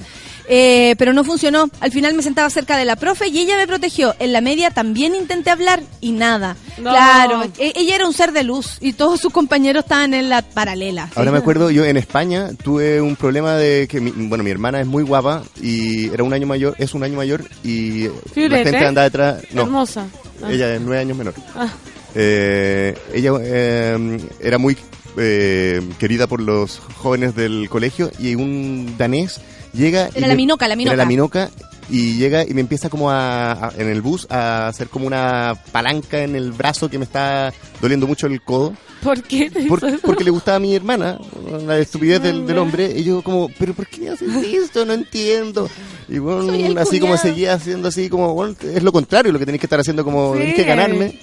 Eh, 0.50 0.96
pero 0.98 1.14
no 1.14 1.24
funcionó. 1.24 1.70
Al 1.80 1.92
final 1.94 2.14
me 2.14 2.22
sentaba 2.22 2.50
cerca 2.50 2.76
de 2.76 2.84
la 2.84 2.98
profe 2.98 3.30
y 3.30 3.40
ella 3.40 3.56
me 3.56 3.66
protegió. 3.66 4.14
En 4.20 4.34
la 4.34 4.42
media 4.42 4.70
también 4.70 5.16
intenté 5.16 5.50
hablar 5.50 5.82
y 6.02 6.12
nada. 6.12 6.58
No. 6.78 6.90
Claro, 6.90 7.44
e- 7.58 7.72
ella 7.78 7.96
era 7.96 8.06
un 8.06 8.14
ser 8.14 8.34
de 8.34 8.44
luz 8.44 8.78
y 8.82 8.92
todos 8.92 9.22
sus 9.22 9.32
compañeros 9.32 9.86
estaban 9.86 10.14
en 10.14 10.28
la 10.30 10.42
paralela. 10.42 11.10
Ahora 11.16 11.32
me 11.32 11.38
acuerdo, 11.38 11.72
yo 11.72 11.86
en 11.86 11.96
España 11.96 12.50
tuve 12.62 13.00
un 13.00 13.16
problema 13.16 13.56
de 13.56 13.88
que, 13.88 14.02
mi, 14.02 14.12
bueno, 14.28 14.44
mi 14.44 14.52
hermana 14.52 14.82
es 14.82 14.88
muy 14.88 15.04
guapa 15.04 15.42
y 15.62 16.10
era 16.14 16.24
un 16.24 16.34
año 16.34 16.48
mayor, 16.48 16.76
es 16.78 16.94
un 16.94 17.04
año 17.04 17.16
mayor 17.16 17.46
y 17.64 18.10
la 18.36 18.58
gente 18.58 18.86
anda 18.86 19.04
detrás. 19.04 19.42
No, 19.54 19.62
Hermosa. 19.62 20.06
Ah. 20.44 20.52
ella 20.52 20.76
es 20.76 20.82
nueve 20.82 21.00
años 21.00 21.18
menor. 21.18 21.34
Ah. 21.56 21.70
Eh, 22.14 22.98
ella 23.14 23.32
eh, 23.42 24.20
era 24.42 24.58
muy 24.58 24.78
eh, 25.18 25.82
querida 26.00 26.28
por 26.28 26.42
los 26.42 26.80
jóvenes 26.98 27.36
del 27.36 27.70
colegio 27.70 28.12
y 28.20 28.36
un 28.36 28.96
danés 28.98 29.40
llega... 29.74 30.10
y 30.14 30.18
Era 30.18 30.22
me- 30.22 30.28
la 30.30 30.36
Minoca, 30.36 30.68
la 30.68 30.76
Minoca. 30.76 30.94
Era 30.94 31.04
la 31.04 31.08
Minoca 31.08 31.50
y 31.90 32.16
llega 32.18 32.44
y 32.48 32.54
me 32.56 32.62
empieza 32.62 32.90
como 32.90 33.12
a, 33.12 33.52
a- 33.68 33.74
en 33.78 33.88
el 33.90 34.02
bus 34.02 34.26
a 34.32 34.68
hacer 34.68 34.88
como 34.88 35.06
una 35.08 35.56
palanca 35.72 36.24
en 36.24 36.36
el 36.36 36.52
brazo 36.52 36.90
que 36.90 36.98
me 36.98 37.06
está 37.06 37.54
doliendo 37.82 38.08
mucho 38.08 38.28
el 38.28 38.42
codo. 38.42 38.74
¿Por 39.04 39.22
qué? 39.22 39.52
te 39.52 39.64
Por- 39.68 39.78
hizo 39.80 39.88
eso? 39.88 40.00
porque 40.04 40.24
le 40.24 40.32
gustaba 40.32 40.58
a 40.58 40.60
mi 40.60 40.74
hermana, 40.74 41.20
la 41.68 41.78
estupidez 41.78 42.24
del, 42.24 42.48
del 42.48 42.58
hombre, 42.58 42.92
y 42.98 43.04
yo 43.04 43.22
como, 43.22 43.50
pero 43.60 43.76
¿por 43.76 43.86
qué 43.86 44.10
haces 44.10 44.28
esto? 44.54 44.84
No 44.84 44.94
entiendo. 44.94 45.70
Y 46.10 46.18
bueno, 46.18 46.82
así 46.82 47.00
como 47.00 47.16
seguía 47.18 47.54
haciendo 47.54 47.90
así 47.90 48.10
como, 48.10 48.34
bueno, 48.34 48.56
es 48.64 48.82
lo 48.82 48.92
contrario 48.92 49.32
lo 49.32 49.38
que 49.38 49.46
tenéis 49.46 49.60
que 49.62 49.68
estar 49.68 49.80
haciendo, 49.80 50.04
como 50.04 50.34
Sí. 50.34 50.40
tenéis 50.40 50.56
que 50.56 50.64
ganarme. 50.64 51.20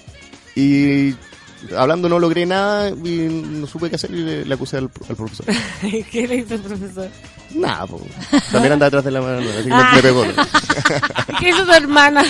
Y 0.55 1.15
hablando 1.77 2.09
no 2.09 2.19
logré 2.19 2.47
nada 2.47 2.91
y 2.91 3.29
no 3.29 3.67
supe 3.67 3.89
qué 3.89 3.97
hacer 3.97 4.11
y 4.11 4.45
le, 4.45 4.55
acusé 4.55 4.79
al, 4.79 4.91
al 5.09 5.17
profesor. 5.17 5.47
¿Qué 6.11 6.27
le 6.27 6.37
hizo 6.37 6.55
el 6.55 6.61
profesor? 6.61 7.09
Nada, 7.55 7.87
po. 7.87 8.01
también 8.51 8.73
anda 8.73 8.87
atrás 8.87 9.05
de 9.05 9.11
la 9.11 9.21
mano, 9.21 9.39
así 9.41 9.69
que 9.69 9.73
Ah. 9.75 9.89
me, 9.91 9.97
me 9.97 10.03
pegó. 10.03 10.25
¿Qué 11.41 11.49
hizo 11.51 11.65
tu 11.65 11.73
hermana? 11.73 12.25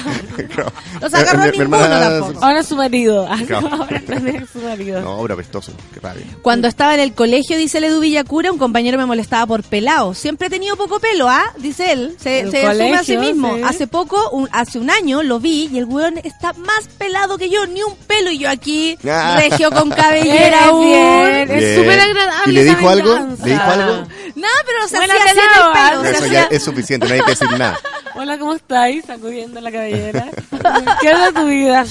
No 1.01 1.09
se 1.11 1.17
agarró 1.17 1.45
Mi- 1.45 1.51
mi 1.53 1.59
ninguno 1.59 1.85
hermana- 1.85 2.11
tampoco. 2.21 2.45
Ahora 2.45 2.61
es 2.61 2.67
su 2.67 2.77
marido. 2.77 3.29
Claro. 3.47 3.69
Ahora 3.73 3.97
es 4.07 4.51
su 4.51 4.59
marido. 4.61 5.01
No, 5.03 5.13
obra 5.19 5.35
apestoso, 5.35 5.73
qué 5.93 6.01
rabia. 6.01 6.25
Cuando 6.43 6.69
estaba 6.69 6.95
en 6.95 7.01
el 7.01 7.13
colegio, 7.13 7.57
dice 7.57 7.81
Ledu 7.81 8.01
Villacura, 8.01 8.51
un 8.53 8.59
compañero 8.59 8.99
me 8.99 9.07
molestaba 9.07 9.47
por 9.47 9.63
pelado. 9.63 10.15
Siempre 10.15 10.47
he 10.47 10.51
tenido 10.51 10.77
poco 10.77 10.99
pelo, 11.01 11.29
¿ah? 11.29 11.45
Dice 11.59 11.93
él. 11.93 12.17
Se, 12.21 12.41
El 12.41 12.51
se 12.51 12.67
asume 12.67 12.95
a 12.97 13.03
sí 13.05 13.15
colegio, 13.17 13.21
mismo. 13.21 13.57
sí. 13.57 13.63
Hace 13.65 13.87
poco, 13.87 14.31
un- 14.31 14.49
hace 14.53 14.79
un 14.79 14.91
año, 14.91 15.23
lo 15.23 15.41
vi 15.41 15.69
y 15.73 15.79
el 15.79 15.85
weón 15.85 16.19
está 16.25 16.53
más 16.55 16.89
pelado 16.99 17.39
que 17.39 17.49
yo, 17.51 17.67
ni 17.67 17.83
un 17.83 17.95
pelo. 18.07 18.31
Y 18.31 18.39
yo 18.39 18.51
aquí, 18.51 18.97
Ah. 19.09 19.37
regio 19.39 19.71
con 19.71 19.91
cabellera 19.91 20.61
Es 20.61 20.67
aún. 20.67 20.85
bien, 20.87 21.51
es 21.51 21.59
Bien. 21.59 21.77
súper 21.79 22.01
agradable. 22.01 22.53
¿Y 22.53 22.53
le 22.53 22.63
esa 22.63 22.75
dijo 22.79 22.89
algo? 22.89 23.13
venganza. 23.15 23.45
¿Le 23.47 23.53
dijo 23.53 23.63
algo? 23.65 24.07
No, 24.43 24.49
pero 24.67 24.89
se 24.89 24.97
Buena 24.97 25.15
hacía 25.15 25.25
así 25.31 25.39
en 25.41 25.47
pelado, 25.47 25.73
el 25.73 25.73
pelo. 25.73 26.01
ah. 26.03 26.05
se 26.05 26.11
Eso 26.25 26.27
ya 26.33 26.43
es 26.51 26.63
suficiente, 26.65 27.07
no 27.09 27.15
hay 27.15 27.21
que 27.23 27.31
decir 27.31 27.51
nada. 27.53 27.79
Hola, 28.15 28.39
¿cómo 28.39 28.55
estáis? 28.55 29.05
Sacudiendo 29.07 29.61
la 29.61 29.73
cabellera. 29.73 30.27
¿Qué 31.01 31.15
onda 31.15 31.33
tu 31.33 31.47
vida? 31.47 31.85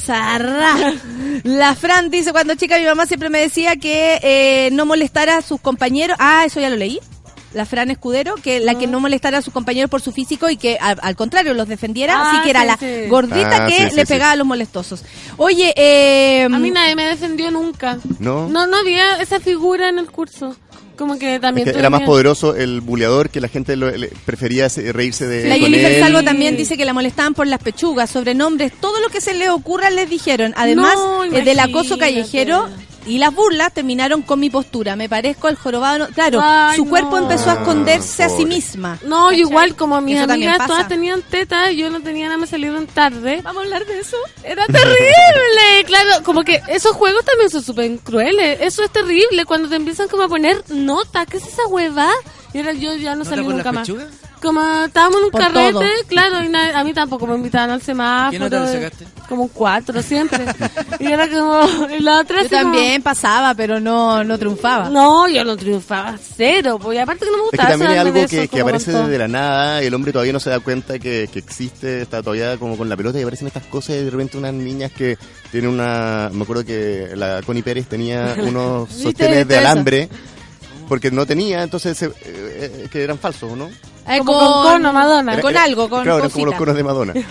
Zarra. 0.00 0.74
La 1.42 1.74
Fran 1.74 2.10
dice, 2.10 2.32
cuando 2.32 2.54
chica 2.54 2.78
mi 2.78 2.84
mamá 2.84 3.06
siempre 3.06 3.28
me 3.30 3.40
decía 3.40 3.76
que 3.76 4.18
eh, 4.22 4.68
no 4.72 4.86
molestara 4.86 5.38
a 5.38 5.42
sus 5.42 5.60
compañeros. 5.60 6.16
Ah, 6.20 6.44
eso 6.46 6.60
ya 6.60 6.70
lo 6.70 6.76
leí. 6.76 7.00
La 7.54 7.64
Fran 7.64 7.90
Escudero, 7.90 8.34
que 8.34 8.60
la 8.60 8.74
que 8.74 8.86
no 8.86 9.00
molestara 9.00 9.38
a 9.38 9.42
sus 9.42 9.52
compañeros 9.54 9.88
por 9.90 10.02
su 10.02 10.12
físico 10.12 10.50
y 10.50 10.58
que 10.58 10.76
al, 10.78 10.98
al 11.00 11.16
contrario 11.16 11.54
los 11.54 11.66
defendiera, 11.66 12.14
Ah, 12.18 12.30
así 12.30 12.42
que 12.42 12.50
era 12.50 12.60
sí, 12.60 12.66
la 12.66 12.76
sí. 12.76 13.08
gordita 13.08 13.64
Ah, 13.64 13.66
que 13.66 13.88
sí, 13.88 13.96
le 13.96 14.02
sí. 14.04 14.12
pegaba 14.12 14.32
a 14.32 14.36
los 14.36 14.46
molestosos. 14.46 15.02
Oye, 15.38 15.72
eh, 15.74 16.44
A 16.44 16.48
mí 16.50 16.70
nadie 16.70 16.94
me 16.94 17.06
defendió 17.06 17.50
nunca. 17.50 17.96
¿No? 18.18 18.46
No, 18.48 18.66
no 18.66 18.76
había 18.76 19.16
esa 19.22 19.40
figura 19.40 19.88
en 19.88 19.98
el 19.98 20.10
curso. 20.10 20.54
Como 20.96 21.18
que 21.18 21.34
Es 21.36 21.40
también 21.40 21.64
que 21.70 21.78
era 21.78 21.90
más 21.90 22.02
poderoso 22.02 22.56
el 22.56 22.80
buleador 22.80 23.30
que 23.30 23.40
la 23.40 23.48
gente 23.48 23.76
lo- 23.76 23.90
le- 23.90 24.10
prefería 24.24 24.68
se- 24.68 24.92
reírse 24.92 25.26
de 25.26 25.48
La 25.48 25.54
con 25.56 25.64
Jennifer 25.64 25.92
él. 25.92 26.00
Salvo 26.02 26.22
también 26.22 26.56
dice 26.56 26.76
que 26.76 26.84
la 26.84 26.92
molestaban 26.94 27.34
por 27.34 27.46
las 27.46 27.60
pechugas, 27.60 28.10
sobrenombres, 28.10 28.72
todo 28.80 28.98
lo 29.00 29.08
que 29.08 29.20
se 29.20 29.34
les 29.34 29.48
ocurra 29.50 29.90
les 29.90 30.08
dijeron. 30.08 30.52
Además 30.56 30.94
No, 30.96 31.24
eh, 31.24 31.42
del 31.42 31.60
acoso 31.60 31.98
callejero 31.98 32.66
y 33.06 33.18
las 33.18 33.34
burlas 33.34 33.72
terminaron 33.72 34.22
con 34.22 34.40
mi 34.40 34.50
postura. 34.50 34.96
Me 34.96 35.08
parezco 35.08 35.46
al 35.48 35.56
jorobado. 35.56 35.98
no- 35.98 36.08
Claro, 36.08 36.40
Ay, 36.42 36.76
su 36.76 36.86
cuerpo 36.88 37.12
no. 37.12 37.22
empezó 37.22 37.50
a 37.50 37.54
Ah, 37.54 37.56
esconderse 37.60 38.24
a 38.24 38.28
sí 38.28 38.44
misma. 38.44 38.98
No, 39.04 39.24
¿Cachai? 39.26 39.40
igual 39.40 39.76
como 39.76 40.00
mis 40.00 40.16
Eso 40.20 40.32
amigas 40.32 40.66
todas 40.66 40.88
tenían 40.88 41.22
tetas, 41.22 41.70
yo 41.74 41.90
no 41.90 42.00
tenía 42.00 42.26
nada, 42.26 42.38
me 42.38 42.46
salieron 42.46 42.86
tarde. 42.86 43.40
¿Vamos 43.42 43.62
a 43.62 43.64
hablar 43.64 43.86
de 43.86 43.98
eso? 44.00 44.16
Era 44.42 44.66
terrible, 44.66 45.84
claro, 45.86 46.22
como 46.24 46.42
que 46.44 46.60
esos 46.68 46.92
juegos 46.92 47.24
también 47.24 47.50
son 47.50 47.62
súper 47.62 47.96
crueles. 48.00 48.58
Eso 48.60 48.82
es 48.82 48.90
terrible 48.90 49.44
cuando 49.44 49.68
te 49.68 49.76
empiezan 49.76 50.08
como 50.08 50.24
a 50.24 50.28
poner 50.28 50.62
nota, 50.68 51.26
¿qué 51.26 51.36
es 51.38 51.46
esa 51.46 51.66
hueva? 51.68 52.10
Y 52.52 52.58
ahora 52.58 52.72
yo 52.72 52.94
ya 52.94 53.12
no 53.14 53.24
¿Nota 53.24 53.30
salí 53.30 53.46
nunca 53.46 53.72
más. 53.72 53.86
pechugas? 53.86 54.08
Como 54.42 54.60
estábamos 54.84 55.18
en 55.18 55.24
un 55.24 55.30
Por 55.30 55.40
carrete, 55.40 55.72
todo. 55.72 55.82
claro, 56.08 56.44
y 56.44 56.48
na- 56.48 56.78
a 56.78 56.84
mí 56.84 56.92
tampoco 56.92 57.26
me 57.26 57.34
invitaban 57.36 57.70
al 57.70 57.80
semáforo. 57.82 58.30
¿Qué 58.30 58.38
nota 58.38 58.60
le 58.64 58.72
sacaste? 58.72 59.06
Como 59.28 59.42
un 59.44 59.48
cuatro 59.48 60.00
siempre. 60.02 60.44
y 61.00 61.06
era 61.06 61.28
como, 61.28 61.66
y 61.88 62.00
la 62.00 62.20
otra 62.20 62.40
Yo 62.42 62.46
así 62.46 62.50
como- 62.50 62.62
también 62.62 63.02
pasaba, 63.02 63.54
pero 63.54 63.80
no, 63.80 64.22
no 64.24 64.38
triunfaba. 64.38 64.88
No, 64.90 65.26
yo 65.26 65.42
no 65.44 65.56
triunfaba, 65.56 66.16
cero. 66.36 66.78
Pues, 66.80 66.96
y 66.96 67.00
aparte 67.00 67.24
que 67.24 67.30
no 67.30 67.38
me 67.38 67.44
Es 67.44 67.50
que 67.50 67.56
gustaba. 67.56 67.70
también 67.70 67.90
es 67.92 67.98
algo 67.98 68.12
que, 68.28 68.42
eso, 68.42 68.50
que 68.50 68.60
aparece 68.60 68.92
desde 68.92 69.18
la 69.18 69.28
nada, 69.28 69.82
el 69.82 69.94
hombre 69.94 70.12
todavía 70.12 70.32
no 70.34 70.40
se 70.40 70.50
da 70.50 70.60
cuenta 70.60 70.98
que, 70.98 71.28
que 71.32 71.38
existe, 71.38 72.02
está 72.02 72.22
todavía 72.22 72.56
como 72.58 72.76
con 72.76 72.88
la 72.88 72.96
pelota 72.96 73.18
y 73.18 73.22
aparecen 73.22 73.48
estas 73.48 73.64
cosas 73.64 73.96
y 73.96 74.04
de 74.04 74.10
repente 74.10 74.36
unas 74.36 74.52
niñas 74.54 74.92
que 74.92 75.16
tienen 75.50 75.70
una... 75.70 76.30
Me 76.32 76.42
acuerdo 76.42 76.64
que 76.64 77.08
la 77.16 77.40
Connie 77.44 77.62
Pérez 77.62 77.86
tenía 77.88 78.36
unos 78.46 78.88
¿Viste? 78.90 79.02
sostenes 79.04 79.38
¿Viste 79.38 79.54
de 79.54 79.58
eso? 79.60 79.68
alambre 79.70 80.08
porque 80.88 81.10
no 81.10 81.26
tenía, 81.26 81.62
entonces 81.62 82.00
eh, 82.02 82.12
eh, 82.24 82.88
que 82.90 83.02
eran 83.02 83.18
falsos, 83.18 83.56
¿no? 83.56 83.66
Eh, 84.08 84.18
Como 84.24 84.38
con 84.38 84.62
cono, 84.72 84.92
Madonna. 84.92 85.32
Era- 85.34 85.42
Con 85.42 85.50
era- 85.50 85.64
algo, 85.64 85.88
con 85.88 86.02
Claro, 86.02 86.18
eran 86.18 86.30
como 86.30 86.46
los 86.46 86.54
conos 86.54 86.76
de 86.76 86.82
Madonna. 86.84 87.12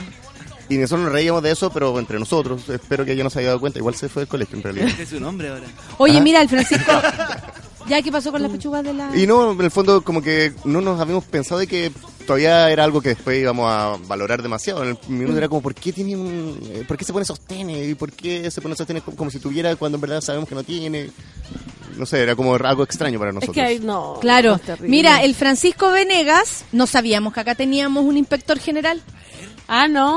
Y 0.68 0.78
nosotros 0.80 1.04
nos 1.06 1.14
reíamos 1.14 1.44
de 1.44 1.52
eso, 1.52 1.70
pero 1.70 2.00
entre 2.00 2.18
nosotros, 2.18 2.68
espero 2.70 3.06
que 3.06 3.12
ella 3.12 3.24
no 3.24 3.30
se 3.30 3.38
haya 3.38 3.50
dado 3.50 3.60
cuenta, 3.60 3.78
igual 3.78 3.94
se 3.94 4.10
fue 4.10 4.22
del 4.24 4.28
colegio 4.28 4.58
en 4.58 4.64
realidad. 4.64 4.88
Este 4.88 5.04
es 5.04 5.10
su 5.10 5.20
nombre 5.20 5.50
ahora. 5.50 5.62
Oye, 6.00 6.18
Ah. 6.18 6.22
mira, 6.22 6.42
el 6.42 6.50
Francisco... 6.50 6.92
¿Ya 7.88 8.02
qué 8.02 8.12
pasó 8.12 8.32
con 8.32 8.42
las 8.42 8.50
pechugas 8.50 8.84
de 8.84 8.92
la...? 8.96 9.16
Y 9.16 9.28
no, 9.28 9.52
en 9.52 9.62
el 9.62 9.70
fondo 9.70 10.02
como 10.04 10.24
que 10.24 10.54
no 10.64 10.82
nos 10.82 11.00
habíamos 11.00 11.24
pensado 11.26 11.60
de 11.60 11.68
que 11.68 11.92
todavía 12.26 12.72
era 12.72 12.84
algo 12.84 13.00
que 13.00 13.10
después 13.10 13.40
íbamos 13.40 13.70
a 13.72 13.96
valorar 14.08 14.42
demasiado. 14.42 14.82
En 14.84 14.90
el 14.90 14.98
minuto 15.08 15.38
era 15.38 15.48
como, 15.48 15.62
¿por 15.62 15.76
qué 15.76 15.94
tiene 15.94 16.16
un... 16.18 16.58
eh, 16.72 16.84
¿Por 16.88 16.98
qué 16.98 17.06
se 17.06 17.14
pone 17.14 17.26
sostenes? 17.26 17.88
¿Y 17.88 17.94
por 17.94 18.12
qué 18.12 18.50
se 18.50 18.60
pone 18.60 18.76
sostenes 18.76 19.04
como 19.16 19.30
si 19.30 19.38
tuviera 19.38 19.76
cuando 19.76 19.98
en 19.98 20.02
verdad 20.02 20.22
sabemos 20.22 20.50
que 20.50 20.56
no 20.56 20.64
tiene? 20.64 21.12
No 21.98 22.06
sé, 22.06 22.22
era 22.22 22.36
como 22.36 22.56
algo 22.56 22.84
extraño 22.84 23.18
para 23.20 23.30
Es 23.32 23.36
nosotros. 23.36 23.56
que 23.56 23.62
ahí 23.62 23.80
no. 23.80 24.18
Claro. 24.22 24.60
es. 24.68 24.80
Mira, 24.82 25.24
el 25.24 25.36
Francisco 25.36 25.92
Venegas, 25.92 26.66
no 26.72 26.88
sabíamos 26.88 27.34
que 27.34 27.40
acá 27.40 27.56
teníamos 27.56 28.04
un 28.06 28.18
inspector 28.18 28.60
general. 28.60 29.02
Ah, 29.68 29.88
no. 29.88 30.16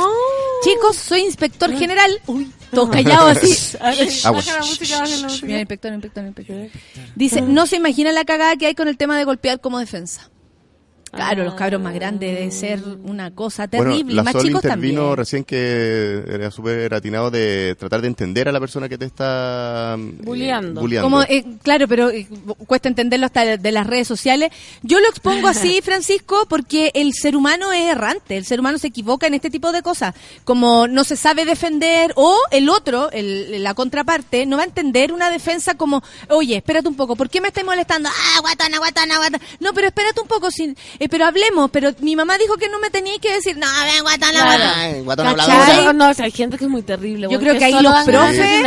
Chicos, 0.63 0.97
soy 0.97 1.21
inspector 1.23 1.73
general. 1.77 2.21
Uy, 2.27 2.51
todos 2.71 2.91
callados 2.91 3.39
así. 3.39 3.77
Baja 4.25 4.53
la 4.55 4.61
música, 4.61 5.01
baja 5.01 5.17
la 5.17 5.23
música. 5.29 5.47
Mira, 5.47 5.59
inspector, 5.61 5.93
inspector, 5.93 6.25
inspector. 6.25 6.57
Dice, 7.15 7.41
no 7.41 7.67
se 7.67 7.77
imagina 7.77 8.13
la 8.13 8.25
cagada 8.25 8.57
que 8.57 8.67
hay 8.67 8.75
con 8.75 8.89
el 8.89 8.97
tema 8.99 9.17
de 9.17 9.25
golpear 9.25 9.61
como 9.61 9.79
defensa. 9.79 10.29
Claro, 11.10 11.44
los 11.44 11.55
cabros 11.55 11.80
más 11.80 11.94
grandes 11.94 12.35
debe 12.35 12.51
ser 12.51 12.80
una 13.05 13.30
cosa 13.30 13.66
terrible. 13.68 14.05
Bueno, 14.05 14.14
la 14.16 14.22
más 14.24 14.32
Sol 14.32 14.43
chicos 14.44 14.62
intervino 14.64 15.01
también. 15.01 15.16
recién 15.16 15.44
que 15.44 16.22
era 16.28 16.51
súper 16.51 16.93
atinado 16.94 17.30
de 17.30 17.74
tratar 17.78 18.01
de 18.02 18.09
entender 18.09 18.48
a 18.48 18.52
la 18.52 18.60
persona 18.60 18.89
que 18.89 18.98
te 18.98 19.05
está 19.06 19.97
eh, 19.98 20.12
Bulleando. 20.22 20.80
bulleando. 20.80 21.06
Como, 21.06 21.22
eh, 21.22 21.44
claro, 21.62 21.89
pero 21.89 22.10
eh, 22.10 22.26
cuesta 22.66 22.89
entenderlo 22.89 23.26
hasta 23.26 23.44
de, 23.44 23.59
de 23.59 23.72
las 23.72 23.86
redes 23.86 24.06
sociales. 24.06 24.51
Yo 24.82 25.01
lo 25.01 25.09
expongo 25.09 25.48
así, 25.48 25.80
Francisco, 25.82 26.47
porque 26.48 26.90
el 26.94 27.14
ser 27.14 27.36
humano 27.36 27.72
es 27.72 27.85
errante, 27.90 28.36
el 28.36 28.44
ser 28.44 28.60
humano 28.60 28.78
se 28.78 28.89
equivoca 28.89 29.26
en 29.26 29.35
este 29.35 29.51
tipo 29.51 29.72
de 29.72 29.82
cosas. 29.82 30.14
Como 30.44 30.86
no 30.89 31.05
se 31.05 31.16
sabe 31.16 31.44
defender, 31.44 32.12
o 32.16 32.36
el 32.51 32.68
otro, 32.68 33.10
el- 33.12 33.62
la 33.62 33.74
contraparte, 33.74 34.47
no 34.47 34.56
va 34.56 34.62
a 34.64 34.66
entender 34.66 35.12
una 35.12 35.30
defensa 35.30 35.74
como, 35.74 36.02
oye, 36.28 36.56
espérate 36.56 36.89
un 36.89 36.94
poco, 36.97 37.16
¿por 37.16 37.28
qué 37.30 37.40
me 37.40 37.48
estáis 37.48 37.66
molestando? 37.66 38.09
Ah, 38.09 38.40
guatana, 38.40 38.78
guatana, 38.78 39.16
guatana. 39.16 39.40
No, 39.60 39.72
pero 39.72 39.89
espérate 39.89 40.20
un 40.20 40.28
poco, 40.28 40.51
sin, 40.51 40.76
eh, 41.01 41.09
pero 41.09 41.25
hablemos, 41.27 41.70
pero 41.70 41.91
mi 42.01 42.16
mamá 42.16 42.37
dijo 42.39 42.57
que 42.57 42.69
no 42.69 42.79
me 42.81 42.91
teníais 42.91 43.20
que 43.20 43.33
decir, 43.33 43.57
no, 43.57 43.66
ven, 43.85 44.03
guatón 44.03 44.31
¿Cachai? 44.31 45.51
habladora. 45.51 45.83
No, 45.85 45.93
no, 45.93 46.11
o 46.11 46.15
sea, 46.15 46.25
hay 46.27 46.31
gente 46.33 46.59
que 46.59 46.65
es 46.65 46.70
muy 46.70 46.83
terrible. 46.83 47.29
Yo 47.31 47.39
creo 47.39 47.57
que 47.59 47.65
ahí 47.65 47.75
los 47.83 47.95
profes, 48.05 48.62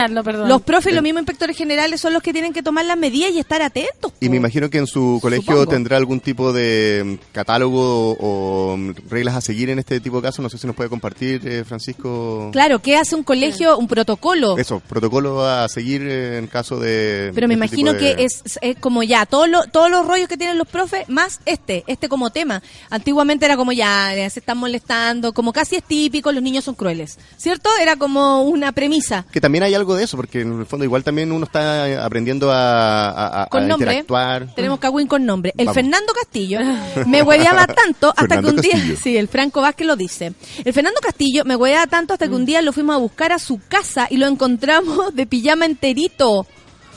los 0.47 0.61
profes, 0.61 0.93
los 0.93 1.03
mismos 1.03 1.21
inspectores 1.21 1.57
generales 1.57 2.01
son 2.01 2.13
los 2.13 2.21
que 2.23 2.31
tienen 2.33 2.53
que 2.53 2.63
tomar 2.63 2.85
las 2.85 2.97
medidas 2.97 3.31
y 3.31 3.39
estar 3.39 3.61
atentos. 3.61 4.11
Y 4.19 4.29
me 4.29 4.37
imagino 4.37 4.69
que 4.69 4.77
en 4.77 4.87
su 4.87 5.19
colegio 5.21 5.53
Supongo. 5.53 5.67
tendrá 5.71 5.97
algún 5.97 6.19
tipo 6.19 6.53
de 6.53 7.17
mm, 7.19 7.33
catálogo 7.33 8.11
o, 8.19 8.77
mm, 8.77 8.91
reglas 9.09 9.35
a 9.35 9.41
seguir 9.41 9.69
en 9.69 9.79
este 9.79 9.99
tipo 9.99 10.17
de 10.17 10.23
casos. 10.23 10.41
No 10.43 10.49
sé 10.49 10.57
si 10.57 10.67
nos 10.67 10.75
puede 10.75 10.89
compartir, 10.89 11.41
eh, 11.45 11.63
Francisco. 11.65 12.49
Claro, 12.51 12.79
¿qué 12.79 12.97
hace 12.97 13.15
un 13.15 13.23
colegio? 13.23 13.77
Un 13.77 13.87
protocolo. 13.87 14.57
Eso, 14.57 14.79
protocolo 14.87 15.45
a 15.45 15.67
seguir 15.69 16.01
en 16.07 16.47
caso 16.47 16.79
de. 16.79 17.31
Pero 17.33 17.47
me 17.47 17.53
este 17.55 17.65
imagino 17.65 17.93
de- 17.93 17.99
que 18.15 18.23
es, 18.23 18.43
es 18.61 18.77
como 18.77 19.03
ya, 19.03 19.25
todos 19.25 19.49
los 19.49 19.69
todos 19.71 19.89
los 19.89 20.05
rollos 20.07 20.27
que 20.27 20.37
tienen 20.37 20.57
los 20.57 20.67
profes, 20.67 21.07
más 21.09 21.39
este, 21.45 21.83
este 21.87 22.09
como 22.09 22.20
tema. 22.29 22.61
Antiguamente 22.89 23.45
era 23.45 23.57
como 23.57 23.71
ya, 23.71 24.13
eh, 24.15 24.29
se 24.29 24.39
están 24.39 24.57
molestando, 24.57 25.33
como 25.33 25.51
casi 25.51 25.77
es 25.77 25.83
típico, 25.83 26.31
los 26.31 26.43
niños 26.43 26.63
son 26.63 26.75
crueles. 26.75 27.17
¿Cierto? 27.37 27.69
Era 27.81 27.95
como 27.95 28.43
una 28.43 28.71
premisa. 28.71 29.25
Que 29.31 29.41
también 29.41 29.63
hay 29.63 29.73
algo 29.73 29.95
de 29.95 30.03
eso, 30.03 30.17
porque 30.17 30.41
en 30.41 30.59
el 30.59 30.65
fondo 30.65 30.85
igual 30.85 31.03
también 31.03 31.31
uno 31.31 31.45
está 31.45 32.05
aprendiendo 32.05 32.51
a, 32.51 33.09
a- 33.09 33.43
a- 33.43 33.47
Con 33.47 33.63
a 33.63 33.67
nombre. 33.67 33.87
interactuar. 33.91 34.53
Tenemos 34.55 34.79
Cagüín 34.79 35.07
con 35.07 35.25
nombre. 35.25 35.53
El 35.57 35.65
Vamos. 35.65 35.75
Fernando 35.75 36.13
Castillo 36.13 36.59
me 37.07 37.23
hueveaba 37.23 37.65
tanto 37.67 38.09
hasta 38.09 38.21
Fernando 38.35 38.49
que 38.49 38.55
un 38.55 38.61
día. 38.61 38.71
Castillo. 38.73 38.95
Sí, 39.01 39.17
el 39.17 39.27
Franco 39.27 39.61
Vázquez 39.61 39.87
lo 39.87 39.95
dice. 39.95 40.33
El 40.63 40.73
Fernando 40.73 40.99
Castillo 41.01 41.43
me 41.45 41.55
hueveaba 41.55 41.87
tanto 41.87 42.13
hasta 42.13 42.27
que 42.27 42.33
un 42.33 42.45
día 42.45 42.61
lo 42.61 42.73
fuimos 42.73 42.95
a 42.95 42.99
buscar 42.99 43.31
a 43.31 43.39
su 43.39 43.59
casa 43.67 44.07
y 44.09 44.17
lo 44.17 44.27
encontramos 44.27 45.13
de 45.15 45.25
pijama 45.25 45.65
enterito. 45.65 46.45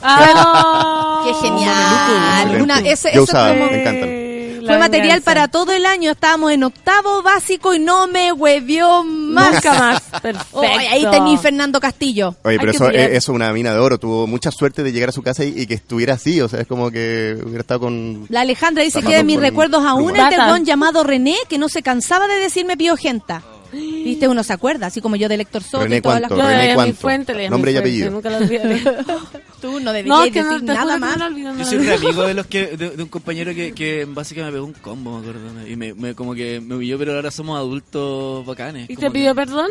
Ah, 0.01 1.23
¡Qué 1.25 1.33
genial! 1.47 2.61
Una- 2.61 2.79
ese- 2.79 3.09
Yo 3.13 3.23
eso 3.23 3.23
usaba, 3.23 3.49
como- 3.53 3.65
me 3.71 3.81
encantan. 3.81 4.09
La 4.65 4.73
Fue 4.73 4.79
material 4.79 5.07
venganza. 5.19 5.25
para 5.25 5.47
todo 5.47 5.71
el 5.73 5.85
año. 5.85 6.11
Estábamos 6.11 6.51
en 6.51 6.63
octavo 6.63 7.21
básico 7.21 7.73
y 7.73 7.79
no 7.79 8.07
me 8.07 8.31
huevió 8.31 9.03
más. 9.03 9.53
Nunca 9.55 9.73
más. 9.73 10.01
Perfecto. 10.21 10.61
Ahí 10.61 11.05
tení 11.11 11.37
Fernando 11.37 11.79
Castillo. 11.79 12.35
Oye, 12.43 12.57
pero 12.59 12.71
eso, 12.71 12.89
eh, 12.89 13.15
eso 13.15 13.31
es 13.31 13.35
una 13.35 13.51
mina 13.53 13.73
de 13.73 13.79
oro. 13.79 13.97
Tuvo 13.97 14.27
mucha 14.27 14.51
suerte 14.51 14.83
de 14.83 14.91
llegar 14.91 15.09
a 15.09 15.11
su 15.11 15.21
casa 15.21 15.43
y, 15.43 15.53
y 15.55 15.67
que 15.67 15.75
estuviera 15.75 16.15
así. 16.15 16.41
O 16.41 16.47
sea, 16.47 16.61
es 16.61 16.67
como 16.67 16.89
que 16.91 17.37
hubiera 17.43 17.61
estado 17.61 17.81
con. 17.81 18.25
La 18.29 18.41
Alejandra 18.41 18.83
dice 18.83 19.01
que 19.01 19.15
de 19.15 19.23
mis 19.23 19.39
recuerdos 19.39 19.83
aún 19.85 20.13
Tata. 20.13 20.47
don 20.47 20.65
llamado 20.65 21.03
René 21.03 21.35
que 21.47 21.57
no 21.57 21.69
se 21.69 21.81
cansaba 21.83 22.27
de 22.27 22.35
decirme 22.35 22.77
piojenta. 22.77 23.43
Viste, 23.71 24.27
uno 24.27 24.43
se 24.43 24.53
acuerda, 24.53 24.87
así 24.87 25.01
como 25.01 25.15
yo 25.15 25.27
de 25.27 25.37
Lector 25.37 25.63
Soto 25.63 25.83
René 25.83 25.97
y 25.97 26.01
todas 26.01 26.21
las. 26.21 26.31
René 26.31 26.85
mi 26.85 26.93
fuente, 26.93 27.33
leía 27.33 27.49
mi 27.49 27.51
Nombre 27.51 27.71
y 27.71 27.77
apellido. 27.77 28.11
Nunca 28.11 28.29
lo 28.29 28.37
olvidé. 28.37 28.81
Tú 29.61 29.79
no 29.79 29.91
No, 29.91 29.93
que 29.93 30.03
no, 30.03 30.23
decir 30.23 30.31
te 30.33 30.41
juro 30.43 30.61
nada 30.73 30.93
que 30.93 30.99
más. 30.99 31.17
no 31.17 31.25
olvido, 31.25 31.53
no 31.53 31.59
Yo 31.59 31.65
soy 31.65 31.77
un 31.79 31.89
amigo 31.89 32.23
de 32.27 32.33
los 32.33 32.45
que 32.47 32.67
de, 32.77 32.89
de 32.91 33.03
un 33.03 33.09
compañero 33.09 33.53
que, 33.55 33.73
que 33.73 34.01
en 34.01 34.13
básica 34.13 34.43
me 34.45 34.51
pegó 34.51 34.65
un 34.65 34.73
combo, 34.73 35.19
me 35.19 35.27
acuerdo. 35.27 35.67
Y 35.67 35.75
me, 35.75 35.93
me- 35.93 36.13
como 36.15 36.35
que 36.35 36.59
me 36.61 36.75
humilló, 36.75 36.97
pero 36.99 37.15
ahora 37.15 37.31
somos 37.31 37.57
adultos 37.57 38.45
bacanes. 38.45 38.89
¿Y 38.89 38.95
te 38.95 39.01
que- 39.07 39.11
pidió 39.11 39.33
perdón? 39.35 39.67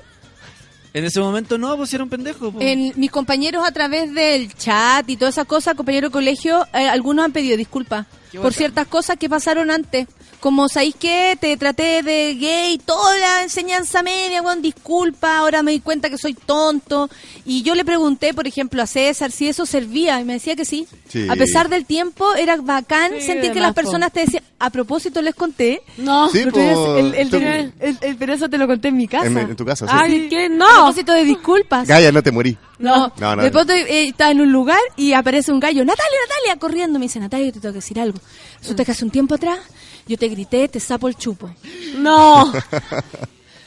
En 0.93 1.05
ese 1.05 1.19
momento 1.21 1.59
no, 1.59 1.77
pues 1.77 1.93
era 1.93 2.05
un 2.05 2.11
pendejo. 2.11 2.53
pues. 2.53 2.65
En 2.67 2.93
mis 2.97 3.11
compañeros 3.11 3.65
a 3.67 3.73
través 3.73 4.13
del 4.15 4.53
chat 4.55 5.09
y 5.11 5.17
todas 5.17 5.35
esas 5.35 5.47
cosas, 5.47 5.75
compañeros 5.75 6.11
de 6.11 6.13
colegio, 6.13 6.67
eh, 6.73 6.89
algunos 6.89 7.25
han 7.25 7.33
pedido 7.33 7.57
disculpas 7.57 8.07
por 8.43 8.53
ciertas 8.53 8.87
cosas 8.87 9.17
que 9.19 9.29
pasaron 9.29 9.71
antes. 9.71 10.07
Como, 10.41 10.69
¿sabéis 10.69 10.95
qué? 10.99 11.39
Te 11.41 11.57
traté 11.57 12.03
de 12.03 12.35
gay, 12.35 12.77
toda 12.85 13.17
la 13.19 13.43
enseñanza 13.43 14.03
media, 14.03 14.43
weón, 14.43 14.61
disculpa, 14.61 15.39
ahora 15.39 15.63
me 15.63 15.71
di 15.73 15.81
cuenta 15.81 16.11
que 16.11 16.19
soy 16.19 16.35
tonto. 16.35 17.09
Y 17.47 17.63
yo 17.63 17.75
le 17.75 17.83
pregunté, 17.83 18.35
por 18.35 18.47
ejemplo, 18.47 18.83
a 18.83 18.87
César 18.87 19.31
si 19.33 19.49
eso 19.49 19.65
servía, 19.65 20.21
y 20.21 20.25
me 20.25 20.35
decía 20.35 20.55
que 20.55 20.67
sí. 20.67 20.87
Sí. 21.09 21.27
A 21.31 21.37
pesar 21.37 21.71
del 21.71 21.87
tiempo, 21.87 22.35
era 22.35 22.57
bacán 22.57 23.13
Sí, 23.21 23.27
sentir 23.27 23.53
que 23.53 23.61
las 23.61 23.73
personas 23.73 24.13
te 24.13 24.21
decían, 24.21 24.43
a 24.59 24.69
propósito 24.69 25.23
les 25.23 25.35
conté. 25.35 25.81
No. 25.97 26.29
Sí, 26.31 26.41
Pero 26.45 26.75
po, 26.75 26.97
el- 26.99 27.15
el- 27.15 27.31
tú- 27.31 27.37
el- 27.37 27.73
el- 27.81 27.99
el- 28.03 28.17
pero 28.17 28.35
eso 28.35 28.49
te 28.51 28.59
lo 28.59 28.67
conté 28.67 28.89
en 28.89 28.97
mi 28.99 29.09
casa. 29.09 29.27
en, 29.27 29.39
en 29.39 29.57
tu 29.57 29.65
casa, 29.65 29.87
sí. 29.87 29.93
Ay, 29.97 30.29
¿qué? 30.29 30.45
A 30.47 30.49
No. 30.51 30.67
propósito 30.67 31.13
de 31.13 31.25
disculpas. 31.25 31.89
Gaya, 31.89 32.13
no 32.13 32.23
te 32.23 32.31
morí. 32.33 32.59
No, 32.79 33.13
No, 33.19 33.37
no, 33.37 33.43
de 33.43 33.49
no. 33.49 33.53
pronto 33.53 33.73
eh, 33.73 34.09
estaba 34.09 34.31
en 34.31 34.41
un 34.41 34.51
lugar 34.53 34.81
y 34.97 35.13
aparece 35.13 35.53
un 35.53 35.61
gallo, 35.61 35.85
Natalia, 35.85 36.19
Natalia, 36.29 36.59
corriendo. 36.59 36.99
Me 36.99 37.05
dice, 37.05 37.21
Natalia, 37.21 37.47
yo 37.47 37.53
te 37.53 37.61
tengo 37.61 37.73
que 37.73 37.79
decir 37.79 38.01
algo. 38.01 38.19
Resulta 38.61 38.85
que 38.85 38.93
hace 38.93 39.05
un 39.05 39.11
tiempo 39.11 39.35
atrás 39.35 39.59
yo 40.07 40.19
te 40.19 40.29
grité, 40.29 40.69
te 40.69 40.81
sapo 40.81 41.09
el 41.09 41.17
chupo. 41.17 41.51
No. 41.97 42.53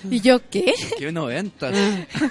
Y 0.10 0.22
yo, 0.22 0.40
¿qué? 0.50 0.74
Qué 1.00 1.12
90. 1.12 1.72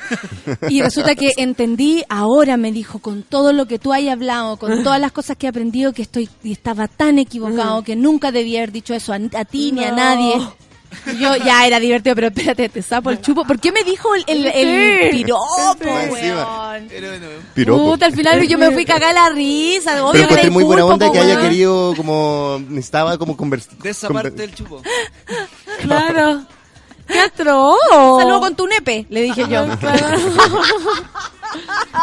Y 0.70 0.80
resulta 0.82 1.14
que 1.16 1.32
entendí, 1.36 2.04
ahora 2.08 2.56
me 2.56 2.70
dijo, 2.72 3.00
con 3.00 3.22
todo 3.24 3.52
lo 3.52 3.66
que 3.66 3.78
tú 3.78 3.92
hayas 3.92 4.12
hablado, 4.12 4.56
con 4.56 4.82
todas 4.84 5.00
las 5.00 5.12
cosas 5.12 5.36
que 5.36 5.46
he 5.46 5.48
aprendido, 5.48 5.92
que 5.92 6.02
estoy 6.02 6.28
y 6.44 6.52
estaba 6.52 6.86
tan 6.88 7.18
equivocado 7.18 7.82
que 7.82 7.96
nunca 7.96 8.30
debía 8.30 8.60
haber 8.60 8.72
dicho 8.72 8.94
eso 8.94 9.12
a, 9.12 9.16
a 9.16 9.44
ti 9.44 9.72
ni 9.72 9.84
a 9.84 9.90
nadie. 9.92 10.34
Yo 11.18 11.36
ya 11.36 11.66
era 11.66 11.78
divertido, 11.78 12.14
pero 12.14 12.28
espérate, 12.28 12.68
te 12.68 12.82
sapo 12.82 13.10
el 13.10 13.20
chupo. 13.20 13.44
¿Por 13.44 13.58
qué 13.60 13.70
me 13.72 13.84
dijo 13.84 14.14
el, 14.14 14.24
el, 14.26 14.46
el 14.46 15.10
Sí. 15.10 15.16
piropo, 15.18 15.76
weón? 16.10 16.88
Piropo. 17.54 17.84
Puta, 17.92 18.06
al 18.06 18.12
final 18.12 18.46
yo 18.48 18.58
me 18.58 18.70
fui 18.72 18.84
cagada 18.84 19.12
la 19.12 19.28
risa. 19.30 20.04
Obvio 20.04 20.12
Pero 20.12 20.28
que 20.28 20.32
encontré 20.34 20.50
muy 20.50 20.64
buena 20.64 20.84
onda 20.84 21.12
que 21.12 21.18
haya 21.18 21.40
querido 21.40 21.94
como 21.96 22.60
necesitaba 22.68 23.16
como 23.18 23.36
conversar. 23.36 23.76
De 23.78 23.90
esa 23.90 24.08
parte 24.08 24.30
del 24.30 24.54
chupo. 24.54 24.82
Claro. 25.82 26.42
¡Qué 27.06 27.20
atroz! 27.20 27.76
Saludo 28.18 28.40
con 28.40 28.56
tu 28.56 28.66
nepe, 28.66 29.06
le 29.10 29.22
dije 29.22 29.42
yo. 29.48 29.64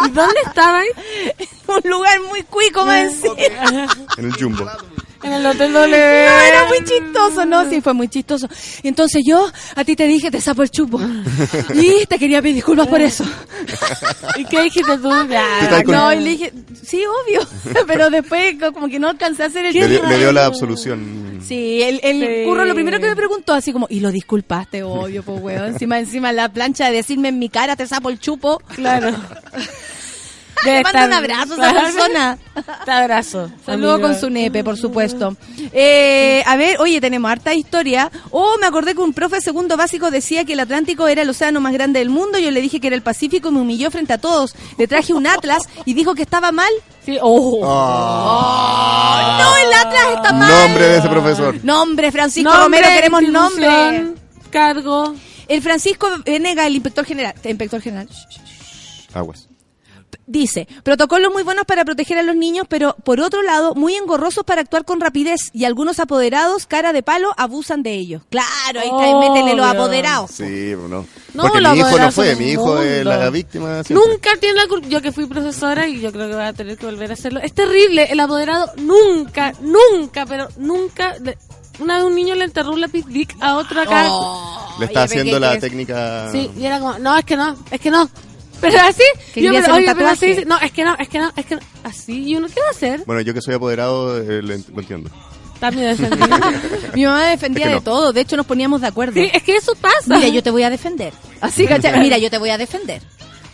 ¿Y 0.05 0.09
dónde 0.11 0.39
estaban? 0.45 0.85
Un 1.67 1.89
lugar 1.89 2.21
muy 2.29 2.43
cuico, 2.43 2.85
me 2.85 3.05
decía. 3.05 3.31
en 4.17 4.25
el 4.25 4.33
jumbo. 4.33 4.65
En 5.23 5.31
el 5.33 5.45
Hotel 5.45 5.71
W. 5.71 5.89
No, 6.27 6.39
era 6.45 6.65
muy 6.65 6.79
chistoso, 6.83 7.45
¿no? 7.45 7.69
Sí, 7.69 7.79
fue 7.81 7.93
muy 7.93 8.07
chistoso. 8.09 8.47
Y 8.81 8.87
entonces 8.89 9.23
yo 9.25 9.49
a 9.75 9.83
ti 9.83 9.95
te 9.95 10.05
dije, 10.07 10.29
te 10.29 10.41
sapo 10.41 10.63
el 10.63 10.69
chupo. 10.69 10.99
Y 11.73 12.05
te 12.05 12.19
quería 12.19 12.41
pedir 12.41 12.55
disculpas 12.55 12.87
por 12.87 12.99
eso. 13.01 13.23
¿Y 14.37 14.45
qué 14.45 14.61
dijiste 14.63 14.97
tú? 14.97 15.09
No, 15.85 16.13
y 16.13 16.19
le 16.19 16.29
dije, 16.31 16.53
sí, 16.85 17.03
obvio. 17.05 17.41
Pero 17.87 18.09
después 18.09 18.55
co- 18.59 18.73
como 18.73 18.87
que 18.89 18.99
no 18.99 19.09
alcancé 19.09 19.43
a 19.43 19.45
hacer 19.47 19.65
el 19.65 19.73
Le, 19.73 19.87
dio- 19.87 20.03
le 20.05 20.17
dio 20.17 20.31
la 20.31 20.45
absolución. 20.45 21.41
Sí, 21.47 21.81
el, 21.81 21.99
el 22.03 22.19
Sí. 22.21 22.43
curro 22.45 22.63
lo 22.65 22.73
primero 22.73 22.99
que 22.99 23.07
me 23.07 23.15
preguntó, 23.15 23.53
así 23.53 23.73
como, 23.73 23.87
y 23.89 23.99
lo 23.99 24.11
disculpaste, 24.11 24.83
obvio, 24.83 25.23
pues, 25.23 25.41
weón. 25.41 25.65
Encima, 25.67 25.99
encima 25.99 26.31
la 26.31 26.49
plancha 26.49 26.85
de 26.89 26.93
decirme 26.97 27.29
en 27.29 27.39
mi 27.39 27.49
cara, 27.49 27.75
te 27.75 27.85
sapo 27.87 28.09
el 28.09 28.19
chupo. 28.19 28.61
Claro. 28.75 29.11
Le 30.65 30.83
mando 30.83 31.05
un 31.05 31.13
abrazo 31.13 31.61
a 31.61 31.69
esa 31.69 31.81
persona. 31.81 32.37
Te 32.85 32.91
abrazo. 32.91 33.51
Saludo 33.65 33.93
amigo. 33.93 34.09
con 34.09 34.19
su 34.19 34.29
nepe, 34.29 34.63
por 34.63 34.77
supuesto. 34.77 35.35
Eh, 35.71 36.43
a 36.45 36.55
ver, 36.55 36.79
oye, 36.79 37.01
tenemos 37.01 37.31
harta 37.31 37.53
historia. 37.53 38.11
Oh, 38.31 38.57
me 38.59 38.67
acordé 38.67 38.93
que 38.93 39.01
un 39.01 39.13
profe 39.13 39.41
segundo 39.41 39.77
básico 39.77 40.11
decía 40.11 40.45
que 40.45 40.53
el 40.53 40.59
Atlántico 40.59 41.07
era 41.07 41.21
el 41.23 41.29
océano 41.29 41.61
más 41.61 41.73
grande 41.73 41.99
del 41.99 42.09
mundo. 42.09 42.37
Yo 42.39 42.51
le 42.51 42.61
dije 42.61 42.79
que 42.79 42.87
era 42.87 42.95
el 42.95 43.01
Pacífico 43.01 43.49
y 43.49 43.51
me 43.51 43.59
humilló 43.59 43.91
frente 43.91 44.13
a 44.13 44.17
todos. 44.17 44.55
Le 44.77 44.87
traje 44.87 45.13
un 45.13 45.27
atlas 45.27 45.67
y 45.85 45.93
dijo 45.93 46.15
que 46.15 46.21
estaba 46.21 46.51
mal. 46.51 46.71
Sí, 47.05 47.17
oh. 47.21 47.61
Ah. 47.65 49.39
No, 49.41 49.67
el 49.67 49.73
atlas 49.73 50.07
está 50.15 50.33
mal. 50.33 50.49
Nombre 50.49 50.87
de 50.87 50.97
ese 50.97 51.09
profesor. 51.09 51.55
Nombre, 51.63 52.11
Francisco 52.11 52.49
Nombre, 52.53 52.81
Romero, 52.81 52.95
queremos 52.95 53.23
nombre. 53.23 54.13
Cargo. 54.49 55.15
El 55.47 55.61
Francisco 55.61 56.07
Venega, 56.25 56.65
el 56.67 56.75
inspector 56.75 57.05
general. 57.05 57.33
Inspector 57.43 57.81
general. 57.81 58.07
Aguas. 59.13 59.47
Dice, 60.25 60.67
protocolos 60.83 61.33
muy 61.33 61.43
buenos 61.43 61.65
para 61.65 61.83
proteger 61.83 62.17
a 62.17 62.23
los 62.23 62.35
niños, 62.37 62.65
pero 62.69 62.95
por 63.03 63.19
otro 63.19 63.41
lado, 63.41 63.75
muy 63.75 63.95
engorrosos 63.95 64.45
para 64.45 64.61
actuar 64.61 64.85
con 64.85 65.01
rapidez 65.01 65.49
y 65.53 65.65
algunos 65.65 65.99
apoderados, 65.99 66.65
cara 66.65 66.93
de 66.93 67.03
palo, 67.03 67.33
abusan 67.35 67.83
de 67.83 67.93
ellos. 67.93 68.21
Claro, 68.29 68.79
ahí 68.79 68.87
está, 68.89 69.19
métele 69.19 69.55
los 69.55 69.65
apoderados. 69.65 70.31
Sí, 70.31 70.73
no. 70.89 71.05
No, 71.33 71.43
Porque 71.43 71.59
mi 71.61 71.77
hijo 71.79 71.97
no 71.99 72.11
fue, 72.11 72.35
mi 72.35 72.51
hijo 72.51 72.79
es 72.81 73.03
la 73.05 73.29
víctima. 73.29 73.83
siempre. 73.83 74.07
Nunca 74.07 74.29
tiene 74.39 74.61
la 74.61 74.67
culpa. 74.67 74.87
Yo 74.87 75.01
que 75.01 75.11
fui 75.11 75.25
profesora 75.25 75.87
y 75.87 75.99
yo 75.99 76.11
creo 76.11 76.29
que 76.29 76.35
voy 76.35 76.43
a 76.45 76.53
tener 76.53 76.77
que 76.77 76.85
volver 76.85 77.09
a 77.11 77.13
hacerlo. 77.15 77.39
Es 77.41 77.53
terrible. 77.53 78.03
El 78.11 78.19
apoderado 78.19 78.71
nunca, 78.77 79.53
nunca, 79.61 80.25
pero 80.25 80.47
nunca. 80.57 81.15
le- 81.21 81.37
Una 81.79 81.95
vez 81.97 82.03
un 82.05 82.13
niño 82.15 82.35
le 82.35 82.43
enterró 82.45 82.71
un 82.71 82.81
lápiz 82.81 83.03
Bic 83.07 83.35
a 83.41 83.57
otro 83.57 83.81
acá. 83.81 84.03
Le 84.79 84.85
está 84.85 84.99
Oye, 85.01 85.05
haciendo 85.05 85.33
¿qué 85.33 85.39
la 85.39 85.59
técnica. 85.59 86.29
Sí, 86.31 86.49
y 86.57 86.65
era 86.65 86.79
como, 86.79 86.97
no, 86.99 87.17
es 87.17 87.25
que 87.25 87.35
no, 87.35 87.55
es 87.71 87.81
que 87.81 87.89
no. 87.91 88.07
Pero 88.71 88.79
así, 88.87 89.03
Que 89.33 89.41
yo, 89.41 89.53
un 89.53 89.61
pero 89.95 90.07
así, 90.09 90.43
no, 90.47 90.59
es 90.59 90.71
que 90.71 90.83
no, 90.83 90.95
es 90.97 91.07
que 91.09 91.19
no, 91.19 91.31
es 91.35 91.45
que 91.45 91.55
no. 91.55 91.61
Así, 91.83 92.23
y 92.29 92.35
uno, 92.35 92.47
¿qué 92.47 92.59
va 92.61 92.67
a 92.67 92.71
hacer? 92.71 93.03
Bueno, 93.05 93.21
yo 93.21 93.33
que 93.33 93.41
soy 93.41 93.53
apoderado, 93.55 94.17
eh, 94.19 94.41
lo, 94.41 94.55
ent- 94.55 94.67
lo 94.73 94.79
entiendo. 94.81 95.09
También. 95.59 95.95
Mi 96.93 97.05
mamá 97.05 97.19
me 97.21 97.27
defendía 97.29 97.63
Es 97.65 97.69
que 97.69 97.69
de 97.69 97.75
no. 97.75 97.81
todo, 97.83 98.11
de 98.13 98.21
hecho 98.21 98.35
nos 98.35 98.45
poníamos 98.45 98.81
de 98.81 98.87
acuerdo. 98.87 99.13
sí, 99.13 99.29
es 99.33 99.43
que 99.43 99.55
eso 99.55 99.75
pasa. 99.75 100.15
Mira, 100.17 100.27
yo 100.27 100.43
te 100.43 100.51
voy 100.51 100.63
a 100.63 100.69
defender. 100.69 101.13
Así, 101.41 101.65
¿cachai? 101.67 101.99
Mira, 101.99 102.17
yo 102.17 102.29
te 102.29 102.37
voy 102.37 102.49
a 102.49 102.57
defender. 102.57 103.01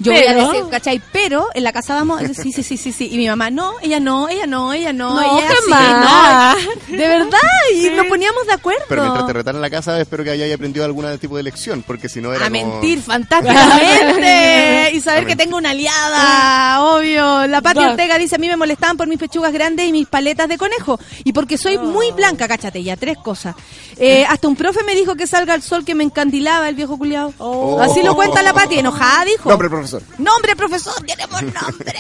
Yo 0.02 0.14
voy 0.14 0.22
Pero- 0.26 0.42
a 0.42 0.48
decir, 0.54 0.64
¿cachai? 0.72 1.02
Pero 1.12 1.48
en 1.54 1.64
la 1.64 1.74
casa 1.74 1.94
vamos, 1.96 2.22
sí, 2.36 2.54
sí, 2.54 2.64
sí, 2.64 2.78
sí, 2.78 2.92
sí. 2.94 3.10
Y 3.12 3.18
mi 3.18 3.28
mamá, 3.28 3.50
no, 3.50 3.74
ella 3.82 4.00
no, 4.00 4.30
ella 4.30 4.48
no, 4.48 4.72
ella 4.74 4.94
no, 4.94 5.14
No, 5.14 5.38
ella 5.40 5.50
sí, 5.50 5.72
jamás. 5.72 6.58
no. 6.64 6.72
De 6.98 7.08
verdad, 7.08 7.38
y 7.76 7.90
nos 7.90 8.06
poníamos 8.08 8.46
de 8.48 8.54
acuerdo. 8.54 8.86
Pero 8.88 9.02
mientras 9.04 9.28
te 9.28 9.34
retan 9.34 9.56
en 9.58 9.62
la 9.62 9.70
casa, 9.70 10.00
espero 10.00 10.24
que 10.24 10.30
hayas 10.32 10.54
aprendido 10.56 10.86
algún 10.86 11.06
tipo 11.20 11.36
de 11.38 11.44
lección, 11.44 11.84
porque 11.86 12.08
si 12.10 12.22
no 12.22 12.34
era 12.34 12.46
a 12.46 12.50
como- 12.50 12.72
mentir 12.80 13.02
fantásticamente 13.84 14.92
y 14.94 15.02
saber 15.02 15.20
A 15.20 15.22
que 15.22 15.28
mentir. 15.28 15.38
tengo 15.46 15.58
una 15.58 15.72
aliada, 15.72 16.82
obvio. 16.84 17.48
La 17.48 17.62
Pati. 17.62 17.80
Ortega 17.80 18.18
dice, 18.18 18.36
a 18.36 18.38
mí 18.38 18.48
me 18.48 18.56
molestaban 18.56 18.98
por 18.98 19.08
mis 19.08 19.18
pechugas 19.20 19.52
grandes 19.54 19.88
y 19.88 19.92
mis 19.92 20.08
paletas 20.08 20.48
de 20.48 20.58
conejo 20.58 21.00
y 21.24 21.34
porque 21.34 21.58
soy 21.58 21.78
muy 21.78 22.12
blanca, 22.12 22.48
cáchate, 22.48 22.84
ya 22.84 22.96
tres 22.98 23.18
cosas. 23.18 23.56
Eh, 23.98 24.26
hasta 24.28 24.48
un 24.48 24.56
profe 24.56 24.84
me 24.84 24.96
dijo 24.96 25.16
que 25.16 25.28
salga 25.28 25.54
al 25.54 25.62
sol 25.62 25.84
que 25.84 25.94
me 25.96 26.04
encandilaba 26.06 26.70
el 26.70 26.76
viejo 26.76 26.98
culiado. 26.98 27.34
Oh. 27.38 27.80
Así 27.82 28.02
lo 28.02 28.16
cuenta 28.16 28.42
la 28.42 28.54
Pati, 28.54 28.80
enojada 28.80 29.26
dijo. 29.26 29.50
Nombre, 29.50 29.70
profesor. 29.90 30.20
Nombre, 30.20 30.56
profesor, 30.56 31.06
queremos 31.06 31.42
nombre. 31.42 32.00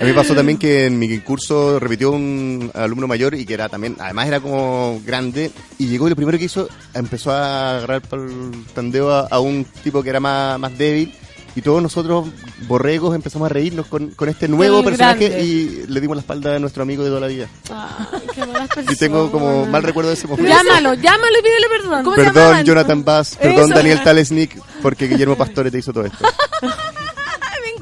A 0.00 0.04
mí 0.04 0.10
me 0.10 0.14
pasó 0.14 0.32
también 0.32 0.58
que 0.58 0.86
en 0.86 0.96
mi 0.96 1.18
curso 1.18 1.80
repitió 1.80 2.12
un 2.12 2.70
alumno 2.72 3.08
mayor 3.08 3.34
y 3.34 3.44
que 3.44 3.54
era 3.54 3.68
también, 3.68 3.96
además 3.98 4.28
era 4.28 4.38
como 4.40 5.00
grande, 5.04 5.50
y 5.76 5.88
llegó 5.88 6.06
y 6.06 6.10
lo 6.10 6.16
primero 6.16 6.38
que 6.38 6.44
hizo, 6.44 6.68
empezó 6.94 7.32
a 7.32 7.78
agarrar 7.78 8.02
por 8.02 8.20
el 8.20 8.64
tandeo 8.74 9.10
a, 9.10 9.26
a 9.26 9.40
un 9.40 9.64
tipo 9.82 10.02
que 10.02 10.10
era 10.10 10.20
más, 10.20 10.58
más 10.60 10.78
débil. 10.78 11.12
Y 11.58 11.60
todos 11.60 11.82
nosotros, 11.82 12.28
borregos, 12.68 13.16
empezamos 13.16 13.46
a 13.46 13.48
reírnos 13.48 13.86
con, 13.86 14.10
con 14.10 14.28
este 14.28 14.46
nuevo 14.46 14.78
El 14.78 14.84
personaje 14.84 15.28
grande. 15.28 15.44
y 15.44 15.86
le 15.88 16.00
dimos 16.00 16.16
la 16.16 16.20
espalda 16.20 16.54
a 16.54 16.58
nuestro 16.60 16.84
amigo 16.84 17.02
de 17.02 17.08
toda 17.08 17.20
la 17.20 17.26
vida. 17.26 17.48
Ay, 17.68 18.20
qué 18.32 18.46
malas 18.46 18.68
Y 18.92 18.94
tengo 18.94 19.28
como 19.32 19.66
mal 19.66 19.82
recuerdo 19.82 20.10
de 20.10 20.14
ese 20.14 20.28
momento. 20.28 20.48
Llámalo, 20.48 20.94
llámalo 20.94 21.36
y 21.36 21.42
pídele 21.42 21.66
perdón. 21.68 22.04
¿Cómo 22.04 22.14
se 22.14 22.22
Perdón, 22.22 22.42
llamaban? 22.44 22.64
Jonathan 22.64 23.04
Bass, 23.04 23.36
perdón, 23.42 23.64
Eso. 23.64 23.74
Daniel 23.74 24.02
Talesnik, 24.04 24.56
porque 24.82 25.08
Guillermo 25.08 25.34
Pastore 25.34 25.72
te 25.72 25.78
hizo 25.78 25.92
todo 25.92 26.04
esto. 26.04 26.24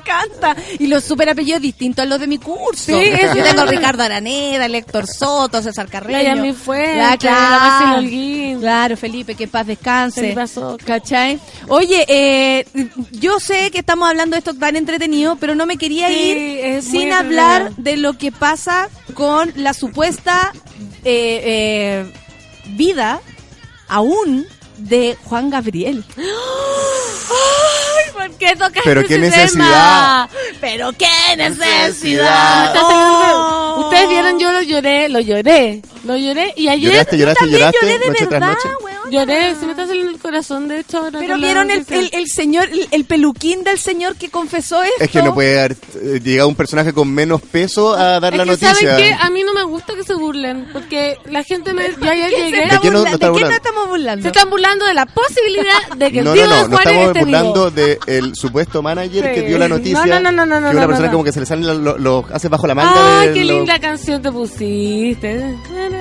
Encanta. 0.06 0.56
Y 0.78 0.86
los 0.86 1.04
super 1.04 1.28
apellidos 1.28 1.60
distintos 1.60 2.02
a 2.04 2.06
los 2.06 2.20
de 2.20 2.26
mi 2.26 2.38
curso. 2.38 2.98
Sí. 2.98 3.10
Yo 3.34 3.42
tengo 3.44 3.62
a 3.62 3.66
Ricardo 3.66 4.02
Araneda, 4.02 4.66
el 4.66 4.74
Héctor 4.74 5.06
Soto, 5.06 5.62
César 5.62 5.88
Carreño. 5.88 6.18
La 6.18 6.22
Yami 6.36 6.52
fue, 6.52 6.96
La, 6.96 7.10
la 7.10 7.16
claro. 7.16 8.02
Claro, 8.60 8.96
Felipe, 8.96 9.34
que 9.34 9.48
paz 9.48 9.66
descanse. 9.66 10.34
¿Cachai? 10.84 11.38
Oye, 11.68 12.04
eh, 12.08 12.66
yo 13.12 13.38
sé 13.40 13.70
que 13.70 13.78
estamos 13.78 14.08
hablando 14.08 14.34
de 14.34 14.38
esto 14.38 14.54
tan 14.54 14.76
entretenido, 14.76 15.36
pero 15.36 15.54
no 15.54 15.66
me 15.66 15.76
quería 15.76 16.08
Sí, 16.08 16.14
ir 16.14 16.82
sin 16.82 17.12
hablar 17.12 17.62
entretenido. 17.68 17.92
de 17.92 17.96
lo 17.98 18.12
que 18.18 18.32
pasa 18.32 18.88
con 19.14 19.52
la 19.56 19.74
supuesta 19.74 20.52
eh, 21.04 21.42
eh, 21.44 22.12
vida 22.76 23.20
aún 23.88 24.46
de 24.78 25.16
Juan 25.24 25.50
Gabriel. 25.50 26.04
Ay, 27.28 28.12
¿por 28.12 28.30
qué 28.38 28.52
tocaste 28.56 28.80
Pero 28.84 29.00
qué 29.04 29.14
ese 29.14 29.18
necesidad. 29.18 29.48
tema? 29.64 30.28
Pero 30.60 30.92
qué 30.92 31.06
Necesidad. 31.36 32.74
Oh. 32.80 33.80
Ustedes 33.84 34.08
vieron, 34.08 34.38
yo 34.38 34.52
lo 34.52 34.62
lloré, 34.62 35.08
lo 35.08 35.20
lloré, 35.20 35.82
lo 36.04 36.16
lloré. 36.16 36.52
Y 36.56 36.68
ayer 36.68 36.92
¿Lloraste, 36.92 37.18
lloraste, 37.18 37.40
También 37.40 37.60
lloraste? 37.60 37.78
lloré 37.86 37.98
de 37.98 38.06
noche 38.08 38.26
tras 38.26 38.30
verdad, 38.40 38.48
noche. 38.54 38.68
Lloré, 39.10 39.54
se 39.54 39.64
me 39.66 39.72
está 39.72 39.86
saliendo 39.86 40.12
el 40.12 40.18
corazón, 40.18 40.68
de 40.68 40.80
hecho. 40.80 40.98
ahora 40.98 41.18
Pero 41.18 41.36
vieron 41.36 41.70
el, 41.70 41.84
el, 41.88 42.10
el 42.12 42.26
señor, 42.28 42.68
el, 42.70 42.88
el 42.90 43.04
peluquín 43.04 43.64
del 43.64 43.78
señor 43.78 44.16
que 44.16 44.30
confesó 44.30 44.82
esto. 44.82 45.04
Es 45.04 45.10
que 45.10 45.22
no 45.22 45.34
puede 45.34 45.58
haber 45.58 45.76
eh, 46.02 46.20
llegado 46.22 46.48
un 46.48 46.54
personaje 46.54 46.92
con 46.92 47.08
menos 47.12 47.40
peso 47.42 47.94
a 47.94 48.20
dar 48.20 48.32
Es 48.32 48.38
la 48.38 48.44
que, 48.44 48.50
noticia. 48.50 48.74
¿saben 48.74 48.96
qué? 48.96 49.16
A 49.20 49.30
mí 49.30 49.42
no 49.44 49.52
me 49.54 49.62
gusta 49.64 49.94
que 49.94 50.04
se 50.04 50.14
burlen, 50.14 50.66
porque 50.72 51.16
la 51.26 51.42
gente 51.42 51.72
me... 51.74 51.84
Ya, 52.00 52.14
ya 52.14 52.28
¿Qué 52.28 52.36
se 52.36 52.42
llegué. 52.50 52.68
¿De 52.68 52.80
qué 52.80 52.90
no- 52.90 53.02
¿De 53.04 53.10
qué 53.18 53.54
estamos 53.54 53.88
burlando? 53.88 54.22
Se 54.22 54.28
están 54.28 54.50
burlando 54.50 54.86
de 54.86 54.94
la 54.94 55.06
posibilidad 55.06 55.88
de 55.96 56.12
que 56.12 56.18
el 56.20 56.24
No, 56.24 56.32
tío 56.32 56.44
no, 56.46 56.50
no, 56.50 56.56
de 56.56 56.62
no 56.68 56.76
Juanes 56.76 56.86
estamos 56.86 57.06
esté 57.08 57.20
burlando 57.20 57.70
del 57.70 58.34
supuesto 58.36 58.82
manager 58.82 59.24
Sí. 59.26 59.34
que 59.40 59.42
dio 59.48 59.58
la 59.58 59.68
noticia. 59.68 60.04
No, 60.06 60.20
no, 60.20 60.32
no, 60.32 60.46
no, 60.46 60.60
no, 60.60 60.70
que 60.70 60.76
una 60.76 60.82
no, 60.82 60.88
persona 60.88 61.10
como 61.10 61.24
que 61.24 61.32
se 61.32 61.40
le 61.40 61.46
salen 61.46 61.84
los 61.84 62.30
hace 62.30 62.48
bajo 62.48 62.66
la 62.66 62.74
manga 62.74 63.20
Ay, 63.20 63.28
de 63.28 63.34
qué 63.34 63.44
lo- 63.44 63.52
linda 63.54 63.78
canción 63.78 64.22
te 64.22 64.30
pusiste. 64.32 65.54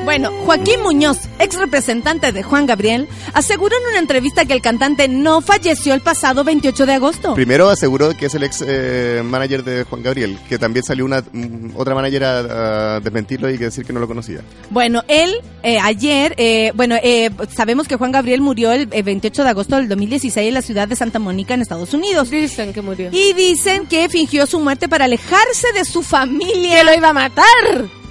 Bueno, 0.03 0.31
Joaquín 0.45 0.81
Muñoz, 0.83 1.17
ex 1.39 1.57
representante 1.57 2.31
de 2.31 2.43
Juan 2.43 2.65
Gabriel, 2.65 2.94
aseguró 3.33 3.75
en 3.81 3.87
una 3.89 3.99
entrevista 3.99 4.45
que 4.45 4.53
el 4.53 4.61
cantante 4.61 5.07
no 5.07 5.41
falleció 5.41 5.93
el 5.93 6.01
pasado 6.01 6.43
28 6.43 6.85
de 6.85 6.93
agosto. 6.93 7.33
Primero 7.35 7.69
aseguró 7.69 8.15
que 8.15 8.27
es 8.27 8.35
el 8.35 8.43
ex 8.43 8.63
eh, 8.65 9.21
manager 9.23 9.63
de 9.63 9.83
Juan 9.83 10.03
Gabriel, 10.03 10.37
que 10.49 10.57
también 10.57 10.83
salió 10.83 11.05
una 11.05 11.21
mm, 11.21 11.71
otra 11.75 11.93
manager 11.95 12.23
a, 12.23 12.95
a 12.95 12.99
desmentirlo 12.99 13.49
y 13.49 13.57
que 13.57 13.65
decir 13.65 13.85
que 13.85 13.93
no 13.93 13.99
lo 13.99 14.07
conocía. 14.07 14.41
Bueno, 14.69 15.03
él 15.07 15.35
eh, 15.63 15.79
ayer, 15.81 16.33
eh, 16.37 16.71
bueno, 16.75 16.95
eh, 17.01 17.29
sabemos 17.55 17.87
que 17.87 17.95
Juan 17.95 18.11
Gabriel 18.11 18.41
murió 18.41 18.71
el, 18.71 18.87
eh, 18.91 19.01
28 19.03 19.43
de 19.43 19.49
agosto 19.49 19.75
del 19.77 19.87
2016 19.89 20.47
en 20.47 20.53
la 20.53 20.61
ciudad 20.61 20.87
de 20.87 20.95
Santa 20.95 21.19
Mónica, 21.19 21.53
en 21.53 21.61
Estados 21.61 21.93
Unidos. 21.93 22.29
Dicen 22.29 22.73
que 22.73 22.81
murió. 22.81 23.09
Y 23.11 23.33
dicen 23.33 23.87
que 23.87 24.07
fingió 24.09 24.45
su 24.45 24.59
muerte 24.59 24.87
para 24.87 25.05
alejarse 25.05 25.67
de 25.73 25.85
su 25.85 26.03
familia. 26.03 26.77
que 26.77 26.83
lo 26.83 26.93
iba 26.93 27.09
a 27.09 27.13
matar. 27.13 27.45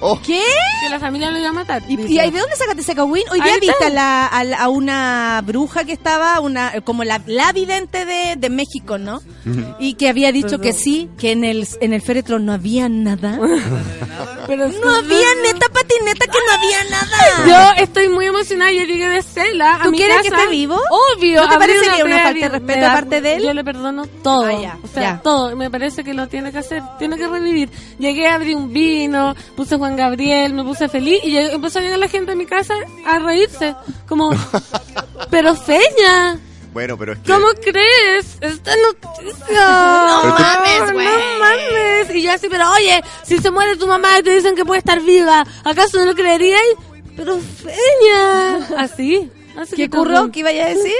Oh, 0.01 0.19
¿Qué? 0.21 0.43
Que 0.83 0.89
la 0.89 0.99
familia 0.99 1.31
lo 1.31 1.39
iba 1.39 1.49
a 1.49 1.53
matar. 1.53 1.81
¿Y, 1.87 1.93
y 1.93 2.17
de 2.17 2.25
dónde 2.39 2.55
sacaste 2.57 2.81
ese 2.81 2.95
cagüín? 2.95 3.23
Hoy 3.31 3.39
día 3.41 3.53
viste 3.61 3.85
a, 3.85 3.89
la- 3.89 4.27
a 4.27 4.63
a 4.63 4.67
una 4.75 5.41
bruja 5.45 5.83
que 5.85 5.93
estaba, 5.93 6.39
una 6.39 6.73
como 6.83 7.03
la, 7.03 7.21
la 7.25 7.51
vidente 7.51 8.05
de, 8.05 8.35
de 8.37 8.49
México, 8.49 8.97
¿no? 8.97 9.21
Y 9.79 9.93
que 9.95 10.09
había 10.09 10.31
dicho 10.31 10.59
que 10.59 10.73
sí, 10.73 11.09
que 11.17 11.31
en 11.31 11.43
el, 11.43 11.67
en 11.81 11.93
el 11.93 12.01
féretro 12.01 12.39
no 12.39 12.53
había 12.53 12.89
nada. 12.89 13.39
Pero 14.47 14.67
No 14.69 14.89
había 14.95 15.25
neta 15.43 15.67
patineta 15.69 16.25
que 16.27 16.37
no 16.47 16.53
había 16.53 16.83
nada. 16.89 17.75
Yo 17.77 17.83
estoy 17.83 18.09
muy 18.09 18.25
emocionada. 18.27 18.71
Yo 18.71 18.83
llegué 18.83 19.07
de 19.09 19.21
Cela 19.23 19.75
a 19.75 19.83
¿Tú 19.83 19.91
mi 19.91 19.97
quieres 19.97 20.17
casa. 20.17 20.29
que 20.29 20.35
esté 20.35 20.49
vivo? 20.51 20.79
Obvio. 21.17 21.41
¿No 21.41 21.49
te 21.49 21.57
parecería 21.57 22.05
una 22.05 22.15
peda 22.17 22.23
falta 22.23 22.39
de 22.39 22.49
respeto 22.49 22.79
da- 22.81 22.91
aparte 22.91 23.21
de 23.21 23.35
él? 23.35 23.43
Yo 23.43 23.53
le 23.53 23.63
perdono 23.63 24.05
todo. 24.23 24.45
Ah, 24.45 24.61
ya, 24.61 24.77
o 24.83 24.87
sea, 24.87 25.01
ya. 25.01 25.21
todo. 25.21 25.55
Me 25.55 25.69
parece 25.71 26.03
que 26.03 26.13
lo 26.13 26.27
tiene 26.27 26.51
que 26.51 26.59
hacer. 26.59 26.83
Tiene 26.99 27.17
que 27.17 27.27
revivir. 27.27 27.69
Llegué, 27.97 28.27
abrí 28.27 28.53
un 28.53 28.71
vino, 28.71 29.35
puse 29.55 29.77
Juan 29.77 29.95
Gabriel, 29.95 30.53
me 30.53 30.63
puse 30.63 30.87
feliz 30.89 31.19
y 31.23 31.37
empezó 31.37 31.79
a 31.79 31.81
llegar 31.81 31.99
la 31.99 32.07
gente 32.07 32.31
a 32.33 32.35
mi 32.35 32.45
casa 32.45 32.75
a 33.05 33.19
reírse. 33.19 33.75
Como, 34.07 34.29
pero 35.29 35.55
Feña, 35.55 36.39
bueno, 36.75 36.97
pero 36.97 37.13
es 37.13 37.19
que... 37.19 37.31
¿cómo 37.31 37.47
crees? 37.63 38.37
Esta 38.41 38.73
noticia. 38.75 39.47
No 39.49 40.35
mames, 40.37 40.91
güey. 40.91 41.07
No 41.07 41.39
mames. 41.39 42.13
Y 42.15 42.21
yo 42.21 42.33
así, 42.33 42.47
pero 42.49 42.69
oye, 42.69 43.01
si 43.23 43.37
se 43.37 43.49
muere 43.49 43.77
tu 43.77 43.87
mamá 43.87 44.19
y 44.19 44.23
te 44.23 44.31
dicen 44.35 44.57
que 44.57 44.65
puede 44.65 44.79
estar 44.79 44.99
viva, 44.99 45.45
¿acaso 45.63 45.99
no 45.99 46.05
lo 46.05 46.13
creeríais? 46.13 46.75
Pero 47.15 47.37
Feña. 47.39 48.57
Así. 48.77 49.31
así 49.57 49.75
¿Qué 49.77 49.87
todo. 49.87 50.29
¿Qué 50.31 50.41
iba 50.41 50.49
a 50.49 50.53
decir? 50.53 50.91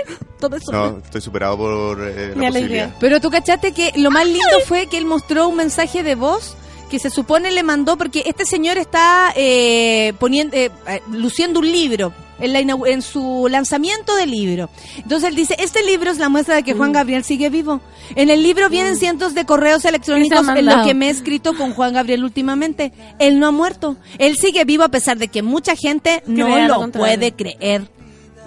No, 0.71 0.99
estoy 1.03 1.19
superado 1.19 1.57
por 1.57 2.07
eh, 2.07 2.31
Mi 2.35 2.43
la 2.43 2.47
alegría. 2.47 2.51
posibilidad. 2.51 2.95
Pero 3.01 3.19
tú 3.19 3.29
cachaste 3.29 3.73
que 3.73 3.91
lo 3.97 4.11
más 4.11 4.25
lindo 4.25 4.61
fue 4.65 4.87
que 4.87 4.97
él 4.97 5.03
mostró 5.05 5.49
un 5.49 5.57
mensaje 5.57 6.03
de 6.03 6.15
voz 6.15 6.55
que 6.89 6.99
se 6.99 7.09
supone 7.09 7.51
le 7.51 7.63
mandó 7.63 7.97
porque 7.97 8.23
este 8.25 8.45
señor 8.45 8.77
está 8.77 9.33
eh, 9.35 10.13
poniendo 10.19 10.55
eh, 10.55 10.71
eh, 10.87 11.01
luciendo 11.11 11.59
un 11.59 11.71
libro 11.71 12.13
en, 12.39 12.53
la 12.53 12.61
inau- 12.61 12.87
en 12.87 13.01
su 13.01 13.47
lanzamiento 13.49 14.15
del 14.15 14.31
libro. 14.31 14.69
Entonces 14.97 15.29
él 15.29 15.35
dice, 15.35 15.55
este 15.59 15.83
libro 15.83 16.11
es 16.11 16.17
la 16.17 16.29
muestra 16.29 16.55
de 16.55 16.63
que 16.63 16.73
Juan 16.73 16.91
Gabriel 16.91 17.23
sigue 17.23 17.49
vivo. 17.49 17.81
En 18.15 18.29
el 18.29 18.43
libro 18.43 18.69
vienen 18.69 18.95
cientos 18.97 19.33
de 19.33 19.45
correos 19.45 19.83
electrónicos 19.85 20.39
¿Qué 20.39 20.45
se 20.45 20.51
ha 20.51 20.59
en 20.59 20.65
lo 20.65 20.71
que 20.85 20.93
me 20.93 21.07
he 21.07 21.09
escrito 21.09 21.55
con 21.55 21.73
Juan 21.73 21.93
Gabriel 21.93 22.23
últimamente. 22.23 22.91
Él 23.19 23.39
no 23.39 23.47
ha 23.47 23.51
muerto. 23.51 23.97
Él 24.17 24.35
sigue 24.35 24.63
vivo 24.65 24.83
a 24.83 24.89
pesar 24.89 25.17
de 25.17 25.27
que 25.27 25.41
mucha 25.41 25.75
gente 25.75 26.21
no 26.27 26.47
lo 26.67 26.79
puede 26.99 27.31
creer. 27.31 27.87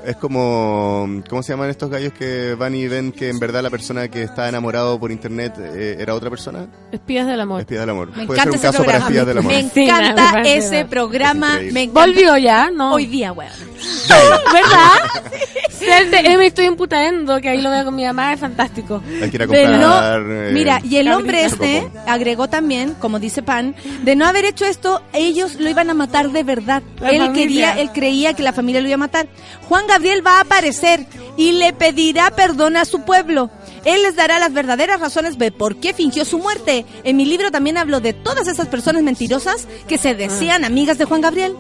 Es 0.09 0.17
como, 0.17 1.07
¿cómo 1.29 1.43
se 1.43 1.53
llaman 1.53 1.69
estos 1.69 1.91
gallos 1.91 2.15
que 2.15 2.55
van 2.55 2.75
y 2.75 2.89
ven 2.89 3.13
que 3.13 3.29
en 3.29 3.39
verdad 3.39 3.63
la 3.63 3.69
persona 3.69 4.09
que 4.09 4.23
está 4.23 4.49
enamorado 4.49 4.99
por 4.99 5.13
internet 5.13 5.53
eh, 5.59 5.97
era 5.99 6.15
otra 6.15 6.31
persona? 6.31 6.67
Espías 6.91 7.27
del 7.27 7.39
amor. 7.39 7.61
Espías 7.61 7.81
del 7.83 7.91
amor. 7.91 8.09
Me 8.17 8.25
Puede 8.25 8.41
ser 8.41 8.49
encanta 8.49 8.49
un 8.49 8.55
ese 8.55 8.67
caso 8.67 8.85
para 8.85 9.01
programa. 9.01 9.07
espías 9.07 9.27
del 9.27 9.39
amor. 9.39 9.53
Me 9.53 9.59
encanta 9.59 10.43
ese 10.45 10.85
programa. 10.87 11.61
Es 11.61 11.73
Me 11.75 11.83
encanta. 11.83 12.01
Volvió 12.07 12.39
ya, 12.39 12.71
¿no? 12.71 12.95
Hoy 12.95 13.05
día, 13.05 13.33
weón. 13.33 13.53
¿Verdad? 14.09 15.23
Ser 15.79 16.09
eh, 16.13 16.37
me 16.37 16.47
estoy 16.47 16.67
emputando, 16.67 17.41
que 17.41 17.49
ahí 17.49 17.61
lo 17.61 17.71
veo 17.71 17.85
con 17.85 17.95
mi 17.95 18.05
mamá, 18.05 18.33
es 18.33 18.41
fantástico. 18.41 19.03
Hay 19.23 19.31
que 19.31 19.37
ir 19.37 19.43
a 19.43 19.47
Pero 19.47 19.71
comprar. 19.73 20.21
no, 20.21 20.33
eh, 20.33 20.51
mira, 20.53 20.81
y 20.83 20.97
el 20.97 21.09
hombre 21.11 21.45
este 21.45 21.89
agregó 22.07 22.49
también, 22.49 22.95
como 22.95 23.19
dice 23.19 23.43
Pan, 23.43 23.75
de 24.03 24.17
no 24.17 24.27
haber 24.27 24.45
hecho 24.45 24.65
esto, 24.65 25.03
ellos 25.13 25.55
lo 25.57 25.69
iban 25.69 25.91
a 25.91 25.95
matar 25.95 26.31
de 26.31 26.43
verdad. 26.43 26.83
La 27.01 27.11
él 27.11 27.19
familia. 27.19 27.33
quería, 27.43 27.73
él 27.81 27.91
creía 27.93 28.35
que 28.35 28.43
la 28.43 28.53
familia 28.53 28.81
lo 28.81 28.89
iba 28.89 28.95
a 28.97 28.99
matar. 28.99 29.29
Juan 29.69 29.87
Gabriel 29.87 30.27
va 30.27 30.39
a 30.39 30.41
aparecer 30.43 31.07
y 31.37 31.53
le 31.53 31.73
pedirá 31.73 32.31
perdón 32.31 32.77
a 32.77 32.85
su 32.85 33.03
pueblo. 33.03 33.51
Él 33.85 34.03
les 34.03 34.17
dará 34.17 34.39
las 34.39 34.53
verdaderas 34.53 35.01
razones 35.01 35.39
de 35.39 35.53
por 35.53 35.77
qué 35.77 35.95
fingió 35.95 36.25
su 36.25 36.39
muerte. 36.39 36.85
En 37.05 37.17
mi 37.17 37.25
libro 37.25 37.51
también 37.51 37.77
hablo 37.79 38.01
de 38.01 38.13
todas 38.13 38.49
esas 38.49 38.67
personas 38.69 39.03
mentirosas 39.03 39.69
que 39.87 39.99
se 39.99 40.15
decían 40.15 40.65
amigas 40.65 40.99
de 40.99 41.05
Juan 41.05 41.21
Gabriel. 41.21 41.55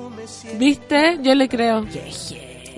¿Viste? 0.58 1.18
Yo 1.22 1.34
le 1.34 1.48
creo. 1.48 1.86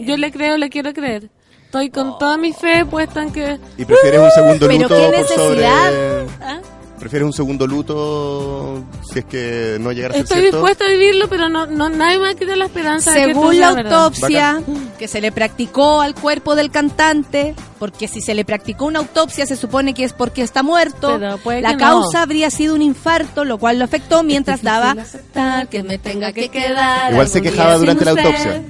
Yo 0.05 0.17
le 0.17 0.31
creo, 0.33 0.57
le 0.57 0.69
quiero 0.71 0.93
creer. 0.93 1.29
Estoy 1.67 1.91
con 1.91 2.19
toda 2.19 2.37
mi 2.37 2.53
fe 2.53 2.85
puesta 2.85 3.23
en 3.23 3.33
que... 3.33 3.59
¿Y 3.79 3.85
prefieres 3.85 4.21
un 4.21 4.31
segundo 4.33 4.67
Pero 4.67 4.83
luto 4.83 4.97
qué 4.97 5.03
por 5.05 5.13
necesidad. 5.19 5.87
sobre... 5.91 6.27
¿Ah? 6.43 6.61
¿Prefieres 6.99 7.25
un 7.25 7.33
segundo 7.33 7.67
luto 7.67 8.85
si 9.11 9.21
es 9.21 9.25
que 9.25 9.79
no 9.81 9.91
llegara 9.91 10.13
a 10.13 10.17
ser 10.19 10.25
Estoy 10.25 10.43
dispuesta 10.43 10.85
a 10.85 10.89
vivirlo, 10.89 11.29
pero 11.31 11.49
no, 11.49 11.65
no 11.65 11.89
nadie 11.89 12.19
me 12.19 12.29
ha 12.29 12.35
quitado 12.35 12.57
la 12.57 12.67
esperanza 12.67 13.13
de 13.13 13.21
que 13.21 13.27
Según 13.29 13.59
la 13.59 13.69
autopsia 13.71 14.61
que 14.99 15.09
se 15.09 15.23
le 15.23 15.33
practicó 15.33 16.03
al 16.03 16.15
cuerpo 16.15 16.57
del 16.57 16.71
cantante, 16.71 17.55
porque 17.79 18.07
si 18.07 18.21
se 18.21 18.35
le 18.35 18.45
practicó 18.45 18.85
una 18.85 18.99
autopsia 18.99 19.47
se 19.47 19.57
supone 19.57 19.95
que 19.95 20.05
es 20.05 20.13
porque 20.13 20.43
está 20.43 20.63
muerto, 20.63 21.17
Pero 21.19 21.39
puede 21.39 21.63
la 21.63 21.71
que 21.71 21.77
no. 21.77 21.81
causa 21.81 22.21
habría 22.21 22.51
sido 22.51 22.75
un 22.75 22.83
infarto, 22.83 23.47
lo 23.47 23.57
cual 23.57 23.79
lo 23.79 23.87
afectó 23.87 24.23
mientras 24.23 24.63
daba 24.63 24.91
aceptar 24.91 25.69
que 25.69 25.83
me 25.83 25.97
tenga 25.97 26.33
que 26.35 26.51
quedar. 26.51 27.13
Igual 27.13 27.29
se 27.29 27.41
quejaba 27.41 27.79
durante 27.79 28.05
la 28.05 28.13
usted. 28.13 28.25
autopsia. 28.27 28.63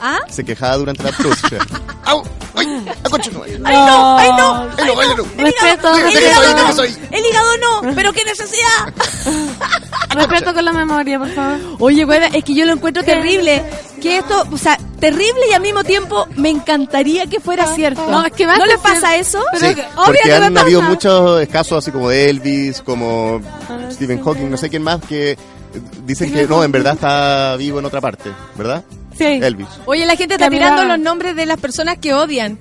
¿Ah? 0.00 0.18
Se 0.28 0.44
quejaba 0.44 0.76
durante 0.76 1.02
la 1.02 1.10
autopsia. 1.10 1.58
¡Au! 2.04 2.22
¡Ay! 2.56 2.84
¡A 3.04 3.08
coche 3.10 3.30
no! 3.32 3.42
¡Ay 3.42 3.56
no! 3.58 3.66
¡Ay 3.68 3.76
no! 3.76 4.16
¡Ay 4.18 4.30
no! 4.86 5.00
¡Ay 5.00 5.08
no! 5.16 5.44
Respeto, 5.44 5.94
¿De 5.94 6.02
qué 6.02 6.18
El 6.18 6.24
hígado 6.24 6.82
el 6.84 7.24
hígado 7.26 7.56
no, 7.58 7.82
pero 7.94 8.12
qué 8.12 8.24
necesidad. 8.24 8.94
respeto 10.10 10.54
con 10.54 10.64
la 10.64 10.72
memoria, 10.72 11.18
por 11.18 11.28
favor. 11.30 11.58
Oye, 11.78 12.04
güey, 12.04 12.20
es 12.36 12.44
que 12.44 12.54
yo 12.54 12.64
lo 12.64 12.72
encuentro 12.72 13.02
terrible. 13.02 13.62
Que 14.00 14.16
esto, 14.18 14.44
o 14.50 14.56
sea, 14.56 14.78
terrible 14.98 15.40
y 15.50 15.52
al 15.52 15.60
mismo 15.60 15.84
tiempo 15.84 16.26
me 16.36 16.48
encantaría 16.48 17.26
que 17.26 17.38
fuera 17.38 17.66
cierto. 17.74 18.04
No, 18.10 18.24
es 18.24 18.32
que 18.32 18.46
va 18.46 18.56
¿No 18.56 18.64
le 18.66 18.78
pasa 18.78 19.16
eso? 19.16 19.44
Pero 19.52 19.68
Sí, 19.68 19.74
que- 19.74 19.84
porque 19.94 20.20
que 20.24 20.32
han 20.34 20.56
habido 20.56 20.80
muchos 20.82 21.46
casos 21.48 21.78
así 21.84 21.90
como 21.92 22.08
de 22.08 22.30
Elvis, 22.30 22.80
como 22.80 23.40
Ah, 23.68 23.78
Stephen. 23.92 24.22
Hawking, 24.24 24.50
no 24.50 24.56
sé 24.56 24.70
quién 24.70 24.82
más, 24.82 25.00
que 25.06 25.36
dicen 26.04 26.32
que 26.32 26.46
no, 26.46 26.64
en 26.64 26.72
verdad 26.72 26.94
está 26.94 27.56
vivo 27.56 27.78
en 27.78 27.84
otra 27.84 28.00
parte, 28.00 28.32
¿verdad? 28.56 28.82
Sí. 29.20 29.38
Elvis. 29.42 29.68
Oye, 29.84 30.06
la 30.06 30.16
gente 30.16 30.36
está 30.36 30.48
tirando 30.48 30.82
los 30.84 30.98
nombres 30.98 31.36
de 31.36 31.44
las 31.44 31.60
personas 31.60 31.98
que 31.98 32.14
odian. 32.14 32.58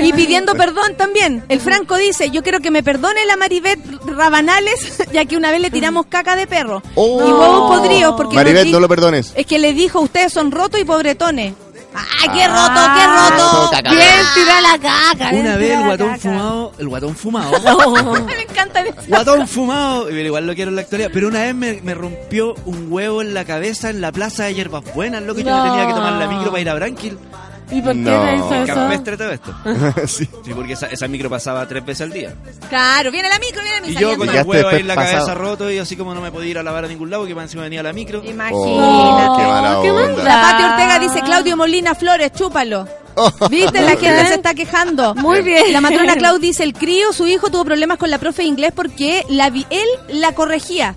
y 0.00 0.12
pidiendo 0.12 0.54
perdón 0.54 0.94
también. 0.96 1.42
El 1.48 1.60
Franco 1.60 1.96
dice, 1.96 2.30
yo 2.30 2.44
quiero 2.44 2.60
que 2.60 2.70
me 2.70 2.84
perdone 2.84 3.26
la 3.26 3.36
Maribet 3.36 3.80
Rabanales, 4.04 5.02
ya 5.12 5.24
que 5.24 5.36
una 5.36 5.50
vez 5.50 5.60
le 5.60 5.70
tiramos 5.72 6.06
caca 6.06 6.36
de 6.36 6.46
perro. 6.46 6.84
Oh. 6.94 7.20
Y 7.20 7.32
huevos 7.32 7.76
podridos 7.76 8.14
porque 8.16 8.36
Maribet, 8.36 8.68
no 8.68 8.78
lo 8.78 8.88
perdones. 8.88 9.32
es 9.34 9.44
que 9.44 9.58
le 9.58 9.72
dijo, 9.72 10.00
ustedes 10.00 10.32
son 10.32 10.52
rotos 10.52 10.80
y 10.80 10.84
pobretones. 10.84 11.54
¡Ay, 11.94 12.28
qué 12.32 12.48
roto, 12.48 12.80
qué 12.94 13.06
roto! 13.06 13.70
Bien, 13.90 14.20
tira 14.34 14.60
la 14.60 14.78
caca. 14.78 15.30
bien, 15.30 15.46
Una 15.46 15.56
vez 15.56 15.70
el 15.72 15.84
guatón 15.84 16.08
caca. 16.08 16.20
fumado, 16.20 16.72
el 16.78 16.88
guatón 16.88 17.16
fumado, 17.16 17.52
me 18.26 18.42
encantan 18.42 18.86
esas 18.86 19.06
guatón 19.08 19.46
fumado, 19.48 20.04
pero 20.06 20.20
igual 20.20 20.46
lo 20.46 20.54
quiero 20.54 20.70
en 20.70 20.76
la 20.76 20.82
actualidad, 20.82 21.10
pero 21.12 21.28
una 21.28 21.40
vez 21.40 21.54
me, 21.54 21.80
me 21.82 21.94
rompió 21.94 22.54
un 22.64 22.86
huevo 22.90 23.20
en 23.22 23.34
la 23.34 23.44
cabeza 23.44 23.90
en 23.90 24.00
la 24.00 24.10
plaza 24.12 24.44
de 24.44 24.54
Hierbas 24.54 24.82
Buenas, 24.94 25.22
loco, 25.22 25.40
y 25.40 25.44
yo 25.44 25.54
me 25.64 25.70
tenía 25.70 25.86
que 25.86 25.94
tomar 25.94 26.12
la 26.14 26.26
micro 26.26 26.50
para 26.50 26.60
ir 26.60 26.68
a 26.70 26.74
Branquil. 26.74 27.18
¿Y 27.72 27.80
por 27.82 27.92
qué 27.92 27.98
No. 27.98 28.34
hizo 28.36 28.54
eso? 28.54 28.74
Campestre 28.74 29.16
todo 29.16 29.30
esto. 29.30 29.54
sí. 30.06 30.28
Sí, 30.44 30.52
porque 30.54 30.72
esa, 30.74 30.86
esa 30.86 31.06
micro 31.08 31.30
pasaba 31.30 31.66
tres 31.66 31.84
veces 31.84 32.02
al 32.02 32.10
día. 32.12 32.34
Claro, 32.68 33.10
viene 33.10 33.28
la 33.28 33.38
micro, 33.38 33.62
viene 33.62 33.80
la 33.80 33.86
Y 33.86 33.90
micro. 33.90 34.10
yo 34.12 34.16
con 34.18 34.28
el 34.28 34.44
huevo 34.46 34.68
ahí 34.68 34.80
en 34.80 34.88
la 34.88 34.94
cabeza 34.96 35.34
roto 35.34 35.70
y 35.70 35.78
así 35.78 35.96
como 35.96 36.14
no 36.14 36.20
me 36.20 36.30
podía 36.32 36.50
ir 36.50 36.58
a 36.58 36.62
lavar 36.62 36.84
a 36.84 36.88
ningún 36.88 37.10
lado, 37.10 37.26
que 37.26 37.34
más 37.34 37.44
encima 37.44 37.62
venía 37.62 37.82
la 37.82 37.92
micro. 37.92 38.22
Imagínate. 38.24 38.54
Oh, 38.56 39.36
qué 39.38 39.46
mala 39.46 39.78
qué 39.82 39.90
onda. 39.90 40.24
La 40.24 40.40
Pati 40.42 40.62
Ortega 40.64 40.98
dice, 40.98 41.20
Claudio 41.22 41.56
Molina 41.56 41.94
Flores, 41.94 42.32
chúpalo. 42.32 42.86
¿Viste? 43.50 43.80
La 43.82 43.90
gente 43.90 44.26
se 44.26 44.34
está 44.34 44.54
quejando. 44.54 45.14
Muy 45.16 45.42
bien. 45.42 45.72
La 45.72 45.80
matrona 45.80 46.16
Clau 46.16 46.38
dice, 46.38 46.62
el 46.64 46.72
crío, 46.74 47.12
su 47.12 47.26
hijo 47.26 47.50
tuvo 47.50 47.64
problemas 47.64 47.98
con 47.98 48.10
la 48.10 48.18
profe 48.18 48.42
de 48.42 48.48
inglés 48.48 48.72
porque 48.74 49.24
la 49.28 49.50
vi- 49.50 49.66
él 49.70 49.86
la 50.08 50.32
corregía. 50.34 50.94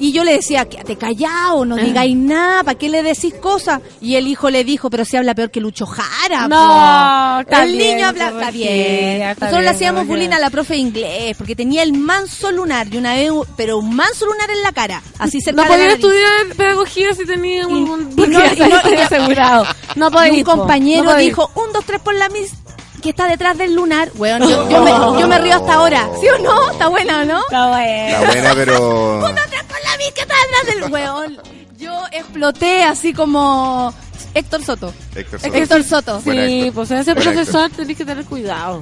Y 0.00 0.12
yo 0.12 0.22
le 0.22 0.34
decía, 0.34 0.64
quédate 0.68 0.96
callado, 0.96 1.64
no 1.64 1.74
digáis 1.76 2.14
nada, 2.16 2.62
¿para 2.62 2.78
qué 2.78 2.88
le 2.88 3.02
decís 3.02 3.34
cosas? 3.34 3.80
Y 4.00 4.14
el 4.14 4.28
hijo 4.28 4.48
le 4.48 4.62
dijo, 4.62 4.90
pero 4.90 5.04
si 5.04 5.16
habla 5.16 5.34
peor 5.34 5.50
que 5.50 5.60
Lucho 5.60 5.86
Jara. 5.86 6.46
No, 6.46 7.34
po". 7.36 7.40
está 7.50 7.64
el 7.64 7.72
bien, 7.72 7.96
niño 7.96 8.06
habla, 8.08 8.28
está 8.28 8.50
bien. 8.52 9.22
está 9.22 9.46
Nosotros 9.46 9.64
le 9.64 9.70
hacíamos 9.70 10.06
bullying 10.06 10.30
a 10.30 10.38
la 10.38 10.50
profe 10.50 10.74
de 10.74 10.80
inglés 10.80 11.36
porque 11.36 11.56
tenía 11.56 11.82
el 11.82 11.92
manso 11.94 12.52
lunar 12.52 12.86
y 12.92 12.96
una 12.96 13.14
vez, 13.14 13.30
pero 13.56 13.78
un 13.78 13.94
manso 13.96 14.26
lunar 14.26 14.48
en 14.50 14.62
la 14.62 14.70
cara, 14.72 15.02
así 15.18 15.40
cerca 15.40 15.62
No 15.62 15.68
podía 15.68 15.88
estudiar 15.88 16.46
pedagogía 16.56 17.12
si 17.14 17.26
tenía 17.26 17.66
un, 17.66 17.76
Y- 17.76 17.90
un, 17.90 18.12
y 18.16 18.26
no- 18.28 18.44
y 18.54 18.58
no- 18.70 19.02
asegurado. 19.02 19.64
No 19.96 20.10
podía. 20.12 20.32
un 20.32 20.42
compañero 20.44 21.16
dijo, 21.16 21.50
un, 21.56 21.72
dos, 21.72 21.84
tres 21.84 22.00
por 22.00 22.14
la 22.14 22.28
mis 22.28 22.52
que 23.00 23.10
está 23.10 23.28
detrás 23.28 23.56
del 23.58 23.74
lunar. 23.74 24.10
Weón, 24.14 24.42
yo, 24.42 24.68
yo 24.68 24.82
me, 24.82 24.90
yo 25.20 25.28
me 25.28 25.38
río 25.38 25.56
hasta 25.56 25.74
ahora. 25.74 26.08
¿Sí 26.20 26.26
o 26.28 26.38
no? 26.38 26.70
Está 26.70 26.88
buena 26.88 27.22
o 27.22 27.24
no? 27.24 27.40
Está 27.40 27.68
bueno. 27.68 28.20
La 28.20 28.26
buena, 28.26 28.54
pero... 28.54 29.14
Un, 29.16 29.20
dos, 29.20 29.46
tres 29.50 29.62
por 29.64 29.76
la 29.82 30.12
que 30.14 30.20
está 30.20 30.34
detrás 30.46 30.74
del 30.82 30.92
weón. 30.92 31.38
Yo 31.78 31.92
exploté 32.10 32.82
así 32.82 33.12
como 33.12 33.94
Héctor 34.34 34.64
Soto. 34.64 34.92
Héctor 35.14 35.40
Soto. 35.40 35.54
Héctor 35.56 35.84
Soto. 35.84 36.20
Buena 36.20 36.46
Sí, 36.46 36.58
Héctor. 36.60 36.74
pues 36.74 36.90
ese 36.90 37.14
Buena 37.14 37.32
profesor 37.32 37.70
tenés 37.70 37.96
que 37.96 38.04
tener 38.04 38.24
cuidado. 38.24 38.80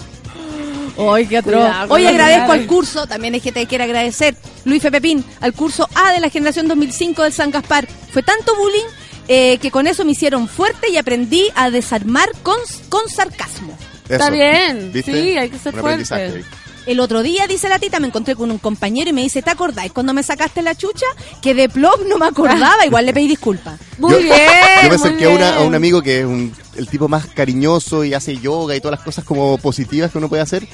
Ay, 0.99 1.27
qué 1.27 1.39
atroz. 1.39 1.71
Hoy 1.89 2.07
agradezco 2.07 2.53
al 2.53 2.67
curso, 2.67 3.07
también 3.07 3.35
hay 3.35 3.41
gente 3.41 3.61
que 3.61 3.67
quiere 3.67 3.85
agradecer, 3.85 4.35
Luis 4.65 4.83
F. 4.83 4.91
Pepín, 4.91 5.25
al 5.41 5.53
curso 5.53 5.89
A 5.95 6.13
de 6.13 6.21
la 6.21 6.31
generación 6.31 6.69
2005 6.69 7.23
del 7.23 7.33
San 7.33 7.51
Gaspar. 7.51 7.87
Fue 8.13 8.23
tanto 8.23 8.55
bullying 8.57 8.87
eh, 9.29 9.59
que 9.59 9.71
con 9.71 9.87
eso 9.87 10.05
me 10.05 10.13
hicieron 10.13 10.49
fuerte 10.49 10.89
y 10.89 10.97
aprendí 10.97 11.49
a 11.55 11.71
desarmar 11.71 12.31
con, 12.43 12.57
con 12.89 13.09
sarcasmo. 13.09 13.77
Está 14.09 14.31
bien, 14.31 14.93
¿Viste? 14.93 15.13
sí, 15.13 15.37
hay 15.37 15.49
que 15.51 15.59
ser 15.59 15.75
Un 15.75 15.81
fuerte. 15.81 16.45
El 16.87 17.01
otro 17.01 17.25
día, 17.25 17.49
dice 17.49 17.69
la 17.69 17.81
tita, 17.81 17.99
me 17.99 18.07
encontré 18.07 18.37
con 18.37 18.49
un 18.49 18.59
compañero 18.59 19.11
y 19.11 19.13
me 19.13 19.23
dice, 19.23 19.43
¿te 19.43 19.51
acordáis 19.51 19.91
cuando 19.91 20.15
me 20.15 20.23
sacaste 20.23 20.63
la 20.63 20.77
chucha? 20.77 21.07
Que 21.43 21.53
de 21.53 21.69
plop 21.69 22.03
no 22.09 22.17
me 22.17 22.27
acordaba, 22.27 22.87
igual 22.87 23.05
le 23.07 23.13
pedí 23.13 23.27
disculpas. 23.27 23.81
Muy 23.99 24.13
yo, 24.13 24.19
bien. 24.21 24.37
Yo 24.85 24.89
me 24.91 24.95
acerqué 24.95 25.25
a, 25.25 25.29
una- 25.31 25.57
a 25.57 25.61
un 25.63 25.75
amigo 25.75 26.01
que 26.01 26.21
es 26.21 26.25
un- 26.27 26.55
el 26.77 26.87
tipo 26.87 27.09
más 27.09 27.27
cariñoso 27.27 28.05
y 28.05 28.15
hace 28.15 28.37
yoga 28.37 28.77
y 28.77 28.81
todas 28.81 28.99
las 28.99 29.05
cosas 29.05 29.25
como 29.25 29.59
positivas 29.59 30.13
que 30.13 30.19
uno 30.19 30.29
puede 30.29 30.43
hacer. 30.43 30.69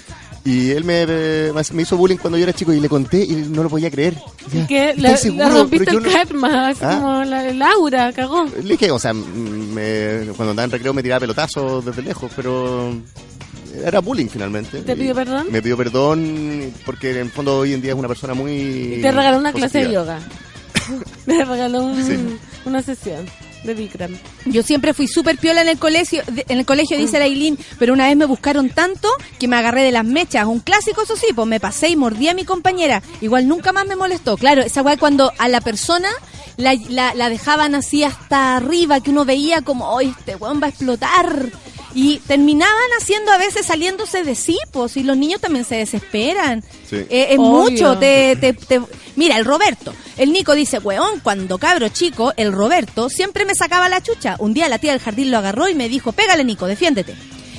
Y 0.45 0.71
él 0.73 0.83
me, 0.85 1.07
me- 1.07 1.83
hizo 1.83 1.97
bullying 1.97 2.17
cuando 2.17 2.37
yo 2.37 2.43
era 2.43 2.53
chico 2.53 2.73
y 2.73 2.81
le 2.81 2.89
conté 2.89 3.23
y 3.23 3.35
no 3.49 3.63
lo 3.63 3.69
podía 3.71 3.91
creer. 3.93 4.17
Decía, 4.45 4.67
Que 4.67 4.91
"¿Estás 4.91 4.99
le, 5.03 5.17
seguro?". 5.17 5.49
le 5.49 5.55
rompiste 5.55 5.91
el 5.93 6.03
karma, 6.03 6.69
así 6.69 6.81
¿Ah? 6.83 6.99
como 7.01 7.25
la, 7.25 7.49
el 7.49 7.63
aura, 7.63 8.13
cagó. 8.13 8.45
Le 8.63 8.73
dije, 8.73 8.91
o 8.91 8.99
sea, 8.99 9.13
me- 9.15 10.27
cuando 10.37 10.51
andaba 10.51 10.65
en 10.65 10.71
recreo 10.73 10.93
me 10.93 11.03
tiraba 11.03 11.21
pelotazos 11.21 11.85
desde 11.85 12.03
lejos, 12.03 12.31
pero 12.35 12.93
era 13.85 14.01
bullying 14.01 14.27
finalmente. 14.27 14.81
¿Te 14.83 14.97
pidió 14.97 15.15
perdón? 15.15 15.47
Me 15.51 15.63
pidió 15.63 15.77
perdón 15.77 16.73
porque 16.85 17.13
en 17.13 17.19
el 17.19 17.31
fondo 17.31 17.59
hoy 17.59 17.75
en 17.75 17.81
día 17.81 17.93
es 17.93 17.99
una 17.99 18.09
persona 18.09 18.35
muy... 18.35 18.51
Y 18.97 19.01
te 19.01 19.13
regaló 19.13 19.39
una 19.39 19.53
clase 19.53 19.79
de 19.79 19.85
positiva. 19.85 20.19
yoga. 20.19 21.05
Me 21.27 21.45
regaló 21.45 21.85
un- 21.85 22.05
Sí. 22.05 22.19
una 22.65 22.83
sesión 22.83 23.25
de 23.65 23.75
Bikram. 23.75 24.17
Yo 24.47 24.63
siempre 24.63 24.93
fui 24.95 25.07
súper 25.09 25.39
piola 25.39 25.63
en 25.63 25.69
el 25.69 25.79
colegio, 25.79 26.23
de- 26.31 26.45
en 26.49 26.59
el 26.59 26.67
colegio 26.67 26.97
dice 26.99 27.19
la 27.19 27.27
Eileen, 27.27 27.59
pero 27.79 27.93
una 27.93 28.07
vez 28.09 28.17
me 28.17 28.25
buscaron 28.25 28.71
tanto 28.71 29.09
que 29.39 29.49
me 29.49 29.57
agarré 29.57 29.83
de 29.83 29.93
las 29.93 30.05
mechas. 30.05 30.47
Un 30.47 30.61
clásico, 30.61 31.03
eso 31.03 31.17
sí, 31.17 31.27
pues 31.35 31.47
me 31.47 31.61
pasé 31.61 31.89
y 31.89 31.97
mordí 31.97 32.29
a 32.29 32.35
mi 32.35 32.45
compañera. 32.45 33.03
Igual 33.21 33.47
nunca 33.49 33.73
más 33.73 33.87
me 33.87 33.97
molestó. 33.97 34.37
Claro, 34.37 34.63
esa 34.63 34.83
weá 34.83 34.97
cuando 34.97 35.33
a 35.39 35.49
la 35.49 35.61
persona 35.61 36.09
la, 36.57 36.75
la- 36.89 37.15
la 37.15 37.29
dejaban 37.29 37.75
así 37.75 38.05
hasta 38.05 38.57
arriba, 38.57 39.01
que 39.01 39.11
uno 39.11 39.25
veía 39.25 39.63
como, 39.63 39.89
oh, 39.89 40.01
este 40.01 40.37
weón 40.37 40.61
va 40.61 40.67
a 40.67 40.71
explotar. 40.71 41.47
Y 41.95 42.19
terminaban 42.27 42.73
haciendo 43.01 43.31
a 43.33 43.39
veces 43.39 43.67
saliéndose 43.67 44.23
de 44.25 44.35
sí, 44.35 44.59
pues, 44.73 44.97
y 44.97 45.03
los 45.03 45.17
niños 45.17 45.41
también 45.41 45.65
se 45.65 45.77
desesperan. 45.77 46.63
Sí. 46.89 46.97
Eh, 47.11 47.29
es 47.31 47.39
Obvio. 47.39 47.49
mucho, 47.51 47.99
te, 47.99 48.37
te- 48.37 48.53
te- 48.55 48.81
Mira, 49.17 49.37
el 49.37 49.45
Roberto. 49.45 49.95
El 50.17 50.33
Nico 50.33 50.55
dice, 50.55 50.79
weón, 50.79 51.21
cuando 51.21 51.59
cabro 51.59 51.89
chico, 51.89 52.33
el 52.37 52.53
Roberto 52.53 53.09
siempre 53.11 53.45
me 53.45 53.55
sacaba 53.55 53.89
la 53.89 54.03
chucha. 54.03 54.37
Un 54.39 54.55
día 54.55 54.69
la 54.69 54.79
tía 54.79 54.93
del 54.93 55.01
jardín 55.01 55.31
lo 55.31 55.39
agarró 55.39 55.69
y 55.69 55.75
me 55.75 55.89
dijo, 55.89 56.13
pégale, 56.13 56.45
Nico, 56.45 56.67
defiéndete. 56.67 57.15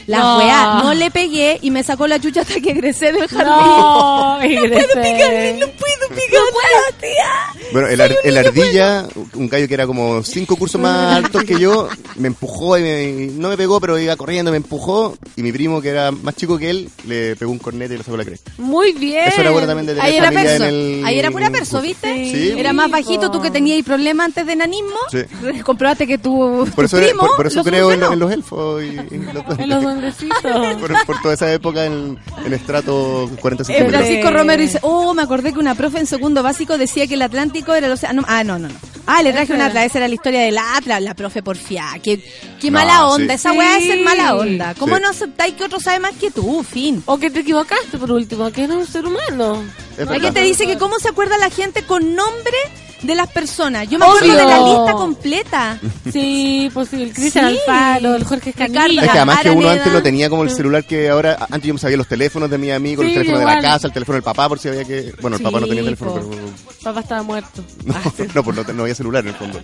La 0.08 0.20
No. 0.20 0.38
weá, 0.38 0.82
no 0.84 0.94
le 0.94 1.10
pegué 1.12 1.60
y 1.62 1.72
me 1.72 1.84
sacó 1.84 2.08
la 2.08 2.20
chucha 2.20 2.42
hasta 2.42 2.60
que 2.60 2.72
egresé 2.72 3.12
del 3.14 3.28
jardín. 3.28 3.46
No, 3.48 4.40
no 4.44 4.44
puedo 4.44 4.88
picarle, 4.88 5.58
no 5.60 5.68
puedo 5.68 6.08
picarle, 6.10 7.00
tía. 7.00 7.70
Bueno, 7.72 7.88
el, 7.88 8.02
ar- 8.02 8.16
el 8.24 8.38
ardilla, 8.38 9.08
un 9.36 9.48
gallo 9.50 9.68
que 9.68 9.74
era 9.74 9.88
como 9.88 10.22
cinco 10.24 10.56
cursos 10.56 10.80
más 10.80 11.16
alto 11.18 11.40
que 11.40 11.60
yo, 11.60 11.88
me 12.18 12.28
empujó 12.28 12.78
y, 12.78 12.82
me- 12.82 13.04
y 13.04 13.28
no 13.30 13.50
me 13.50 13.58
pegó, 13.58 13.80
pero 13.80 13.98
iba 13.98 14.16
corriendo, 14.16 14.52
me 14.52 14.58
empujó. 14.58 15.16
Y 15.36 15.42
mi 15.44 15.52
primo, 15.52 15.82
que 15.82 15.90
era 15.90 16.12
más 16.12 16.36
chico 16.36 16.58
que 16.58 16.70
él, 16.70 16.90
le 17.08 17.36
pegó 17.36 17.52
un 17.52 17.60
cornete 17.60 17.96
y 17.96 17.98
le 17.98 18.04
sacó 18.04 18.18
la 18.18 18.26
cresta. 18.26 18.52
Muy 18.58 18.94
bien. 18.94 19.28
Eso 19.30 19.42
era 19.42 19.52
bueno 19.52 19.68
también 19.68 19.86
de 19.88 19.94
tener 19.94 20.06
Ahí 20.08 20.18
era 20.18 20.32
perso. 20.32 20.64
en 20.66 20.74
el... 20.74 21.02
Ahí 21.06 21.20
era 21.20 21.32
pura 21.32 21.50
perso, 21.50 21.82
¿viste? 21.82 22.14
Sí. 22.26 22.54
Era 22.58 22.74
más 22.74 22.92
bajito, 22.92 23.32
tú 23.32 23.42
que 23.42 23.50
tenías 23.52 23.84
problemas 23.84 24.28
antes 24.28 24.46
de 24.46 24.54
enanismo. 24.54 24.98
Sí. 25.12 25.20
Comprobaste 25.64 26.06
que 26.06 26.18
tu, 26.18 26.68
Por 26.76 26.86
eso, 26.86 26.98
tu 26.98 27.04
primo 27.04 27.22
por, 27.22 27.36
por 27.38 27.48
eso 27.48 27.64
creo 27.64 27.92
en 27.92 28.20
los 28.20 28.32
elfos 28.32 28.84
y, 28.84 28.88
y 28.88 29.18
los 29.34 29.60
En 29.60 29.70
los 29.70 29.84
por, 30.80 31.06
por 31.06 31.22
toda 31.22 31.34
esa 31.34 31.52
época 31.52 31.86
en, 31.86 32.18
en 32.46 32.54
estrato 32.54 33.30
45 33.42 33.78
Eh, 33.78 33.84
metros. 33.84 34.02
Francisco 34.02 34.32
Romero 34.32 34.62
dice, 34.62 34.80
oh, 34.82 35.14
me 35.14 35.22
acordé 35.24 35.54
que 35.54 35.60
una 35.60 35.76
profe 35.76 36.00
en 36.00 36.08
segundo 36.08 36.44
básico 36.44 36.78
decía 36.78 37.08
que 37.08 37.14
el 37.16 37.22
Atlántico 37.22 37.74
era 37.74 37.88
el 37.88 37.94
océano. 37.94 38.24
Ah, 38.28 38.44
no, 38.44 38.60
no, 38.60 38.68
no. 38.68 38.76
Ah, 39.06 39.22
le 39.22 39.34
traje 39.34 39.52
un 39.54 39.60
Atlas, 39.62 39.86
esa 39.88 39.98
era 40.00 40.08
la 40.08 40.14
historia 40.14 40.42
del 40.42 40.58
Atlas, 40.58 41.02
la 41.02 41.14
profe 41.14 41.44
porfía. 41.44 41.88
Qué, 42.02 42.24
qué 42.62 42.72
No, 42.72 42.80
mala 42.80 43.08
onda, 43.08 43.34
sí. 43.34 43.36
esa 43.36 43.52
weá 43.52 43.78
es 43.78 43.84
ser 43.86 44.00
mala 44.00 44.36
onda. 44.36 44.74
¿Cómo 44.76 44.96
Sí. 44.96 45.02
no 45.02 45.10
aceptáis 45.10 45.56
que 45.56 45.66
otro 45.66 45.80
sabe 45.82 46.00
más 46.00 46.14
que 46.14 46.32
tú? 46.32 46.64
Fin. 46.64 47.04
O 47.06 47.18
que 47.18 47.30
te 47.30 47.42
equivocaste 47.42 47.98
por 47.98 48.12
último, 48.12 48.50
que 48.52 48.64
eres 48.64 48.78
un 48.78 48.88
ser 48.88 49.06
humano. 49.06 49.62
Es 49.94 50.00
Hay 50.00 50.06
verdad. 50.06 50.22
que 50.22 50.32
te 50.32 50.42
dice 50.42 50.66
que 50.66 50.78
cómo 50.78 51.00
se 51.00 51.10
acuerda 51.10 51.38
la 51.38 51.50
gente 51.50 51.84
con 51.86 52.16
nombre 52.16 52.58
de 53.04 53.16
las 53.16 53.30
personas. 53.30 53.90
Yo 53.90 54.00
me 54.00 54.06
acuerdo 54.06 54.28
Obvio. 54.32 54.38
de 54.38 54.46
la 54.46 54.60
lista 54.60 54.94
completa. 54.94 55.78
Sí, 56.12 56.72
pues 56.74 56.88
sí, 56.88 57.04
el 57.04 57.14
Cristian 57.14 57.50
Sí. 57.52 57.58
Alfaro, 57.68 58.16
el 58.16 58.24
Jorge. 58.24 58.52
Escamilla. 58.52 59.02
Es 59.04 59.12
que 59.12 59.18
además 59.18 59.42
que 59.42 59.50
uno 59.50 59.70
antes 59.70 59.92
no 59.92 60.02
tenía 60.02 60.30
como 60.30 60.44
el 60.44 60.50
celular 60.50 60.86
que 60.86 61.10
ahora, 61.10 61.38
antes 61.50 61.64
yo 61.68 61.74
me 61.74 61.80
sabía 61.82 61.98
los 61.98 62.08
teléfonos 62.08 62.50
de 62.50 62.58
mis 62.58 62.72
amigos, 62.72 63.06
Sí, 63.06 63.12
el 63.12 63.18
teléfono 63.20 63.40
de 63.40 63.46
la 63.56 63.62
casa, 63.62 63.88
el 63.88 63.94
teléfono 63.94 64.14
del 64.16 64.24
papá 64.24 64.48
por 64.48 64.58
si 64.58 64.70
había 64.70 64.86
que... 64.86 65.14
Bueno, 65.22 65.36
el 65.36 65.44
papá 65.44 65.60
no 65.60 65.68
tenía 65.68 65.84
teléfono, 65.84 66.14
po. 66.14 66.30
pero... 66.30 66.42
Papá 66.82 67.00
estaba 67.02 67.24
muerto. 67.24 67.64
No, 67.86 67.96
no, 68.36 68.44
pues 68.44 68.74
no, 68.74 68.82
había 68.84 68.96
celular 68.96 69.24
en 69.24 69.30
el 69.30 69.36
fondo. 69.36 69.60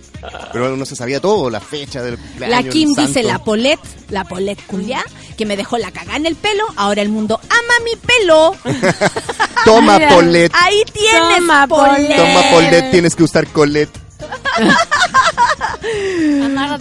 Pero 0.52 0.74
uno 0.74 0.84
se 0.84 0.94
sabía 0.94 1.18
todo, 1.20 1.48
la 1.48 1.60
fecha 1.60 2.02
del 2.02 2.18
La 2.38 2.62
Kim 2.62 2.92
dice 2.94 3.22
la 3.22 3.38
Polet, 3.42 3.80
la 4.10 4.24
Polet 4.24 4.58
culia, 4.66 5.02
que 5.38 5.46
me 5.46 5.56
dejó 5.56 5.78
la 5.78 5.90
cagada 5.90 6.16
en 6.18 6.26
el 6.26 6.36
pelo. 6.36 6.64
Ahora 6.76 7.00
el 7.00 7.08
mundo 7.08 7.40
ama 7.48 7.84
mi 7.84 7.96
pelo. 7.96 8.54
Toma, 9.64 9.94
Mira. 9.98 10.08
Polet. 10.24 10.52
Ahí 10.54 10.82
tienes, 10.92 11.38
Toma, 11.38 11.66
Polet. 11.66 12.16
Toma, 12.16 12.42
Polet, 12.50 12.90
tienes 12.90 13.14
que 13.16 13.22
usar 13.24 13.46
Colette. 13.48 13.98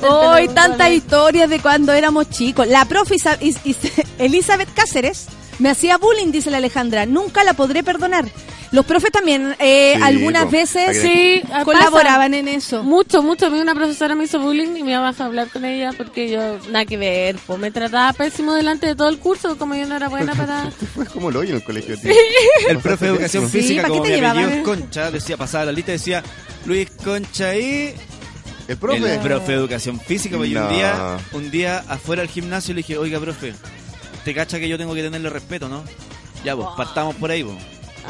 Hoy 0.02 0.48
Polet. 0.48 0.94
historias 0.94 1.50
de 1.50 1.60
cuando 1.60 1.94
éramos 1.94 2.30
chicos. 2.30 2.68
La 2.68 2.86
profe 2.86 3.16
Isa- 3.16 3.38
Is- 3.42 3.60
Is- 3.64 3.78
Elizabeth 4.18 4.74
Cáceres 4.74 5.28
me 5.60 5.70
hacía 5.70 5.98
bullying, 5.98 6.32
dice 6.32 6.52
la 6.52 6.58
Alejandra. 6.58 7.06
Nunca 7.06 7.44
la 7.44 7.54
podré 7.54 7.84
perdonar. 7.84 8.26
Los 8.72 8.86
profes 8.86 9.12
también 9.12 9.56
eh, 9.58 9.94
Sí, 9.98 10.02
algunas 10.04 10.46
po. 10.46 10.52
veces 10.52 11.02
Sí, 11.02 11.42
pasa. 11.48 11.66
colaboraban 11.66 12.34
en 12.36 12.48
eso. 12.48 12.84
Mucho, 12.84 13.24
mucho. 13.24 13.48
A 13.48 13.50
mí 13.50 13.60
una 13.60 13.74
profesora 13.74 14.14
me 14.14 14.26
hizo 14.26 14.40
bullying 14.40 14.76
y 14.78 14.84
me 14.84 14.92
iba 14.92 15.08
a 15.10 15.26
hablar 15.26 15.48
con 15.50 15.66
ella 15.66 15.92
porque 15.98 16.30
yo, 16.30 16.60
nada 16.70 16.86
que 16.86 16.96
ver, 16.98 17.38
pues 17.48 17.58
me 17.58 17.72
trataba 17.72 18.14
pésimo 18.14 18.54
delante 18.54 18.86
de 18.86 18.96
todo 18.96 19.10
el 19.10 19.18
curso, 19.18 19.58
como 19.58 19.74
yo 19.74 19.88
no 19.88 19.96
era 19.96 20.08
buena 20.08 20.36
para... 20.36 20.70
Fue 20.94 21.06
como 21.08 21.30
el 21.32 21.38
hoyo 21.38 21.50
en 21.52 21.56
el 21.56 21.64
colegio, 21.64 21.98
tío. 22.00 22.12
El 22.70 22.78
profe 22.78 23.06
de 23.06 23.12
educación 23.14 23.50
Sí, 23.50 23.60
física, 23.62 23.82
¿para 23.82 23.94
qué 23.94 24.00
como 24.00 24.10
te 24.12 24.20
mi 24.22 24.26
apellido 24.28 24.64
Concha, 24.64 25.10
decía, 25.12 25.36
pasaba 25.38 25.66
la 25.66 25.72
lista, 25.72 25.92
decía 25.92 26.24
Luis 26.66 26.92
Concha 27.04 27.56
y 27.56 27.96
El 28.68 28.78
profe. 28.78 29.14
el 29.16 29.20
profe 29.20 29.52
de 29.54 29.58
educación 29.58 30.00
física. 30.00 30.38
pues, 30.38 30.50
y 30.52 30.56
un 30.56 30.62
No. 30.64 30.70
día, 30.70 31.18
un 31.32 31.50
día 31.50 31.84
afuera 31.88 32.22
del 32.22 32.30
gimnasio 32.30 32.76
le 32.76 32.80
dije, 32.80 32.98
oiga, 33.00 33.20
profe, 33.20 33.54
te 34.24 34.36
cacha 34.36 34.60
que 34.60 34.70
yo 34.70 34.78
tengo 34.78 34.94
que 34.94 35.02
tenerle 35.02 35.30
respeto, 35.32 35.68
¿no? 35.70 35.84
Ya, 36.46 36.56
pues, 36.56 36.68
partamos 36.78 37.16
por 37.16 37.32
ahí, 37.32 37.44
pues. 37.44 37.58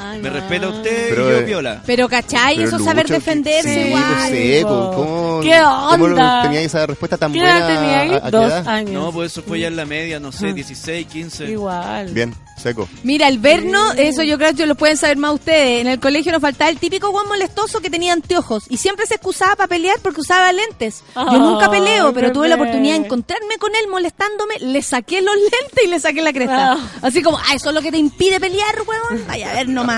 Ay, 0.02 0.22
Me 0.22 0.30
no. 0.30 0.36
respeta 0.36 0.68
usted 0.70 1.10
Pero, 1.10 1.28
y 1.28 1.32
yo 1.32 1.38
eh, 1.40 1.44
viola. 1.44 1.82
Pero 1.86 2.10
¿cachai? 2.10 2.56
Pero 2.58 2.68
eso 2.68 2.78
Lucho, 2.78 2.90
saber 2.90 3.08
defenderse 3.08 3.74
sí, 3.74 3.80
igual. 3.90 4.04
pues, 4.18 4.30
seco. 4.32 4.92
¿Cómo, 4.96 5.40
¿Qué 5.42 5.60
cómo 5.92 6.06
onda? 6.06 6.42
tenía 6.44 6.62
esa 6.62 6.86
respuesta 6.88 7.18
tan 7.18 7.32
¿Qué 7.34 7.40
buena? 7.40 7.58
edad 7.58 7.68
tenía 7.68 8.00
ahí? 8.02 8.12
a- 8.12 8.18
a 8.18 8.22
qué 8.22 8.32
Dos 8.32 8.46
edad? 8.52 8.68
años. 8.68 8.92
No, 8.94 9.12
pues 9.12 9.32
eso 9.32 9.44
fue 9.44 9.60
ya 9.60 9.68
en 9.68 9.76
la 9.76 9.86
media, 9.86 10.20
no 10.20 10.32
sé, 10.32 10.48
Ah. 10.50 10.54
16, 10.54 11.08
15. 11.08 11.46
Igual. 11.46 12.08
Bien, 12.14 12.34
seco. 12.58 12.88
Mira, 13.04 13.28
el 13.28 13.40
verno, 13.40 13.94
eso 13.94 14.24
yo 14.24 14.38
creo 14.38 14.54
que 14.56 14.66
lo 14.66 14.76
pueden 14.76 14.98
saber 14.98 15.18
más 15.18 15.34
ustedes. 15.34 15.82
En 15.82 15.88
el 15.88 16.00
colegio 16.00 16.32
nos 16.32 16.42
faltaba 16.42 16.70
el 16.70 16.78
típico 16.78 17.10
guan 17.12 17.28
molestoso 17.28 17.80
que 17.82 17.90
tenía 17.90 18.14
anteojos 18.14 18.64
y 18.70 18.78
siempre 18.78 19.06
se 19.06 19.16
excusaba 19.16 19.56
para 19.56 19.68
pelear 19.68 19.98
porque 20.02 20.22
usaba 20.22 20.52
lentes. 20.52 21.04
Yo 21.16 21.38
nunca 21.40 21.70
peleo, 21.70 22.14
pero 22.14 22.32
tuve 22.32 22.48
la 22.50 22.56
oportunidad 22.56 22.96
de 22.98 23.06
encontrarme 23.06 23.58
con 23.60 23.74
él 23.76 23.88
molestándome, 23.90 24.56
le 24.60 24.82
saqué 24.82 25.22
los 25.22 25.36
lentes 25.36 25.84
y 25.84 25.88
le 25.88 26.00
saqué 26.00 26.22
la 26.22 26.34
cresta. 26.34 26.74
Ah. 26.74 26.78
Así 27.02 27.22
como, 27.22 27.38
ah, 27.38 27.54
eso 27.56 27.70
es 27.70 27.76
lo 27.76 27.82
que 27.82 27.92
te 27.92 27.98
impide 27.98 28.40
pelear, 28.40 28.76
weón. 28.88 29.26
Vaya 29.28 29.52
a 29.52 29.54
ver 29.54 29.70
nomás. 29.70 29.89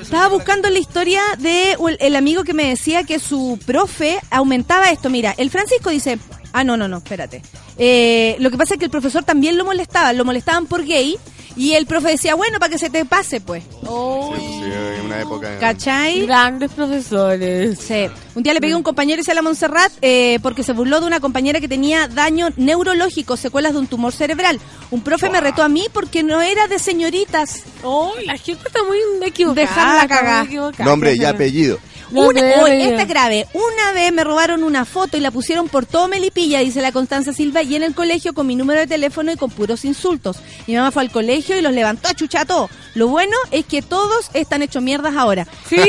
Estaba 0.00 0.28
buscando 0.28 0.70
la 0.70 0.78
historia 0.78 1.20
de 1.38 1.72
el, 1.72 1.96
el 2.00 2.16
amigo 2.16 2.44
que 2.44 2.54
me 2.54 2.68
decía 2.68 3.04
que 3.04 3.18
su 3.18 3.58
profe 3.66 4.18
aumentaba 4.30 4.90
esto. 4.90 5.10
Mira, 5.10 5.34
el 5.36 5.50
Francisco 5.50 5.90
dice, 5.90 6.18
ah, 6.52 6.64
no, 6.64 6.76
no, 6.76 6.88
no, 6.88 6.98
espérate. 6.98 7.42
Eh, 7.76 8.36
lo 8.40 8.50
que 8.50 8.56
pasa 8.56 8.74
es 8.74 8.78
que 8.78 8.86
el 8.86 8.90
profesor 8.90 9.24
también 9.24 9.56
lo 9.56 9.64
molestaba, 9.64 10.12
lo 10.12 10.24
molestaban 10.24 10.66
por 10.66 10.84
gay 10.84 11.16
y 11.58 11.74
el 11.74 11.86
profe 11.86 12.08
decía, 12.12 12.34
bueno, 12.36 12.58
para 12.58 12.70
que 12.70 12.78
se 12.78 12.88
te 12.88 13.04
pase, 13.04 13.40
pues. 13.40 13.64
Sí, 13.64 13.70
pues, 13.82 14.40
sí, 14.40 14.62
en 14.98 15.06
una 15.06 15.20
época... 15.20 15.58
¿Cachai? 15.58 16.24
Grandes 16.24 16.70
profesores. 16.70 17.78
Sí. 17.78 18.06
Un 18.34 18.42
día 18.42 18.54
le 18.54 18.60
pegué 18.60 18.74
a 18.74 18.76
un 18.76 18.82
compañero 18.82 19.20
y 19.20 19.24
se 19.24 19.34
la 19.34 19.42
Montserrat 19.42 19.92
eh, 20.00 20.38
porque 20.42 20.62
se 20.62 20.72
burló 20.72 21.00
de 21.00 21.06
una 21.06 21.20
compañera 21.20 21.60
que 21.60 21.68
tenía 21.68 22.06
daño 22.06 22.50
neurológico, 22.56 23.36
secuelas 23.36 23.72
de 23.72 23.80
un 23.80 23.86
tumor 23.88 24.12
cerebral. 24.12 24.60
Un 24.90 25.02
profe 25.02 25.28
me 25.30 25.40
retó 25.40 25.62
a 25.62 25.68
mí 25.68 25.86
porque 25.92 26.22
no 26.22 26.40
era 26.40 26.68
de 26.68 26.78
señoritas. 26.78 27.64
Oh, 27.82 28.12
la 28.24 28.38
gente 28.38 28.62
está 28.66 28.84
muy 28.84 28.98
equivocada. 29.26 29.66
Dejarla 29.66 30.08
cagar. 30.08 30.48
Nombre 30.78 31.14
y 31.14 31.18
Pero- 31.18 31.78
No, 32.10 32.28
Una, 32.28 32.40
esta 32.40 33.02
es 33.02 33.08
grave. 33.08 33.46
Una 33.52 33.92
vez 33.92 34.12
me 34.12 34.24
robaron 34.24 34.64
una 34.64 34.84
foto 34.84 35.16
y 35.16 35.20
la 35.20 35.30
pusieron 35.30 35.68
por 35.68 35.84
todo 35.86 36.08
Melipilla, 36.08 36.60
dice 36.60 36.80
la 36.80 36.92
Constanza 36.92 37.32
Silva, 37.32 37.62
y 37.62 37.74
en 37.76 37.82
el 37.82 37.94
colegio 37.94 38.32
con 38.34 38.46
mi 38.46 38.56
número 38.56 38.80
de 38.80 38.86
teléfono 38.86 39.30
y 39.32 39.36
con 39.36 39.50
puros 39.50 39.84
insultos. 39.84 40.38
Mi 40.66 40.74
mamá 40.74 40.90
fue 40.90 41.02
al 41.02 41.10
colegio 41.10 41.56
y 41.58 41.60
los 41.60 41.72
levantó 41.72 42.08
a 42.08 42.14
chuchato. 42.14 42.70
Lo 42.94 43.08
bueno 43.08 43.36
es 43.50 43.64
que 43.66 43.82
todos 43.82 44.30
están 44.34 44.62
hechos 44.62 44.82
mierdas 44.82 45.14
ahora. 45.16 45.46
Sí, 45.68 45.80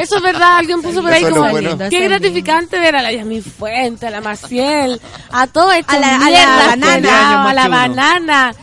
eso 0.00 0.16
es 0.16 0.22
verdad. 0.22 0.58
Alguien 0.58 0.82
puso 0.82 1.02
por 1.02 1.12
ahí 1.12 1.22
como, 1.24 1.48
bueno. 1.50 1.76
qué 1.88 2.00
gratificante 2.00 2.78
ver 2.78 2.96
a 2.96 3.02
la 3.02 3.12
Yasmin 3.12 3.42
Fuente, 3.42 4.06
a 4.06 4.10
la 4.10 4.20
Maciel, 4.20 5.00
a 5.30 5.46
toda 5.46 5.78
esta 5.78 5.92
A 5.94 5.98
la- 6.00 6.16
a 6.16 6.18
la 6.18 6.26
mierda, 6.26 6.66
banana. 6.66 7.48
a 7.50 7.54
la 7.54 7.68
banana. 7.68 8.54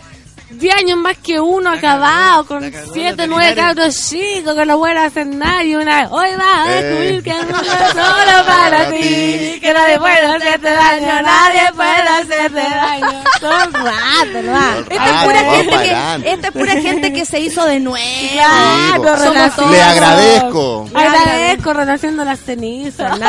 10 0.50 0.76
años 0.76 0.98
más 0.98 1.18
que 1.18 1.40
uno 1.40 1.70
acabado, 1.72 2.46
con 2.46 2.62
la 2.62 2.72
cagó 2.72 2.88
la 2.88 2.94
7, 2.94 3.28
9 3.28 3.46
veterinaria. 3.48 3.56
cabros 3.56 4.10
chicos 4.10 4.56
que 4.56 4.66
no 4.66 4.78
pueden 4.78 4.98
hacer 4.98 5.28
nada 5.28 5.64
y 5.64 5.76
una 5.76 6.08
hoy 6.10 6.30
vas 6.38 6.68
a 6.68 6.72
Eh. 6.80 6.84
descubrir 6.84 7.24
que 7.24 7.30
el 7.38 7.38
mundo 7.48 7.58
es 7.62 7.92
solo 7.94 8.46
para 8.46 8.90
ti, 8.92 9.60
que 9.62 9.74
nadie 9.74 10.00
puede 10.00 10.26
hacerte 10.26 10.70
daño, 10.72 11.22
nadie 11.22 11.62
puede 11.76 11.92
hacerte 11.92 12.60
daño. 12.62 13.24
Todo 13.40 13.52
el 13.66 13.74
rato, 13.74 14.42
¿no? 14.44 14.80
Esta 14.90 15.06
es 15.06 15.24
pura 15.26 15.40
gente 15.54 15.78
que, 15.78 16.32
esta 16.32 16.48
es 16.48 16.54
pura 16.54 16.72
gente 16.74 17.14
que 17.14 17.26
se 17.26 17.40
hizo 17.40 17.66
de 17.66 17.80
nuevo. 17.80 17.98
Claro. 18.34 19.70
Le 19.70 19.82
agradezco. 19.82 20.90
Agradezco, 20.94 21.74
renaciendo 21.74 22.24
las 22.26 22.40
cenizas. 22.40 23.20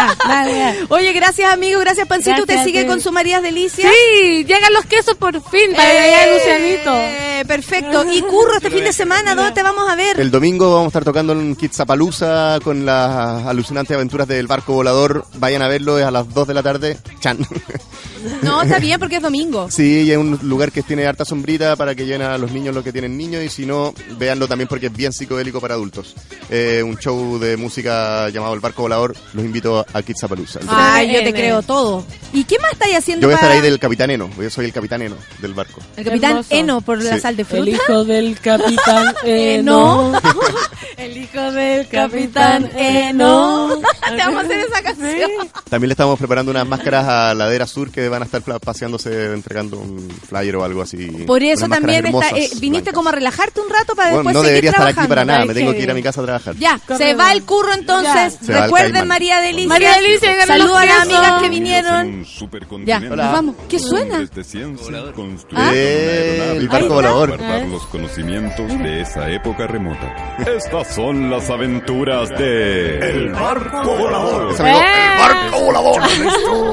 Oye, 0.88 1.12
gracias 1.12 1.52
amigo, 1.52 1.80
gracias 1.80 2.06
Pancito. 2.06 2.36
Gracias 2.36 2.48
¿Usted 2.58 2.64
sigue 2.64 2.86
con 2.86 3.00
su 3.00 3.12
María 3.12 3.40
Delicia? 3.40 3.90
Sí, 3.90 4.44
llegan 4.44 4.72
los 4.72 4.84
quesos 4.86 5.14
por 5.16 5.34
fin, 5.50 5.72
para 5.74 5.90
que 5.90 5.98
vaya 5.98 6.34
Lucianito. 6.34 7.07
Eh, 7.08 7.44
perfecto. 7.46 8.04
Y 8.12 8.20
Curro, 8.22 8.56
este 8.56 8.70
fin 8.70 8.84
de 8.84 8.92
semana, 8.92 9.34
¿dónde 9.34 9.52
te 9.52 9.62
vamos 9.62 9.88
a 9.88 9.94
ver? 9.96 10.18
El 10.20 10.30
domingo 10.30 10.70
vamos 10.72 10.86
a 10.86 10.88
estar 10.88 11.04
tocando 11.04 11.32
en 11.32 11.54
Kitsapalooza 11.56 12.58
con 12.62 12.84
las 12.84 13.46
alucinantes 13.46 13.94
aventuras 13.94 14.26
del 14.28 14.46
barco 14.46 14.72
volador. 14.74 15.24
Vayan 15.34 15.62
a 15.62 15.68
verlo, 15.68 15.98
es 15.98 16.04
a 16.04 16.10
las 16.10 16.32
2 16.32 16.48
de 16.48 16.54
la 16.54 16.62
tarde. 16.62 16.98
Chan. 17.20 17.38
No, 18.42 18.62
está 18.62 18.80
bien 18.80 18.98
porque 18.98 19.16
es 19.16 19.22
domingo. 19.22 19.70
Sí, 19.70 20.02
y 20.02 20.10
es 20.10 20.18
un 20.18 20.38
lugar 20.42 20.72
que 20.72 20.82
tiene 20.82 21.06
harta 21.06 21.24
sombrita 21.24 21.76
para 21.76 21.94
que 21.94 22.04
llenen 22.04 22.26
a 22.26 22.36
los 22.36 22.50
niños 22.50 22.74
lo 22.74 22.82
que 22.82 22.90
tienen 22.92 23.16
niños 23.16 23.44
y 23.44 23.48
si 23.48 23.64
no, 23.64 23.94
véanlo 24.18 24.48
también 24.48 24.66
porque 24.66 24.86
es 24.86 24.92
bien 24.92 25.12
psicodélico 25.12 25.60
para 25.60 25.74
adultos. 25.74 26.16
Eh, 26.50 26.82
un 26.84 26.96
show 26.98 27.38
de 27.38 27.56
música 27.56 28.28
llamado 28.30 28.54
El 28.54 28.60
Barco 28.60 28.82
Volador. 28.82 29.14
Los 29.34 29.44
invito 29.44 29.86
a 29.92 30.02
Kitsapalooza. 30.02 30.58
Ay, 30.68 31.12
yo 31.14 31.22
te 31.22 31.32
creo 31.32 31.62
todo. 31.62 32.04
¿Y 32.32 32.42
qué 32.42 32.58
más 32.58 32.72
estáis 32.72 32.96
haciendo 32.96 33.22
Yo 33.22 33.28
voy 33.28 33.34
a 33.34 33.36
estar 33.36 33.50
para- 33.50 33.60
ahí 33.62 33.70
del 33.70 33.78
capitán 33.78 34.10
Eno. 34.10 34.28
Yo 34.36 34.50
soy 34.50 34.64
el 34.66 34.72
capitán 34.72 35.02
Eno 35.02 35.16
del 35.40 35.54
barco. 35.54 35.80
El 35.96 36.04
capitán 36.04 36.30
Hermoso. 36.32 36.48
Eno 36.54 36.80
por 36.80 36.97
la 37.02 37.14
Sí. 37.14 37.20
sal 37.20 37.36
de 37.36 37.44
fruta. 37.44 37.62
El 37.68 37.74
hijo 37.74 38.04
del 38.04 38.40
capitán 38.40 39.14
Eno. 39.24 40.12
El 40.96 41.16
hijo 41.16 41.40
del 41.52 41.88
capitán 41.88 42.70
Eno. 42.76 43.68
Te 44.08 44.16
vamos 44.16 44.42
a 44.42 44.46
hacer 44.46 44.58
esa 44.60 44.82
canción. 44.82 45.30
También 45.68 45.88
le 45.88 45.92
estamos 45.92 46.18
preparando 46.18 46.50
unas 46.50 46.66
máscaras 46.66 47.06
a 47.06 47.34
Ladera 47.34 47.66
Sur 47.66 47.90
que 47.90 48.08
van 48.08 48.22
a 48.22 48.24
estar 48.24 48.42
paseándose 48.60 49.32
entregando 49.32 49.78
un 49.78 50.08
flyer 50.28 50.56
o 50.56 50.64
algo 50.64 50.82
así. 50.82 51.06
Por 51.26 51.42
eso 51.42 51.68
también 51.68 52.06
está, 52.06 52.28
eh, 52.30 52.48
viniste 52.60 52.90
blancas. 52.90 52.94
como 52.94 53.08
a 53.10 53.12
relajarte 53.12 53.60
un 53.60 53.70
rato 53.70 53.94
para 53.94 54.10
Bueno, 54.10 54.18
después 54.30 54.34
no 54.34 54.40
seguir 54.40 54.50
debería 54.54 54.70
estar 54.70 54.88
aquí 54.88 55.08
para 55.08 55.24
nada, 55.24 55.44
me 55.44 55.54
tengo 55.54 55.72
que 55.72 55.82
ir 55.82 55.90
a 55.90 55.94
mi 55.94 56.02
casa 56.02 56.20
a 56.20 56.24
trabajar. 56.24 56.54
Ya, 56.56 56.78
Corre, 56.86 56.98
se 56.98 57.14
va 57.14 57.32
el 57.32 57.42
curro 57.44 57.72
entonces. 57.74 58.38
Recuerden. 58.46 59.06
María 59.06 59.40
Delicia. 59.40 59.68
María 59.68 59.92
Delicia, 59.94 60.46
Saludos 60.46 60.76
a 60.78 60.84
las 60.86 61.00
amigas 61.02 61.42
que 61.42 61.48
vinieron. 61.48 62.26
Ya, 62.84 63.00
nos 63.00 63.16
vamos. 63.16 63.56
¿Qué 63.68 63.78
suena? 63.78 64.18
Desde 64.20 64.44
ciencia, 64.44 65.12
construyeron 65.14 65.68
Ah. 65.68 65.70
Eh, 65.74 66.58
volador. 66.94 67.28
guardar 67.28 67.66
los 67.66 67.86
conocimientos 67.86 68.68
de 68.78 69.00
esa 69.02 69.30
época 69.30 69.66
remota. 69.66 70.36
Estas 70.56 70.94
son 70.94 71.30
las 71.30 71.48
aventuras 71.50 72.28
de... 72.30 72.98
El 72.98 73.28
barco 73.30 73.96
volador. 73.96 74.50
Ese 74.52 74.62
amigo, 74.62 74.78
¡Eh! 74.78 74.84
el 75.12 75.18
barco 75.18 75.60
volador. 75.64 76.02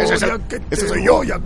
Ese 0.01 0.13
es 0.15 0.21
el 0.23 0.41
que 0.41 0.61
ese 0.71 0.87
soy 0.87 1.05
yo. 1.05 1.23
Ya 1.23 1.39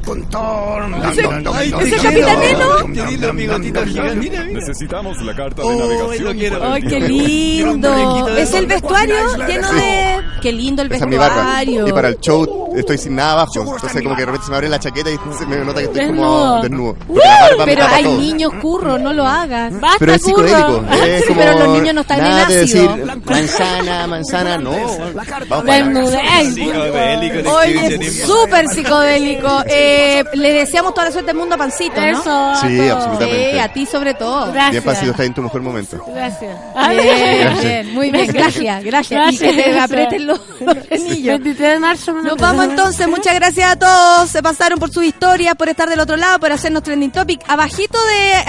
Ay, 1.54 1.74
¿Ese. 1.82 2.20
Eno? 2.52 2.94
Qué 2.94 3.06
lindo 3.06 3.34
bigotito 3.34 3.86
gigante. 3.86 4.30
Necesitamos 4.54 5.22
la 5.24 5.36
carta 5.36 5.62
de 5.64 5.76
navegación. 5.76 6.64
¡Ay, 6.64 6.82
qué 6.84 7.00
lindo! 7.00 8.28
Es 8.38 8.54
el 8.54 8.66
vestuario 8.68 9.16
lleno 9.48 9.72
de... 9.74 10.20
¡Qué 10.42 10.52
lindo 10.52 10.82
el 10.82 10.92
Esa 10.92 11.04
es 11.06 11.10
mi 11.10 11.18
barba. 11.18 11.36
vestuario! 11.36 11.88
Y 11.88 11.92
para 11.92 12.08
el 12.10 12.20
show 12.20 12.74
estoy 12.76 12.98
sin 12.98 13.16
nada 13.16 13.34
abajo. 13.34 13.76
Entonces 13.76 14.02
como 14.02 14.16
que 14.16 14.22
de 14.22 14.26
repente 14.26 14.46
se 14.46 14.52
me 14.52 14.58
abre 14.58 14.70
la 14.70 14.80
chaqueta 14.80 15.10
y 15.12 15.18
se 15.38 15.46
me 15.46 15.58
nota 15.58 15.80
que 15.80 15.86
estoy 15.86 16.08
como 16.08 16.62
Desnudo. 16.62 16.96
Pero 17.66 17.86
hay 17.86 18.04
niños, 18.18 18.52
curro, 18.62 18.98
no 18.98 19.14
lo 19.14 19.26
hagas. 19.26 19.72
Basta, 19.80 19.98
Pero 20.00 20.14
es 20.14 20.22
curro. 20.22 20.48
psicodélico. 20.48 20.86
Es 21.10 21.22
Sí, 21.22 21.28
como 21.30 21.40
pero 21.42 21.60
los 21.60 21.68
niños 21.80 21.96
no 21.96 22.02
están 22.02 22.20
en 22.20 22.24
nada 22.26 22.46
de 22.46 22.64
ácido. 22.64 22.96
decir 22.96 23.22
manzana, 23.26 24.08
manzana, 24.08 24.58
no. 24.58 24.74
El 24.74 26.00
Oye, 27.48 28.12
súper 28.26 28.68
psicodélico. 28.68 29.64
Eh, 29.68 30.24
le 30.34 30.54
deseamos 30.54 30.94
toda 30.94 31.06
la 31.08 31.12
suerte 31.12 31.28
del 31.32 31.38
mundo 31.38 31.56
a 31.56 31.58
Pancito, 31.58 32.00
¿no? 32.00 32.08
Eso. 32.08 32.54
Sí, 32.62 32.90
absolutamente. 32.90 33.52
Sí, 33.54 33.60
a 33.60 33.74
ti 33.74 33.86
sobre 33.86 34.14
todo. 34.14 34.44
Bien, 34.46 34.54
Gracias. 34.56 34.84
Pancito, 34.84 35.12
está 35.12 35.24
en 35.26 35.34
tu 35.34 35.42
mejor 35.42 35.62
momento. 35.62 36.04
Gracias. 36.14 36.58
Bien, 36.90 37.58
bien, 37.62 37.94
muy 37.94 38.12
bien, 38.12 38.28
gracias, 38.32 38.84
gracias. 38.84 39.34
Y 39.34 39.38
que 39.38 39.48
te 39.54 39.62
Gracias. 39.72 39.84
aprieten 39.84 40.28
los, 40.28 40.40
los 40.62 40.78
anillos. 40.92 41.40
23 41.40 41.74
de 41.74 41.80
marzo. 41.80 42.14
Nos 42.14 42.38
vamos 42.38 42.66
entonces, 42.66 43.08
muchas 43.08 43.36
gracias 43.36 43.72
a 43.72 43.76
todos. 43.78 44.30
Se 44.30 44.42
pasaron 44.42 44.80
por 44.80 44.92
sus 44.92 45.04
historias, 45.04 45.56
por 45.56 45.70
estar 45.70 45.90
del 45.90 46.00
otro 46.00 46.16
lado, 46.18 46.40
por 46.40 46.52
hacernos 46.52 46.84
trending 46.84 47.12
topic. 47.12 47.42
Abajito 47.48 47.98
de 48.06 48.49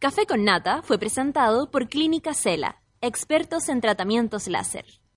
Café 0.00 0.26
con 0.26 0.44
Nata 0.44 0.80
fue 0.82 0.96
presentado 0.96 1.72
por 1.72 1.88
Clínica 1.88 2.32
Cela, 2.32 2.80
expertos 3.00 3.68
en 3.68 3.80
tratamientos 3.80 4.46
láser. 4.46 4.84